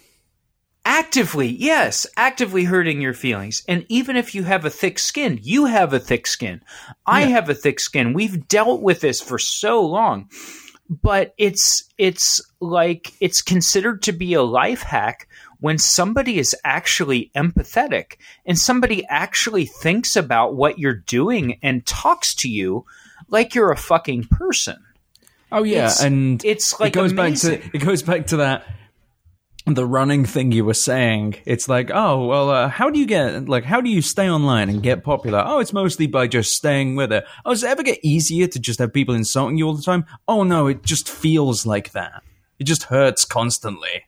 Actively, 0.84 1.48
yes, 1.48 2.06
actively 2.16 2.62
hurting 2.62 3.00
your 3.00 3.12
feelings. 3.12 3.64
And 3.66 3.84
even 3.88 4.16
if 4.16 4.36
you 4.36 4.44
have 4.44 4.64
a 4.64 4.70
thick 4.70 5.00
skin, 5.00 5.40
you 5.42 5.64
have 5.64 5.92
a 5.92 5.98
thick 5.98 6.28
skin. 6.28 6.62
I 7.04 7.22
have 7.22 7.50
a 7.50 7.54
thick 7.54 7.80
skin. 7.80 8.12
We've 8.12 8.46
dealt 8.46 8.80
with 8.82 9.00
this 9.00 9.20
for 9.20 9.38
so 9.38 9.84
long. 9.84 10.30
But 10.88 11.34
it's 11.36 11.82
it's 11.98 12.40
like 12.60 13.12
it's 13.20 13.42
considered 13.42 14.02
to 14.02 14.12
be 14.12 14.34
a 14.34 14.42
life 14.42 14.82
hack 14.82 15.28
when 15.60 15.78
somebody 15.78 16.38
is 16.38 16.54
actually 16.64 17.30
empathetic 17.36 18.16
and 18.44 18.58
somebody 18.58 19.04
actually 19.06 19.66
thinks 19.66 20.16
about 20.16 20.54
what 20.54 20.78
you're 20.78 20.94
doing 21.06 21.58
and 21.62 21.86
talks 21.86 22.34
to 22.34 22.48
you 22.48 22.84
like 23.28 23.54
you're 23.54 23.72
a 23.72 23.76
fucking 23.76 24.24
person. 24.24 24.76
oh 25.52 25.62
yeah, 25.62 25.78
it's- 25.86 26.02
and 26.02 26.44
it's, 26.44 26.78
like, 26.80 26.88
it 26.92 26.94
goes 26.94 27.12
amazing. 27.12 27.60
back 27.60 27.70
to 27.72 27.76
it 27.76 27.80
goes 27.80 28.02
back 28.02 28.26
to 28.28 28.36
that 28.38 28.64
the 29.68 29.84
running 29.84 30.24
thing 30.24 30.52
you 30.52 30.64
were 30.64 30.74
saying, 30.74 31.34
it's 31.44 31.68
like, 31.68 31.90
oh, 31.92 32.24
well, 32.26 32.50
uh, 32.50 32.68
how 32.68 32.88
do 32.88 33.00
you 33.00 33.06
get, 33.06 33.48
like, 33.48 33.64
how 33.64 33.80
do 33.80 33.90
you 33.90 34.00
stay 34.00 34.30
online 34.30 34.68
and 34.68 34.80
get 34.80 35.02
popular? 35.02 35.42
Oh, 35.44 35.58
it's 35.58 35.72
mostly 35.72 36.06
by 36.06 36.28
just 36.28 36.50
staying 36.52 36.94
with 36.94 37.10
it. 37.12 37.24
Oh, 37.44 37.50
does 37.50 37.64
it 37.64 37.70
ever 37.70 37.82
get 37.82 37.98
easier 38.04 38.46
to 38.46 38.60
just 38.60 38.78
have 38.78 38.92
people 38.92 39.16
insulting 39.16 39.58
you 39.58 39.66
all 39.66 39.74
the 39.74 39.82
time? 39.82 40.06
Oh, 40.28 40.44
no, 40.44 40.68
it 40.68 40.84
just 40.84 41.08
feels 41.08 41.66
like 41.66 41.90
that. 41.92 42.22
It 42.60 42.64
just 42.64 42.84
hurts 42.84 43.24
constantly. 43.24 44.04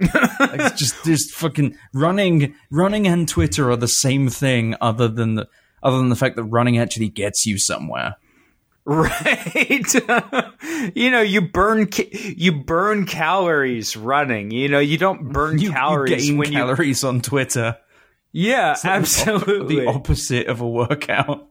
Like, 0.00 0.60
it's 0.60 0.78
just, 0.78 1.04
just 1.04 1.32
fucking 1.32 1.76
running, 1.92 2.54
running 2.70 3.06
and 3.06 3.28
Twitter 3.28 3.70
are 3.70 3.76
the 3.76 3.88
same 3.88 4.28
thing 4.28 4.74
other 4.80 5.08
than 5.08 5.34
the, 5.34 5.48
other 5.82 5.98
than 5.98 6.08
the 6.08 6.16
fact 6.16 6.36
that 6.36 6.44
running 6.44 6.78
actually 6.78 7.08
gets 7.08 7.46
you 7.46 7.58
somewhere. 7.58 8.16
Right. 8.88 9.84
you 10.94 11.10
know, 11.10 11.20
you 11.20 11.42
burn 11.42 11.88
you 12.10 12.52
burn 12.52 13.04
calories 13.04 13.98
running. 13.98 14.50
You 14.50 14.70
know, 14.70 14.78
you 14.78 14.96
don't 14.96 15.30
burn 15.30 15.58
you, 15.58 15.72
calories 15.72 16.26
you 16.26 16.38
when 16.38 16.52
calories 16.52 17.02
you 17.02 17.08
on 17.10 17.20
Twitter. 17.20 17.76
Yeah, 18.32 18.76
absolutely. 18.82 19.76
The 19.84 19.88
opposite 19.88 20.46
of 20.46 20.62
a 20.62 20.68
workout. 20.68 21.48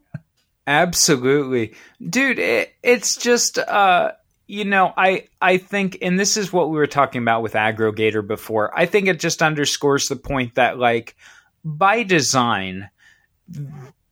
Absolutely. 0.65 1.75
Dude, 2.01 2.39
it, 2.39 2.73
it's 2.81 3.15
just 3.15 3.59
uh 3.59 4.13
you 4.47 4.63
know, 4.63 4.93
I 4.95 5.27
I 5.41 5.57
think 5.57 5.97
and 6.01 6.17
this 6.17 6.37
is 6.37 6.53
what 6.53 6.69
we 6.69 6.77
were 6.77 6.87
talking 6.87 7.21
about 7.21 7.43
with 7.43 7.53
aggregator 7.53 8.25
before. 8.25 8.77
I 8.77 8.85
think 8.85 9.07
it 9.07 9.19
just 9.19 9.43
underscores 9.43 10.07
the 10.07 10.15
point 10.15 10.55
that 10.55 10.79
like 10.79 11.15
by 11.63 12.03
design 12.03 12.89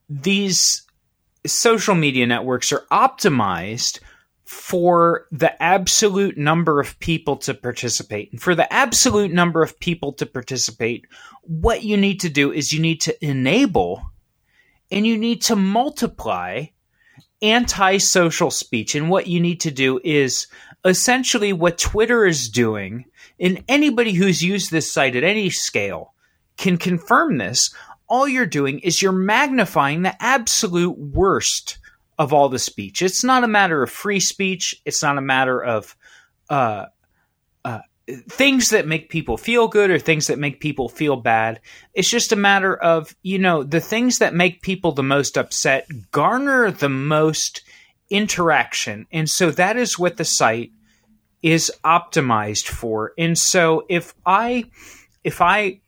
these 0.09 0.85
social 1.45 1.95
media 1.95 2.27
networks 2.27 2.71
are 2.71 2.85
optimized 2.91 3.99
for 4.43 5.25
the 5.31 5.61
absolute 5.61 6.37
number 6.37 6.79
of 6.79 6.99
people 6.99 7.37
to 7.37 7.53
participate. 7.53 8.31
And 8.31 8.41
for 8.41 8.53
the 8.53 8.71
absolute 8.71 9.31
number 9.31 9.63
of 9.63 9.79
people 9.79 10.13
to 10.13 10.25
participate, 10.25 11.07
what 11.41 11.83
you 11.83 11.97
need 11.97 12.19
to 12.19 12.29
do 12.29 12.51
is 12.51 12.71
you 12.71 12.79
need 12.79 13.01
to 13.01 13.25
enable 13.25 14.03
and 14.91 15.07
you 15.07 15.17
need 15.17 15.41
to 15.43 15.55
multiply 15.55 16.65
anti-social 17.41 18.51
speech. 18.51 18.95
And 18.95 19.09
what 19.09 19.27
you 19.27 19.39
need 19.39 19.61
to 19.61 19.71
do 19.71 19.99
is 20.03 20.47
essentially 20.83 21.53
what 21.53 21.77
Twitter 21.77 22.25
is 22.25 22.49
doing, 22.49 23.05
and 23.39 23.63
anybody 23.67 24.13
who's 24.13 24.41
used 24.41 24.71
this 24.71 24.91
site 24.91 25.15
at 25.15 25.23
any 25.23 25.49
scale 25.49 26.13
can 26.57 26.77
confirm 26.77 27.37
this 27.37 27.73
all 28.07 28.27
you're 28.27 28.45
doing 28.45 28.79
is 28.79 29.01
you're 29.01 29.11
magnifying 29.11 30.03
the 30.03 30.23
absolute 30.23 30.97
worst 30.97 31.77
of 32.17 32.33
all 32.33 32.49
the 32.49 32.59
speech. 32.59 33.01
It's 33.01 33.23
not 33.23 33.43
a 33.43 33.47
matter 33.47 33.83
of 33.83 33.89
free 33.89 34.19
speech. 34.19 34.75
It's 34.85 35.03
not 35.03 35.17
a 35.17 35.21
matter 35.21 35.61
of 35.61 35.95
uh, 36.49 36.85
uh, 37.63 37.79
things 38.07 38.69
that 38.69 38.87
make 38.87 39.09
people 39.09 39.37
feel 39.37 39.67
good 39.67 39.89
or 39.89 39.97
things 39.97 40.27
that 40.27 40.39
make 40.39 40.59
people 40.59 40.89
feel 40.89 41.15
bad. 41.15 41.59
It's 41.93 42.09
just 42.09 42.31
a 42.31 42.35
matter 42.35 42.75
of, 42.75 43.15
you 43.23 43.39
know, 43.39 43.63
the 43.63 43.79
things 43.79 44.19
that 44.19 44.33
make 44.33 44.61
people 44.61 44.91
the 44.91 45.03
most 45.03 45.37
upset 45.37 45.87
garner 46.11 46.69
the 46.71 46.89
most 46.89 47.61
interaction. 48.09 49.07
And 49.11 49.29
so 49.29 49.49
that 49.51 49.77
is 49.77 49.97
what 49.97 50.17
the 50.17 50.25
site 50.25 50.71
is 51.41 51.71
optimized 51.83 52.67
for. 52.67 53.13
And 53.17 53.37
so 53.37 53.85
if 53.89 54.13
I 54.25 54.65
if 55.23 55.41
I 55.41 55.79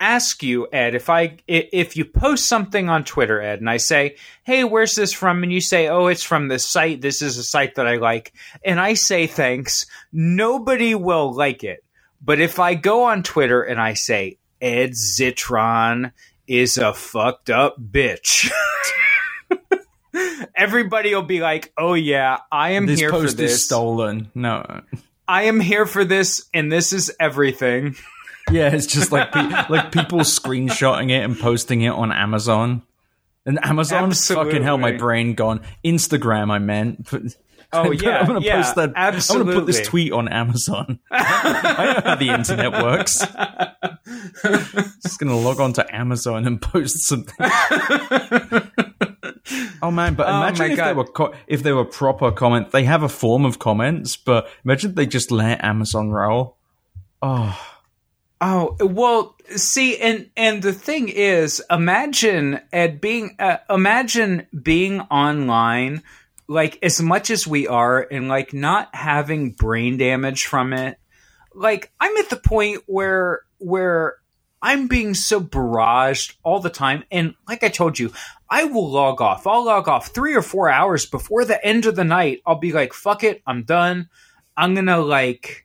ask 0.00 0.42
you, 0.42 0.68
Ed, 0.72 0.94
if 0.94 1.10
I 1.10 1.38
if 1.46 1.96
you 1.96 2.04
post 2.04 2.46
something 2.46 2.88
on 2.88 3.04
Twitter, 3.04 3.40
Ed, 3.40 3.60
and 3.60 3.70
I 3.70 3.78
say, 3.78 4.16
"Hey, 4.44 4.64
where's 4.64 4.94
this 4.94 5.12
from?" 5.12 5.42
and 5.42 5.52
you 5.52 5.60
say, 5.60 5.88
"Oh, 5.88 6.06
it's 6.06 6.22
from 6.22 6.48
this 6.48 6.66
site. 6.66 7.00
This 7.00 7.22
is 7.22 7.38
a 7.38 7.42
site 7.42 7.76
that 7.76 7.86
I 7.86 7.96
like," 7.96 8.32
and 8.64 8.80
I 8.80 8.94
say 8.94 9.26
thanks, 9.26 9.86
nobody 10.12 10.94
will 10.94 11.32
like 11.32 11.64
it. 11.64 11.84
But 12.22 12.40
if 12.40 12.58
I 12.58 12.74
go 12.74 13.04
on 13.04 13.22
Twitter 13.22 13.62
and 13.62 13.80
I 13.80 13.94
say, 13.94 14.38
"Ed 14.60 14.92
Zitron 14.92 16.12
is 16.46 16.78
a 16.78 16.94
fucked 16.94 17.50
up 17.50 17.76
bitch." 17.80 18.50
Everybody 20.54 21.14
will 21.14 21.22
be 21.22 21.40
like, 21.40 21.72
"Oh 21.76 21.94
yeah, 21.94 22.38
I 22.50 22.70
am 22.70 22.86
this 22.86 23.00
here 23.00 23.10
post 23.10 23.36
for 23.36 23.42
this." 23.42 23.52
Is 23.52 23.64
stolen. 23.64 24.30
No, 24.34 24.82
I 25.26 25.44
am 25.44 25.60
here 25.60 25.86
for 25.86 26.04
this, 26.04 26.48
and 26.54 26.72
this 26.72 26.92
is 26.92 27.14
everything. 27.20 27.96
Yeah, 28.50 28.74
it's 28.74 28.86
just 28.86 29.12
like 29.12 29.32
pe- 29.32 29.66
like 29.68 29.92
people 29.92 30.20
screenshotting 30.20 31.10
it 31.10 31.22
and 31.24 31.38
posting 31.38 31.82
it 31.82 31.90
on 31.90 32.12
Amazon. 32.12 32.82
And 33.46 33.58
Amazon, 33.64 34.04
Absolutely. 34.10 34.50
fucking 34.52 34.62
hell, 34.64 34.76
my 34.78 34.92
brain 34.92 35.34
gone. 35.34 35.60
Instagram, 35.84 36.50
I 36.50 36.58
meant. 36.58 37.08
Oh 37.72 37.90
yeah, 37.92 38.18
I'm 38.20 38.26
gonna 38.26 38.40
yeah, 38.40 38.56
post 38.62 38.74
that. 38.76 38.92
absolutely. 38.96 39.52
I'm 39.52 39.54
gonna 39.58 39.66
put 39.66 39.72
this 39.72 39.86
tweet 39.86 40.12
on 40.12 40.28
Amazon. 40.28 40.98
I 41.10 41.92
know 42.02 42.02
how 42.10 42.14
the 42.16 42.28
internet 42.28 42.72
works. 42.72 43.18
Just 45.02 45.18
gonna 45.18 45.36
log 45.38 45.60
on 45.60 45.72
to 45.74 45.94
Amazon 45.94 46.46
and 46.46 46.60
post 46.60 47.00
something. 47.08 47.34
oh 49.82 49.90
man, 49.90 50.14
but 50.14 50.26
Oh, 50.28 50.36
imagine 50.38 50.66
my 50.66 50.72
if 50.72 50.76
God. 50.76 50.88
they 50.88 50.92
were 50.94 51.04
co- 51.04 51.34
if 51.46 51.62
they 51.62 51.72
were 51.72 51.84
proper 51.84 52.30
comment. 52.32 52.70
They 52.72 52.84
have 52.84 53.02
a 53.02 53.08
form 53.08 53.44
of 53.44 53.58
comments, 53.58 54.16
but 54.16 54.48
imagine 54.64 54.94
they 54.94 55.06
just 55.06 55.30
let 55.30 55.62
Amazon 55.64 56.10
roll. 56.10 56.56
Oh, 57.22 57.58
Oh 58.40 58.76
well, 58.80 59.36
see, 59.56 59.98
and 59.98 60.30
and 60.36 60.62
the 60.62 60.72
thing 60.72 61.08
is, 61.08 61.62
imagine 61.70 62.60
Ed 62.72 63.00
being, 63.00 63.34
uh, 63.38 63.58
imagine 63.68 64.46
being 64.62 65.00
online, 65.00 66.02
like 66.46 66.78
as 66.82 67.02
much 67.02 67.30
as 67.30 67.48
we 67.48 67.66
are, 67.66 68.00
and 68.00 68.28
like 68.28 68.52
not 68.52 68.94
having 68.94 69.52
brain 69.52 69.96
damage 69.96 70.44
from 70.44 70.72
it. 70.72 70.98
Like 71.52 71.90
I'm 71.98 72.16
at 72.16 72.30
the 72.30 72.36
point 72.36 72.84
where 72.86 73.42
where 73.58 74.16
I'm 74.62 74.86
being 74.86 75.14
so 75.14 75.40
barraged 75.40 76.34
all 76.44 76.60
the 76.60 76.70
time, 76.70 77.02
and 77.10 77.34
like 77.48 77.64
I 77.64 77.68
told 77.68 77.98
you, 77.98 78.12
I 78.48 78.64
will 78.64 78.88
log 78.88 79.20
off. 79.20 79.48
I'll 79.48 79.64
log 79.64 79.88
off 79.88 80.08
three 80.08 80.34
or 80.34 80.42
four 80.42 80.70
hours 80.70 81.06
before 81.06 81.44
the 81.44 81.64
end 81.66 81.86
of 81.86 81.96
the 81.96 82.04
night. 82.04 82.42
I'll 82.46 82.54
be 82.60 82.72
like, 82.72 82.92
"Fuck 82.92 83.24
it, 83.24 83.42
I'm 83.46 83.64
done." 83.64 84.08
I'm 84.56 84.74
gonna 84.74 84.98
like 84.98 85.64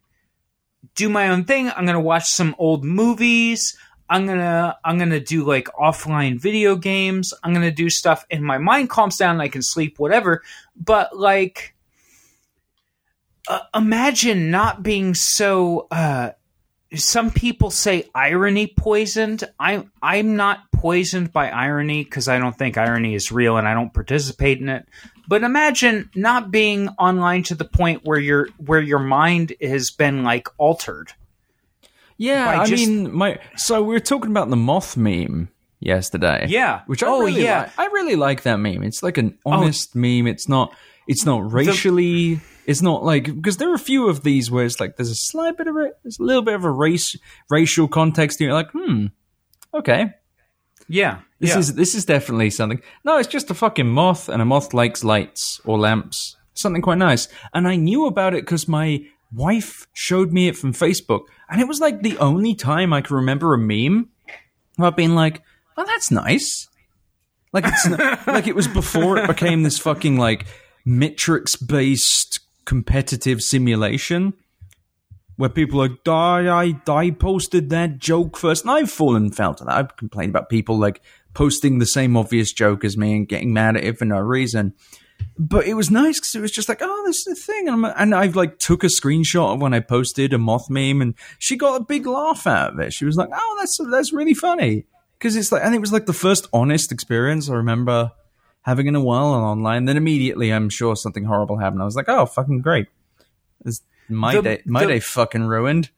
do 0.96 1.10
my 1.10 1.30
own 1.30 1.46
thing. 1.46 1.70
I'm 1.70 1.86
gonna 1.86 2.00
watch 2.00 2.26
some 2.26 2.56
old 2.58 2.84
movies. 2.84 3.78
I'm 4.10 4.28
gonna 4.28 4.78
I'm 4.84 4.98
gonna 5.00 5.20
do 5.20 5.44
like 5.44 5.68
offline 5.80 6.40
video 6.40 6.76
games. 6.76 7.34
I'm 7.44 7.54
gonna 7.54 7.72
do 7.72 7.90
stuff, 7.90 8.26
and 8.30 8.44
my 8.44 8.58
mind 8.58 8.90
calms 8.90 9.18
down. 9.18 9.42
I 9.42 9.48
can 9.48 9.62
sleep, 9.62 9.98
whatever. 9.98 10.44
But 10.76 11.18
like, 11.18 11.76
uh, 13.48 13.62
imagine 13.74 14.52
not 14.52 14.84
being 14.84 15.14
so. 15.14 15.88
Uh, 15.90 16.32
some 16.96 17.32
people 17.32 17.72
say 17.72 18.08
irony 18.14 18.68
poisoned. 18.68 19.44
I'm 19.60 19.92
I'm 20.02 20.36
not 20.36 20.72
poisoned 20.72 21.32
by 21.32 21.50
irony 21.50 22.04
because 22.04 22.28
I 22.28 22.38
don't 22.38 22.58
think 22.58 22.78
irony 22.78 23.16
is 23.16 23.32
real 23.32 23.58
and 23.58 23.68
I 23.68 23.74
don't 23.74 23.94
participate 23.94 24.60
in 24.60 24.70
it. 24.70 24.88
But 25.28 25.44
imagine 25.44 26.10
not 26.16 26.52
being 26.52 26.90
online 27.00 27.44
to 27.44 27.56
the 27.56 27.66
point 27.66 28.02
where 28.04 28.20
your 28.20 28.50
where 28.58 28.82
your 28.82 29.00
mind 29.00 29.54
has 29.62 29.90
been 29.92 30.24
like 30.24 30.48
altered. 30.58 31.14
Yeah, 32.18 32.62
I 32.62 32.66
just- 32.66 32.86
mean, 32.88 33.14
my 33.14 33.40
so 33.56 33.82
we 33.84 33.94
were 33.94 34.00
talking 34.00 34.32
about 34.32 34.50
the 34.50 34.56
moth 34.56 34.96
meme 34.98 35.50
yesterday. 35.80 36.46
Yeah. 36.50 36.82
which 36.86 37.04
I 37.04 37.08
Oh, 37.08 37.22
really 37.22 37.44
yeah. 37.44 37.62
like. 37.64 37.80
I 37.80 37.86
really 37.88 38.16
like 38.16 38.44
that 38.44 38.58
meme. 38.58 38.84
It's 38.84 39.02
like 39.04 39.18
an 39.18 39.38
honest 39.46 39.96
meme. 39.96 40.28
It's 40.28 40.48
not. 40.48 40.74
It's 41.08 41.26
not 41.26 41.52
racially. 41.52 42.40
it's 42.66 42.82
not 42.82 43.04
like 43.04 43.26
because 43.26 43.58
there 43.58 43.70
are 43.70 43.76
a 43.76 43.80
few 43.80 44.08
of 44.08 44.24
these 44.24 44.50
where 44.50 44.64
it's 44.66 44.80
like 44.80 44.96
there's 44.96 45.10
a 45.10 45.16
slight 45.16 45.58
bit 45.58 45.68
of 45.68 45.76
a, 45.76 45.90
there's 46.04 46.18
a 46.20 46.24
little 46.24 46.42
bit 46.44 46.54
of 46.56 46.64
a 46.64 46.72
race 46.72 47.18
racial 47.50 47.88
context. 47.90 48.40
And 48.40 48.46
you're 48.46 48.54
like, 48.54 48.72
hmm, 48.72 49.08
okay, 49.74 50.12
Yeah. 50.88 51.20
This 51.44 51.52
yeah. 51.52 51.60
is 51.60 51.74
this 51.74 51.94
is 51.94 52.06
definitely 52.06 52.50
something. 52.50 52.82
No, 53.04 53.18
it's 53.18 53.28
just 53.28 53.52
a 53.52 53.54
fucking 53.54 53.90
moth, 53.90 54.30
and 54.30 54.42
a 54.42 54.46
moth 54.46 54.74
likes 54.74 55.04
lights 55.04 55.60
or 55.66 55.78
lamps. 55.78 56.38
Something 56.54 56.82
quite 56.82 57.00
nice. 57.00 57.28
And 57.54 57.68
I 57.68 57.76
knew 57.76 58.06
about 58.06 58.34
it 58.34 58.46
because 58.46 58.66
my 58.66 59.06
wife 59.34 59.86
showed 59.92 60.32
me 60.32 60.48
it 60.48 60.56
from 60.56 60.72
Facebook, 60.72 61.24
and 61.50 61.60
it 61.60 61.68
was 61.68 61.82
like 61.82 62.02
the 62.02 62.18
only 62.20 62.56
time 62.56 62.94
I 62.94 63.02
can 63.02 63.18
remember 63.18 63.54
a 63.54 63.58
meme 63.58 64.08
about 64.78 64.96
being 64.96 65.16
like, 65.16 65.42
"Oh, 65.76 65.84
that's 65.86 66.12
nice." 66.12 66.70
Like 67.52 67.66
it's 67.68 67.88
not, 67.88 68.26
like 68.28 68.48
it 68.48 68.56
was 68.56 68.70
before 68.70 69.18
it 69.18 69.28
became 69.28 69.64
this 69.64 69.78
fucking 69.80 70.18
like 70.18 70.46
Matrix 70.86 71.58
based 71.58 72.40
competitive 72.64 73.42
simulation 73.42 74.34
where 75.36 75.50
people 75.50 75.82
are 75.82 75.90
like, 75.90 76.08
I, 76.08 76.74
I, 76.88 76.92
I 76.92 77.12
posted 77.12 77.70
that 77.70 77.98
joke 78.00 78.38
first. 78.38 78.64
And 78.64 78.72
I've 78.72 78.92
fallen 78.92 79.32
foul 79.32 79.56
to 79.56 79.64
that. 79.66 79.76
I've 79.76 79.98
complained 79.98 80.30
about 80.30 80.50
people 80.50 80.78
like 80.78 81.02
posting 81.34 81.80
the 81.80 81.86
same 81.86 82.16
obvious 82.18 82.52
joke 82.52 82.84
as 82.84 82.98
me 82.98 83.16
and 83.16 83.28
getting 83.28 83.54
mad 83.54 83.76
at 83.78 83.84
it 83.84 83.98
for 83.98 84.06
no 84.06 84.20
reason. 84.20 84.74
But 85.38 85.66
it 85.66 85.76
was 85.76 85.90
nice 85.90 86.20
because 86.20 86.36
it 86.36 86.42
was 86.42 86.52
just 86.52 86.68
like, 86.68 86.80
oh, 86.82 87.04
this 87.06 87.26
is 87.26 87.40
a 87.40 87.42
thing. 87.42 87.68
And, 87.68 87.86
I'm, 87.86 87.94
and 87.98 88.16
I've 88.16 88.36
like 88.36 88.60
took 88.60 88.84
a 88.84 88.88
screenshot 88.88 89.54
of 89.54 89.62
when 89.62 89.74
I 89.74 89.80
posted 89.80 90.34
a 90.34 90.38
moth 90.38 90.70
meme 90.70 91.02
and 91.02 91.14
she 91.40 91.56
got 91.56 91.80
a 91.82 91.84
big 91.84 92.06
laugh 92.06 92.46
out 92.46 92.74
of 92.74 92.80
it. 92.80 92.94
She 92.94 93.06
was 93.06 93.16
like, 93.16 93.30
oh, 93.34 93.56
that's, 93.60 93.78
that's 93.90 94.12
really 94.14 94.34
funny. 94.34 94.86
Because 95.18 95.36
it's 95.36 95.52
like, 95.52 95.64
and 95.64 95.74
it 95.74 95.80
was 95.80 95.94
like 95.94 96.06
the 96.06 96.14
first 96.14 96.48
honest 96.52 96.92
experience 96.92 97.50
I 97.50 97.54
remember 97.54 98.12
having 98.64 98.88
in 98.88 98.96
a 98.96 99.02
while 99.02 99.28
on 99.28 99.44
online. 99.44 99.86
Then 99.86 99.98
immediately, 99.98 100.52
I'm 100.52 100.70
sure 100.70 100.96
something 100.96 101.24
horrible 101.24 101.58
happened. 101.58 101.82
I 101.82 101.86
was 101.86 101.96
like, 101.96 102.10
oh, 102.10 102.26
fucking 102.26 102.62
great. 102.62 102.88
It's 103.66 103.82
my 104.10 104.36
The- 104.36 104.42
day, 104.42 104.62
my 104.66 104.82
the- 104.82 104.88
day 104.88 105.00
fucking 105.00 105.44
ruined. 105.44 105.90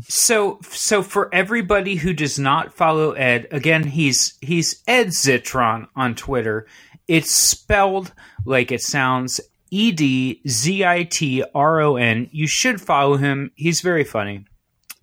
So, 0.00 0.58
so 0.70 1.02
for 1.02 1.32
everybody 1.34 1.96
who 1.96 2.14
does 2.14 2.38
not 2.38 2.72
follow 2.72 3.12
Ed, 3.12 3.46
again, 3.50 3.84
he's 3.84 4.34
he's 4.40 4.82
Ed 4.86 5.08
Zitron 5.08 5.88
on 5.94 6.14
Twitter. 6.14 6.66
It's 7.06 7.32
spelled 7.32 8.12
like 8.44 8.72
it 8.72 8.80
sounds. 8.80 9.40
E 9.70 9.90
D 9.92 10.40
Z 10.46 10.84
I 10.84 11.04
T 11.04 11.44
R 11.54 11.80
O 11.80 11.96
N. 11.96 12.28
You 12.30 12.46
should 12.46 12.80
follow 12.80 13.16
him. 13.16 13.52
He's 13.54 13.80
very 13.80 14.04
funny. 14.04 14.44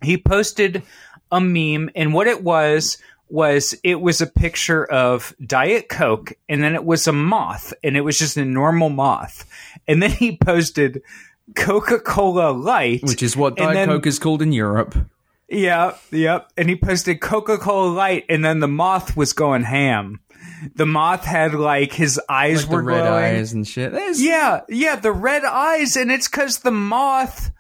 He 0.01 0.17
posted 0.17 0.83
a 1.31 1.41
meme, 1.41 1.89
and 1.95 2.13
what 2.13 2.27
it 2.27 2.43
was 2.43 2.97
was 3.29 3.75
it 3.83 4.01
was 4.01 4.21
a 4.21 4.27
picture 4.27 4.85
of 4.85 5.35
Diet 5.45 5.89
Coke, 5.89 6.33
and 6.47 6.63
then 6.63 6.75
it 6.75 6.83
was 6.83 7.07
a 7.07 7.13
moth, 7.13 7.73
and 7.83 7.95
it 7.95 8.01
was 8.01 8.17
just 8.17 8.37
a 8.37 8.45
normal 8.45 8.89
moth. 8.89 9.45
And 9.87 10.01
then 10.01 10.11
he 10.11 10.37
posted 10.37 11.01
Coca 11.55 11.99
Cola 11.99 12.51
Light, 12.51 13.01
Which 13.03 13.23
is 13.23 13.35
what 13.35 13.55
Diet 13.57 13.73
then- 13.73 13.87
Coke 13.87 14.07
is 14.07 14.19
called 14.19 14.41
in 14.41 14.51
Europe. 14.51 14.95
yeah, 15.49 15.95
yep. 16.11 16.47
And 16.57 16.69
he 16.69 16.75
posted 16.75 17.21
Coca 17.21 17.57
Cola 17.57 17.89
Light, 17.89 18.25
and 18.29 18.43
then 18.45 18.59
the 18.59 18.67
moth 18.67 19.15
was 19.17 19.33
going 19.33 19.63
ham. 19.63 20.19
The 20.75 20.85
moth 20.85 21.25
had 21.25 21.53
like 21.53 21.93
his 21.93 22.19
eyes 22.29 22.63
Like 22.65 22.71
were 22.71 22.83
red 22.83 23.01
glowing. 23.01 23.23
eyes 23.23 23.53
and 23.53 23.67
shit. 23.67 23.93
Yeah, 24.17 24.61
yeah, 24.69 24.95
the 24.95 25.11
red 25.11 25.43
eyes, 25.45 25.95
and 25.95 26.11
it's 26.11 26.27
because 26.27 26.59
the 26.59 26.71
moth, 26.71 27.51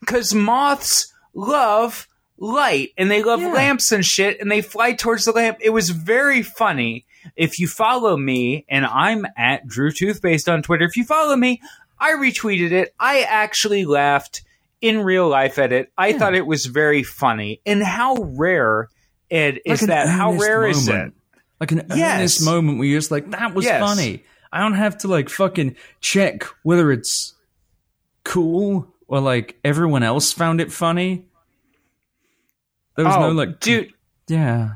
because 0.00 0.34
moths 0.34 1.12
love 1.34 2.06
light 2.38 2.90
and 2.98 3.10
they 3.10 3.22
love 3.22 3.40
Yeah. 3.40 3.52
lamps 3.52 3.90
and 3.92 4.04
shit, 4.04 4.40
and 4.40 4.50
they 4.50 4.60
fly 4.60 4.92
towards 4.92 5.24
the 5.24 5.32
lamp. 5.32 5.58
It 5.60 5.70
was 5.70 5.90
very 5.90 6.42
funny. 6.42 7.06
If 7.36 7.58
you 7.58 7.66
follow 7.66 8.16
me, 8.18 8.66
and 8.68 8.84
I'm 8.84 9.26
at 9.38 9.66
Drew 9.66 9.90
Toothpaste 9.90 10.46
on 10.48 10.62
Twitter, 10.62 10.84
if 10.84 10.96
you 10.96 11.04
follow 11.04 11.36
me, 11.36 11.60
I 11.98 12.12
retweeted 12.12 12.72
it. 12.72 12.94
I 12.98 13.22
actually 13.22 13.84
laughed 13.84 14.42
in 14.80 15.00
real 15.02 15.28
life 15.28 15.58
at 15.58 15.72
it. 15.72 15.90
I 15.96 16.12
thought 16.12 16.34
it 16.34 16.46
was 16.46 16.66
very 16.66 17.02
funny. 17.02 17.60
And 17.64 17.82
how 17.82 18.16
rare, 18.16 18.88
Ed, 19.30 19.60
is 19.64 19.80
Like 19.80 19.82
an 19.82 19.88
that? 19.88 20.08
How 20.08 20.32
rare 20.32 20.66
is 20.66 20.88
it? 20.88 21.12
Like 21.60 21.72
an 21.72 21.86
Yes. 21.94 22.18
earnest 22.18 22.44
moment 22.44 22.78
where 22.78 22.86
you're 22.86 22.98
just 22.98 23.10
like, 23.10 23.30
that 23.30 23.54
was 23.54 23.64
Yes. 23.64 23.80
funny. 23.80 24.24
I 24.52 24.60
don't 24.60 24.74
have 24.74 24.98
to 24.98 25.08
like 25.08 25.28
fucking 25.28 25.76
check 26.00 26.44
whether 26.62 26.92
it's 26.92 27.34
cool 28.24 28.94
or 29.08 29.20
like 29.20 29.58
everyone 29.64 30.02
else 30.02 30.32
found 30.32 30.60
it 30.60 30.70
funny. 30.70 31.26
There 32.96 33.04
was 33.04 33.14
oh, 33.16 33.20
no 33.20 33.28
like, 33.30 33.60
dude, 33.60 33.92
yeah. 34.28 34.74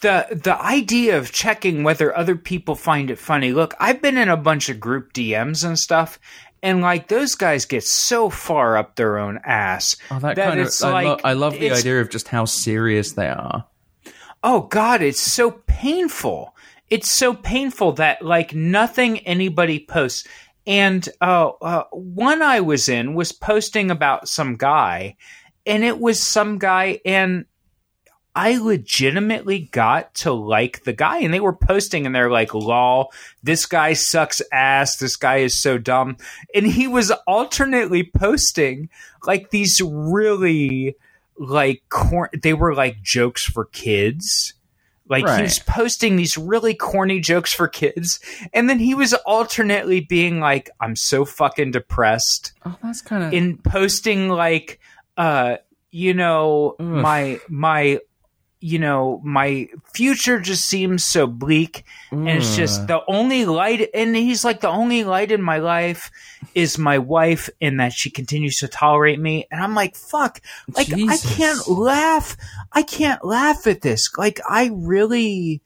the 0.00 0.40
the 0.42 0.58
idea 0.62 1.18
of 1.18 1.30
checking 1.32 1.82
whether 1.82 2.16
other 2.16 2.36
people 2.36 2.74
find 2.74 3.10
it 3.10 3.18
funny. 3.18 3.52
Look, 3.52 3.74
I've 3.78 4.00
been 4.00 4.16
in 4.16 4.28
a 4.30 4.36
bunch 4.36 4.70
of 4.70 4.80
group 4.80 5.12
DMs 5.12 5.64
and 5.64 5.78
stuff, 5.78 6.18
and 6.62 6.80
like 6.80 7.08
those 7.08 7.34
guys 7.34 7.64
get 7.64 7.84
so 7.84 8.30
far 8.30 8.76
up 8.76 8.96
their 8.96 9.18
own 9.18 9.38
ass 9.44 9.96
Oh, 10.10 10.18
that, 10.18 10.36
kind 10.36 10.60
of. 10.60 10.66
it's 10.66 10.82
I, 10.82 10.92
like 10.92 11.06
lo- 11.06 11.18
I 11.24 11.32
love 11.32 11.54
the 11.58 11.70
idea 11.70 12.00
of 12.00 12.10
just 12.10 12.28
how 12.28 12.44
serious 12.44 13.12
they 13.12 13.28
are. 13.28 13.66
Oh 14.42 14.62
God, 14.62 15.02
it's 15.02 15.20
so 15.20 15.50
painful. 15.66 16.54
It's 16.88 17.10
so 17.10 17.34
painful 17.34 17.92
that 17.92 18.22
like 18.22 18.54
nothing 18.54 19.18
anybody 19.20 19.84
posts. 19.88 20.26
And 20.66 21.08
uh, 21.20 21.50
uh, 21.62 21.84
one 21.92 22.42
I 22.42 22.60
was 22.60 22.88
in 22.88 23.14
was 23.14 23.32
posting 23.32 23.90
about 23.90 24.28
some 24.28 24.56
guy, 24.56 25.16
and 25.66 25.82
it 25.84 25.98
was 25.98 26.22
some 26.22 26.58
guy, 26.58 27.00
and 27.04 27.46
I 28.42 28.56
legitimately 28.58 29.68
got 29.70 30.14
to 30.16 30.32
like 30.32 30.84
the 30.84 30.92
guy, 30.94 31.18
and 31.18 31.32
they 31.34 31.40
were 31.40 31.52
posting, 31.54 32.06
and 32.06 32.14
they're 32.14 32.30
like, 32.30 32.54
"Lol, 32.54 33.12
this 33.42 33.66
guy 33.66 33.92
sucks 33.92 34.40
ass. 34.52 34.96
This 34.96 35.16
guy 35.16 35.38
is 35.38 35.60
so 35.60 35.76
dumb," 35.78 36.16
and 36.54 36.66
he 36.66 36.86
was 36.88 37.10
alternately 37.26 38.02
posting 38.04 38.88
like 39.26 39.50
these 39.50 39.80
really 39.84 40.96
like 41.36 41.82
cor- 41.88 42.30
they 42.42 42.54
were 42.54 42.74
like 42.74 43.02
jokes 43.02 43.44
for 43.44 43.66
kids. 43.66 44.54
Like 45.08 45.24
he 45.24 45.30
Right. 45.30 45.42
was 45.42 45.58
posting 45.58 46.14
these 46.16 46.38
really 46.38 46.74
corny 46.74 47.18
jokes 47.18 47.52
for 47.52 47.66
kids, 47.66 48.20
and 48.54 48.70
then 48.70 48.78
he 48.78 48.94
was 48.94 49.12
alternately 49.26 50.00
being 50.00 50.38
like, 50.38 50.70
"I'm 50.80 50.94
so 50.96 51.24
fucking 51.24 51.72
depressed," 51.72 52.52
Oh, 52.64 52.76
that's 52.82 53.02
kind 53.02 53.24
of. 53.24 53.32
in 53.34 53.58
posting 53.58 54.28
like, 54.28 54.78
uh, 55.16 55.56
you 55.90 56.14
know, 56.14 56.76
Ugh. 56.78 56.86
my 56.86 57.40
my, 57.48 57.98
you 58.60 58.78
know, 58.78 59.20
my 59.24 59.68
future 59.94 60.38
just 60.38 60.66
seems 60.66 61.04
so 61.04 61.26
bleak, 61.26 61.84
and 62.10 62.28
it's 62.28 62.52
mm. 62.52 62.56
just 62.56 62.86
the 62.86 63.02
only 63.08 63.46
light. 63.46 63.88
And 63.94 64.14
he's 64.14 64.44
like, 64.44 64.60
the 64.60 64.68
only 64.68 65.02
light 65.02 65.32
in 65.32 65.42
my 65.42 65.58
life 65.58 66.10
is 66.54 66.78
my 66.78 66.98
wife, 66.98 67.48
and 67.60 67.80
that 67.80 67.92
she 67.92 68.10
continues 68.10 68.58
to 68.58 68.68
tolerate 68.68 69.18
me. 69.18 69.46
And 69.50 69.62
I'm 69.62 69.74
like, 69.74 69.96
fuck, 69.96 70.40
like 70.76 70.88
Jesus. 70.88 71.24
I 71.24 71.34
can't 71.34 71.68
laugh. 71.68 72.36
I 72.72 72.82
can't 72.82 73.24
laugh 73.24 73.66
at 73.66 73.80
this. 73.80 74.10
Like 74.16 74.40
I 74.48 74.70
really 74.72 75.62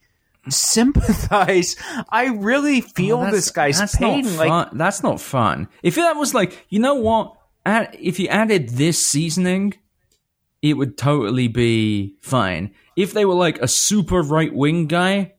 sympathize. 0.47 1.75
I 2.09 2.27
really 2.27 2.81
feel 2.81 3.17
Oh, 3.17 3.31
this 3.31 3.51
guy's 3.51 3.79
that's 3.79 3.97
pain. 3.97 4.37
Like. 4.37 4.71
That's 4.73 5.03
not 5.03 5.19
fun. 5.19 5.67
If 5.83 5.95
that 5.95 6.15
was 6.15 6.33
like, 6.33 6.65
you 6.69 6.79
know 6.79 6.95
what? 6.95 7.35
Add, 7.65 7.97
if 7.99 8.19
you 8.19 8.27
added 8.27 8.69
this 8.69 9.05
seasoning, 9.05 9.73
it 10.61 10.73
would 10.73 10.97
totally 10.97 11.47
be 11.47 12.15
fine. 12.21 12.73
If 12.95 13.13
they 13.13 13.25
were 13.25 13.33
like 13.35 13.59
a 13.61 13.67
super 13.67 14.21
right 14.21 14.53
wing 14.53 14.87
guy, 14.87 15.33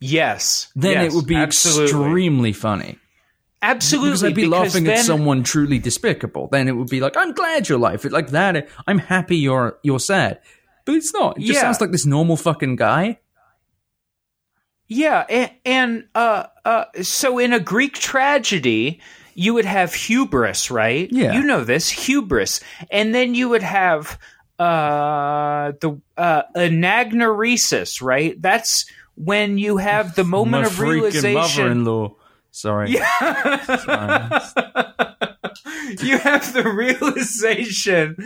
yes, 0.00 0.70
then 0.74 0.92
yes, 0.92 1.12
it 1.12 1.16
would 1.16 1.26
be 1.26 1.36
absolutely. 1.36 1.84
extremely 1.84 2.52
funny. 2.52 2.98
Absolutely, 3.62 4.10
Because 4.10 4.24
I'd 4.24 4.34
be 4.34 4.42
because 4.44 4.50
laughing 4.74 4.84
then, 4.84 4.98
at 4.98 5.04
someone 5.04 5.42
truly 5.42 5.78
despicable. 5.78 6.48
Then 6.52 6.68
it 6.68 6.72
would 6.72 6.88
be 6.88 7.00
like, 7.00 7.16
I'm 7.16 7.32
glad 7.32 7.68
your 7.68 7.78
life. 7.78 8.04
It 8.04 8.12
like 8.12 8.28
that. 8.28 8.68
I'm 8.86 8.98
happy 8.98 9.36
you're 9.38 9.78
you're 9.82 9.98
sad. 9.98 10.40
But 10.84 10.94
it's 10.96 11.12
not. 11.12 11.38
It 11.38 11.40
just 11.40 11.54
Yeah. 11.54 11.60
sounds 11.62 11.80
like 11.80 11.90
this 11.90 12.06
normal 12.06 12.36
fucking 12.36 12.76
guy. 12.76 13.18
Yeah, 14.88 15.24
and, 15.28 15.50
and 15.64 16.04
uh, 16.14 16.44
uh, 16.64 16.84
so 17.02 17.38
in 17.38 17.52
a 17.52 17.58
Greek 17.58 17.94
tragedy, 17.94 19.00
you 19.34 19.52
would 19.54 19.64
have 19.64 19.92
hubris, 19.94 20.70
right? 20.70 21.08
Yeah. 21.10 21.32
you 21.32 21.42
know 21.42 21.64
this 21.64 21.90
hubris, 21.90 22.60
and 22.90 23.12
then 23.14 23.34
you 23.34 23.48
would 23.48 23.64
have 23.64 24.16
uh, 24.58 25.72
the 25.80 26.00
uh, 26.16 26.42
anagnorisis, 26.56 28.02
right? 28.02 28.40
That's 28.40 28.86
when 29.14 29.58
you 29.58 29.76
have 29.78 30.14
the 30.14 30.24
moment 30.24 30.62
My 30.62 30.68
of 30.68 30.80
realization. 30.80 31.34
mother-in-law. 31.34 32.14
Sorry. 32.50 32.90
you 32.90 32.98
have 36.18 36.52
the 36.54 36.72
realization 36.74 38.16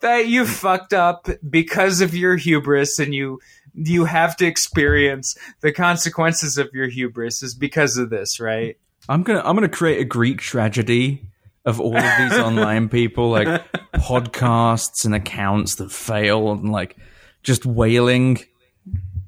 that 0.00 0.26
you 0.26 0.46
fucked 0.46 0.94
up 0.94 1.28
because 1.48 2.00
of 2.00 2.14
your 2.14 2.36
hubris 2.36 2.98
and 2.98 3.14
you 3.14 3.40
you 3.74 4.04
have 4.04 4.36
to 4.36 4.46
experience 4.46 5.36
the 5.60 5.72
consequences 5.72 6.56
of 6.56 6.70
your 6.72 6.86
hubris 6.86 7.42
is 7.42 7.54
because 7.54 7.96
of 7.98 8.08
this 8.08 8.38
right 8.40 8.78
I'm 9.08 9.22
gonna 9.22 9.42
I'm 9.44 9.54
gonna 9.54 9.68
create 9.68 10.00
a 10.00 10.04
Greek 10.04 10.40
tragedy 10.40 11.26
of 11.64 11.80
all 11.80 11.96
of 11.96 12.18
these 12.18 12.32
online 12.38 12.88
people, 12.88 13.30
like 13.30 13.62
podcasts 14.04 15.06
and 15.06 15.14
accounts 15.14 15.76
that 15.76 15.90
fail 15.90 16.52
and 16.52 16.70
like 16.70 16.96
just 17.42 17.64
wailing 17.64 18.38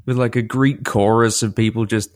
with 0.05 0.19
like 0.19 0.37
a 0.37 0.43
Greek 0.43 0.85
chorus 0.85 1.43
of 1.43 1.57
people 1.57 1.87
just 1.87 2.11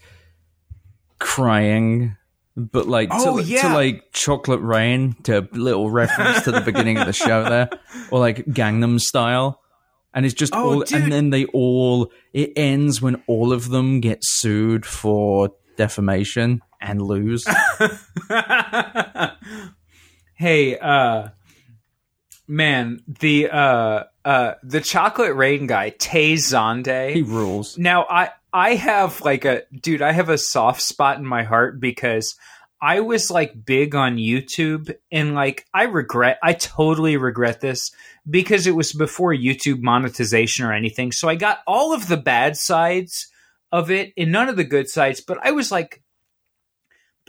crying. 1.19 2.17
But 2.57 2.87
like 2.87 3.09
Oh, 3.11 3.39
to, 3.39 3.43
yeah. 3.45 3.63
to 3.63 3.73
like 3.75 4.13
chocolate 4.13 4.61
rain 4.61 5.15
to 5.23 5.49
little 5.53 5.91
reference 5.91 6.43
to 6.45 6.53
the 6.53 6.61
beginning 6.61 6.99
of 6.99 7.07
the 7.07 7.13
show 7.15 7.45
there. 7.45 7.71
Or 8.11 8.19
like 8.19 8.45
Gangnam 8.47 9.01
style. 9.01 9.63
And 10.13 10.27
it's 10.27 10.35
just 10.35 10.53
Oh, 10.55 10.75
all 10.75 10.81
dude. 10.81 10.93
and 11.01 11.11
then 11.13 11.31
they 11.31 11.45
all 11.47 12.11
it 12.35 12.53
ends 12.57 13.01
when 13.01 13.23
all 13.27 13.53
of 13.53 13.71
them 13.71 14.01
get 14.01 14.19
sued 14.23 14.85
for 14.85 15.51
defamation 15.77 16.61
and 16.81 17.01
lose. 17.01 17.47
hey 20.35 20.77
uh 20.79 21.29
man 22.51 23.01
the 23.07 23.49
uh 23.49 24.03
uh 24.25 24.55
the 24.65 24.81
chocolate 24.81 25.37
rain 25.37 25.69
guy 25.69 25.91
Tay 25.91 26.35
Zonday 26.35 27.15
he 27.15 27.23
rules. 27.23 27.79
Now 27.79 28.07
I 28.11 28.31
I 28.53 28.75
have 28.75 29.21
like 29.21 29.45
a 29.45 29.63
dude, 29.73 30.03
I 30.03 30.13
have 30.13 30.29
a 30.29 30.37
soft 30.37 30.83
spot 30.83 31.19
in 31.19 31.25
my 31.25 31.45
heart 31.45 31.81
because 31.81 32.35
I 32.83 33.01
was 33.01 33.31
like 33.31 33.65
big 33.65 33.95
on 33.95 34.17
YouTube 34.17 34.93
and 35.13 35.35
like 35.35 35.65
I 35.73 35.85
regret 35.85 36.39
I 36.43 36.55
totally 36.55 37.17
regret 37.17 37.61
this 37.61 37.93
because 38.29 38.67
it 38.67 38.75
was 38.75 38.93
before 38.93 39.33
YouTube 39.33 39.81
monetization 39.81 40.67
or 40.67 40.73
anything. 40.73 41.13
So 41.13 41.29
I 41.29 41.37
got 41.37 41.59
all 41.69 41.95
of 41.95 42.09
the 42.09 42.17
bad 42.17 42.57
sides 42.57 43.29
of 43.71 43.93
it 43.93 44.13
and 44.17 44.33
none 44.33 44.49
of 44.49 44.57
the 44.57 44.65
good 44.65 44.89
sides, 44.89 45.21
but 45.21 45.39
I 45.41 45.53
was 45.53 45.71
like 45.71 46.03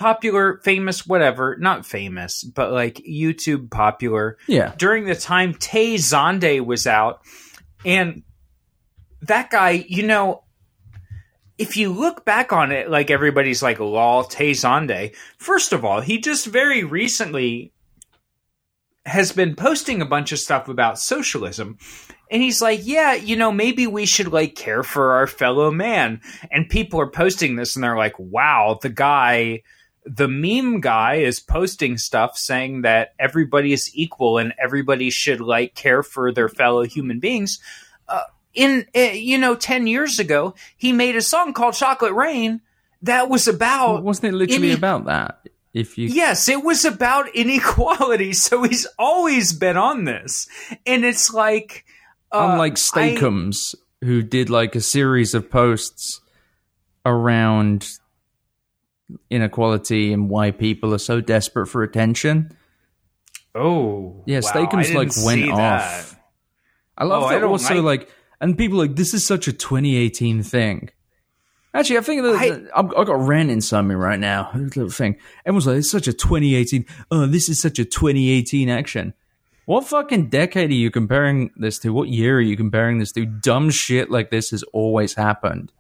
popular, 0.02 0.60
famous, 0.64 1.06
whatever, 1.06 1.56
not 1.60 1.86
famous, 1.86 2.44
but 2.44 2.72
like 2.72 2.95
YouTube 3.07 3.69
popular 3.69 4.38
Yeah. 4.48 4.73
during 4.78 5.06
the 5.06 5.15
time 5.15 5.53
Tay 5.53 5.95
Zonday 5.95 6.65
was 6.65 6.88
out. 6.88 7.22
And 7.86 8.23
that 9.22 9.52
guy, 9.52 9.86
you 9.88 10.03
know, 10.07 10.44
if 11.60 11.78
you 11.78 11.94
look 11.94 12.26
back 12.26 12.52
on 12.52 12.72
it, 12.72 12.90
like 12.90 13.11
everybody's 13.11 13.61
like, 13.61 13.80
lol, 13.80 14.23
Tay 14.23 14.52
Zonday. 14.52 15.15
First 15.38 15.73
of 15.73 15.86
all, 15.86 16.02
he 16.02 16.19
just 16.19 16.48
very 16.48 16.84
recently 16.84 17.72
has 19.06 19.32
been 19.32 19.56
posting 19.56 20.02
a 20.02 20.06
bunch 20.06 20.32
of 20.32 20.40
stuff 20.40 20.68
about 20.68 20.98
socialism. 20.99 21.78
And 22.32 22.41
he's 22.41 22.61
like, 22.61 22.80
yeah, 22.84 23.14
you 23.14 23.36
know, 23.36 23.52
maybe 23.52 23.86
we 23.88 24.06
should 24.06 24.32
like 24.32 24.56
care 24.56 24.84
for 24.84 25.11
our 25.14 25.28
fellow 25.28 25.69
man. 25.69 26.22
And 26.49 26.69
people 26.69 26.99
are 26.99 27.10
posting 27.10 27.56
this 27.57 27.76
and 27.76 27.84
they're 27.84 27.98
like, 27.98 28.18
wow, 28.18 28.80
the 28.82 28.90
guy, 28.90 29.64
the 30.06 30.28
meme 30.28 30.82
guy 30.82 31.15
is 31.15 31.40
posting 31.40 31.98
stuff 31.98 32.38
saying 32.38 32.82
that 32.82 33.14
everybody 33.19 33.73
is 33.73 33.91
equal 33.94 34.38
and 34.38 34.53
everybody 34.61 35.10
should 35.10 35.40
like 35.40 35.76
care 35.76 36.03
for 36.03 36.32
their 36.32 36.49
fellow 36.49 36.84
human 36.84 37.19
beings. 37.19 37.60
Uh, 38.07 38.23
in, 38.53 38.86
uh, 38.95 38.99
you 38.99 39.38
know, 39.38 39.56
10 39.56 39.88
years 39.88 40.19
ago, 40.19 40.56
he 40.76 40.91
made 40.91 41.15
a 41.15 41.22
song 41.22 41.53
called 41.53 41.76
Chocolate 41.76 42.14
Rain 42.14 42.61
that 43.03 43.30
was 43.30 43.48
about. 43.48 44.03
Wasn't 44.03 44.34
it 44.34 44.36
literally 44.36 44.73
about 44.73 45.06
that? 45.06 45.41
if 45.73 45.98
you 45.98 46.10
yes 46.10 46.49
it 46.49 46.64
was 46.64 46.84
about 46.84 47.34
inequality 47.34 48.34
so 48.34 48.64
he's 48.64 48.86
always 48.99 49.53
been 49.53 49.78
on 49.78 50.03
this 50.03 50.48
and 50.86 51.06
it's 51.06 51.34
like 51.34 51.86
uh, 52.34 52.49
unlike 52.52 52.78
Steak-umms 52.78 53.76
I, 54.02 54.06
who 54.06 54.22
did 54.22 54.49
like 54.49 54.76
a 54.76 54.82
series 54.82 55.34
of 55.34 55.49
posts 55.49 56.19
around 57.06 57.90
inequality 59.30 60.14
and 60.14 60.30
why 60.30 60.52
people 60.52 60.94
are 60.94 61.00
so 61.00 61.22
desperate 61.22 61.68
for 61.68 61.84
attention 61.84 62.56
oh 63.56 64.24
yeah 64.26 64.40
wow, 64.42 64.70
like 64.94 65.12
went 65.24 65.50
off 65.52 66.16
i 66.98 67.04
love 67.04 67.24
oh, 67.24 67.30
that 67.30 67.44
I 67.44 67.46
also 67.46 67.82
like, 67.82 68.02
like 68.02 68.10
and 68.40 68.58
people 68.58 68.78
like 68.78 68.96
this 68.96 69.14
is 69.14 69.26
such 69.26 69.48
a 69.48 69.54
2018 69.54 70.44
thing 70.44 70.90
Actually, 71.74 72.00
I 72.00 72.02
think 72.02 72.24
that, 72.24 72.36
I, 72.36 72.80
I've, 72.80 72.94
I've 72.98 73.08
got 73.08 73.26
rant 73.26 73.50
inside 73.50 73.84
me 73.84 73.96
right 73.96 74.20
now. 74.20 74.52
Little 74.54 74.90
thing. 74.90 75.18
Everyone's 75.46 75.68
like, 75.68 75.78
it's 75.78 75.90
such 75.90 76.08
a 76.08 76.14
2018. 76.14 76.86
Oh, 77.10 77.28
this 77.28 77.48
is 77.48 77.62
such 77.62 77.80
a 77.80 77.86
2018 77.86 78.68
action. 78.68 79.14
What 79.66 79.88
fucking 79.88 80.30
decade 80.30 80.70
are 80.70 80.74
you 80.74 80.92
comparing 80.92 81.52
this 81.56 81.80
to? 81.80 81.94
What 81.94 82.10
year 82.10 82.38
are 82.38 82.42
you 82.42 82.58
comparing 82.58 82.98
this 82.98 83.14
to? 83.14 83.26
Dumb 83.26 83.70
shit 83.70 84.12
like 84.12 84.32
this 84.32 84.50
has 84.50 84.64
always 84.74 85.16
happened. 85.16 85.72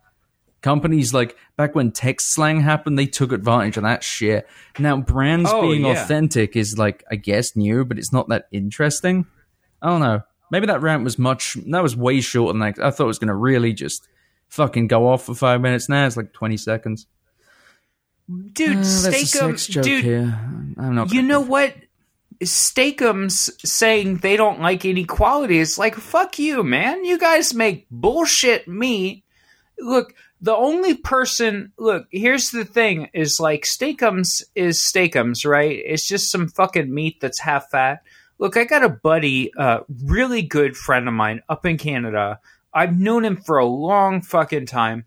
Companies 0.61 1.13
like 1.13 1.35
back 1.57 1.73
when 1.73 1.91
text 1.91 2.33
slang 2.33 2.61
happened, 2.61 2.97
they 2.97 3.07
took 3.07 3.31
advantage 3.31 3.77
of 3.77 3.83
that 3.83 4.03
shit. 4.03 4.47
Now, 4.77 4.97
brands 4.97 5.49
oh, 5.51 5.61
being 5.61 5.85
yeah. 5.85 6.03
authentic 6.03 6.55
is 6.55 6.77
like, 6.77 7.03
I 7.09 7.15
guess, 7.15 7.55
new, 7.55 7.83
but 7.83 7.97
it's 7.97 8.13
not 8.13 8.29
that 8.29 8.47
interesting. 8.51 9.25
I 9.81 9.89
don't 9.89 10.01
know. 10.01 10.21
Maybe 10.51 10.67
that 10.67 10.81
rant 10.81 11.03
was 11.03 11.17
much, 11.17 11.55
that 11.67 11.81
was 11.81 11.95
way 11.95 12.21
shorter 12.21 12.53
than 12.53 12.59
that. 12.59 12.83
I 12.83 12.91
thought 12.91 13.05
it 13.05 13.07
was 13.07 13.19
going 13.19 13.29
to 13.29 13.35
really 13.35 13.73
just 13.73 14.07
fucking 14.49 14.87
go 14.87 15.07
off 15.07 15.25
for 15.25 15.33
five 15.33 15.61
minutes. 15.61 15.89
Now 15.89 16.05
it's 16.05 16.17
like 16.17 16.33
twenty 16.33 16.57
seconds. 16.57 17.07
Dude, 18.53 18.77
uh, 18.77 18.83
Steak-umm, 18.83 19.55
dude, 19.81 20.03
here. 20.03 20.39
I'm 20.77 20.95
not. 20.95 21.11
You 21.11 21.21
know 21.21 21.41
what? 21.41 21.73
Steak-umms 22.43 23.51
saying 23.63 24.17
they 24.17 24.35
don't 24.35 24.61
like 24.61 24.83
inequality 24.83 25.59
It's 25.59 25.77
like 25.77 25.95
fuck 25.95 26.39
you, 26.39 26.63
man. 26.63 27.03
You 27.05 27.17
guys 27.17 27.53
make 27.53 27.87
bullshit 27.89 28.67
meat. 28.67 29.23
Look, 29.79 30.13
the 30.41 30.55
only 30.55 30.95
person 30.95 31.71
look 31.77 32.07
here's 32.11 32.49
the 32.49 32.65
thing 32.65 33.09
is 33.13 33.39
like 33.39 33.65
Steak-umms 33.65 34.43
is 34.55 34.83
Steak-umms, 34.83 35.45
right? 35.45 35.81
It's 35.85 36.07
just 36.07 36.31
some 36.31 36.47
fucking 36.47 36.93
meat 36.93 37.21
that's 37.21 37.39
half 37.39 37.69
fat. 37.69 38.03
Look, 38.39 38.57
I 38.57 38.63
got 38.63 38.83
a 38.83 38.89
buddy, 38.89 39.51
a 39.55 39.61
uh, 39.61 39.83
really 40.03 40.41
good 40.41 40.75
friend 40.75 41.07
of 41.07 41.13
mine 41.13 41.41
up 41.47 41.65
in 41.65 41.77
Canada 41.77 42.39
I've 42.73 42.97
known 42.97 43.25
him 43.25 43.37
for 43.37 43.57
a 43.57 43.65
long 43.65 44.21
fucking 44.21 44.65
time. 44.65 45.05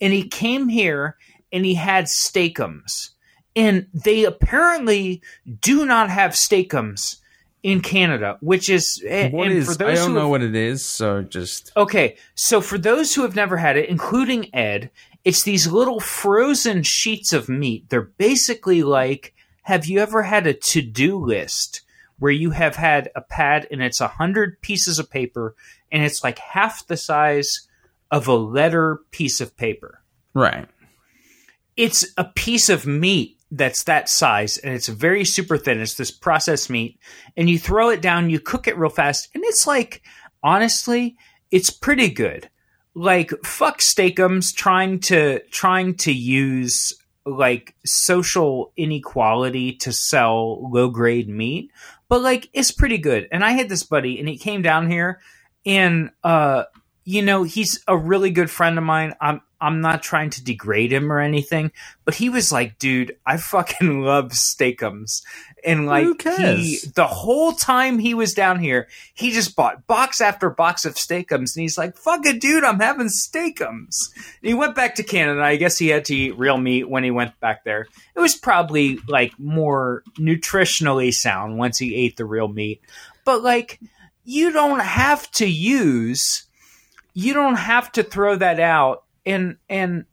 And 0.00 0.12
he 0.12 0.28
came 0.28 0.68
here 0.68 1.16
and 1.52 1.64
he 1.64 1.74
had 1.74 2.08
Steak-umms. 2.08 3.10
And 3.54 3.86
they 3.92 4.24
apparently 4.24 5.20
do 5.60 5.84
not 5.84 6.10
have 6.10 6.34
Steak-umms 6.34 7.20
in 7.62 7.80
Canada, 7.80 8.38
which 8.40 8.68
is 8.68 9.02
eh, 9.06 9.30
what 9.30 9.48
and 9.48 9.58
is, 9.58 9.66
for 9.66 9.74
those 9.74 9.98
I 9.98 10.02
don't 10.02 10.14
know 10.14 10.20
have, 10.22 10.30
what 10.30 10.42
it 10.42 10.54
is, 10.54 10.84
so 10.84 11.22
just 11.22 11.72
okay. 11.76 12.16
So 12.34 12.60
for 12.60 12.78
those 12.78 13.14
who 13.14 13.22
have 13.22 13.36
never 13.36 13.56
had 13.56 13.76
it, 13.76 13.88
including 13.88 14.54
Ed, 14.54 14.90
it's 15.24 15.44
these 15.44 15.66
little 15.66 16.00
frozen 16.00 16.82
sheets 16.82 17.32
of 17.32 17.48
meat. 17.48 17.88
They're 17.88 18.02
basically 18.02 18.82
like, 18.82 19.34
have 19.62 19.86
you 19.86 20.00
ever 20.00 20.22
had 20.22 20.46
a 20.46 20.54
to-do 20.54 21.16
list 21.18 21.82
where 22.18 22.32
you 22.32 22.50
have 22.50 22.76
had 22.76 23.10
a 23.16 23.20
pad 23.20 23.66
and 23.70 23.82
it's 23.82 24.00
a 24.00 24.06
hundred 24.06 24.60
pieces 24.62 25.00
of 25.00 25.10
paper 25.10 25.56
and 25.90 26.04
it's 26.04 26.22
like 26.22 26.38
half 26.38 26.86
the 26.86 26.96
size 26.96 27.66
of 28.12 28.28
a 28.28 28.34
letter 28.34 29.00
piece 29.10 29.40
of 29.40 29.56
paper. 29.56 30.00
Right. 30.32 30.68
It's 31.76 32.06
a 32.16 32.24
piece 32.24 32.68
of 32.68 32.86
meat 32.86 33.38
that's 33.52 33.84
that 33.84 34.08
size 34.08 34.56
and 34.56 34.74
it's 34.74 34.88
very 34.88 35.24
super 35.24 35.58
thin. 35.58 35.80
It's 35.80 35.94
this 35.94 36.10
processed 36.10 36.70
meat 36.70 36.98
and 37.36 37.48
you 37.48 37.58
throw 37.58 37.90
it 37.90 38.00
down, 38.00 38.30
you 38.30 38.40
cook 38.40 38.66
it 38.66 38.78
real 38.78 38.90
fast 38.90 39.28
and 39.34 39.44
it's 39.44 39.66
like 39.66 40.02
honestly, 40.42 41.16
it's 41.50 41.70
pretty 41.70 42.08
good. 42.08 42.48
Like 42.94 43.30
fuck 43.44 43.82
Steak-umms 43.82 44.52
trying 44.52 45.00
to 45.00 45.40
trying 45.50 45.96
to 45.96 46.12
use 46.12 46.94
like 47.26 47.74
social 47.84 48.72
inequality 48.76 49.74
to 49.74 49.92
sell 49.92 50.70
low 50.70 50.88
grade 50.88 51.28
meat, 51.28 51.70
but 52.08 52.22
like 52.22 52.48
it's 52.54 52.72
pretty 52.72 52.98
good. 52.98 53.28
And 53.30 53.44
I 53.44 53.52
had 53.52 53.68
this 53.68 53.82
buddy 53.82 54.18
and 54.18 54.26
he 54.26 54.38
came 54.38 54.62
down 54.62 54.90
here 54.90 55.20
and 55.66 56.10
uh 56.24 56.64
you 57.04 57.22
know 57.22 57.42
he's 57.42 57.82
a 57.86 57.96
really 57.96 58.30
good 58.30 58.50
friend 58.50 58.78
of 58.78 58.84
mine 58.84 59.14
i'm 59.20 59.40
i'm 59.62 59.80
not 59.80 60.02
trying 60.02 60.30
to 60.30 60.44
degrade 60.44 60.92
him 60.92 61.12
or 61.12 61.20
anything 61.20 61.70
but 62.04 62.14
he 62.14 62.28
was 62.28 62.50
like 62.50 62.78
dude 62.78 63.16
i 63.24 63.36
fucking 63.36 64.00
love 64.04 64.32
Steak-umms 64.32 65.22
and 65.64 65.86
like 65.86 66.22
he 66.22 66.78
the 66.94 67.06
whole 67.06 67.52
time 67.52 67.98
he 67.98 68.14
was 68.14 68.34
down 68.34 68.58
here 68.58 68.88
he 69.14 69.30
just 69.30 69.54
bought 69.54 69.86
box 69.86 70.20
after 70.20 70.50
box 70.50 70.84
of 70.84 70.98
Steak-umms 70.98 71.56
and 71.56 71.62
he's 71.62 71.78
like 71.78 71.96
fuck 71.96 72.26
it 72.26 72.40
dude 72.40 72.64
i'm 72.64 72.80
having 72.80 73.08
Steak-umms 73.08 74.12
and 74.16 74.48
he 74.48 74.54
went 74.54 74.74
back 74.74 74.96
to 74.96 75.02
canada. 75.02 75.42
I 75.42 75.56
guess 75.56 75.78
he 75.78 75.88
had 75.88 76.06
to 76.06 76.14
eat 76.14 76.38
real 76.38 76.56
meat 76.56 76.88
when 76.88 77.04
he 77.04 77.10
went 77.10 77.38
back 77.40 77.64
there. 77.64 77.86
It 78.16 78.20
was 78.20 78.34
probably 78.34 78.98
like 79.06 79.38
more 79.38 80.02
nutritionally 80.18 81.12
sound 81.12 81.58
once 81.58 81.78
he 81.78 81.94
ate 81.94 82.16
the 82.16 82.24
real 82.24 82.48
meat. 82.48 82.80
But 83.24 83.42
like 83.42 83.78
you 84.24 84.52
don't 84.52 84.80
have 84.80 85.30
to 85.32 85.46
use 85.46 86.46
you 87.14 87.34
don't 87.34 87.56
have 87.56 87.92
to 87.92 88.02
throw 88.02 88.36
that 88.36 88.58
out 88.58 89.01
and 89.24 89.56
and 89.68 90.04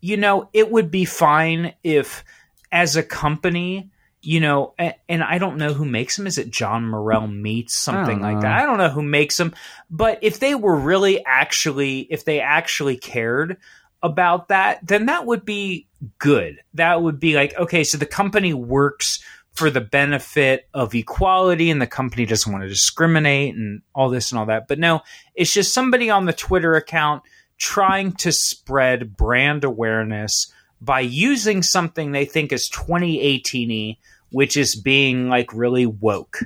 you 0.00 0.16
know 0.16 0.48
it 0.52 0.70
would 0.70 0.90
be 0.90 1.04
fine 1.04 1.74
if 1.82 2.24
as 2.72 2.96
a 2.96 3.02
company 3.02 3.90
you 4.22 4.40
know 4.40 4.74
and, 4.78 4.94
and 5.08 5.22
i 5.22 5.38
don't 5.38 5.56
know 5.56 5.72
who 5.72 5.84
makes 5.84 6.16
them. 6.16 6.26
Is 6.26 6.38
it 6.38 6.50
john 6.50 6.86
morrell 6.86 7.26
meats 7.26 7.76
something 7.76 8.20
like 8.20 8.40
that? 8.40 8.60
I 8.60 8.66
don't 8.66 8.78
know 8.78 8.88
who 8.88 9.02
makes 9.02 9.36
them 9.36 9.54
but 9.90 10.18
if 10.22 10.40
they 10.40 10.54
were 10.54 10.76
really 10.76 11.24
actually 11.24 12.00
if 12.00 12.24
they 12.24 12.40
actually 12.40 12.96
cared 12.96 13.58
about 14.02 14.48
that 14.48 14.86
then 14.86 15.06
that 15.06 15.26
would 15.26 15.44
be 15.44 15.86
good. 16.18 16.60
That 16.74 17.02
would 17.02 17.18
be 17.18 17.34
like 17.34 17.56
okay 17.58 17.84
so 17.84 17.98
the 17.98 18.06
company 18.06 18.52
works 18.54 19.22
for 19.56 19.70
the 19.70 19.80
benefit 19.80 20.68
of 20.74 20.94
equality 20.94 21.70
and 21.70 21.80
the 21.80 21.86
company 21.86 22.26
doesn't 22.26 22.52
want 22.52 22.62
to 22.62 22.68
discriminate 22.68 23.54
and 23.54 23.80
all 23.94 24.10
this 24.10 24.30
and 24.30 24.38
all 24.38 24.46
that. 24.46 24.68
But 24.68 24.78
no, 24.78 25.00
it's 25.34 25.52
just 25.52 25.72
somebody 25.72 26.10
on 26.10 26.26
the 26.26 26.34
Twitter 26.34 26.74
account 26.74 27.22
trying 27.58 28.12
to 28.12 28.32
spread 28.32 29.16
brand 29.16 29.64
awareness 29.64 30.52
by 30.80 31.00
using 31.00 31.62
something 31.62 32.12
they 32.12 32.24
think 32.24 32.52
is 32.52 32.68
2018 32.68 33.96
which 34.30 34.56
is 34.56 34.74
being 34.74 35.28
like 35.28 35.52
really 35.52 35.86
woke. 35.86 36.40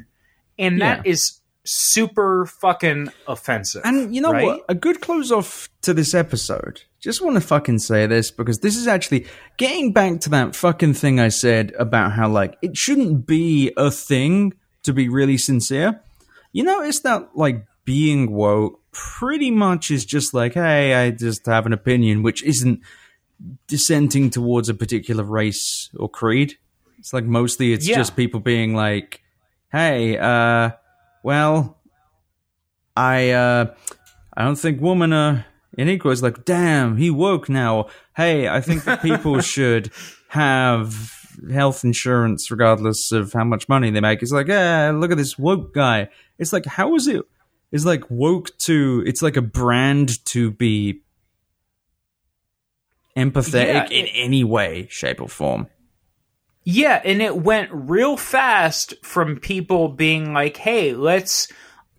And 0.59 0.81
that 0.83 1.05
yeah. 1.05 1.13
is 1.13 1.41
super 1.65 2.47
fucking 2.47 3.11
offensive. 3.27 3.83
And 3.85 4.15
you 4.15 4.21
know 4.21 4.33
right? 4.33 4.45
what? 4.45 4.65
A 4.69 4.75
good 4.75 5.01
close 5.01 5.33
off 5.33 5.69
to 5.83 5.95
this 5.95 6.15
episode 6.15 6.83
just 7.01 7.23
want 7.23 7.35
to 7.35 7.41
fucking 7.41 7.79
say 7.79 8.07
this 8.07 8.31
because 8.31 8.61
this 8.61 8.77
is 8.77 8.87
actually 8.87 9.27
getting 9.57 9.93
back 9.93 10.21
to 10.21 10.31
that 10.31 10.55
fucking 10.55 10.95
thing 10.95 11.19
I 11.19 11.29
said 11.29 11.73
about 11.79 12.13
how, 12.13 12.29
like, 12.29 12.57
it 12.63 12.77
shouldn't 12.77 13.27
be 13.27 13.73
a 13.77 13.91
thing 13.91 14.53
to 14.83 14.93
be 14.93 15.09
really 15.09 15.39
sincere. 15.39 16.01
You 16.53 16.65
notice 16.65 17.01
that, 17.01 17.31
like, 17.35 17.65
being 17.91 18.31
woke 18.31 18.81
pretty 18.93 19.51
much 19.51 19.91
is 19.91 20.05
just 20.05 20.33
like, 20.33 20.55
hey, 20.55 20.95
I 20.95 21.11
just 21.11 21.45
have 21.47 21.67
an 21.67 21.73
opinion, 21.73 22.23
which 22.23 22.41
isn't 22.45 22.83
dissenting 23.67 24.31
towards 24.31 24.69
a 24.69 24.75
particular 24.75 25.25
race 25.25 25.91
or 25.97 26.09
creed. 26.09 26.57
It's 27.01 27.13
like 27.13 27.25
mostly 27.25 27.73
it's 27.73 27.89
yeah. 27.89 27.97
just 27.97 28.15
people 28.15 28.39
being 28.39 28.77
like, 28.77 29.25
hey, 29.73 30.17
uh, 30.17 30.71
well, 31.25 31.79
I, 32.97 33.31
uh, 33.31 33.75
I 34.37 34.45
don't 34.45 34.55
think 34.55 34.81
women 34.81 35.13
are 35.13 35.45
Inigo 35.77 36.11
is 36.11 36.23
like, 36.23 36.45
damn, 36.45 36.97
he 36.97 37.11
woke 37.11 37.49
now. 37.49 37.89
Hey, 38.15 38.47
I 38.47 38.61
think 38.61 38.85
that 38.85 39.03
people 39.03 39.41
should 39.41 39.91
have 40.29 41.27
health 41.53 41.83
insurance 41.83 42.53
regardless 42.53 43.11
of 43.11 43.33
how 43.33 43.43
much 43.43 43.69
money 43.69 43.91
they 43.91 44.01
make. 44.01 44.23
It's 44.23 44.31
like, 44.31 44.47
yeah, 44.47 44.93
look 44.95 45.11
at 45.11 45.17
this 45.17 45.37
woke 45.37 45.75
guy. 45.75 46.09
It's 46.39 46.53
like, 46.53 46.67
how 46.67 46.95
is 46.95 47.09
it? 47.09 47.25
It's 47.73 47.85
like 47.85 48.05
woke 48.11 48.57
to, 48.59 49.03
it's 49.07 49.23
like 49.23 49.37
a 49.37 49.43
brand 49.43 50.25
to 50.27 50.51
be 50.51 51.03
empathetic 53.17 53.91
yeah. 53.91 53.99
in 53.99 54.07
any 54.07 54.45
way, 54.45 54.87
shape, 54.91 55.21
or 55.21 55.29
form. 55.29 55.69
Yeah, 56.65 57.01
and 57.05 57.23
it 57.23 57.37
went 57.37 57.71
real 57.73 58.17
fast 58.17 58.95
from 59.05 59.39
people 59.39 59.89
being 59.89 60.35
like, 60.35 60.59
"Hey, 60.59 60.93
let's 60.93 61.49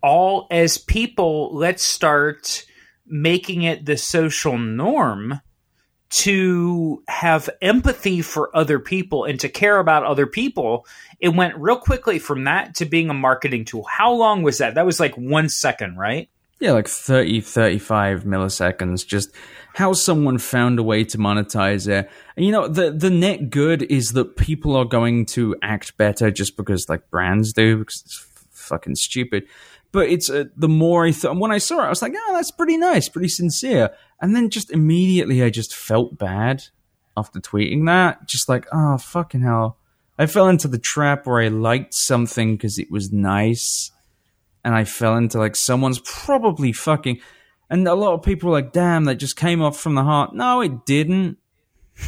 all 0.02 0.46
as 0.50 0.78
people, 0.78 1.54
let's 1.54 1.82
start 1.82 2.64
making 3.06 3.62
it 3.62 3.86
the 3.86 3.96
social 3.96 4.58
norm 4.58 5.40
to 6.12 7.02
have 7.08 7.50
empathy 7.60 8.22
for 8.22 8.54
other 8.56 8.78
people 8.78 9.24
and 9.24 9.40
to 9.40 9.48
care 9.48 9.78
about 9.78 10.04
other 10.04 10.26
people." 10.26 10.86
It 11.20 11.34
went 11.34 11.56
real 11.56 11.76
quickly 11.76 12.18
from 12.18 12.44
that 12.44 12.74
to 12.76 12.84
being 12.84 13.10
a 13.10 13.14
marketing 13.14 13.64
tool. 13.64 13.84
How 13.90 14.12
long 14.12 14.42
was 14.42 14.58
that? 14.58 14.74
That 14.74 14.86
was 14.86 15.00
like 15.00 15.16
1 15.16 15.48
second, 15.48 15.96
right? 15.96 16.28
Yeah, 16.58 16.72
like 16.72 16.86
30, 16.86 17.40
35 17.40 18.22
milliseconds. 18.22 19.04
Just 19.04 19.34
how 19.74 19.92
someone 19.94 20.38
found 20.38 20.78
a 20.78 20.82
way 20.82 21.02
to 21.02 21.18
monetize 21.18 21.88
it. 21.88 22.08
And 22.36 22.46
you 22.46 22.52
know, 22.52 22.68
the 22.68 22.92
the 22.92 23.10
net 23.10 23.50
good 23.50 23.82
is 23.82 24.12
that 24.12 24.36
people 24.36 24.76
are 24.76 24.84
going 24.84 25.26
to 25.26 25.56
act 25.62 25.96
better 25.96 26.30
just 26.30 26.56
because 26.56 26.88
like 26.88 27.10
brands 27.10 27.52
do, 27.52 27.78
because 27.78 28.02
it's 28.04 28.26
fucking 28.50 28.94
stupid. 28.94 29.44
But 29.92 30.08
it's 30.08 30.30
uh, 30.30 30.44
the 30.56 30.68
more 30.68 31.04
I 31.04 31.12
thought, 31.12 31.32
and 31.32 31.40
when 31.40 31.52
I 31.52 31.58
saw 31.58 31.82
it, 31.82 31.86
I 31.86 31.90
was 31.90 32.02
like, 32.02 32.14
oh, 32.16 32.32
that's 32.32 32.50
pretty 32.50 32.78
nice, 32.78 33.08
pretty 33.08 33.28
sincere. 33.28 33.90
And 34.20 34.34
then 34.34 34.48
just 34.48 34.70
immediately, 34.70 35.42
I 35.42 35.50
just 35.50 35.74
felt 35.74 36.18
bad 36.18 36.64
after 37.16 37.40
tweeting 37.40 37.86
that. 37.86 38.26
Just 38.26 38.48
like, 38.48 38.66
oh, 38.72 38.96
fucking 38.96 39.42
hell. 39.42 39.78
I 40.18 40.26
fell 40.26 40.48
into 40.48 40.68
the 40.68 40.78
trap 40.78 41.26
where 41.26 41.42
I 41.42 41.48
liked 41.48 41.94
something 41.94 42.56
because 42.56 42.78
it 42.78 42.90
was 42.90 43.12
nice. 43.12 43.90
And 44.64 44.74
I 44.74 44.84
fell 44.84 45.16
into 45.16 45.38
like 45.38 45.56
someone's 45.56 46.00
probably 46.04 46.72
fucking 46.72 47.20
and 47.72 47.88
a 47.88 47.94
lot 47.94 48.12
of 48.12 48.22
people 48.22 48.50
were 48.50 48.56
like, 48.56 48.74
damn, 48.74 49.04
that 49.04 49.14
just 49.14 49.34
came 49.34 49.62
off 49.62 49.80
from 49.80 49.94
the 49.94 50.02
heart. 50.02 50.34
No, 50.34 50.60
it 50.60 50.84
didn't. 50.84 51.38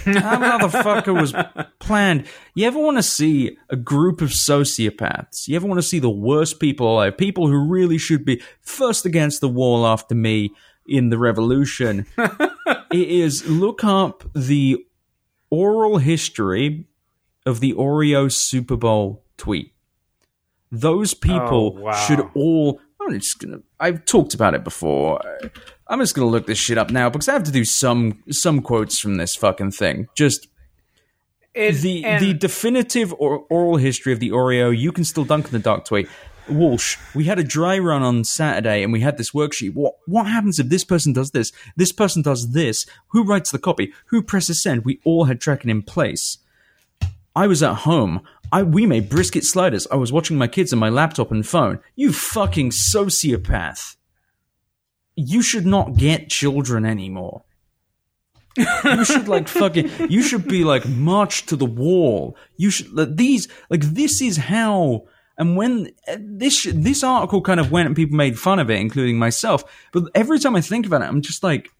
That 0.05 0.61
motherfucker 0.61 1.19
was 1.19 1.33
planned. 1.79 2.27
You 2.55 2.67
ever 2.67 2.79
want 2.79 2.97
to 2.99 3.03
see 3.03 3.57
a 3.71 3.77
group 3.77 4.21
of 4.21 4.31
sociopaths? 4.31 5.47
You 5.49 5.57
ever 5.57 5.67
want 5.67 5.79
to 5.79 5.87
see 5.87 5.99
the 5.99 6.11
worst 6.11 6.61
people 6.61 6.93
alive? 6.93 7.17
People 7.17 7.49
who 7.49 7.69
really 7.69 7.99
should 7.99 8.25
be 8.25 8.43
first 8.61 9.07
against 9.07 9.41
the 9.41 9.49
wall 9.49 9.87
after 9.87 10.15
me 10.15 10.51
in 10.87 11.09
the 11.11 11.19
revolution. 11.19 12.07
it 12.19 13.09
is 13.09 13.47
look 13.47 13.83
up 13.85 14.25
the 14.35 14.85
oral 15.51 15.99
history 15.99 16.87
of 17.47 17.61
the 17.61 17.73
Oreo 17.75 18.31
Super 18.33 18.77
Bowl 18.77 19.25
tweet. 19.37 19.73
Those 20.71 21.15
people 21.15 21.77
Oh, 21.79 21.81
wow. 21.81 21.93
should 21.93 22.21
all. 22.35 22.81
I'm 23.01 23.19
just 23.19 23.39
gonna. 23.39 23.59
I've 23.79 24.05
talked 24.07 24.35
about 24.35 24.55
it 24.55 24.65
before. 24.65 25.21
I'm 25.89 26.01
just 26.01 26.15
gonna 26.15 26.29
look 26.29 26.47
this 26.47 26.59
shit 26.59 26.79
up 26.79 26.91
now 26.91 27.11
because 27.11 27.29
I 27.29 27.33
have 27.35 27.45
to 27.45 27.53
do 27.53 27.65
some 27.65 28.23
some 28.31 28.61
quotes 28.63 28.99
from 28.99 29.17
this 29.17 29.37
fucking 29.37 29.73
thing. 29.73 30.09
Just 30.15 30.49
It, 31.55 31.73
the 31.83 32.05
and- 32.05 32.25
the 32.25 32.33
definitive 32.35 33.13
or 33.19 33.41
oral 33.51 33.77
history 33.77 34.13
of 34.13 34.21
the 34.21 34.31
Oreo. 34.31 34.77
You 34.77 34.93
can 34.93 35.05
still 35.05 35.25
dunk 35.25 35.47
in 35.47 35.53
the 35.53 35.59
dark 35.59 35.85
tweet. 35.85 36.09
Walsh, 36.49 36.99
we 37.15 37.25
had 37.25 37.39
a 37.39 37.43
dry 37.45 37.79
run 37.79 38.03
on 38.03 38.23
Saturday 38.25 38.83
and 38.83 38.93
we 38.93 39.01
had 39.01 39.17
this 39.17 39.31
worksheet. 39.31 39.73
What 39.75 39.95
what 40.07 40.27
happens 40.27 40.59
if 40.59 40.69
this 40.69 40.85
person 40.85 41.13
does 41.13 41.31
this? 41.31 41.53
This 41.77 41.93
person 41.93 42.23
does 42.23 42.53
this. 42.53 42.87
Who 43.09 43.25
writes 43.25 43.51
the 43.51 43.59
copy? 43.59 43.93
Who 44.07 44.23
presses 44.23 44.63
send? 44.63 44.85
We 44.85 45.01
all 45.05 45.25
had 45.25 45.41
tracking 45.41 45.71
in 45.71 45.83
place. 45.83 46.39
I 47.37 47.47
was 47.47 47.63
at 47.63 47.75
home. 47.89 48.21
I 48.53 48.63
we 48.63 48.85
made 48.87 49.09
brisket 49.09 49.45
sliders. 49.45 49.87
I 49.91 49.97
was 49.97 50.13
watching 50.13 50.37
my 50.37 50.47
kids 50.47 50.73
on 50.73 50.79
my 50.79 50.89
laptop 50.91 51.31
and 51.31 51.47
phone. 51.47 51.81
You 51.97 52.13
fucking 52.13 52.71
sociopath. 52.71 53.97
You 55.17 55.43
should 55.43 55.67
not 55.67 55.97
get 55.97 56.29
children 56.29 56.85
anymore. 56.85 57.45
you 58.57 59.05
should 59.05 59.29
like 59.29 59.49
fucking 59.61 59.91
you 60.09 60.23
should 60.23 60.47
be 60.47 60.65
like 60.65 60.87
march 60.89 61.47
to 61.47 61.57
the 61.57 61.67
wall. 61.67 62.37
You 62.57 62.71
should 62.71 62.93
like, 62.93 63.17
these 63.17 63.49
like 63.71 63.83
this 63.83 64.21
is 64.21 64.37
how 64.37 65.07
and 65.37 65.57
when 65.57 65.91
uh, 66.07 66.17
this 66.21 66.65
this 66.73 67.03
article 67.03 67.43
kind 67.43 67.59
of 67.59 67.73
went 67.73 67.87
and 67.87 67.97
people 67.97 68.17
made 68.17 68.39
fun 68.39 68.59
of 68.59 68.71
it 68.71 68.79
including 68.79 69.19
myself, 69.19 69.65
but 69.93 70.05
every 70.15 70.39
time 70.39 70.55
I 70.55 70.61
think 70.61 70.87
about 70.87 71.03
it 71.03 71.09
I'm 71.09 71.23
just 71.23 71.43
like 71.43 71.71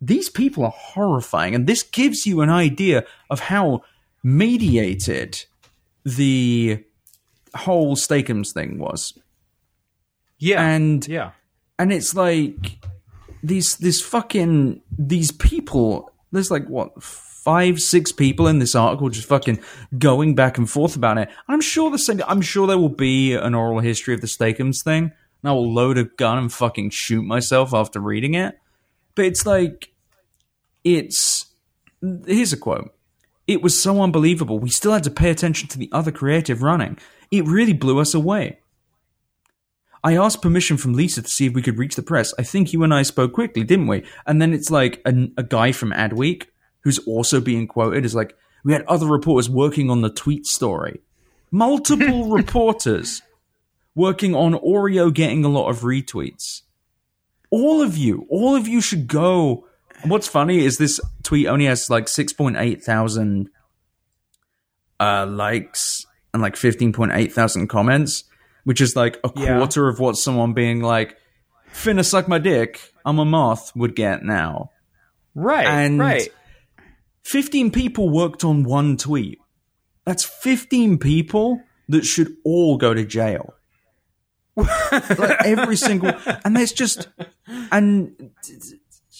these 0.00 0.28
people 0.28 0.64
are 0.64 0.74
horrifying 0.74 1.54
and 1.56 1.66
this 1.66 1.82
gives 1.82 2.24
you 2.24 2.40
an 2.40 2.50
idea 2.50 3.04
of 3.30 3.40
how 3.40 3.82
mediated 4.22 5.44
the 6.04 6.84
whole 7.56 7.96
Steak-umms 7.96 8.52
thing 8.52 8.78
was. 8.78 9.18
yeah, 10.38 10.62
And 10.62 11.06
yeah. 11.08 11.32
And 11.78 11.92
it's 11.92 12.14
like 12.14 12.78
these 13.42 13.76
this 13.76 14.00
fucking 14.00 14.82
these 14.98 15.30
people 15.30 16.10
there's 16.32 16.50
like 16.50 16.66
what 16.66 17.02
five 17.02 17.78
six 17.78 18.12
people 18.12 18.48
in 18.48 18.58
this 18.58 18.74
article 18.74 19.08
just 19.08 19.28
fucking 19.28 19.60
going 19.96 20.34
back 20.34 20.58
and 20.58 20.68
forth 20.68 20.96
about 20.96 21.18
it. 21.18 21.30
I'm 21.46 21.60
sure 21.60 21.90
the 21.90 21.98
same 21.98 22.20
i'm 22.26 22.42
sure 22.42 22.66
there 22.66 22.78
will 22.78 22.88
be 22.88 23.34
an 23.34 23.54
oral 23.54 23.80
history 23.80 24.14
of 24.14 24.20
the 24.20 24.26
Steak-umms 24.26 24.82
thing 24.82 25.04
and 25.04 25.50
i 25.50 25.52
will 25.52 25.72
load 25.72 25.98
a 25.98 26.04
gun 26.04 26.38
and 26.38 26.52
fucking 26.52 26.90
shoot 26.90 27.22
myself 27.22 27.72
after 27.72 28.00
reading 28.00 28.34
it. 28.34 28.58
But 29.14 29.26
it's 29.26 29.46
like 29.46 29.92
it's 30.84 31.46
here's 32.02 32.52
a 32.52 32.56
quote. 32.56 32.94
It 33.46 33.62
was 33.62 33.80
so 33.80 34.02
unbelievable. 34.02 34.58
We 34.58 34.68
still 34.68 34.92
had 34.92 35.04
to 35.04 35.10
pay 35.10 35.30
attention 35.30 35.68
to 35.70 35.78
the 35.78 35.88
other 35.90 36.12
creative 36.12 36.62
running. 36.62 36.98
It 37.30 37.46
really 37.46 37.72
blew 37.72 37.98
us 37.98 38.12
away 38.12 38.58
I 40.04 40.16
asked 40.16 40.42
permission 40.42 40.76
from 40.76 40.94
Lisa 40.94 41.22
to 41.22 41.28
see 41.28 41.46
if 41.46 41.54
we 41.54 41.62
could 41.62 41.78
reach 41.78 41.96
the 41.96 42.02
press. 42.02 42.32
I 42.38 42.42
think 42.42 42.72
you 42.72 42.82
and 42.82 42.94
I 42.94 43.02
spoke 43.02 43.32
quickly, 43.32 43.64
didn't 43.64 43.88
we? 43.88 44.04
And 44.26 44.40
then 44.40 44.52
it's 44.52 44.70
like 44.70 45.02
a, 45.04 45.28
a 45.36 45.42
guy 45.42 45.72
from 45.72 45.92
Adweek 45.92 46.46
who's 46.80 46.98
also 47.00 47.40
being 47.40 47.66
quoted 47.66 48.04
is 48.04 48.14
like, 48.14 48.36
we 48.64 48.72
had 48.72 48.84
other 48.86 49.06
reporters 49.06 49.48
working 49.50 49.90
on 49.90 50.02
the 50.02 50.10
tweet 50.10 50.46
story. 50.46 51.00
Multiple 51.50 52.28
reporters 52.30 53.22
working 53.94 54.34
on 54.34 54.54
Oreo 54.54 55.12
getting 55.12 55.44
a 55.44 55.48
lot 55.48 55.68
of 55.68 55.80
retweets. 55.80 56.62
All 57.50 57.82
of 57.82 57.96
you, 57.96 58.26
all 58.30 58.54
of 58.54 58.68
you 58.68 58.80
should 58.80 59.08
go. 59.08 59.66
What's 60.04 60.28
funny 60.28 60.64
is 60.64 60.78
this 60.78 61.00
tweet 61.24 61.46
only 61.46 61.64
has 61.64 61.90
like 61.90 62.06
6.8 62.06 62.82
thousand 62.82 63.50
uh, 65.00 65.26
likes 65.26 66.06
and 66.32 66.42
like 66.42 66.54
15.8 66.54 67.32
thousand 67.32 67.68
comments, 67.68 68.24
which 68.64 68.80
is 68.80 68.94
like 68.96 69.18
a 69.24 69.30
Yeah. 69.36 69.58
quarter 69.58 69.88
of 69.88 69.98
what 70.00 70.16
someone 70.16 70.52
being 70.52 70.80
like, 70.82 71.16
finna 71.72 72.04
suck 72.04 72.28
my 72.28 72.38
dick, 72.38 72.92
I'm 73.04 73.18
a 73.18 73.24
moth 73.24 73.72
would 73.76 73.94
get 73.94 74.22
now. 74.24 74.70
Right, 75.34 75.66
And 75.66 75.98
right. 76.00 76.28
15 77.24 77.70
people 77.70 78.10
worked 78.10 78.42
on 78.44 78.64
one 78.64 78.96
tweet. 78.96 79.38
That's 80.04 80.24
15 80.24 80.98
people 80.98 81.62
that 81.88 82.04
should 82.04 82.36
all 82.44 82.76
go 82.78 82.94
to 82.94 83.04
jail. 83.04 83.54
like 84.56 85.44
every 85.44 85.76
single, 85.76 86.12
and 86.44 86.56
there's 86.56 86.72
just, 86.72 87.08
and 87.70 88.30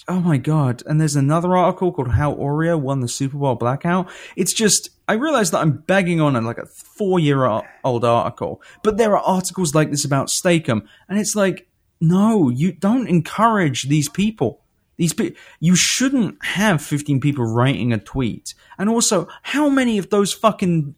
oh 0.08 0.20
my 0.20 0.38
god, 0.38 0.82
and 0.86 1.00
there's 1.00 1.16
another 1.16 1.56
article 1.56 1.92
called 1.92 2.12
"How 2.12 2.34
Oreo 2.34 2.80
Won 2.80 3.00
the 3.00 3.08
Super 3.08 3.36
Bowl 3.36 3.54
Blackout." 3.54 4.10
It's 4.36 4.52
just, 4.52 4.90
I 5.06 5.14
realize 5.14 5.50
that 5.50 5.60
I'm 5.60 5.78
bagging 5.78 6.20
on 6.20 6.34
a, 6.34 6.40
like 6.40 6.58
a 6.58 6.66
four 6.66 7.20
year 7.20 7.44
old 7.44 8.04
article, 8.04 8.62
but 8.82 8.96
there 8.96 9.16
are 9.16 9.22
articles 9.22 9.74
like 9.74 9.90
this 9.90 10.04
about 10.04 10.30
Steak-umm, 10.30 10.88
and 11.08 11.18
it's 11.18 11.36
like, 11.36 11.68
no, 12.00 12.48
you 12.48 12.72
don't 12.72 13.08
encourage 13.08 13.84
these 13.84 14.08
people. 14.08 14.62
These 14.96 15.12
pe- 15.12 15.34
you 15.60 15.76
shouldn't 15.76 16.44
have 16.44 16.82
15 16.82 17.20
people 17.20 17.44
writing 17.44 17.92
a 17.92 17.98
tweet. 17.98 18.54
And 18.78 18.88
also, 18.88 19.28
how 19.42 19.68
many 19.68 19.98
of 19.98 20.10
those 20.10 20.32
fucking 20.32 20.96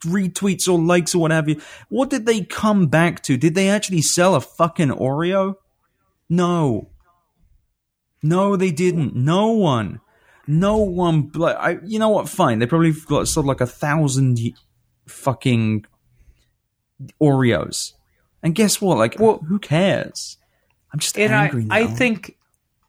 retweets 0.00 0.68
or 0.68 0.78
likes 0.78 1.14
or 1.14 1.18
whatever, 1.18 1.52
what 1.88 2.10
did 2.10 2.26
they 2.26 2.42
come 2.42 2.86
back 2.86 3.22
to? 3.24 3.36
Did 3.36 3.54
they 3.54 3.68
actually 3.68 4.02
sell 4.02 4.34
a 4.34 4.40
fucking 4.40 4.88
Oreo? 4.88 5.56
No. 6.28 6.88
No, 8.22 8.56
they 8.56 8.70
didn't. 8.70 9.14
No 9.14 9.52
one. 9.52 10.00
No 10.46 10.78
one. 10.78 11.30
Like, 11.34 11.56
I, 11.56 11.78
you 11.84 11.98
know 11.98 12.08
what? 12.08 12.28
Fine. 12.28 12.58
They 12.58 12.66
probably 12.66 12.92
got 13.06 13.28
sold 13.28 13.46
like 13.46 13.60
a 13.60 13.66
thousand 13.66 14.38
fucking 15.06 15.84
Oreos. 17.20 17.92
And 18.42 18.54
guess 18.54 18.80
what? 18.80 18.98
Like, 18.98 19.16
Well- 19.18 19.38
who 19.48 19.58
cares? 19.58 20.36
I'm 20.92 20.98
just 21.00 21.18
and 21.18 21.34
I, 21.34 21.44
angry 21.44 21.64
now. 21.64 21.74
I 21.74 21.86
think 21.86 22.36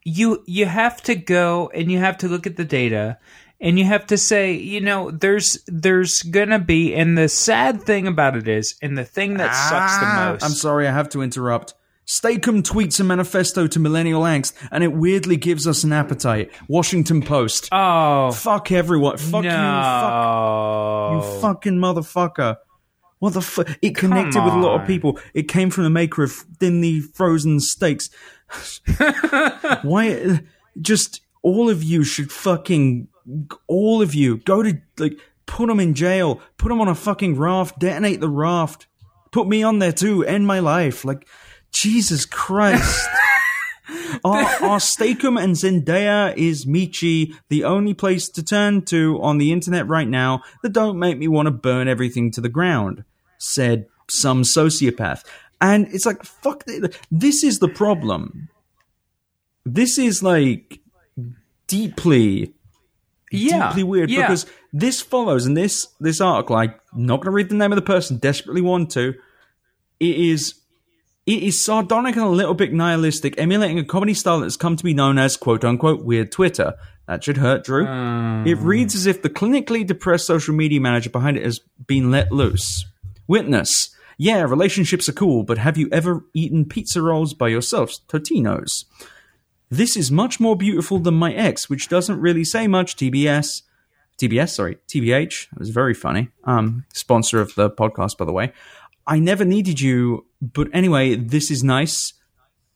you 0.06 0.42
you 0.48 0.66
have 0.66 1.02
to 1.04 1.16
go 1.16 1.70
and 1.74 1.92
you 1.92 2.00
have 2.00 2.18
to 2.20 2.30
look 2.30 2.48
at 2.48 2.56
the 2.56 2.64
data 2.64 3.18
and 3.60 3.78
you 3.78 3.84
have 3.84 4.08
to 4.08 4.18
say 4.18 4.54
you 4.54 4.80
know 4.80 5.12
there's 5.12 5.62
there's 5.68 6.22
gonna 6.22 6.60
be 6.60 6.96
and 6.96 7.18
the 7.18 7.28
sad 7.28 7.84
thing 7.84 8.08
about 8.08 8.38
it 8.38 8.48
is 8.48 8.76
and 8.82 8.98
the 8.98 9.04
thing 9.04 9.36
that 9.36 9.52
sucks 9.54 9.98
the 10.00 10.06
Ah, 10.06 10.30
most 10.32 10.44
I'm 10.46 10.52
sorry, 10.52 10.88
I 10.88 10.92
have 10.94 11.10
to 11.10 11.22
interrupt. 11.22 11.74
Steak-umm 12.10 12.64
tweets 12.64 13.00
a 13.00 13.04
manifesto 13.04 13.68
to 13.68 13.80
millennial 13.80 14.24
angst, 14.24 14.54
and 14.72 14.84
it 14.84 14.94
weirdly 14.94 15.38
gives 15.38 15.68
us 15.68 15.84
an 15.84 15.94
appetite. 15.94 16.50
Washington 16.68 17.22
Post. 17.22 17.70
oh 17.72 18.32
fuck 18.32 18.72
everyone. 18.72 19.18
Fuck 19.18 19.44
you. 19.44 19.52
Fuck 19.52 21.14
you. 21.14 21.40
Fucking 21.40 21.76
motherfucker. 21.76 22.58
What 23.20 23.34
the 23.34 23.42
fuck? 23.42 23.70
It 23.84 23.96
connected 23.96 24.44
with 24.44 24.54
a 24.56 24.58
lot 24.58 24.82
of 24.82 24.88
people. 24.88 25.20
It 25.36 25.44
came 25.48 25.70
from 25.70 25.84
the 25.84 25.92
maker 25.92 26.24
of 26.24 26.32
thinly 26.32 27.00
frozen 27.00 27.60
steaks. 27.60 28.10
Why? 29.84 30.40
Just 30.82 31.22
all 31.44 31.70
of 31.70 31.84
you 31.84 32.04
should 32.04 32.32
fucking. 32.32 33.08
All 33.68 34.02
of 34.02 34.16
you 34.16 34.38
go 34.38 34.64
to 34.64 34.82
like 34.98 35.20
put 35.46 35.68
them 35.68 35.80
in 35.80 35.94
jail, 35.94 36.42
put 36.58 36.70
them 36.70 36.82
on 36.82 36.88
a 36.88 36.96
fucking 36.96 37.38
raft, 37.38 37.78
detonate 37.78 38.20
the 38.20 38.30
raft, 38.30 38.88
put 39.32 39.48
me 39.48 39.62
on 39.62 39.78
there 39.78 39.92
too, 39.92 40.24
end 40.26 40.48
my 40.48 40.58
life. 40.58 41.06
Like, 41.06 41.28
Jesus 41.72 42.26
Christ. 42.26 43.08
our, 44.24 44.44
our 44.64 44.80
Steak-umm 44.80 45.38
and 45.38 45.56
Zendaya 45.56 46.36
is 46.36 46.66
Michi, 46.66 47.36
the 47.50 47.64
only 47.64 47.94
place 47.94 48.30
to 48.30 48.44
turn 48.44 48.84
to 48.84 49.20
on 49.22 49.38
the 49.38 49.52
internet 49.52 49.88
right 49.88 50.08
now 50.08 50.42
that 50.62 50.74
don't 50.74 51.00
make 51.00 51.18
me 51.18 51.28
want 51.28 51.48
to 51.48 51.52
burn 51.52 51.88
everything 51.88 52.32
to 52.32 52.42
the 52.42 52.50
ground, 52.50 53.04
said 53.38 53.88
some 54.10 54.44
sociopath. 54.44 55.24
And 55.62 55.88
it's 55.94 56.06
like, 56.06 56.24
fuck, 56.24 56.64
this 57.12 57.44
is 57.44 57.60
the 57.60 57.68
problem. 57.68 58.50
This 59.66 59.98
is 59.98 60.24
like 60.24 60.80
deeply, 61.68 62.54
Yeah, 63.32 63.70
deeply 63.70 63.84
weird 63.84 64.10
yeah. 64.10 64.22
because 64.22 64.46
this 64.72 65.02
follows, 65.02 65.46
and 65.46 65.56
this 65.56 65.88
this 66.00 66.22
article, 66.22 66.56
I'm 66.56 66.76
not 66.94 67.18
going 67.18 67.26
to 67.26 67.32
read 67.32 67.50
the 67.50 67.56
name 67.56 67.72
of 67.72 67.76
the 67.76 67.82
person, 67.82 68.18
desperately 68.18 68.62
want 68.62 68.92
to. 68.92 69.14
It 70.00 70.16
is 70.16 70.56
it 71.30 71.44
is 71.44 71.64
sardonic 71.64 72.16
and 72.16 72.26
a 72.26 72.30
little 72.30 72.56
bit 72.56 72.74
nihilistic, 72.74 73.36
emulating 73.38 73.78
a 73.78 73.84
comedy 73.84 74.16
style 74.16 74.40
that 74.40 74.48
has 74.48 74.58
come 74.58 74.76
to 74.76 74.84
be 74.84 74.96
known 74.96 75.20
as 75.20 75.38
quote 75.38 75.64
unquote 75.64 76.04
weird 76.04 76.32
Twitter. 76.32 76.74
That 77.08 77.24
should 77.24 77.38
hurt, 77.38 77.64
Drew. 77.66 77.86
It 78.48 78.58
reads 78.58 78.96
as 78.96 79.06
if 79.06 79.22
the 79.22 79.30
clinically 79.30 79.86
depressed 79.86 80.26
social 80.26 80.56
media 80.56 80.82
manager 80.82 81.12
behind 81.12 81.38
it 81.38 81.46
has 81.46 81.60
been 81.86 82.10
let 82.10 82.32
loose. 82.32 82.84
Witness. 83.28 83.96
Yeah, 84.18 84.42
relationships 84.42 85.08
are 85.08 85.14
cool, 85.14 85.44
but 85.44 85.60
have 85.60 85.78
you 85.78 85.88
ever 85.92 86.26
eaten 86.34 86.66
pizza 86.66 87.00
rolls 87.00 87.36
by 87.36 87.50
yourself? 87.50 87.92
Totino's. 88.08 88.86
This 89.70 89.96
is 89.96 90.10
much 90.10 90.40
more 90.40 90.56
beautiful 90.56 90.98
than 90.98 91.14
my 91.14 91.32
ex, 91.32 91.70
which 91.70 91.90
doesn't 91.90 92.20
really 92.20 92.44
say 92.44 92.66
much. 92.68 92.96
TBS. 92.96 93.62
TBS, 94.18 94.50
sorry, 94.50 94.80
TBH. 94.88 95.48
It 95.54 95.60
was 95.60 95.70
very 95.70 95.94
funny. 95.94 96.30
Um, 96.44 96.86
sponsor 96.92 97.40
of 97.40 97.54
the 97.54 97.70
podcast, 97.70 98.18
by 98.18 98.26
the 98.26 98.32
way. 98.32 98.52
I 99.06 99.20
never 99.20 99.46
needed 99.46 99.80
you, 99.80 100.26
but 100.42 100.68
anyway, 100.74 101.16
this 101.16 101.52
is 101.52 101.64
nice. 101.64 102.14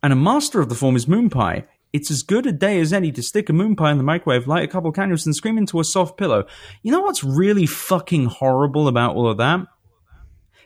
And 0.02 0.11
a 0.11 0.18
master 0.18 0.60
of 0.60 0.69
the 0.69 0.76
form 0.76 0.95
is 0.95 1.07
Moon 1.07 1.30
Pie. 1.30 1.65
It's 1.94 2.10
as 2.10 2.23
good 2.23 2.48
a 2.48 2.52
day 2.52 2.80
as 2.80 2.91
any 2.91 3.11
to 3.11 3.22
stick 3.22 3.49
a 3.49 3.53
moon 3.53 3.76
pie 3.76 3.91
in 3.91 3.99
the 3.99 4.03
microwave, 4.03 4.48
light 4.48 4.64
a 4.64 4.68
couple 4.68 4.90
of 4.90 4.95
candles, 4.95 5.27
and 5.27 5.35
scream 5.35 5.60
into 5.60 5.80
a 5.80 5.84
soft 5.84 6.18
pillow. 6.18 6.45
You 6.81 6.91
know 6.91 7.02
what's 7.02 7.23
really 7.23 7.68
fucking 7.68 8.26
horrible 8.26 8.88
about 8.88 9.15
all 9.15 9.30
of 9.30 9.38
that? 9.38 9.68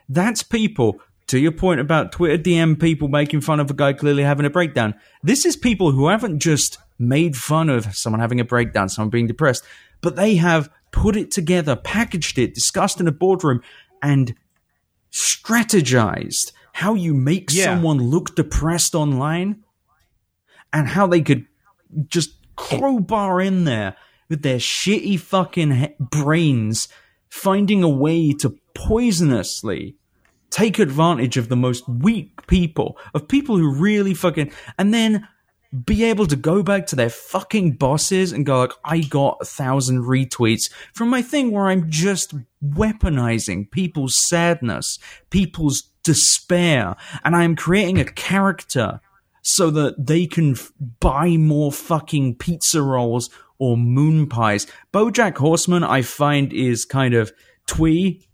That's 0.07 0.41
people, 0.41 1.02
to 1.28 1.38
your 1.38 1.52
point 1.52 1.82
about 1.82 2.14
Twitter 2.14 2.41
DM 2.41 2.80
people 2.80 3.10
making 3.10 3.41
fun 3.41 3.60
of 3.60 3.69
a 3.69 3.74
guy 3.74 3.91
clearly 3.91 4.24
having 4.24 4.45
a 4.45 4.49
breakdown. 4.49 4.95
This 5.22 5.45
is 5.45 5.57
people 5.57 5.91
who 5.91 6.07
haven't 6.07 6.40
just 6.40 6.78
made 6.98 7.36
fun 7.36 7.69
of 7.69 7.94
someone 7.94 8.22
having 8.22 8.40
a 8.40 8.45
breakdown, 8.45 8.88
someone 8.88 9.10
being 9.10 9.28
depressed, 9.28 9.65
but 10.02 10.15
they 10.15 10.36
have 10.36 10.69
put 10.94 11.18
it 11.18 11.30
together, 11.30 11.76
packaged 11.76 12.40
it, 12.40 12.53
discussed 12.53 13.02
in 13.02 13.07
a 13.07 13.11
boardroom, 13.11 13.61
and 14.02 14.34
strategized 15.11 16.53
how 16.78 16.94
you 16.94 17.12
make 17.16 17.52
Yeah. 17.52 17.64
someone 17.66 17.98
look 17.98 18.36
depressed 18.36 18.94
online 18.94 19.64
and 20.72 20.88
how 20.88 21.08
they 21.08 21.22
could 21.22 21.45
just 22.08 22.36
crowbar 22.56 23.41
in 23.41 23.64
there 23.64 23.95
with 24.30 24.44
their 24.44 24.60
shitty 24.60 25.20
fucking 25.20 25.72
he- 25.72 25.88
brains, 25.99 26.88
finding 27.30 27.82
a 27.82 27.90
way 27.90 28.32
to 28.34 28.56
poisonously 28.76 29.95
take 30.52 30.78
advantage 30.78 31.36
of 31.36 31.49
the 31.49 31.56
most 31.56 31.84
weak 31.90 32.45
people, 32.45 32.95
of 33.16 33.28
people 33.28 33.58
who 33.58 33.74
really 33.74 34.14
fucking, 34.14 34.52
and 34.78 34.94
then 34.94 35.28
be 35.84 36.04
able 36.04 36.28
to 36.28 36.36
go 36.36 36.62
back 36.62 36.86
to 36.86 36.95
their 36.95 37.10
fucking 37.10 37.72
bosses 37.72 38.32
and 38.32 38.45
go 38.45 38.60
like, 38.60 38.72
I 38.86 38.99
got 38.99 39.40
a 39.41 39.45
thousand 39.45 40.04
retweets 40.04 40.70
from 40.94 41.10
my 41.10 41.24
thing 41.24 41.49
where 41.52 41.70
I'm 41.70 41.90
just 41.90 42.36
weaponizing 42.64 43.72
people's 43.72 44.16
sadness, 44.30 44.99
people's 45.32 45.90
despair, 46.08 46.96
and 47.24 47.36
I'm 47.36 47.56
creating 47.56 48.00
a 48.00 48.06
character 48.06 49.02
so 49.44 49.70
that 49.72 50.08
they 50.08 50.26
can 50.26 50.54
f- 50.54 50.72
buy 51.00 51.38
more 51.38 51.72
fucking 51.72 52.36
pizza 52.36 52.82
rolls 52.82 53.30
or 53.60 53.78
moon 53.78 54.28
pies. 54.28 54.68
Bojack 54.94 55.38
Horseman, 55.38 55.84
I 55.84 56.02
find, 56.02 56.52
is 56.54 56.86
kind 56.86 57.14
of 57.14 57.32
twee 57.68 58.26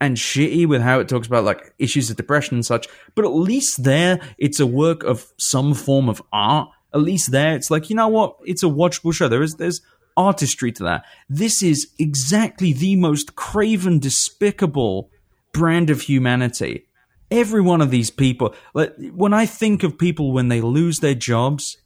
and 0.00 0.16
shitty 0.16 0.66
with 0.66 0.82
how 0.82 0.98
it 0.98 1.08
talks 1.08 1.26
about 1.26 1.44
like 1.44 1.72
issues 1.78 2.10
of 2.10 2.16
depression 2.16 2.56
and 2.56 2.66
such. 2.66 2.88
But 3.14 3.24
at 3.24 3.32
least 3.32 3.84
there, 3.84 4.20
it's 4.38 4.60
a 4.60 4.66
work 4.66 5.02
of 5.04 5.32
some 5.38 5.74
form 5.74 6.08
of 6.08 6.22
art. 6.32 6.68
At 6.92 7.02
least 7.02 7.30
there, 7.30 7.54
it's 7.54 7.70
like 7.70 7.90
you 7.90 7.96
know 7.96 8.08
what? 8.08 8.36
It's 8.44 8.64
a 8.64 8.66
watchable 8.66 9.14
show. 9.14 9.28
There 9.28 9.42
is 9.42 9.54
there's 9.54 9.80
artistry 10.16 10.72
to 10.72 10.82
that. 10.84 11.04
This 11.28 11.62
is 11.62 11.92
exactly 11.98 12.72
the 12.72 12.96
most 12.96 13.36
craven, 13.36 13.98
despicable 14.00 15.10
brand 15.52 15.90
of 15.90 16.02
humanity. 16.02 16.86
Every 17.30 17.60
one 17.60 17.80
of 17.80 17.90
these 17.90 18.10
people, 18.10 18.54
like 18.74 18.92
when 19.12 19.32
I 19.32 19.46
think 19.46 19.82
of 19.82 19.98
people 19.98 20.32
when 20.32 20.48
they 20.48 20.60
lose 20.60 20.98
their 20.98 21.14
jobs, 21.14 21.76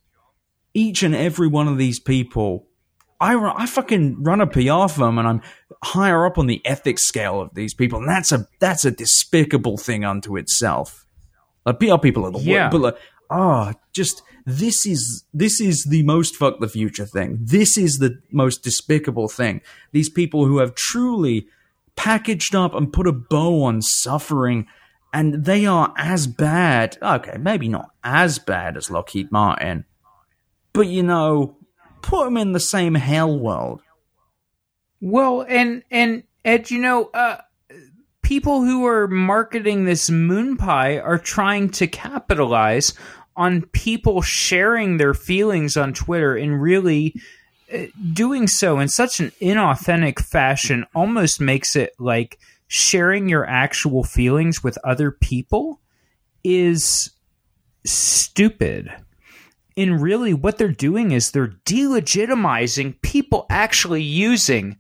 each 0.73 1.03
and 1.03 1.15
every 1.15 1.49
one 1.49 1.69
of 1.69 1.77
these 1.79 2.01
people, 2.01 2.67
I, 3.21 3.35
I 3.37 3.67
fucking 3.67 4.23
run 4.23 4.41
a 4.41 4.47
PR 4.47 4.89
firm 4.89 5.19
and 5.19 5.29
I'm 5.29 5.43
higher 5.83 6.27
up 6.27 6.39
on 6.39 6.47
the 6.47 6.61
ethics 6.65 7.07
scale 7.07 7.41
of 7.41 7.55
these 7.55 7.75
people, 7.75 8.01
and 8.01 8.09
that's 8.09 8.33
a 8.33 8.49
that's 8.59 8.85
a 8.85 8.91
despicable 8.91 9.77
thing 9.77 10.05
unto 10.05 10.37
itself. 10.37 11.07
Like 11.67 11.79
PR 11.81 11.99
people 11.99 12.25
are 12.27 12.31
the 12.33 12.39
Yeah. 12.41 12.65
worst, 12.65 12.73
but 12.73 12.81
like, 12.81 12.97
ah, 13.31 13.75
just 13.93 14.23
this 14.47 14.85
is 14.87 15.25
this 15.33 15.61
is 15.61 15.87
the 15.89 16.03
most 16.03 16.37
fuck 16.37 16.59
the 16.61 16.69
future 16.69 17.07
thing. 17.07 17.39
This 17.41 17.79
is 17.79 17.95
the 17.99 18.19
most 18.33 18.63
despicable 18.63 19.29
thing. 19.29 19.61
These 19.93 20.09
people 20.11 20.47
who 20.47 20.59
have 20.59 20.75
truly 20.75 21.47
packaged 21.97 22.55
up 22.55 22.75
and 22.75 22.93
put 22.93 23.07
a 23.07 23.13
bow 23.13 23.63
on 23.63 23.81
suffering, 23.81 24.67
and 25.15 25.45
they 25.45 25.65
are 25.65 25.95
as 25.97 26.27
bad. 26.27 26.99
Okay, 27.01 27.39
maybe 27.39 27.69
not 27.69 27.91
as 28.03 28.41
bad 28.41 28.77
as 28.77 28.91
Lockheed 28.91 29.31
Martin, 29.31 29.85
but 30.73 30.89
you 30.89 31.05
know, 31.05 31.57
put 32.03 32.25
them 32.25 32.37
in 32.37 32.53
the 32.53 32.61
same 32.61 32.97
hell 32.97 33.39
world. 33.39 33.81
Well, 35.01 35.47
and 35.49 35.85
and 35.91 36.25
Ed, 36.45 36.71
you 36.71 36.81
know, 36.81 37.11
uh, 37.15 37.39
people 38.23 38.63
who 38.63 38.85
are 38.87 39.07
marketing 39.07 39.85
this 39.85 40.11
moon 40.11 40.57
pie 40.57 40.99
are 40.99 41.19
trying 41.19 41.71
to 41.71 41.87
capitalize 41.87 42.93
on 43.37 43.63
people 43.67 44.21
sharing 44.21 44.97
their 44.97 45.15
feelings 45.15 45.77
on 45.77 45.93
Twitter 45.93 46.37
and 46.37 46.61
really 46.61 47.15
uh, 47.73 47.85
doing 48.13 48.49
so 48.49 48.81
in 48.81 48.89
such 48.89 49.21
an 49.21 49.31
inauthentic 49.41 50.19
fashion 50.19 50.85
almost 50.93 51.41
makes 51.41 51.77
it 51.77 51.93
like 52.01 52.39
sharing 52.75 53.29
your 53.29 53.47
actual 53.47 54.03
feelings 54.03 54.65
with 54.65 54.77
other 54.83 55.13
people 55.13 55.81
is 56.43 57.13
stupid. 57.87 58.93
And 59.77 60.03
really, 60.03 60.35
what 60.35 60.59
they're 60.59 60.73
doing 60.73 61.13
is 61.13 61.31
they're 61.31 61.55
delegitimizing 61.67 63.01
people 63.01 63.47
actually 63.49 64.03
using 64.03 64.77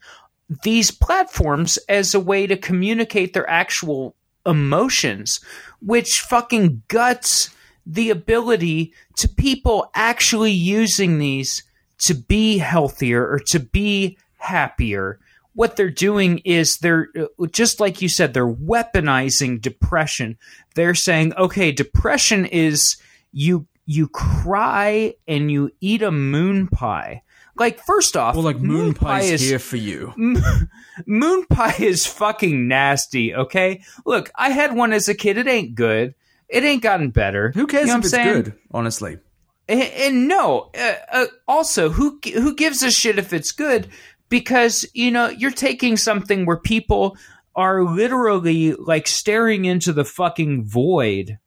these 0.64 0.90
platforms 0.90 1.78
as 1.88 2.14
a 2.14 2.20
way 2.20 2.48
to 2.48 2.56
communicate 2.56 3.32
their 3.32 3.48
actual 3.48 4.16
emotions, 4.44 5.38
which 5.80 6.24
fucking 6.28 6.82
guts 6.88 7.50
the 7.86 8.10
ability 8.10 8.92
to 9.18 9.28
people 9.28 9.88
actually 9.94 10.50
using 10.50 11.20
these 11.20 11.62
to 11.98 12.14
be 12.14 12.58
healthier 12.58 13.24
or 13.24 13.38
to 13.38 13.60
be 13.60 14.18
happier. 14.38 15.20
What 15.54 15.76
they're 15.76 15.90
doing 15.90 16.38
is 16.44 16.78
they're 16.78 17.08
uh, 17.18 17.46
just 17.46 17.78
like 17.80 18.02
you 18.02 18.08
said, 18.08 18.34
they're 18.34 18.46
weaponizing 18.46 19.60
depression. 19.60 20.36
They're 20.74 20.94
saying, 20.94 21.34
okay, 21.36 21.72
depression 21.72 22.44
is 22.44 22.96
you 23.32 23.66
you 23.86 24.08
cry 24.08 25.14
and 25.28 25.50
you 25.50 25.70
eat 25.80 26.02
a 26.02 26.10
moon 26.10 26.66
pie. 26.68 27.22
Like 27.56 27.78
first 27.84 28.16
off, 28.16 28.34
Well, 28.34 28.44
like 28.44 28.58
moon, 28.58 28.94
pie 28.94 29.20
is 29.22 29.40
here 29.40 29.60
for 29.60 29.76
you. 29.76 30.12
moon 31.06 31.46
pie 31.46 31.76
is 31.78 32.06
fucking 32.06 32.66
nasty. 32.66 33.34
Okay, 33.34 33.82
look, 34.04 34.30
I 34.36 34.50
had 34.50 34.74
one 34.74 34.92
as 34.92 35.08
a 35.08 35.14
kid. 35.14 35.38
It 35.38 35.46
ain't 35.46 35.74
good. 35.74 36.14
It 36.48 36.64
ain't 36.64 36.82
gotten 36.82 37.10
better. 37.10 37.52
Who 37.54 37.66
cares 37.66 37.86
You 37.86 37.92
know 37.94 37.98
if 37.98 38.04
it's 38.04 38.10
saying? 38.10 38.42
good? 38.42 38.54
Honestly, 38.72 39.18
And, 39.68 39.82
and 39.82 40.28
no, 40.28 40.70
uh, 40.78 40.94
uh, 41.12 41.26
also, 41.46 41.90
who 41.90 42.18
who 42.24 42.54
gives 42.54 42.82
a 42.82 42.90
shit 42.90 43.18
if 43.18 43.32
it's 43.32 43.52
good? 43.52 43.88
Because 44.28 44.86
you 44.94 45.10
know 45.10 45.28
you're 45.28 45.50
taking 45.50 45.96
something 45.96 46.46
where 46.46 46.56
people 46.56 47.16
are 47.54 47.84
literally 47.84 48.72
like 48.72 49.06
staring 49.06 49.64
into 49.64 49.92
the 49.92 50.04
fucking 50.04 50.64
void, 50.64 51.38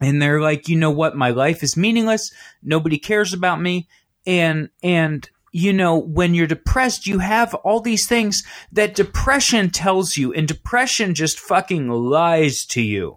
and 0.00 0.20
they're 0.20 0.40
like, 0.40 0.68
you 0.68 0.76
know 0.76 0.90
what, 0.90 1.16
my 1.16 1.30
life 1.30 1.62
is 1.62 1.76
meaningless. 1.76 2.32
Nobody 2.62 2.98
cares 2.98 3.32
about 3.32 3.60
me, 3.60 3.88
and 4.26 4.68
and 4.82 5.28
you 5.52 5.72
know 5.72 5.98
when 5.98 6.34
you're 6.34 6.46
depressed, 6.46 7.06
you 7.06 7.20
have 7.20 7.54
all 7.54 7.80
these 7.80 8.06
things 8.06 8.42
that 8.72 8.94
depression 8.94 9.70
tells 9.70 10.16
you, 10.16 10.32
and 10.32 10.46
depression 10.48 11.14
just 11.14 11.38
fucking 11.38 11.88
lies 11.88 12.64
to 12.66 12.82
you. 12.82 13.16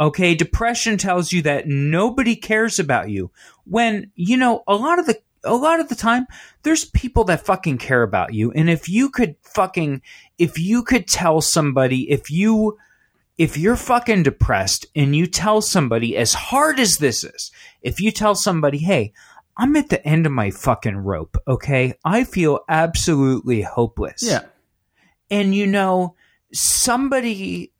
Okay, 0.00 0.34
depression 0.34 0.96
tells 0.96 1.30
you 1.30 1.42
that 1.42 1.66
nobody 1.66 2.34
cares 2.34 2.78
about 2.78 3.10
you. 3.10 3.30
When, 3.66 4.10
you 4.14 4.38
know, 4.38 4.64
a 4.66 4.74
lot 4.74 4.98
of 4.98 5.04
the 5.04 5.20
a 5.44 5.54
lot 5.54 5.80
of 5.80 5.88
the 5.88 5.94
time 5.94 6.26
there's 6.62 6.84
people 6.84 7.24
that 7.24 7.44
fucking 7.46 7.78
care 7.78 8.02
about 8.02 8.34
you. 8.34 8.52
And 8.52 8.68
if 8.68 8.88
you 8.88 9.10
could 9.10 9.36
fucking 9.42 10.02
if 10.38 10.58
you 10.58 10.82
could 10.82 11.06
tell 11.06 11.40
somebody 11.40 12.10
if 12.10 12.30
you 12.30 12.78
if 13.38 13.56
you're 13.56 13.76
fucking 13.76 14.22
depressed 14.22 14.86
and 14.94 15.16
you 15.16 15.26
tell 15.26 15.62
somebody 15.62 16.16
as 16.16 16.34
hard 16.34 16.78
as 16.78 16.98
this 16.98 17.24
is 17.24 17.50
if 17.80 18.00
you 18.00 18.10
tell 18.10 18.34
somebody 18.34 18.78
hey 18.78 19.12
i'm 19.56 19.74
at 19.76 19.88
the 19.88 20.06
end 20.06 20.26
of 20.26 20.32
my 20.32 20.50
fucking 20.50 20.96
rope 20.96 21.36
okay? 21.48 21.94
I 22.04 22.24
feel 22.24 22.60
absolutely 22.68 23.62
hopeless. 23.62 24.22
Yeah. 24.22 24.42
and 25.30 25.54
you 25.54 25.66
know 25.66 26.16
somebody 26.52 27.72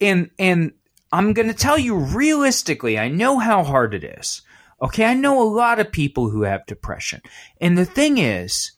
and 0.00 0.30
and 0.38 0.72
I'm 1.12 1.32
going 1.32 1.48
to 1.48 1.54
tell 1.54 1.78
you 1.78 1.96
realistically 1.96 2.98
I 2.98 3.08
know 3.08 3.38
how 3.38 3.62
hard 3.62 3.94
it 3.94 4.04
is 4.04 4.42
okay 4.80 5.04
I 5.04 5.14
know 5.14 5.42
a 5.42 5.44
lot 5.48 5.78
of 5.80 5.92
people 5.92 6.30
who 6.30 6.42
have 6.42 6.66
depression 6.66 7.20
and 7.60 7.76
the 7.78 7.84
thing 7.84 8.18
is 8.18 8.72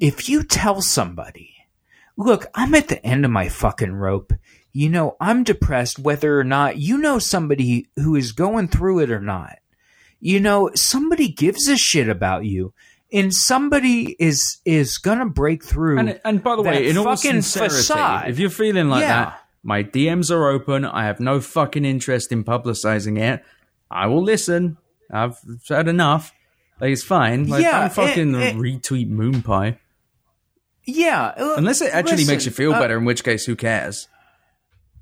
if 0.00 0.28
you 0.28 0.42
tell 0.42 0.80
somebody 0.80 1.54
look 2.16 2.46
I'm 2.54 2.74
at 2.74 2.88
the 2.88 3.04
end 3.04 3.24
of 3.24 3.30
my 3.30 3.48
fucking 3.48 3.92
rope 3.94 4.32
you 4.72 4.88
know 4.88 5.16
I'm 5.20 5.44
depressed 5.44 5.98
whether 5.98 6.38
or 6.38 6.44
not 6.44 6.78
you 6.78 6.98
know 6.98 7.18
somebody 7.18 7.88
who 7.96 8.16
is 8.16 8.32
going 8.32 8.68
through 8.68 9.00
it 9.00 9.10
or 9.10 9.20
not 9.20 9.58
you 10.20 10.40
know 10.40 10.70
somebody 10.74 11.28
gives 11.28 11.68
a 11.68 11.76
shit 11.76 12.08
about 12.08 12.44
you 12.44 12.72
and 13.12 13.34
somebody 13.34 14.16
is 14.18 14.58
is 14.64 14.98
gonna 14.98 15.26
break 15.26 15.62
through 15.64 15.98
And, 15.98 16.20
and 16.24 16.42
by 16.42 16.56
the 16.56 16.62
way, 16.62 16.88
in 16.88 16.96
all 16.96 17.16
sincerity, 17.16 17.74
facade. 17.74 18.30
if 18.30 18.38
you're 18.38 18.48
feeling 18.48 18.88
like 18.88 19.02
Yeah. 19.02 19.24
that, 19.24 19.38
my 19.62 19.82
DMs 19.82 20.30
are 20.30 20.48
open. 20.48 20.84
I 20.86 21.04
have 21.04 21.20
no 21.20 21.38
fucking 21.40 21.84
interest 21.84 22.32
in 22.32 22.42
publicizing 22.42 23.18
it. 23.20 23.44
I 23.92 24.06
will 24.06 24.22
listen. 24.22 24.76
I've 25.10 25.38
said 25.62 25.88
enough. 25.88 26.32
Like, 26.80 26.90
it's 26.92 27.02
fine. 27.04 27.46
Like, 27.48 27.62
Yeah, 27.62 27.80
don't 27.80 27.92
fucking 27.92 28.34
it- 28.34 28.42
it- 28.42 28.56
retweet 28.56 29.08
Moon 29.08 29.42
Pie. 29.42 29.78
yeah 30.84 31.32
Unless 31.36 31.80
it 31.82 31.94
actually 31.94 32.24
makes 32.24 32.44
you 32.46 32.50
feel 32.52 32.72
uh, 32.74 32.80
better, 32.80 32.96
in 32.98 33.04
which 33.04 33.22
case, 33.22 33.44
who 33.46 33.54
cares? 33.56 34.08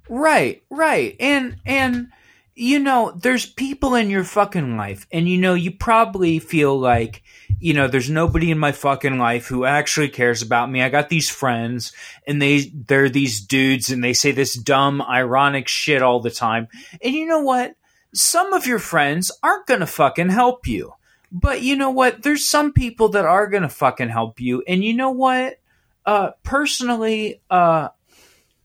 Right, 0.09 0.63
right. 0.71 1.17
And 1.21 1.57
and 1.65 2.09
you 2.57 2.79
know, 2.81 3.13
there's 3.23 3.47
people 3.47 3.95
in 3.95 4.11
your 4.11 4.25
fucking 4.25 4.77
life 4.77 5.07
and 5.13 5.27
you 5.29 5.39
know, 5.39 5.55
you 5.55 5.71
probably 5.71 6.39
feel 6.41 6.79
like, 6.79 7.23
you 7.59 7.73
know, 7.73 7.89
there's 7.89 8.11
nobody 8.11 8.51
in 8.51 8.59
my 8.59 8.73
fucking 8.73 9.19
life 9.19 9.47
who 9.47 9.65
actually 9.65 10.09
cares 10.11 10.43
about 10.43 10.71
me. 10.71 10.83
I 10.83 10.91
got 10.91 11.09
these 11.09 11.31
friends 11.31 11.93
and 12.27 12.43
they 12.43 12.71
they're 12.75 13.09
these 13.09 13.41
dudes 13.41 13.89
and 13.91 14.03
they 14.05 14.13
say 14.13 14.33
this 14.33 14.55
dumb 14.59 15.01
ironic 15.01 15.69
shit 15.69 16.03
all 16.03 16.21
the 16.21 16.31
time. 16.31 16.69
And 17.03 17.15
you 17.15 17.25
know 17.27 17.41
what? 17.41 17.75
Some 18.15 18.53
of 18.53 18.67
your 18.67 18.79
friends 18.79 19.31
aren't 19.43 19.67
going 19.67 19.81
to 19.81 19.87
fucking 19.87 20.31
help 20.31 20.67
you. 20.67 20.95
But 21.33 21.63
you 21.63 21.77
know 21.77 21.91
what? 21.91 22.23
There's 22.23 22.49
some 22.49 22.73
people 22.73 23.11
that 23.11 23.25
are 23.25 23.47
going 23.47 23.63
to 23.63 23.69
fucking 23.69 24.09
help 24.09 24.41
you. 24.41 24.63
And 24.67 24.83
you 24.83 24.95
know 24.95 25.11
what? 25.11 25.59
Uh 26.05 26.31
personally, 26.43 27.41
uh 27.51 27.89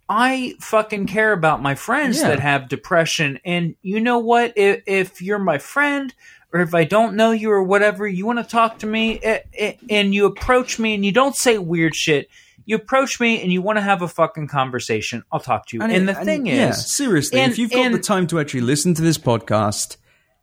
I 0.07 0.55
fucking 0.59 1.07
care 1.07 1.31
about 1.31 1.61
my 1.61 1.75
friends 1.75 2.21
Yeah. 2.21 2.29
that 2.29 2.39
have 2.39 2.69
depression. 2.69 3.39
And 3.43 3.75
you 3.81 3.99
know 3.99 4.19
what? 4.19 4.53
If, 4.55 4.83
if 4.85 5.21
you're 5.21 5.39
my 5.39 5.57
friend 5.57 6.13
or 6.53 6.61
if 6.61 6.73
I 6.73 6.83
don't 6.83 7.15
know 7.15 7.31
you 7.31 7.51
or 7.51 7.63
whatever, 7.63 8.07
you 8.07 8.25
want 8.25 8.39
to 8.39 8.45
talk 8.45 8.79
to 8.79 8.87
me 8.87 9.19
eh, 9.21 9.39
eh, 9.57 9.73
and 9.89 10.13
you 10.13 10.25
approach 10.25 10.79
me 10.79 10.93
and 10.95 11.03
you 11.05 11.11
don't 11.11 11.35
say 11.35 11.57
weird 11.57 11.95
shit. 11.95 12.29
You 12.65 12.75
approach 12.75 13.19
me 13.19 13.41
and 13.41 13.51
you 13.53 13.61
want 13.61 13.77
to 13.77 13.81
have 13.81 14.01
a 14.01 14.07
fucking 14.07 14.47
conversation. 14.47 15.23
I'll 15.31 15.39
talk 15.39 15.67
to 15.67 15.77
you. 15.77 15.83
And, 15.83 15.91
it- 15.91 16.05
the 16.05 16.15
thing 16.15 16.45
yeah, 16.47 16.69
is, 16.69 16.91
seriously, 16.91 17.39
and- 17.39 17.51
if 17.51 17.57
you've 17.59 17.71
got 17.71 17.91
the 17.91 17.99
time 17.99 18.27
to 18.27 18.39
actually 18.39 18.61
listen 18.61 18.93
to 18.95 19.01
this 19.01 19.17
podcast 19.17 19.97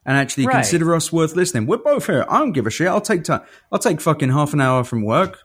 and 0.06 0.16
actually 0.16 0.46
Right. 0.46 0.54
consider 0.54 0.94
us 0.94 1.12
worth 1.12 1.34
listening, 1.36 1.66
we're 1.66 1.78
both 1.78 2.06
here. 2.06 2.24
I 2.28 2.38
don't 2.38 2.52
give 2.52 2.66
a 2.66 2.70
shit. 2.70 2.86
I'll 2.88 3.00
take 3.00 3.24
time. 3.24 3.42
I'll 3.72 3.78
take 3.78 4.00
fucking 4.00 4.30
half 4.30 4.52
an 4.52 4.60
hour 4.60 4.84
from 4.84 5.02
work. 5.02 5.40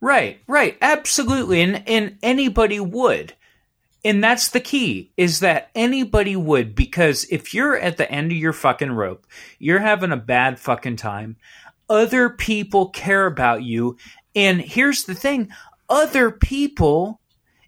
Right, 0.00 0.40
right, 0.46 0.76
absolutely, 0.82 1.62
and 1.62 1.82
and 1.88 2.18
anybody 2.22 2.78
would, 2.78 3.32
and 4.04 4.22
that's 4.22 4.50
the 4.50 4.60
key 4.60 5.12
is 5.16 5.40
that 5.40 5.70
anybody 5.74 6.36
would 6.36 6.74
because 6.74 7.24
if 7.30 7.54
you're 7.54 7.76
at 7.78 7.96
the 7.96 8.10
end 8.12 8.30
of 8.30 8.36
your 8.36 8.52
fucking 8.52 8.92
rope, 8.92 9.26
you're 9.58 9.78
having 9.80 10.12
a 10.12 10.16
bad 10.18 10.58
fucking 10.60 10.96
time. 10.96 11.36
Other 11.88 12.28
people 12.28 12.90
care 12.90 13.24
about 13.24 13.62
you, 13.62 13.96
and 14.34 14.60
here's 14.60 15.04
the 15.04 15.14
thing: 15.14 15.50
other 15.88 16.30
people, 16.30 17.20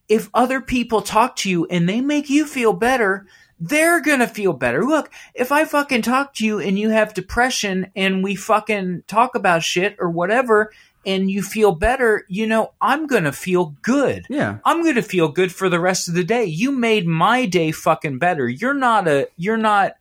if 0.09 0.29
other 0.35 0.61
people 0.61 1.03
talk 1.03 1.37
to 1.37 1.51
you 1.51 1.67
and 1.67 1.89
they 1.89 2.01
make 2.01 2.31
you 2.31 2.47
feel 2.47 2.73
better. 2.73 3.27
They're 3.59 4.03
gonna 4.03 4.29
feel 4.29 4.53
better. 4.53 4.85
Look, 4.85 5.11
if 5.33 5.51
I 5.51 5.65
fucking 5.65 6.03
talk 6.03 6.35
to 6.35 6.45
you 6.45 6.61
and 6.61 6.79
you 6.79 6.91
have 6.91 7.15
depression 7.15 7.91
and 7.97 8.23
we 8.23 8.35
fucking 8.35 9.05
talk 9.07 9.35
about 9.35 9.63
shit 9.63 9.97
or 9.99 10.11
whatever, 10.11 10.73
and 11.07 11.31
you 11.31 11.41
feel 11.41 11.73
better, 11.73 12.27
you 12.29 12.47
know, 12.47 12.73
I'm 12.81 13.07
going 13.07 13.25
to 13.25 13.33
feel 13.33 13.77
good. 13.81 14.27
Yeah. 14.29 14.59
I'm 14.65 14.83
going 14.83 14.97
to 14.97 15.03
feel 15.03 15.29
good 15.29 15.53
for 15.53 15.69
the 15.69 15.79
rest 15.79 16.09
of 16.09 16.15
the 16.15 16.25
day. 16.25 16.45
You 16.45 16.73
made 16.73 17.07
my 17.07 17.47
day 17.47 17.71
fucking 17.71 18.19
better. 18.19 18.49
You're 18.49 18.75
not 18.75 19.07
a 19.07 19.29
you're 19.37 19.57
not 19.57 19.93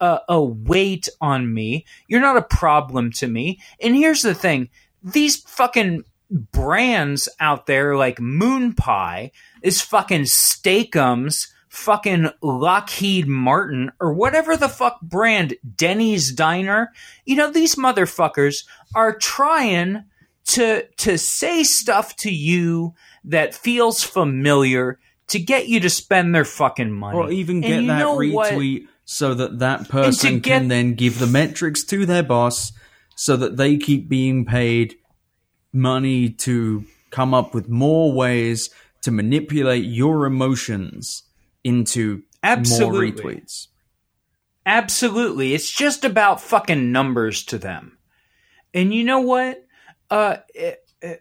a, 0.00 0.20
a 0.28 0.42
weight 0.42 1.08
on 1.20 1.54
me. 1.54 1.86
You're 2.08 2.20
not 2.20 2.36
a 2.36 2.42
problem 2.42 3.12
to 3.12 3.28
me. 3.28 3.60
And 3.80 3.94
here's 3.94 4.22
the 4.22 4.34
thing. 4.34 4.68
These 5.12 5.36
fucking 5.36 6.04
brands 6.30 7.28
out 7.40 7.66
there 7.66 7.96
like 7.96 8.20
Moon 8.20 8.74
Pie, 8.74 9.32
is 9.62 9.80
fucking 9.80 10.26
Steak-umms, 10.26 11.52
fucking 11.68 12.30
Lockheed 12.42 13.26
Martin, 13.26 13.92
or 14.00 14.12
whatever 14.12 14.56
the 14.56 14.68
fuck 14.68 15.00
brand, 15.00 15.54
Denny's 15.76 16.32
Diner. 16.32 16.92
You 17.24 17.36
know, 17.36 17.50
these 17.50 17.76
motherfuckers 17.76 18.64
are 18.94 19.16
trying 19.16 20.04
to 20.46 20.86
to 20.96 21.18
say 21.18 21.62
stuff 21.62 22.16
to 22.16 22.30
you 22.32 22.94
that 23.24 23.54
feels 23.54 24.02
familiar 24.02 24.98
to 25.28 25.38
get 25.38 25.68
you 25.68 25.78
to 25.80 25.90
spend 25.90 26.34
their 26.34 26.44
fucking 26.44 26.90
money. 26.90 27.18
Or 27.18 27.30
even 27.30 27.60
get 27.60 27.86
that 27.86 27.98
know 27.98 28.14
what? 28.14 28.52
retweet 28.52 28.88
so 29.04 29.34
that 29.34 29.58
that 29.58 29.88
person 29.88 30.40
get- 30.40 30.60
can 30.60 30.68
then 30.68 30.94
give 30.94 31.18
the 31.18 31.26
metrics 31.26 31.84
to 31.84 32.06
their 32.06 32.22
boss 32.22 32.72
so 33.18 33.36
that 33.36 33.56
they 33.56 33.76
keep 33.76 34.08
being 34.08 34.44
paid 34.44 34.94
money 35.72 36.30
to 36.30 36.84
come 37.10 37.34
up 37.34 37.52
with 37.52 37.68
more 37.68 38.12
ways 38.12 38.70
to 39.02 39.10
manipulate 39.10 39.84
your 39.84 40.24
emotions 40.24 41.24
into 41.64 42.22
Absolutely. 42.44 43.10
more 43.10 43.32
retweets. 43.32 43.66
Absolutely. 44.64 45.52
It's 45.52 45.68
just 45.68 46.04
about 46.04 46.40
fucking 46.40 46.92
numbers 46.92 47.42
to 47.46 47.58
them. 47.58 47.98
And 48.72 48.94
you 48.94 49.02
know 49.02 49.20
what? 49.20 49.66
Uh, 50.08 50.36
eh, 50.54 50.74
eh, 51.02 51.16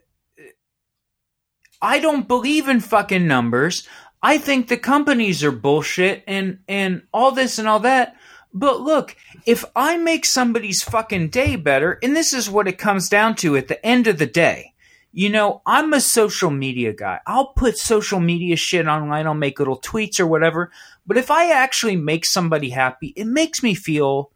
I 1.82 1.98
don't 1.98 2.28
believe 2.28 2.68
in 2.68 2.80
fucking 2.80 3.26
numbers. 3.26 3.88
I 4.22 4.38
think 4.38 4.68
the 4.68 4.78
companies 4.78 5.44
are 5.44 5.52
bullshit 5.52 6.24
and, 6.28 6.60
and 6.68 7.08
all 7.12 7.32
this 7.32 7.58
and 7.58 7.68
all 7.68 7.80
that. 7.80 8.16
But 8.54 8.82
look, 8.82 9.16
if 9.46 9.66
I 9.76 9.98
make 9.98 10.26
somebody's 10.26 10.82
fucking 10.82 11.30
day 11.30 11.56
better, 11.56 12.00
and 12.02 12.16
this 12.16 12.34
is 12.34 12.50
what 12.50 12.68
it 12.68 12.78
comes 12.78 13.10
down 13.10 13.36
to 13.38 13.56
at 13.56 13.68
the 13.68 13.86
end 13.86 14.08
of 14.08 14.18
the 14.18 14.26
day, 14.26 14.74
you 15.12 15.30
know, 15.30 15.62
I'm 15.66 15.94
a 15.94 16.02
social 16.02 16.52
media 16.52 16.94
guy. 16.94 17.20
I'll 17.26 17.48
put 17.48 17.78
social 17.78 18.20
media 18.20 18.56
shit 18.56 18.88
online. 18.88 19.26
I'll 19.26 19.34
make 19.34 19.60
little 19.60 19.80
tweets 19.80 20.20
or 20.20 20.28
whatever. 20.28 20.72
But 21.06 21.18
if 21.18 21.32
I 21.32 21.52
actually 21.52 21.96
make 21.96 22.26
somebody 22.26 22.70
happy, 22.70 23.14
it 23.16 23.26
makes 23.26 23.64
me 23.64 23.74
feel 23.74 24.32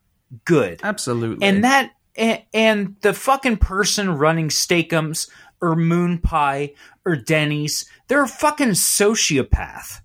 good. 0.45 0.79
Absolutely. 0.83 1.45
And 1.45 1.63
that 1.63 1.91
and, 2.15 2.41
and 2.53 2.95
the 3.01 3.13
fucking 3.13 3.57
person 3.57 4.17
running 4.17 4.49
Steak-umms 4.49 5.29
or 5.61 5.75
Moon 5.75 6.17
Pie 6.17 6.73
or 7.05 7.15
Denny's, 7.15 7.85
they're 8.07 8.23
a 8.23 8.27
fucking 8.27 8.69
sociopath. 8.69 10.01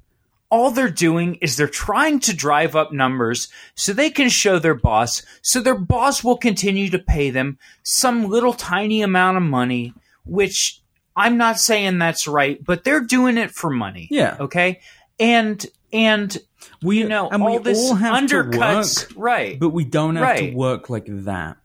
All 0.48 0.70
they're 0.70 0.88
doing 0.90 1.34
is 1.36 1.56
they're 1.56 1.66
trying 1.68 2.20
to 2.20 2.34
drive 2.34 2.76
up 2.76 2.92
numbers 2.92 3.48
so 3.74 3.92
they 3.92 4.10
can 4.10 4.28
show 4.28 4.58
their 4.58 4.74
boss, 4.74 5.22
so 5.42 5.60
their 5.60 5.78
boss 5.78 6.22
will 6.22 6.36
continue 6.36 6.88
to 6.90 6.98
pay 6.98 7.30
them 7.30 7.58
some 7.82 8.26
little 8.28 8.52
tiny 8.52 9.02
amount 9.02 9.36
of 9.36 9.42
money, 9.42 9.92
which 10.24 10.80
I'm 11.16 11.36
not 11.36 11.58
saying 11.58 11.98
that's 11.98 12.28
right, 12.28 12.62
but 12.64 12.84
they're 12.84 13.00
doing 13.00 13.38
it 13.38 13.50
for 13.50 13.70
money. 13.70 14.06
Yeah. 14.10 14.36
Okay. 14.38 14.80
And 15.18 15.64
and 15.92 16.36
we 16.82 16.98
you 16.98 17.08
know 17.08 17.28
and 17.28 17.44
we 17.44 17.52
all 17.52 17.60
this 17.60 17.78
all 17.78 17.94
have 17.96 18.22
undercuts 18.22 19.08
work, 19.08 19.12
right. 19.16 19.58
but 19.58 19.70
we 19.70 19.84
don't 19.84 20.16
have 20.16 20.22
Right. 20.22 20.50
to 20.50 20.54
work 20.56 20.90
like 20.90 21.06
that. 21.08 21.56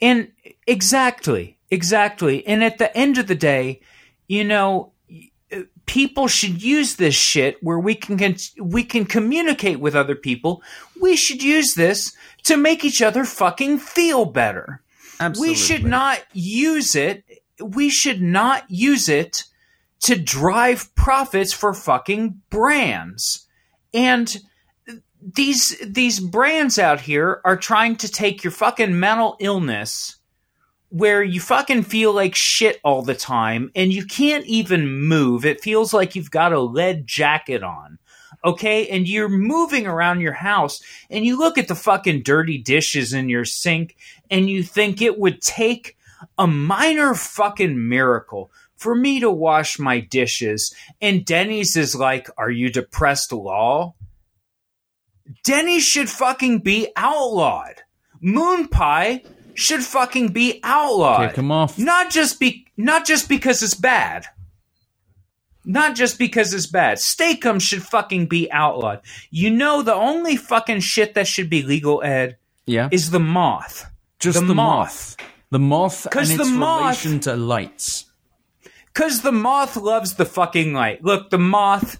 And 0.00 0.32
exactly, 0.66 1.58
exactly. 1.70 2.46
And 2.46 2.64
at 2.64 2.78
the 2.78 2.96
end 2.96 3.18
of 3.18 3.26
the 3.26 3.34
day, 3.34 3.80
you 4.26 4.44
know, 4.44 4.91
people 5.86 6.28
should 6.28 6.62
use 6.62 6.96
this 6.96 7.14
shit 7.14 7.62
where 7.62 7.78
we 7.78 7.94
can 7.94 8.18
con- 8.18 8.36
we 8.60 8.84
can 8.84 9.04
communicate 9.04 9.80
with 9.80 9.94
other 9.94 10.14
people. 10.14 10.62
We 11.00 11.16
should 11.16 11.42
use 11.42 11.74
this 11.74 12.14
to 12.44 12.56
make 12.56 12.84
each 12.84 13.02
other 13.02 13.24
fucking 13.24 13.78
feel 13.78 14.24
better. 14.24 14.82
Absolutely. 15.20 15.52
We 15.52 15.56
should 15.56 15.84
not 15.84 16.20
use 16.32 16.94
it. 16.94 17.24
We 17.60 17.90
should 17.90 18.22
not 18.22 18.64
use 18.70 19.08
it 19.08 19.44
to 20.00 20.16
drive 20.16 20.94
profits 20.94 21.52
for 21.52 21.74
fucking 21.74 22.40
brands. 22.50 23.46
And 23.94 24.36
these 25.34 25.76
these 25.86 26.18
brands 26.18 26.78
out 26.78 27.00
here 27.02 27.40
are 27.44 27.56
trying 27.56 27.96
to 27.96 28.08
take 28.08 28.42
your 28.42 28.50
fucking 28.50 28.98
mental 28.98 29.36
illness 29.38 30.16
where 30.92 31.22
you 31.22 31.40
fucking 31.40 31.82
feel 31.82 32.12
like 32.12 32.34
shit 32.36 32.78
all 32.84 33.00
the 33.00 33.14
time 33.14 33.72
and 33.74 33.90
you 33.90 34.04
can't 34.04 34.44
even 34.44 34.92
move. 34.92 35.46
It 35.46 35.62
feels 35.62 35.94
like 35.94 36.14
you've 36.14 36.30
got 36.30 36.52
a 36.52 36.60
lead 36.60 37.06
jacket 37.06 37.62
on. 37.62 37.98
Okay, 38.44 38.88
and 38.88 39.08
you're 39.08 39.28
moving 39.28 39.86
around 39.86 40.20
your 40.20 40.34
house 40.34 40.82
and 41.08 41.24
you 41.24 41.38
look 41.38 41.56
at 41.56 41.68
the 41.68 41.74
fucking 41.74 42.24
dirty 42.24 42.58
dishes 42.58 43.14
in 43.14 43.30
your 43.30 43.46
sink 43.46 43.96
and 44.30 44.50
you 44.50 44.62
think 44.62 45.00
it 45.00 45.18
would 45.18 45.40
take 45.40 45.96
a 46.36 46.46
minor 46.46 47.14
fucking 47.14 47.88
miracle 47.88 48.50
for 48.76 48.94
me 48.94 49.20
to 49.20 49.30
wash 49.30 49.78
my 49.78 50.00
dishes. 50.00 50.74
And 51.00 51.24
Denny's 51.24 51.74
is 51.74 51.94
like, 51.94 52.28
Are 52.36 52.50
you 52.50 52.68
depressed, 52.68 53.32
law? 53.32 53.94
Denny's 55.44 55.84
should 55.84 56.10
fucking 56.10 56.58
be 56.58 56.88
outlawed. 56.96 57.82
Moon 58.20 58.68
pie 58.68 59.22
should 59.54 59.82
fucking 59.82 60.28
be 60.28 60.60
outlawed. 60.62 61.30
Kick 61.30 61.38
'em 61.38 61.50
off. 61.50 61.78
Not 61.78 62.10
just 62.10 62.38
be 62.40 62.66
not 62.76 63.06
just 63.06 63.28
because 63.28 63.62
it's 63.62 63.74
bad. 63.74 64.26
Not 65.64 65.94
just 65.94 66.18
because 66.18 66.52
it's 66.52 66.66
bad. 66.66 66.98
Steak-umm 66.98 67.60
should 67.60 67.84
fucking 67.84 68.26
be 68.26 68.50
outlawed. 68.50 69.00
You 69.30 69.48
know 69.50 69.82
the 69.82 69.94
only 69.94 70.36
fucking 70.36 70.80
shit 70.80 71.14
that 71.14 71.28
should 71.28 71.48
be 71.48 71.62
legal, 71.62 72.02
Ed, 72.02 72.36
Yeah. 72.66 72.88
is 72.90 73.10
the 73.10 73.20
moth. 73.20 73.86
Just 74.18 74.40
the 74.40 74.46
the, 74.46 74.54
moth. 74.54 75.16
moth. 75.18 75.28
The 75.50 75.58
moth 75.60 76.06
and 76.16 76.20
its 76.30 76.36
the 76.36 76.44
moth- 76.46 76.80
relation 77.04 77.20
to 77.20 77.36
lights. 77.36 78.06
Cause 78.94 79.22
the 79.22 79.32
moth 79.32 79.76
loves 79.76 80.14
the 80.14 80.24
fucking 80.26 80.74
light. 80.74 81.02
Look, 81.04 81.30
the 81.30 81.38
moth 81.38 81.96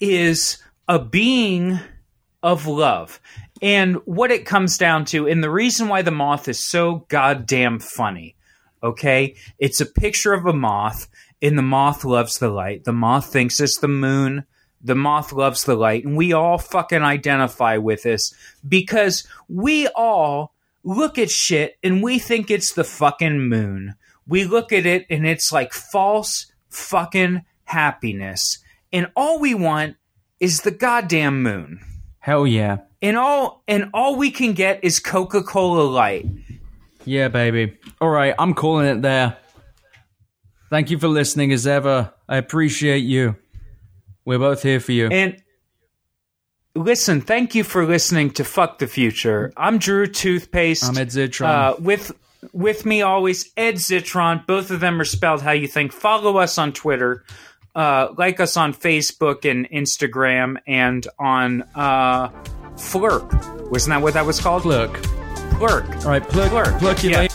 is 0.00 0.58
a 0.88 0.98
being 0.98 1.80
of 2.42 2.66
love. 2.66 3.20
And 3.62 3.96
what 4.04 4.32
it 4.32 4.44
comes 4.44 4.76
down 4.76 5.04
to, 5.06 5.28
and 5.28 5.42
the 5.42 5.50
reason 5.50 5.88
why 5.88 6.02
the 6.02 6.10
moth 6.10 6.48
is 6.48 6.68
so 6.68 7.06
goddamn 7.08 7.78
funny, 7.78 8.34
okay? 8.82 9.36
It's 9.58 9.80
a 9.80 9.86
picture 9.86 10.32
of 10.32 10.46
a 10.46 10.52
moth, 10.52 11.08
and 11.40 11.56
the 11.56 11.62
moth 11.62 12.04
loves 12.04 12.38
the 12.38 12.50
light. 12.50 12.82
The 12.82 12.92
moth 12.92 13.32
thinks 13.32 13.60
it's 13.60 13.78
the 13.78 13.88
moon. 13.88 14.44
The 14.82 14.96
moth 14.96 15.32
loves 15.32 15.62
the 15.62 15.76
light. 15.76 16.04
And 16.04 16.16
we 16.16 16.32
all 16.32 16.58
fucking 16.58 17.02
identify 17.02 17.76
with 17.76 18.02
this 18.02 18.34
because 18.66 19.26
we 19.48 19.86
all 19.88 20.54
look 20.82 21.18
at 21.18 21.30
shit 21.30 21.76
and 21.84 22.02
we 22.02 22.18
think 22.18 22.50
it's 22.50 22.72
the 22.72 22.84
fucking 22.84 23.48
moon. 23.48 23.94
We 24.26 24.44
look 24.44 24.72
at 24.72 24.86
it 24.86 25.06
and 25.08 25.26
it's 25.26 25.52
like 25.52 25.72
false 25.72 26.46
fucking 26.68 27.42
happiness. 27.64 28.58
And 28.92 29.10
all 29.14 29.38
we 29.38 29.54
want 29.54 29.96
is 30.40 30.62
the 30.62 30.70
goddamn 30.70 31.42
moon. 31.42 31.80
Hell 32.18 32.46
yeah. 32.46 32.78
And 33.02 33.16
all 33.16 33.64
and 33.66 33.90
all 33.92 34.16
we 34.16 34.30
can 34.30 34.52
get 34.52 34.84
is 34.84 35.00
Coca-Cola 35.00 35.82
Light. 35.82 36.24
Yeah, 37.04 37.28
baby. 37.28 37.76
All 38.00 38.08
right, 38.08 38.34
I'm 38.38 38.54
calling 38.54 38.86
it 38.86 39.02
there. 39.02 39.36
Thank 40.70 40.90
you 40.90 40.98
for 40.98 41.08
listening 41.08 41.52
as 41.52 41.66
ever. 41.66 42.14
I 42.28 42.36
appreciate 42.36 43.00
you. 43.00 43.36
We're 44.24 44.38
both 44.38 44.62
here 44.62 44.78
for 44.78 44.92
you. 44.92 45.08
And 45.08 45.36
listen, 46.74 47.20
thank 47.20 47.54
you 47.54 47.64
for 47.64 47.84
listening 47.84 48.30
to 48.34 48.44
Fuck 48.44 48.78
the 48.78 48.86
Future. 48.86 49.52
I'm 49.56 49.78
Drew 49.78 50.06
Toothpaste. 50.06 50.84
I'm 50.84 50.96
Ed 50.96 51.08
Zitron. 51.08 51.46
Uh, 51.46 51.74
with 51.80 52.12
with 52.52 52.86
me 52.86 53.02
always 53.02 53.50
Ed 53.56 53.74
Zitron. 53.74 54.46
Both 54.46 54.70
of 54.70 54.80
them 54.80 55.00
are 55.00 55.04
spelled 55.04 55.42
how 55.42 55.50
you 55.50 55.66
think. 55.66 55.92
Follow 55.92 56.38
us 56.38 56.56
on 56.56 56.72
Twitter. 56.72 57.24
Uh, 57.74 58.14
like 58.16 58.38
us 58.38 58.56
on 58.56 58.72
Facebook 58.74 59.50
and 59.50 59.68
Instagram 59.70 60.58
and 60.66 61.06
on 61.18 61.62
uh, 61.74 62.28
Flirp. 62.76 63.70
Wasn't 63.70 63.90
that 63.90 64.02
what 64.02 64.14
that 64.14 64.26
was 64.26 64.40
called? 64.40 64.62
Plurk. 64.62 65.02
Plurk. 65.58 65.88
All 66.04 66.10
right, 66.10 66.22
plurk, 66.22 66.50
Plurk, 66.50 66.78
plurk 66.78 67.02
you 67.04 67.10
yeah. 67.10 67.28